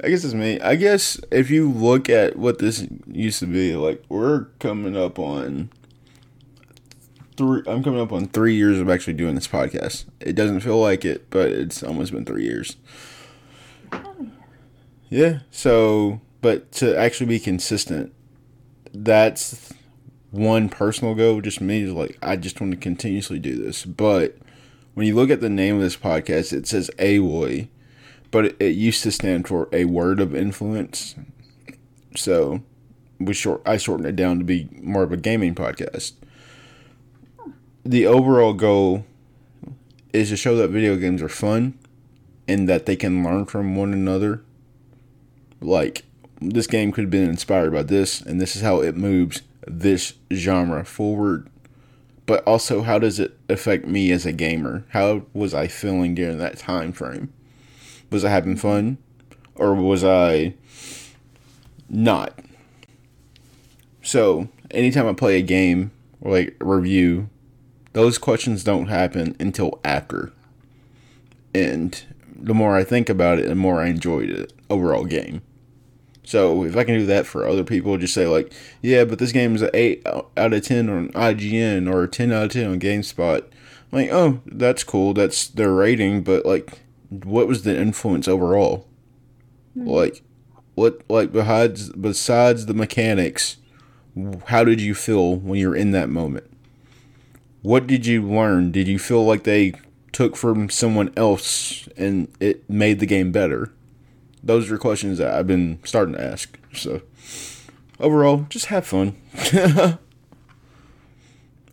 [0.03, 0.59] I guess it's me.
[0.59, 5.19] I guess if you look at what this used to be, like we're coming up
[5.19, 5.69] on
[7.37, 7.63] three.
[7.67, 10.05] I'm coming up on three years of actually doing this podcast.
[10.19, 12.77] It doesn't feel like it, but it's almost been three years.
[13.91, 13.99] yeah.
[15.09, 15.39] Yeah.
[15.51, 18.13] So, but to actually be consistent,
[18.93, 19.73] that's
[20.31, 21.41] one personal goal.
[21.41, 23.85] Just me is like I just want to continuously do this.
[23.85, 24.37] But
[24.93, 27.67] when you look at the name of this podcast, it says AWOI,
[28.31, 31.15] but it, it used to stand for a word of influence.
[32.15, 32.61] So
[33.19, 36.13] we short I shortened it down to be more of a gaming podcast.
[37.83, 39.05] The overall goal
[40.13, 41.77] is to show that video games are fun
[42.47, 44.43] and that they can learn from one another
[45.61, 46.03] like
[46.41, 50.15] this game could have been inspired by this and this is how it moves this
[50.33, 51.47] genre forward
[52.25, 56.39] but also how does it affect me as a gamer how was i feeling during
[56.39, 57.31] that time frame
[58.11, 58.97] was i having fun
[59.55, 60.53] or was i
[61.89, 62.37] not
[64.01, 65.91] so anytime i play a game
[66.21, 67.29] or like review
[67.93, 70.31] those questions don't happen until after
[71.53, 75.41] and the more i think about it the more i enjoyed it overall game
[76.23, 79.33] so if I can do that for other people, just say like, yeah, but this
[79.33, 82.71] game is an eight out of ten on IGN or a ten out of ten
[82.71, 83.41] on GameSpot.
[83.41, 83.51] I'm
[83.91, 85.13] like, oh, that's cool.
[85.13, 88.87] That's their rating, but like, what was the influence overall?
[89.75, 89.87] Hmm.
[89.87, 90.23] Like,
[90.75, 93.57] what like besides besides the mechanics,
[94.47, 96.45] how did you feel when you're in that moment?
[97.61, 98.71] What did you learn?
[98.71, 99.73] Did you feel like they
[100.11, 103.71] took from someone else and it made the game better?
[104.43, 106.57] those are questions that I've been starting to ask.
[106.73, 107.01] So
[107.99, 109.15] overall, just have fun.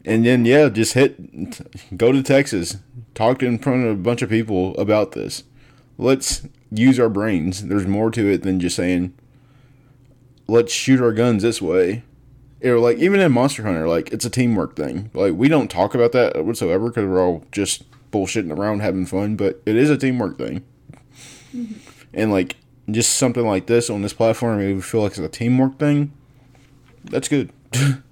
[0.05, 2.79] and then yeah, just hit go to Texas.
[3.15, 5.45] Talk in front of a bunch of people about this.
[5.97, 7.67] Let's use our brains.
[7.67, 9.15] There's more to it than just saying
[10.47, 12.05] let's shoot our guns this way.
[12.65, 15.11] Or like even in Monster Hunter, like it's a teamwork thing.
[15.15, 19.37] Like we don't talk about that whatsoever because we're all just bullshitting around having fun,
[19.37, 20.65] but it is a teamwork thing
[21.55, 21.75] mm-hmm.
[22.15, 22.57] and like
[22.91, 26.13] just something like this on this platform, it would feel like it's a teamwork thing.
[27.05, 27.53] That's good.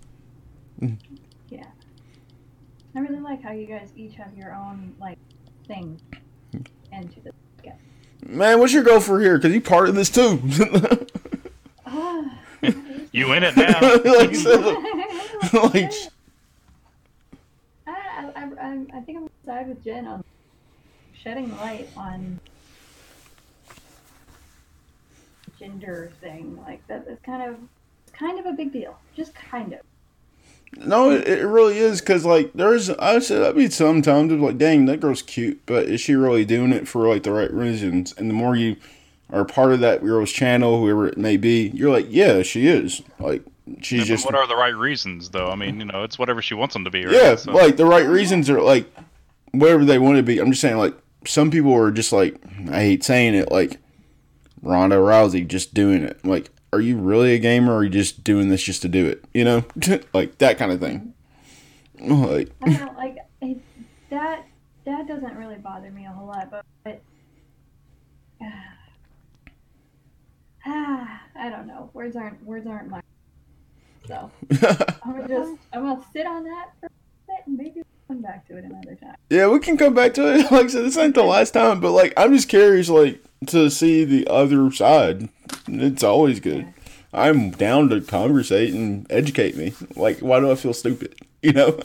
[2.96, 3.02] Yeah.
[3.02, 5.18] I really like how you guys each have your own like
[5.66, 6.00] thing
[6.92, 7.30] into the
[7.64, 7.74] yeah.
[8.26, 9.36] Man, what's your goal for here?
[9.38, 10.40] Because you part of this too.
[11.86, 12.38] Ah.
[13.12, 13.80] You in it now?
[14.04, 14.82] like, so-
[15.72, 15.92] like,
[17.86, 20.24] I, I, I, I'm- I think I'm gonna side with Gen on
[21.22, 22.40] shedding light on
[25.58, 26.58] gender thing.
[26.66, 27.56] Like that is kind of
[28.12, 28.98] kind of a big deal.
[29.14, 29.80] Just kind of.
[30.78, 34.58] No, it, it really is because like there's I said I mean sometimes it's like
[34.58, 38.12] dang that girl's cute, but is she really doing it for like the right reasons?
[38.18, 38.76] And the more you
[39.30, 43.02] are part of that girl's channel, whoever it may be, you're like yeah she is
[43.18, 43.42] like
[43.80, 45.48] she's Yeah, just what are the right reasons, though?
[45.50, 47.14] I mean, you know, it's whatever she wants them to be, right?
[47.14, 48.86] yeah So- like the right reasons are like
[49.52, 50.38] whatever they want to be.
[50.38, 50.94] I'm just saying like
[51.26, 52.36] some people are just like
[52.70, 53.78] I hate saying it like
[54.62, 56.50] Ronda Rousey just doing it like.
[56.72, 59.24] Are you really a gamer or are you just doing this just to do it?
[59.32, 59.64] You know?
[60.12, 61.14] like that kind of thing.
[61.98, 63.58] Like I don't know, like it,
[64.10, 64.46] that.
[64.84, 67.02] That doesn't really bother me a whole lot, but, but
[70.64, 71.90] ah, I don't know.
[71.92, 73.00] Words aren't words aren't my.
[74.06, 74.30] So
[75.04, 76.90] I'm gonna just I'm gonna sit on that for a
[77.26, 79.16] bit and maybe come back to it another time.
[79.28, 80.50] Yeah, we can come back to it.
[80.52, 83.70] Like I said, this ain't the last time, but like I'm just curious, like to
[83.70, 85.28] see the other side.
[85.68, 86.72] It's always good.
[87.12, 89.74] I'm down to conversate and educate me.
[89.94, 91.14] Like, why do I feel stupid?
[91.42, 91.78] You know,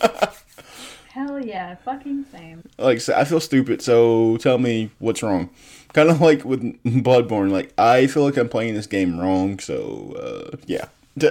[1.10, 2.64] Hell yeah, fucking same.
[2.80, 3.82] like so I feel stupid.
[3.84, 5.52] So tell me what's wrong.
[5.94, 7.52] Kind of like with Bloodborne.
[7.52, 9.60] Like I feel like I'm playing this game wrong.
[9.60, 10.16] So
[10.54, 10.86] uh, yeah,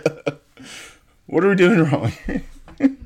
[1.26, 2.12] what are we doing wrong?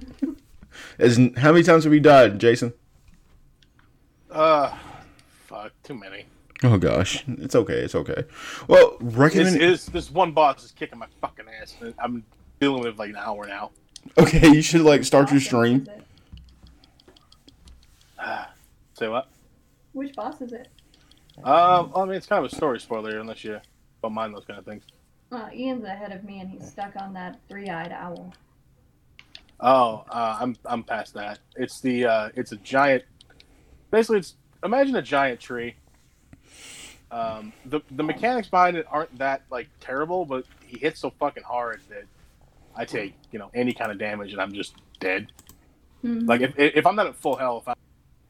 [0.99, 2.75] As how many times have we died, Jason?
[4.31, 4.77] Uh,
[5.47, 6.27] fuck, too many.
[6.63, 7.75] Oh gosh, it's okay.
[7.81, 8.25] It's okay.
[8.69, 9.61] Well, This, recommend.
[9.61, 11.75] is this one boss is kicking my fucking ass.
[11.99, 12.25] I'm
[12.61, 13.71] dealing with like an hour now.
[14.19, 15.87] Okay, you should like start your stream.
[18.95, 19.29] Say what?
[19.93, 20.69] Which boss is it?
[21.43, 23.61] Um, I mean, it's kind of a story spoiler unless you
[24.03, 24.85] don't mind those kind of things.
[25.33, 28.33] Uh, Ian's ahead of me and he's stuck on that three-eyed owl.
[29.61, 31.39] Oh, uh, I'm I'm past that.
[31.57, 33.05] It's the uh, it's a giant.
[33.91, 34.35] Basically, it's
[34.65, 35.75] imagine a giant tree.
[37.15, 41.45] Um, the the mechanics behind it aren't that like terrible, but he hits so fucking
[41.45, 42.05] hard that
[42.75, 45.29] I take you know any kind of damage and I'm just dead.
[46.05, 46.27] Mhm.
[46.29, 47.77] Like if if I'm not at full health, I'm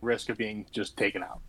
[0.02, 1.40] risk of being just taken out.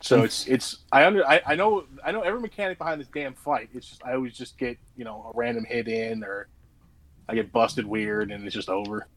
[0.00, 3.34] So it's it's I under I, I know I know every mechanic behind this damn
[3.34, 3.68] fight.
[3.74, 6.46] It's just I always just get you know a random hit in or
[7.28, 9.08] I get busted weird and it's just over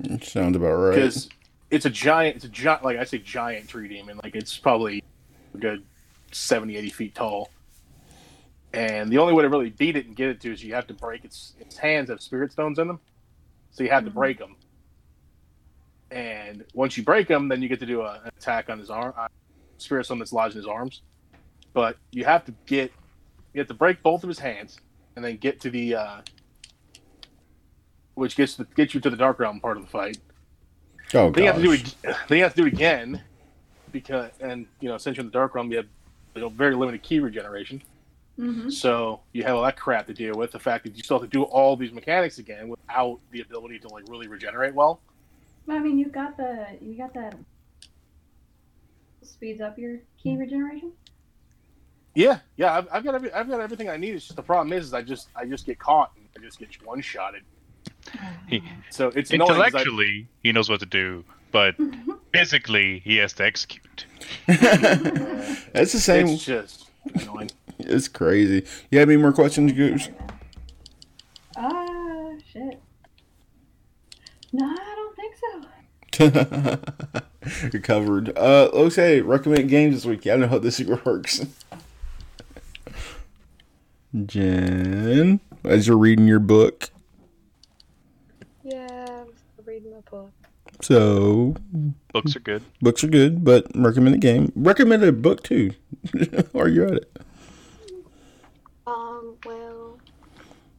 [0.00, 0.94] It Sounds about right.
[0.96, 1.28] because
[1.70, 5.04] it's a giant it's a giant like I say giant tree demon like it's probably
[5.54, 5.84] a good
[6.32, 7.50] 70 80 feet tall.
[8.72, 10.88] And the only way to really beat it and get it to is you have
[10.88, 13.00] to break its its hands have spirit stones in them.
[13.72, 14.14] So you have to Mhm.
[14.14, 14.56] break them
[16.10, 18.90] and once you break them then you get to do a, an attack on his
[18.90, 19.26] arm uh,
[19.78, 21.02] spirit stone that's lodged in his arms.
[21.74, 22.92] But you have to get
[23.54, 24.78] you have to break both of his hands
[25.16, 26.22] and then get to the uh
[28.16, 30.18] which gets to, gets you to the dark realm part of the fight.
[31.14, 31.96] Oh then you have to do it.
[32.28, 33.22] Then you have to do it again,
[33.92, 35.86] because and you know since you're in the dark realm, you have
[36.34, 37.82] you know, very limited Ki regeneration.
[38.38, 38.72] Mhm.
[38.72, 40.52] So you have all that crap to deal with.
[40.52, 43.80] The fact that you still have to do all these mechanics again without the ability
[43.80, 45.00] to like really regenerate well.
[45.68, 47.36] I mean, you've got the you got that
[49.22, 50.92] speeds up your Ki regeneration.
[52.14, 54.14] Yeah, yeah, I've, I've got every, I've got everything I need.
[54.14, 56.58] It's just the problem is, is I just I just get caught and I just
[56.58, 57.42] get one shotted.
[58.90, 61.74] So it's annoying 'cause I- Intellectually, he knows what to do, but
[62.32, 64.06] physically, he has to execute.
[64.46, 66.28] That's the same.
[66.28, 67.50] it's just annoying.
[67.80, 68.66] It's crazy.
[68.90, 70.08] You have any more questions, Goose?
[71.56, 72.80] Ah, shit.
[74.52, 75.34] No, I don't think
[77.52, 77.68] so.
[77.72, 78.36] You're covered.
[78.36, 80.24] Uh, okay, recommend games this week.
[80.24, 81.46] Yeah, I don't know how this works.
[84.26, 86.90] Gen, as you're reading your book,
[88.64, 88.86] Yeah,
[89.20, 90.32] I'm still reading my book.
[90.80, 91.54] So
[92.12, 92.62] Books are good.
[92.80, 94.52] books are good, but recommend a game.
[94.56, 95.72] Recommend a book too.
[96.54, 97.16] Are you at it?
[98.86, 99.98] Um, well,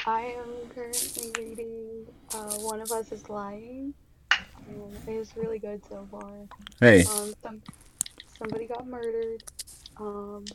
[0.05, 3.93] I am currently reading uh, One of Us is Lying.
[4.31, 6.31] Um, it was really good so far.
[6.79, 7.61] Hey, Um, some,
[8.37, 9.43] somebody got murdered.
[9.97, 10.45] Um,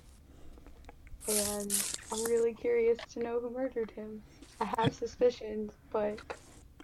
[1.29, 4.23] and I'm really curious to know who murdered him.
[4.61, 6.19] I have suspicions, but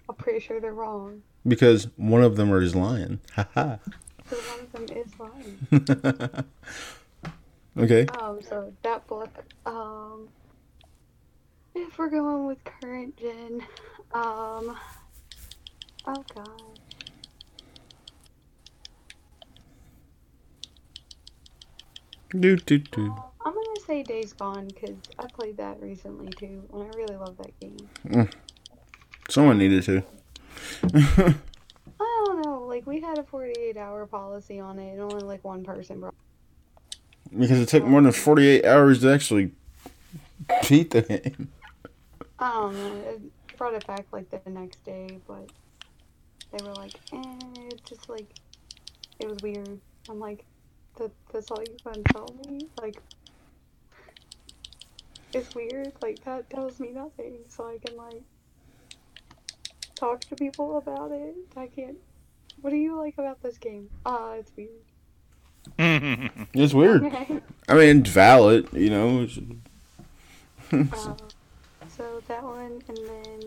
[0.09, 1.21] I'm pretty sure they're wrong.
[1.47, 3.19] Because one of them is lying.
[3.35, 3.77] Haha.
[4.17, 6.45] Because one of them is lying.
[7.77, 8.05] okay.
[8.19, 9.29] Um, so that book,
[9.65, 10.29] um,
[11.75, 13.61] if we're going with current gen,
[14.13, 14.77] um,
[16.05, 16.61] oh god.
[22.39, 23.13] Do do do.
[23.45, 27.35] I'm gonna say Days Gone because I played that recently too, and I really love
[27.37, 28.29] that game.
[29.29, 30.03] Someone needed to.
[31.99, 35.43] I don't know, like we had a 48 hour policy on it, and only like
[35.43, 36.15] one person brought.
[37.37, 39.51] because it took more than 48 hours to actually
[40.67, 41.49] beat the game.
[42.39, 43.01] I don't know.
[43.09, 45.49] It brought it back like the next day, but
[46.51, 47.35] they were like, eh,
[47.71, 48.27] it's just like,
[49.19, 49.79] it was weird.
[50.09, 50.43] I'm like,
[50.97, 52.67] that, that's all you can tell me?
[52.81, 53.01] Like,
[55.33, 55.93] it's weird.
[56.01, 57.37] Like, that tells me nothing.
[57.47, 58.23] So I can, like,
[60.01, 61.35] talk to people about it.
[61.55, 61.97] I can't.
[62.61, 63.87] What do you like about this game?
[64.05, 64.71] Ah, it's weird.
[66.53, 67.03] It's weird.
[67.03, 67.39] Okay.
[67.69, 69.27] I mean, valid, you know.
[70.71, 70.81] Uh,
[71.87, 73.41] so that one, and then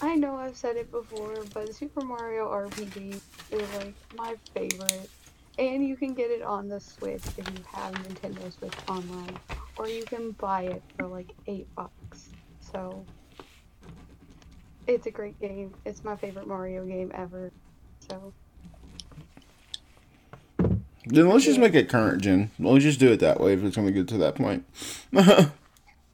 [0.00, 3.20] I know I've said it before, but Super Mario RPG
[3.50, 5.10] is like my favorite,
[5.58, 9.36] and you can get it on the Switch if you have Nintendo Switch Online,
[9.76, 12.30] or you can buy it for like eight bucks.
[12.60, 13.04] So
[14.94, 15.74] it's a great game.
[15.84, 17.50] It's my favorite Mario game ever.
[18.08, 18.32] So
[21.06, 22.50] Then let's just make it current gen.
[22.58, 24.64] Let's just do it that way if it's gonna get to that point.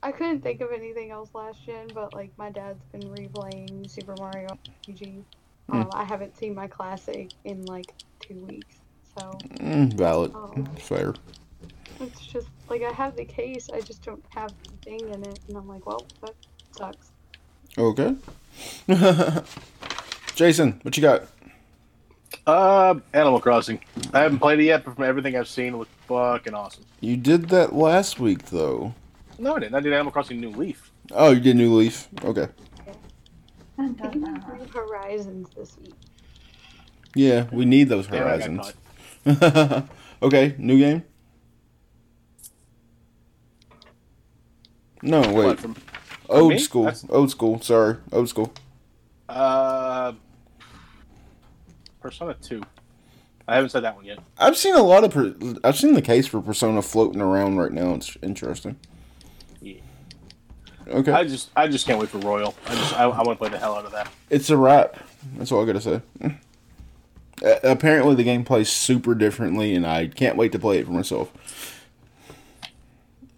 [0.02, 4.14] I couldn't think of anything else last gen, but like my dad's been replaying Super
[4.18, 4.48] Mario
[4.88, 5.22] RPG.
[5.68, 8.76] Um, I haven't seen my classic in like two weeks,
[9.18, 10.30] so Mm, valid.
[10.34, 10.54] Oh.
[10.78, 11.14] Fair.
[12.00, 15.40] it's just like I have the case, I just don't have the thing in it,
[15.48, 16.34] and I'm like, well, that
[16.70, 17.10] sucks.
[17.76, 18.14] Okay.
[20.34, 21.24] Jason, what you got?
[22.46, 23.80] Uh, Animal Crossing.
[24.12, 26.84] I haven't played it yet, but from everything I've seen, it looks fucking awesome.
[27.00, 28.94] You did that last week though.
[29.38, 29.74] No, I didn't.
[29.74, 30.90] I did Animal Crossing New Leaf.
[31.12, 32.08] Oh, you did New Leaf.
[32.24, 32.48] Okay.
[33.78, 35.94] I think I'm New Horizons this week.
[37.14, 38.74] Yeah, we need those Damn, I got
[39.26, 39.88] horizons.
[40.22, 41.02] okay, new game.
[45.02, 45.60] No, What, wait.
[45.60, 45.76] from,
[46.28, 46.58] Old me?
[46.58, 46.84] school.
[46.84, 47.60] That's- Old school.
[47.60, 48.52] Sorry, old school.
[49.28, 50.12] uh,
[52.00, 52.62] Persona 2.
[53.48, 54.18] I haven't said that one yet.
[54.38, 55.12] I've seen a lot of.
[55.12, 57.94] Per- I've seen the case for Persona floating around right now.
[57.94, 58.76] It's interesting.
[59.60, 59.74] Yeah.
[60.88, 62.54] Okay, I just I just can't wait for Royal.
[62.66, 64.08] I just I, I want to play the hell out of that.
[64.30, 64.96] it's a wrap.
[65.36, 66.00] That's all I gotta say.
[67.44, 70.92] Uh, apparently, the game plays super differently, and I can't wait to play it for
[70.92, 71.30] myself.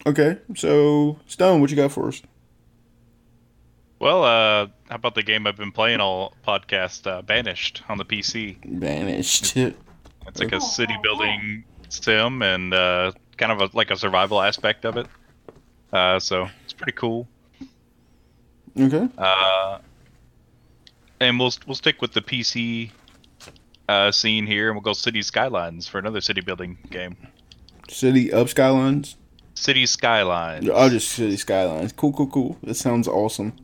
[0.07, 2.23] Okay, so Stone, what you got for us?
[3.99, 8.05] Well, uh, how about the game I've been playing all podcast, uh, Banished, on the
[8.05, 8.57] PC?
[8.65, 9.57] Vanished.
[9.57, 14.85] It's like a city building sim and uh, kind of a, like a survival aspect
[14.85, 15.07] of it.
[15.93, 17.27] Uh, so it's pretty cool.
[18.79, 19.09] okay.
[19.17, 19.79] Uh,
[21.21, 22.91] and we'll we'll stick with the PC
[23.89, 27.17] uh, scene here, and we'll go City Skylines for another city building game.
[27.89, 29.17] City of Skylines.
[29.55, 30.69] City Skylines.
[30.71, 31.93] Oh, just City Skylines.
[31.93, 32.59] Cool, cool, cool.
[32.63, 33.55] That sounds awesome.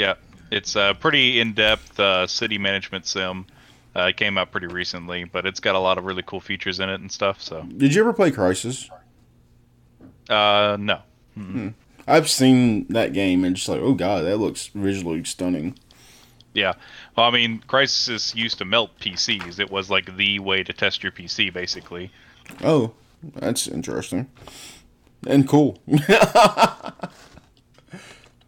[0.00, 0.14] Yeah,
[0.50, 3.44] it's a pretty in-depth uh, city management sim.
[3.94, 6.80] Uh, it came out pretty recently, but it's got a lot of really cool features
[6.80, 7.42] in it and stuff.
[7.42, 8.88] So, Did you ever play Crysis?
[10.30, 11.00] uh, no.
[12.08, 15.78] I've seen that game and just like, oh god, that looks visually stunning.
[16.54, 16.72] Yeah.
[17.14, 19.60] Well, I mean, Crysis used to melt PCs.
[19.60, 22.10] It was like the way to test your PC, basically.
[22.64, 24.28] Oh, that's interesting
[25.26, 25.78] and cool.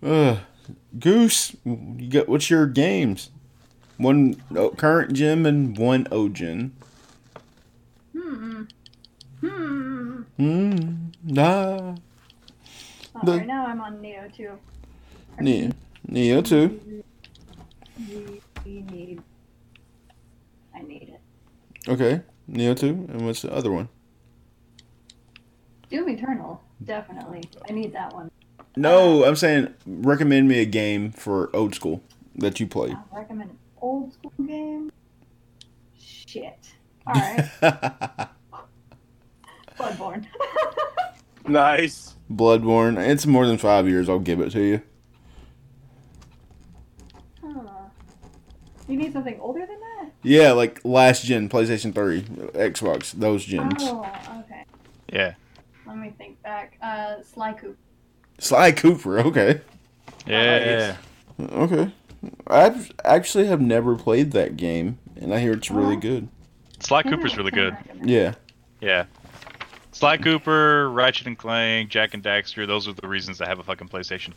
[0.03, 0.37] uh,
[0.99, 3.31] Goose, you got what's your games?
[3.97, 6.71] One oh, current gym and one Ogen.
[8.13, 8.63] Hmm.
[9.41, 10.23] Hmm.
[10.37, 11.11] Hmm.
[11.25, 11.95] Nah.
[13.15, 14.51] Oh, The- right now I'm on Nioh 2.
[15.41, 15.73] Nioh.
[16.09, 17.05] Nioh 2.
[18.09, 19.23] We, we need.
[20.75, 21.21] I need it.
[21.89, 22.23] Okay.
[22.51, 22.87] Nioh 2.
[22.89, 23.89] And what's the other one?
[25.91, 27.43] Doom Eternal, definitely.
[27.69, 28.31] I need that one.
[28.77, 32.03] No, I'm saying recommend me a game for old school
[32.37, 32.97] that you played.
[33.13, 34.91] I recommend an old school game.
[35.99, 36.59] Shit.
[37.07, 37.51] All right,
[39.79, 40.27] Bloodborne.
[41.45, 42.15] Nice.
[42.31, 42.97] Bloodborne.
[43.05, 44.09] It's more than five years.
[44.09, 44.81] I'll give it to you.
[47.43, 47.49] huh.
[48.89, 50.13] You need something older than that?
[50.23, 53.75] Yeah, like last gen, PlayStation 3, Xbox, those gens.
[53.81, 54.07] Oh,
[54.45, 54.65] okay.
[55.13, 55.35] Yeah.
[55.85, 56.79] Let me think back.
[56.81, 57.77] Uh, Sly Coop.
[58.39, 59.61] Sly Cooper, okay.
[60.27, 60.97] Yeah.
[61.39, 61.47] Yeah.
[61.53, 61.93] Okay.
[62.47, 66.29] I actually have never played that game, and I hear it's really good.
[66.81, 67.77] Sly Cooper's really good.
[68.03, 68.35] Yeah.
[68.81, 69.07] Yeah.
[69.93, 73.63] Sly Cooper, Ratchet and Clank, Jak and Daxter, those are the reasons I have a
[73.63, 74.35] fucking PlayStation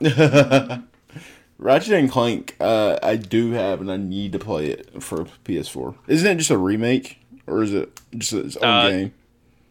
[0.00, 0.82] 2.
[1.58, 5.96] Ratchet and Clank, uh, I do have, and I need to play it for PS4.
[6.06, 9.14] Isn't it just a remake, or is it just its own Uh, game?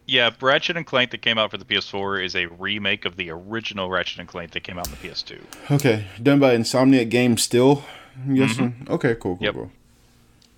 [0.08, 3.30] Yeah, Ratchet and Clank that came out for the PS4 is a remake of the
[3.30, 5.38] original Ratchet and Clank that came out on the PS2.
[5.70, 7.84] Okay, done by Insomniac Games still,
[8.26, 8.86] I'm guessing?
[8.88, 9.54] Okay, cool, cool, Yep.
[9.54, 9.70] cool.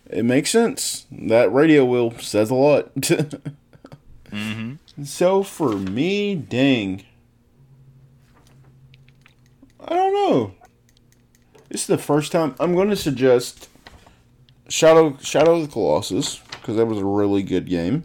[0.09, 1.07] It makes sense.
[1.11, 2.91] That radio wheel says a lot.
[4.31, 5.03] Mm-hmm.
[5.03, 7.03] So for me, dang.
[9.85, 10.55] I don't know.
[11.69, 13.69] This is the first time I'm going to suggest
[14.69, 18.05] Shadow Shadow of the Colossus because that was a really good game.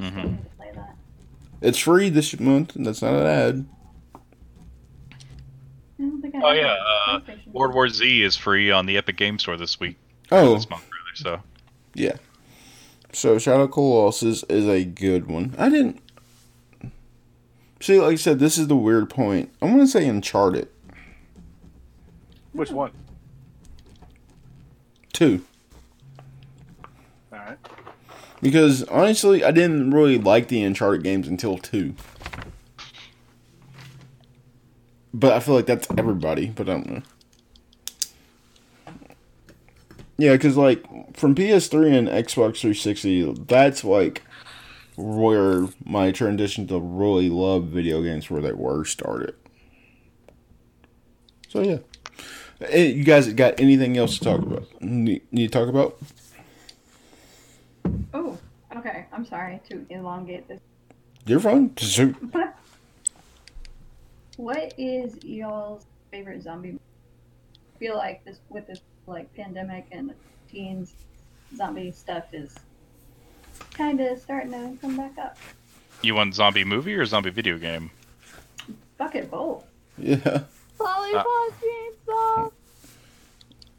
[0.00, 0.24] I still Mhm.
[0.30, 0.96] need to play that.
[1.60, 3.66] It's free this month, and that's not an ad.
[5.98, 6.74] I I Oh, yeah,
[7.08, 7.20] a uh,
[7.52, 9.96] World War Z is free on the Epic Game Store this week.
[10.32, 11.40] Oh, This month, rather.
[11.40, 11.42] So
[11.94, 12.16] yeah.
[13.12, 15.54] so Shadow of the Colossus is a good one.
[15.58, 16.00] I didn't
[17.80, 18.00] see.
[18.00, 19.50] Like I said, this is the weird point.
[19.60, 20.68] I'm going to say Uncharted
[22.52, 22.92] Which one?
[25.12, 25.44] two.
[28.42, 31.94] Because honestly, I didn't really like the Uncharted games until two.
[35.12, 37.02] But I feel like that's everybody, but I don't know.
[40.16, 40.84] Yeah, because like
[41.16, 44.22] from PS3 and Xbox 360, that's like
[44.96, 49.34] where my transition to really love video games where they were started.
[51.48, 51.78] So yeah.
[52.68, 54.68] Eh, You guys got anything else to talk about?
[54.82, 55.98] Need, need to talk about?
[59.20, 59.26] Okay.
[59.26, 60.60] I'm sorry to elongate this.
[61.26, 61.74] You're fine.
[61.76, 62.16] Shoot.
[64.36, 66.78] What is y'all's favorite zombie?
[67.74, 70.14] I feel like this with this like pandemic and
[70.50, 70.94] teens,
[71.54, 72.54] zombie stuff is
[73.74, 75.36] kind of starting to come back up.
[76.00, 77.90] you want zombie movie or zombie video game?
[78.96, 79.64] Fuck it, both.
[79.98, 80.44] Yeah.
[80.78, 81.26] Lollipop
[82.08, 82.52] chainsaw.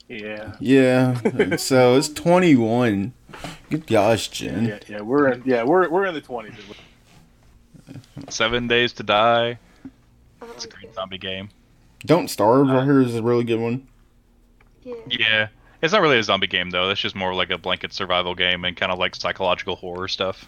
[0.08, 0.56] Yeah.
[0.60, 1.56] Yeah.
[1.56, 3.14] so it's 21.
[3.70, 4.66] Good gosh, Gen.
[4.66, 6.54] Yeah, yeah, we're in, yeah, we're we're in the twenties.
[8.30, 9.58] Seven Days to Die.
[10.42, 11.50] It's a great zombie game.
[12.06, 13.88] Don't Starve, I uh, hear is a really good one.
[14.84, 14.96] Yeah.
[15.08, 15.48] Yeah.
[15.82, 16.88] It's not really a zombie game though.
[16.88, 20.48] That's just more like a blanket survival game and kind of like psychological horror stuff.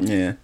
[0.00, 0.34] Yeah.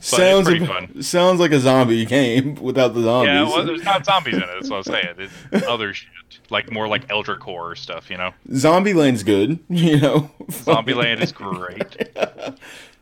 [0.00, 1.02] Sounds pretty ab- fun.
[1.02, 3.28] sounds like a zombie game without the zombies.
[3.28, 4.46] Yeah, well, there's not zombies in it.
[4.46, 5.30] That's what I'm saying.
[5.52, 6.08] It's other shit,
[6.50, 8.10] like more like Eldritch horror stuff.
[8.10, 10.30] You know, Zombieland's good, you know.
[10.50, 12.10] Zombie Land is great.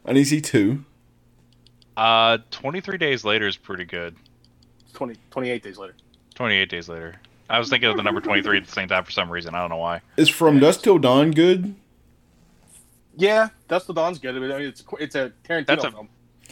[0.04, 0.84] I need to two.
[1.96, 4.16] Uh, 23 days later is pretty good.
[4.94, 5.94] 20, 28 days later.
[6.34, 7.16] 28 days later.
[7.48, 9.54] I was thinking of the number 23 at the same time for some reason.
[9.54, 10.00] I don't know why.
[10.16, 11.74] Is From Dusk Till Dawn good?
[13.16, 14.36] Yeah, Dusk Till Dawn's good.
[14.36, 16.08] I mean, it's it's a Tarantino That's a- film,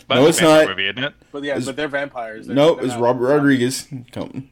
[0.08, 0.66] But No, it's it's not.
[0.68, 1.14] movie, isn't it?
[1.30, 2.46] but yeah, It's- but they're vampires.
[2.46, 3.86] They're, No, they're it's not- Robert Rodriguez.
[4.12, 4.48] Come.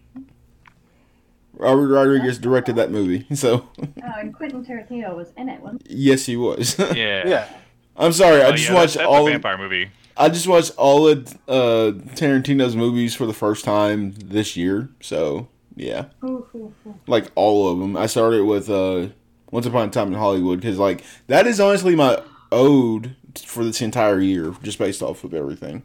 [1.54, 3.86] Robert Rodriguez directed that movie, so Oh,
[4.18, 6.78] and Quentin Tarantino was in it, wasn't yes, he was.
[6.94, 7.26] Yeah.
[7.28, 7.48] Yeah,
[7.96, 9.24] I'm sorry, I Oh, just yeah, watched that's, that's all.
[9.24, 9.90] a Of, vampire movie.
[10.16, 14.88] I just watched all of uh, Tarantino's movies for the first time this year.
[15.00, 16.06] So yeah.
[16.24, 16.94] Ooh, ooh, ooh.
[17.06, 17.96] like all of them.
[17.96, 19.08] I started with uh,
[19.52, 23.14] Once Upon a Time in Hollywood because like that is honestly my ode
[23.46, 25.82] for this entire year, just based off of everything.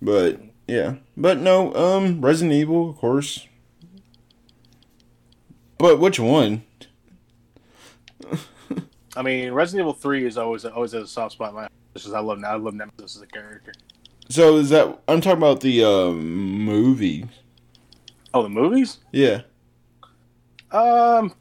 [0.00, 3.48] But yeah, but no, um, Resident Evil, of course.
[5.78, 6.62] But which one?
[9.16, 11.68] I mean, Resident Evil Three is always always a soft spot in my.
[11.94, 13.72] As I love I love Nemesis as a character.
[14.28, 16.20] So is that I'm talking about the um,
[16.64, 17.26] movie?
[18.34, 18.98] Oh, the movies?
[19.10, 19.40] Yeah.
[20.70, 21.32] Um,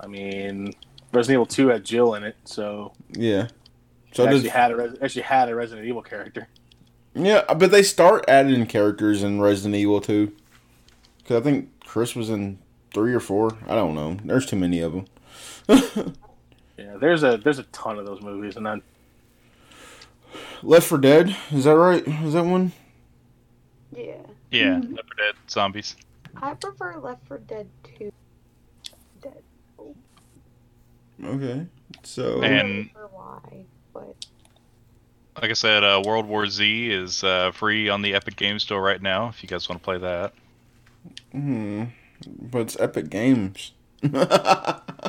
[0.00, 0.72] I mean,
[1.12, 3.48] Resident Evil Two had Jill in it, so Yeah.
[4.12, 6.48] so So it does, actually had a Res- actually had a Resident Evil character.
[7.14, 10.32] yeah, but they start adding characters in Resident Evil Two.
[11.26, 12.58] Cause I think Chris was in
[12.94, 13.56] three or four.
[13.68, 14.16] I don't know.
[14.24, 15.04] There's too many of them.
[16.78, 18.82] Yeah, there's a there's a ton of those movies, and then
[20.62, 22.06] Left 4 Dead, is that right?
[22.06, 22.70] Is that one?
[23.92, 24.14] Yeah.
[24.52, 24.96] Yeah, Mhm.
[24.96, 25.96] Left 4 Dead zombies.
[26.36, 27.68] I prefer Left 4 Dead
[27.98, 28.12] 2.
[31.20, 31.30] Dead.
[31.30, 31.66] Okay.
[32.02, 34.26] So And- don't know for why, but
[35.40, 38.80] Like I said, uh, World War Z is uh, free on the Epic Game Store
[38.82, 39.28] right now.
[39.28, 40.32] If you guys want to play that.
[41.32, 41.84] hmm.
[42.26, 43.72] But it's Epic Games.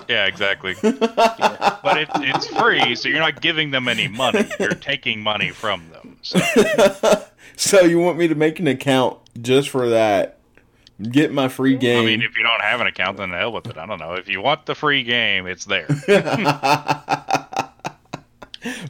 [0.08, 0.76] Yeah, exactly.
[0.82, 4.48] But it, it's free, so you're not giving them any money.
[4.60, 6.18] You're taking money from them.
[6.24, 6.40] So
[7.56, 10.39] so you want me to make an account just for that?
[11.02, 12.04] Get my free game.
[12.04, 13.78] I mean, if you don't have an account, then the hell with it.
[13.78, 14.14] I don't know.
[14.14, 15.88] If you want the free game, it's there.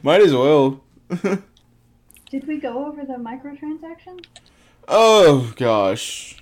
[0.02, 0.82] Might as well.
[2.30, 4.24] Did we go over the microtransaction?
[4.88, 6.36] oh gosh.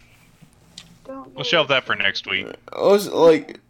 [1.05, 1.35] don't.
[1.35, 2.47] We'll shelve that for next week.
[2.73, 3.61] Oh, I was like,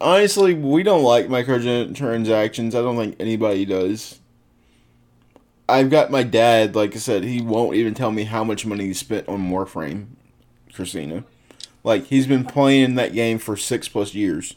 [0.00, 2.68] honestly, we don't like microtransactions.
[2.68, 4.20] I don't think anybody does.
[5.68, 8.86] I've got my dad, like I said, he won't even tell me how much money
[8.86, 10.06] he spent on Warframe,
[10.72, 11.24] Kristina.
[11.82, 14.54] Like, he's been playing that game for six plus years.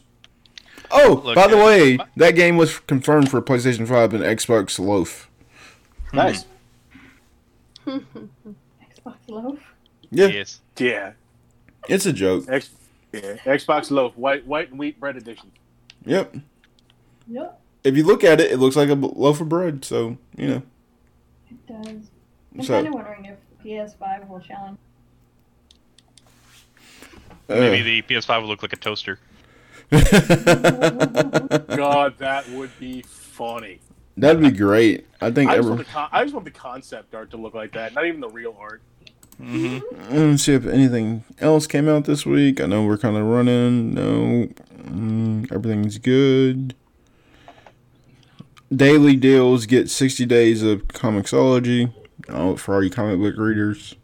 [0.90, 4.78] Oh, Look, by the uh, way, that game was confirmed for PlayStation 5 and Xbox
[4.78, 5.30] Loaf.
[6.12, 6.44] Nice.
[7.86, 9.58] Xbox Loaf.
[10.10, 10.60] Yeah, Yes.
[10.78, 11.12] Yeah.
[11.88, 12.44] it's a joke.
[12.48, 12.70] X,
[13.12, 13.36] yeah.
[13.44, 15.50] Xbox loaf, white white and wheat bread edition.
[16.04, 16.36] Yep.
[17.26, 19.84] Yep, If you look at it, it looks like a loaf of bread.
[19.84, 20.62] So you know.
[21.50, 22.10] it does.
[22.54, 24.78] I'm So- kind of wondering if PS5 will challenge.
[27.48, 29.18] Maybe the PS5 will look like a toaster.
[29.90, 30.02] God,
[32.18, 33.80] that would be funny.
[34.16, 35.06] That'd be great.
[35.20, 35.84] I think I just, want every.
[35.84, 38.28] the con- I just want the concept art to look like that, not even the
[38.28, 38.80] real art.
[39.38, 39.78] hmm
[40.10, 42.60] Let's see if anything else came out this week.
[42.60, 43.92] I know we're kind of running.
[43.92, 46.74] No, mm, everything's good.
[48.74, 51.92] Daily deals get 60 days of Comixology.
[52.28, 53.96] Oh, for all you comic book readers.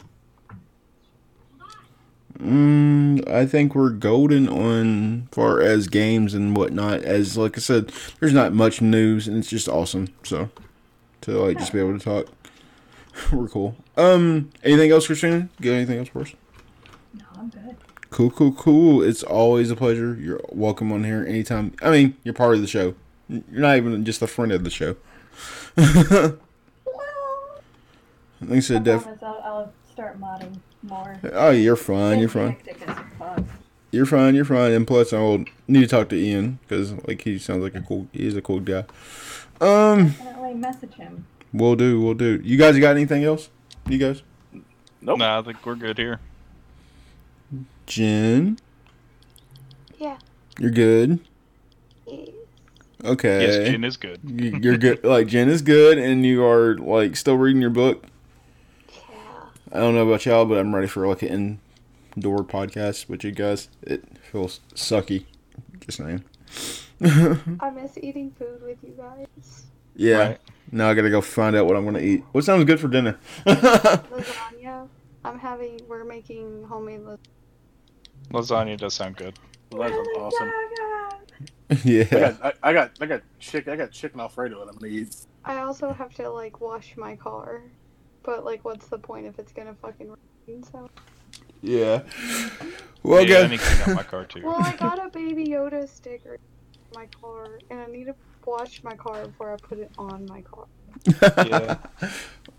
[2.41, 7.03] Mm, I think we're golden on far as games and whatnot.
[7.03, 10.09] As like I said, there's not much news, and it's just awesome.
[10.23, 10.49] So
[11.23, 12.29] to like just be able to talk,
[13.33, 13.77] we're cool.
[13.97, 15.49] Um, anything else, Kristina?
[15.61, 16.33] Got anything else for us?
[17.13, 17.77] No, I'm good.
[18.09, 19.03] Cool, cool, cool.
[19.03, 20.15] It's always a pleasure.
[20.15, 21.75] You're welcome on here anytime.
[21.83, 22.95] I mean, you're part of the show.
[23.29, 24.97] You're not even just a friend of the show.
[25.77, 26.39] like
[28.51, 31.19] I said, I def- I'll, I'll start modding more.
[31.33, 32.19] oh, you're fine.
[32.21, 32.57] You're fine.
[33.19, 33.43] fuck.
[33.93, 34.35] You're fine.
[34.35, 34.73] You're fine.
[34.73, 37.81] And plus, I will need to talk to Ian because like he sounds like a
[37.83, 38.07] cool.
[38.13, 38.85] He's a cool guy.
[39.61, 41.27] Um, Definitely message him.
[41.53, 42.01] we'll do.
[42.01, 42.41] We'll do.
[42.45, 43.51] You guys got anything else?
[43.89, 44.23] You guys?
[45.03, 45.19] Nope.
[45.19, 46.21] Nah, I think we're good here.
[47.87, 48.59] Gen,
[49.99, 50.19] Yeah.
[50.59, 51.19] you're good.
[53.05, 53.47] Okay.
[53.47, 54.21] Yes, Gen is good.
[54.25, 55.03] You- You're good.
[55.03, 58.05] Like Gen is good, and you are like still reading your book.
[59.71, 59.77] Yeah.
[59.77, 61.61] I don't know about y'all, but I'm ready for like an
[62.17, 63.69] indoor podcast with you guys.
[63.83, 65.25] It feels sucky.
[65.81, 66.25] Just saying.
[67.03, 69.67] I miss eating food with you guys.
[69.97, 70.19] Yeah.
[70.19, 70.41] Right.
[70.73, 72.25] Now I gotta go find out what I'm gonna eat.
[72.33, 73.19] What sounds good for dinner?
[73.47, 74.89] Lasagna.
[75.25, 75.81] I'm having.
[75.89, 77.19] We're making homemade lasagna.
[78.33, 79.39] Lasagna does sound good.
[79.73, 80.51] Well, that sounds awesome.
[81.71, 82.05] I yeah.
[82.05, 85.17] got, I, I got, I got chicken, I got chicken Alfredo that I'm gonna eat.
[85.45, 87.63] I also have to like wash my car,
[88.31, 90.15] but like, what's the point if it's gonna fucking
[90.47, 90.63] rain?
[90.63, 90.89] So.
[91.63, 92.03] Yeah.
[93.03, 93.51] Well, yeah, I guys.
[93.51, 94.43] need to clean out my car too.
[94.45, 96.41] Well, I got a Baby Yoda sticker in
[96.95, 98.15] my car, and I need to
[98.47, 100.67] wash my car before I put it on my car.
[101.47, 101.77] Yeah.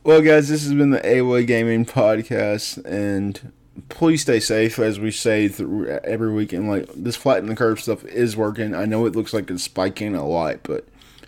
[0.03, 3.53] Well, guys, this has been the AWOI Gaming Podcast, and
[3.89, 6.53] please stay safe as we say through every week.
[6.53, 8.73] And like this flatten the curve stuff is working.
[8.73, 10.87] I know it looks like it's spiking a lot, but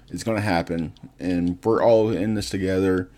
[0.10, 3.12] it's gonna happen, and we're all in this together.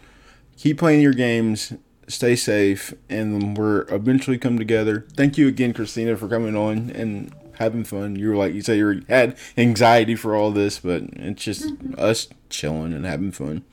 [0.58, 1.74] Keep playing your games.
[2.08, 5.08] Stay safe, and we're eventually come together.
[5.16, 8.16] Thank you again, Kristina, for coming on and having fun.
[8.16, 11.94] You were like you say you had anxiety for all this, but it's just mm-hmm.
[11.98, 13.64] us chilling and having fun.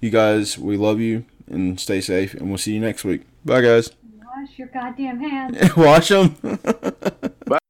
[0.00, 3.22] You guys, we love you and stay safe, and we'll see you next week.
[3.44, 3.90] Bye, guys.
[4.24, 5.56] Wash your goddamn hands.
[5.76, 6.36] Wash them.
[6.42, 7.58] Here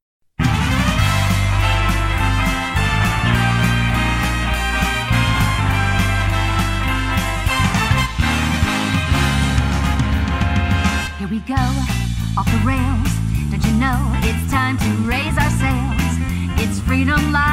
[12.39, 13.11] off the rails.
[13.51, 16.15] Don't you know it's time to raise our sails?
[16.63, 17.48] It's freedom like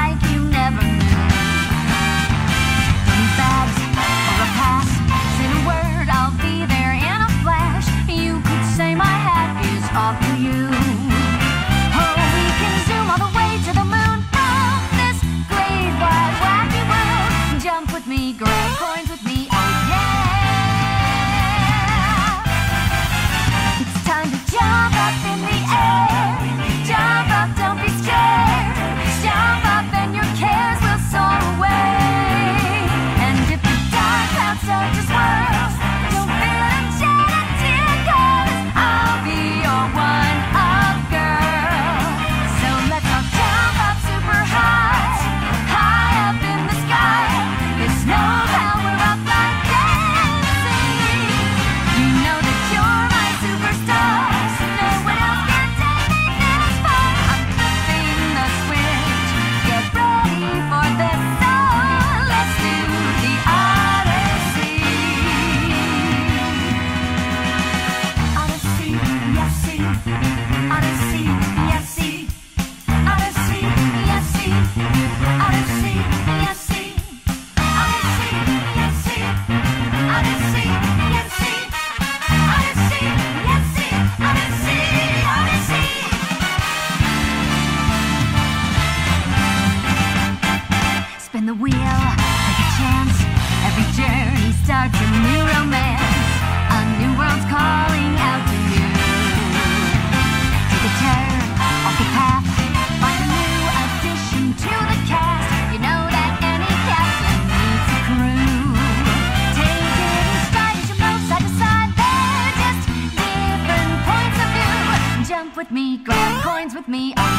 [116.89, 117.36] me,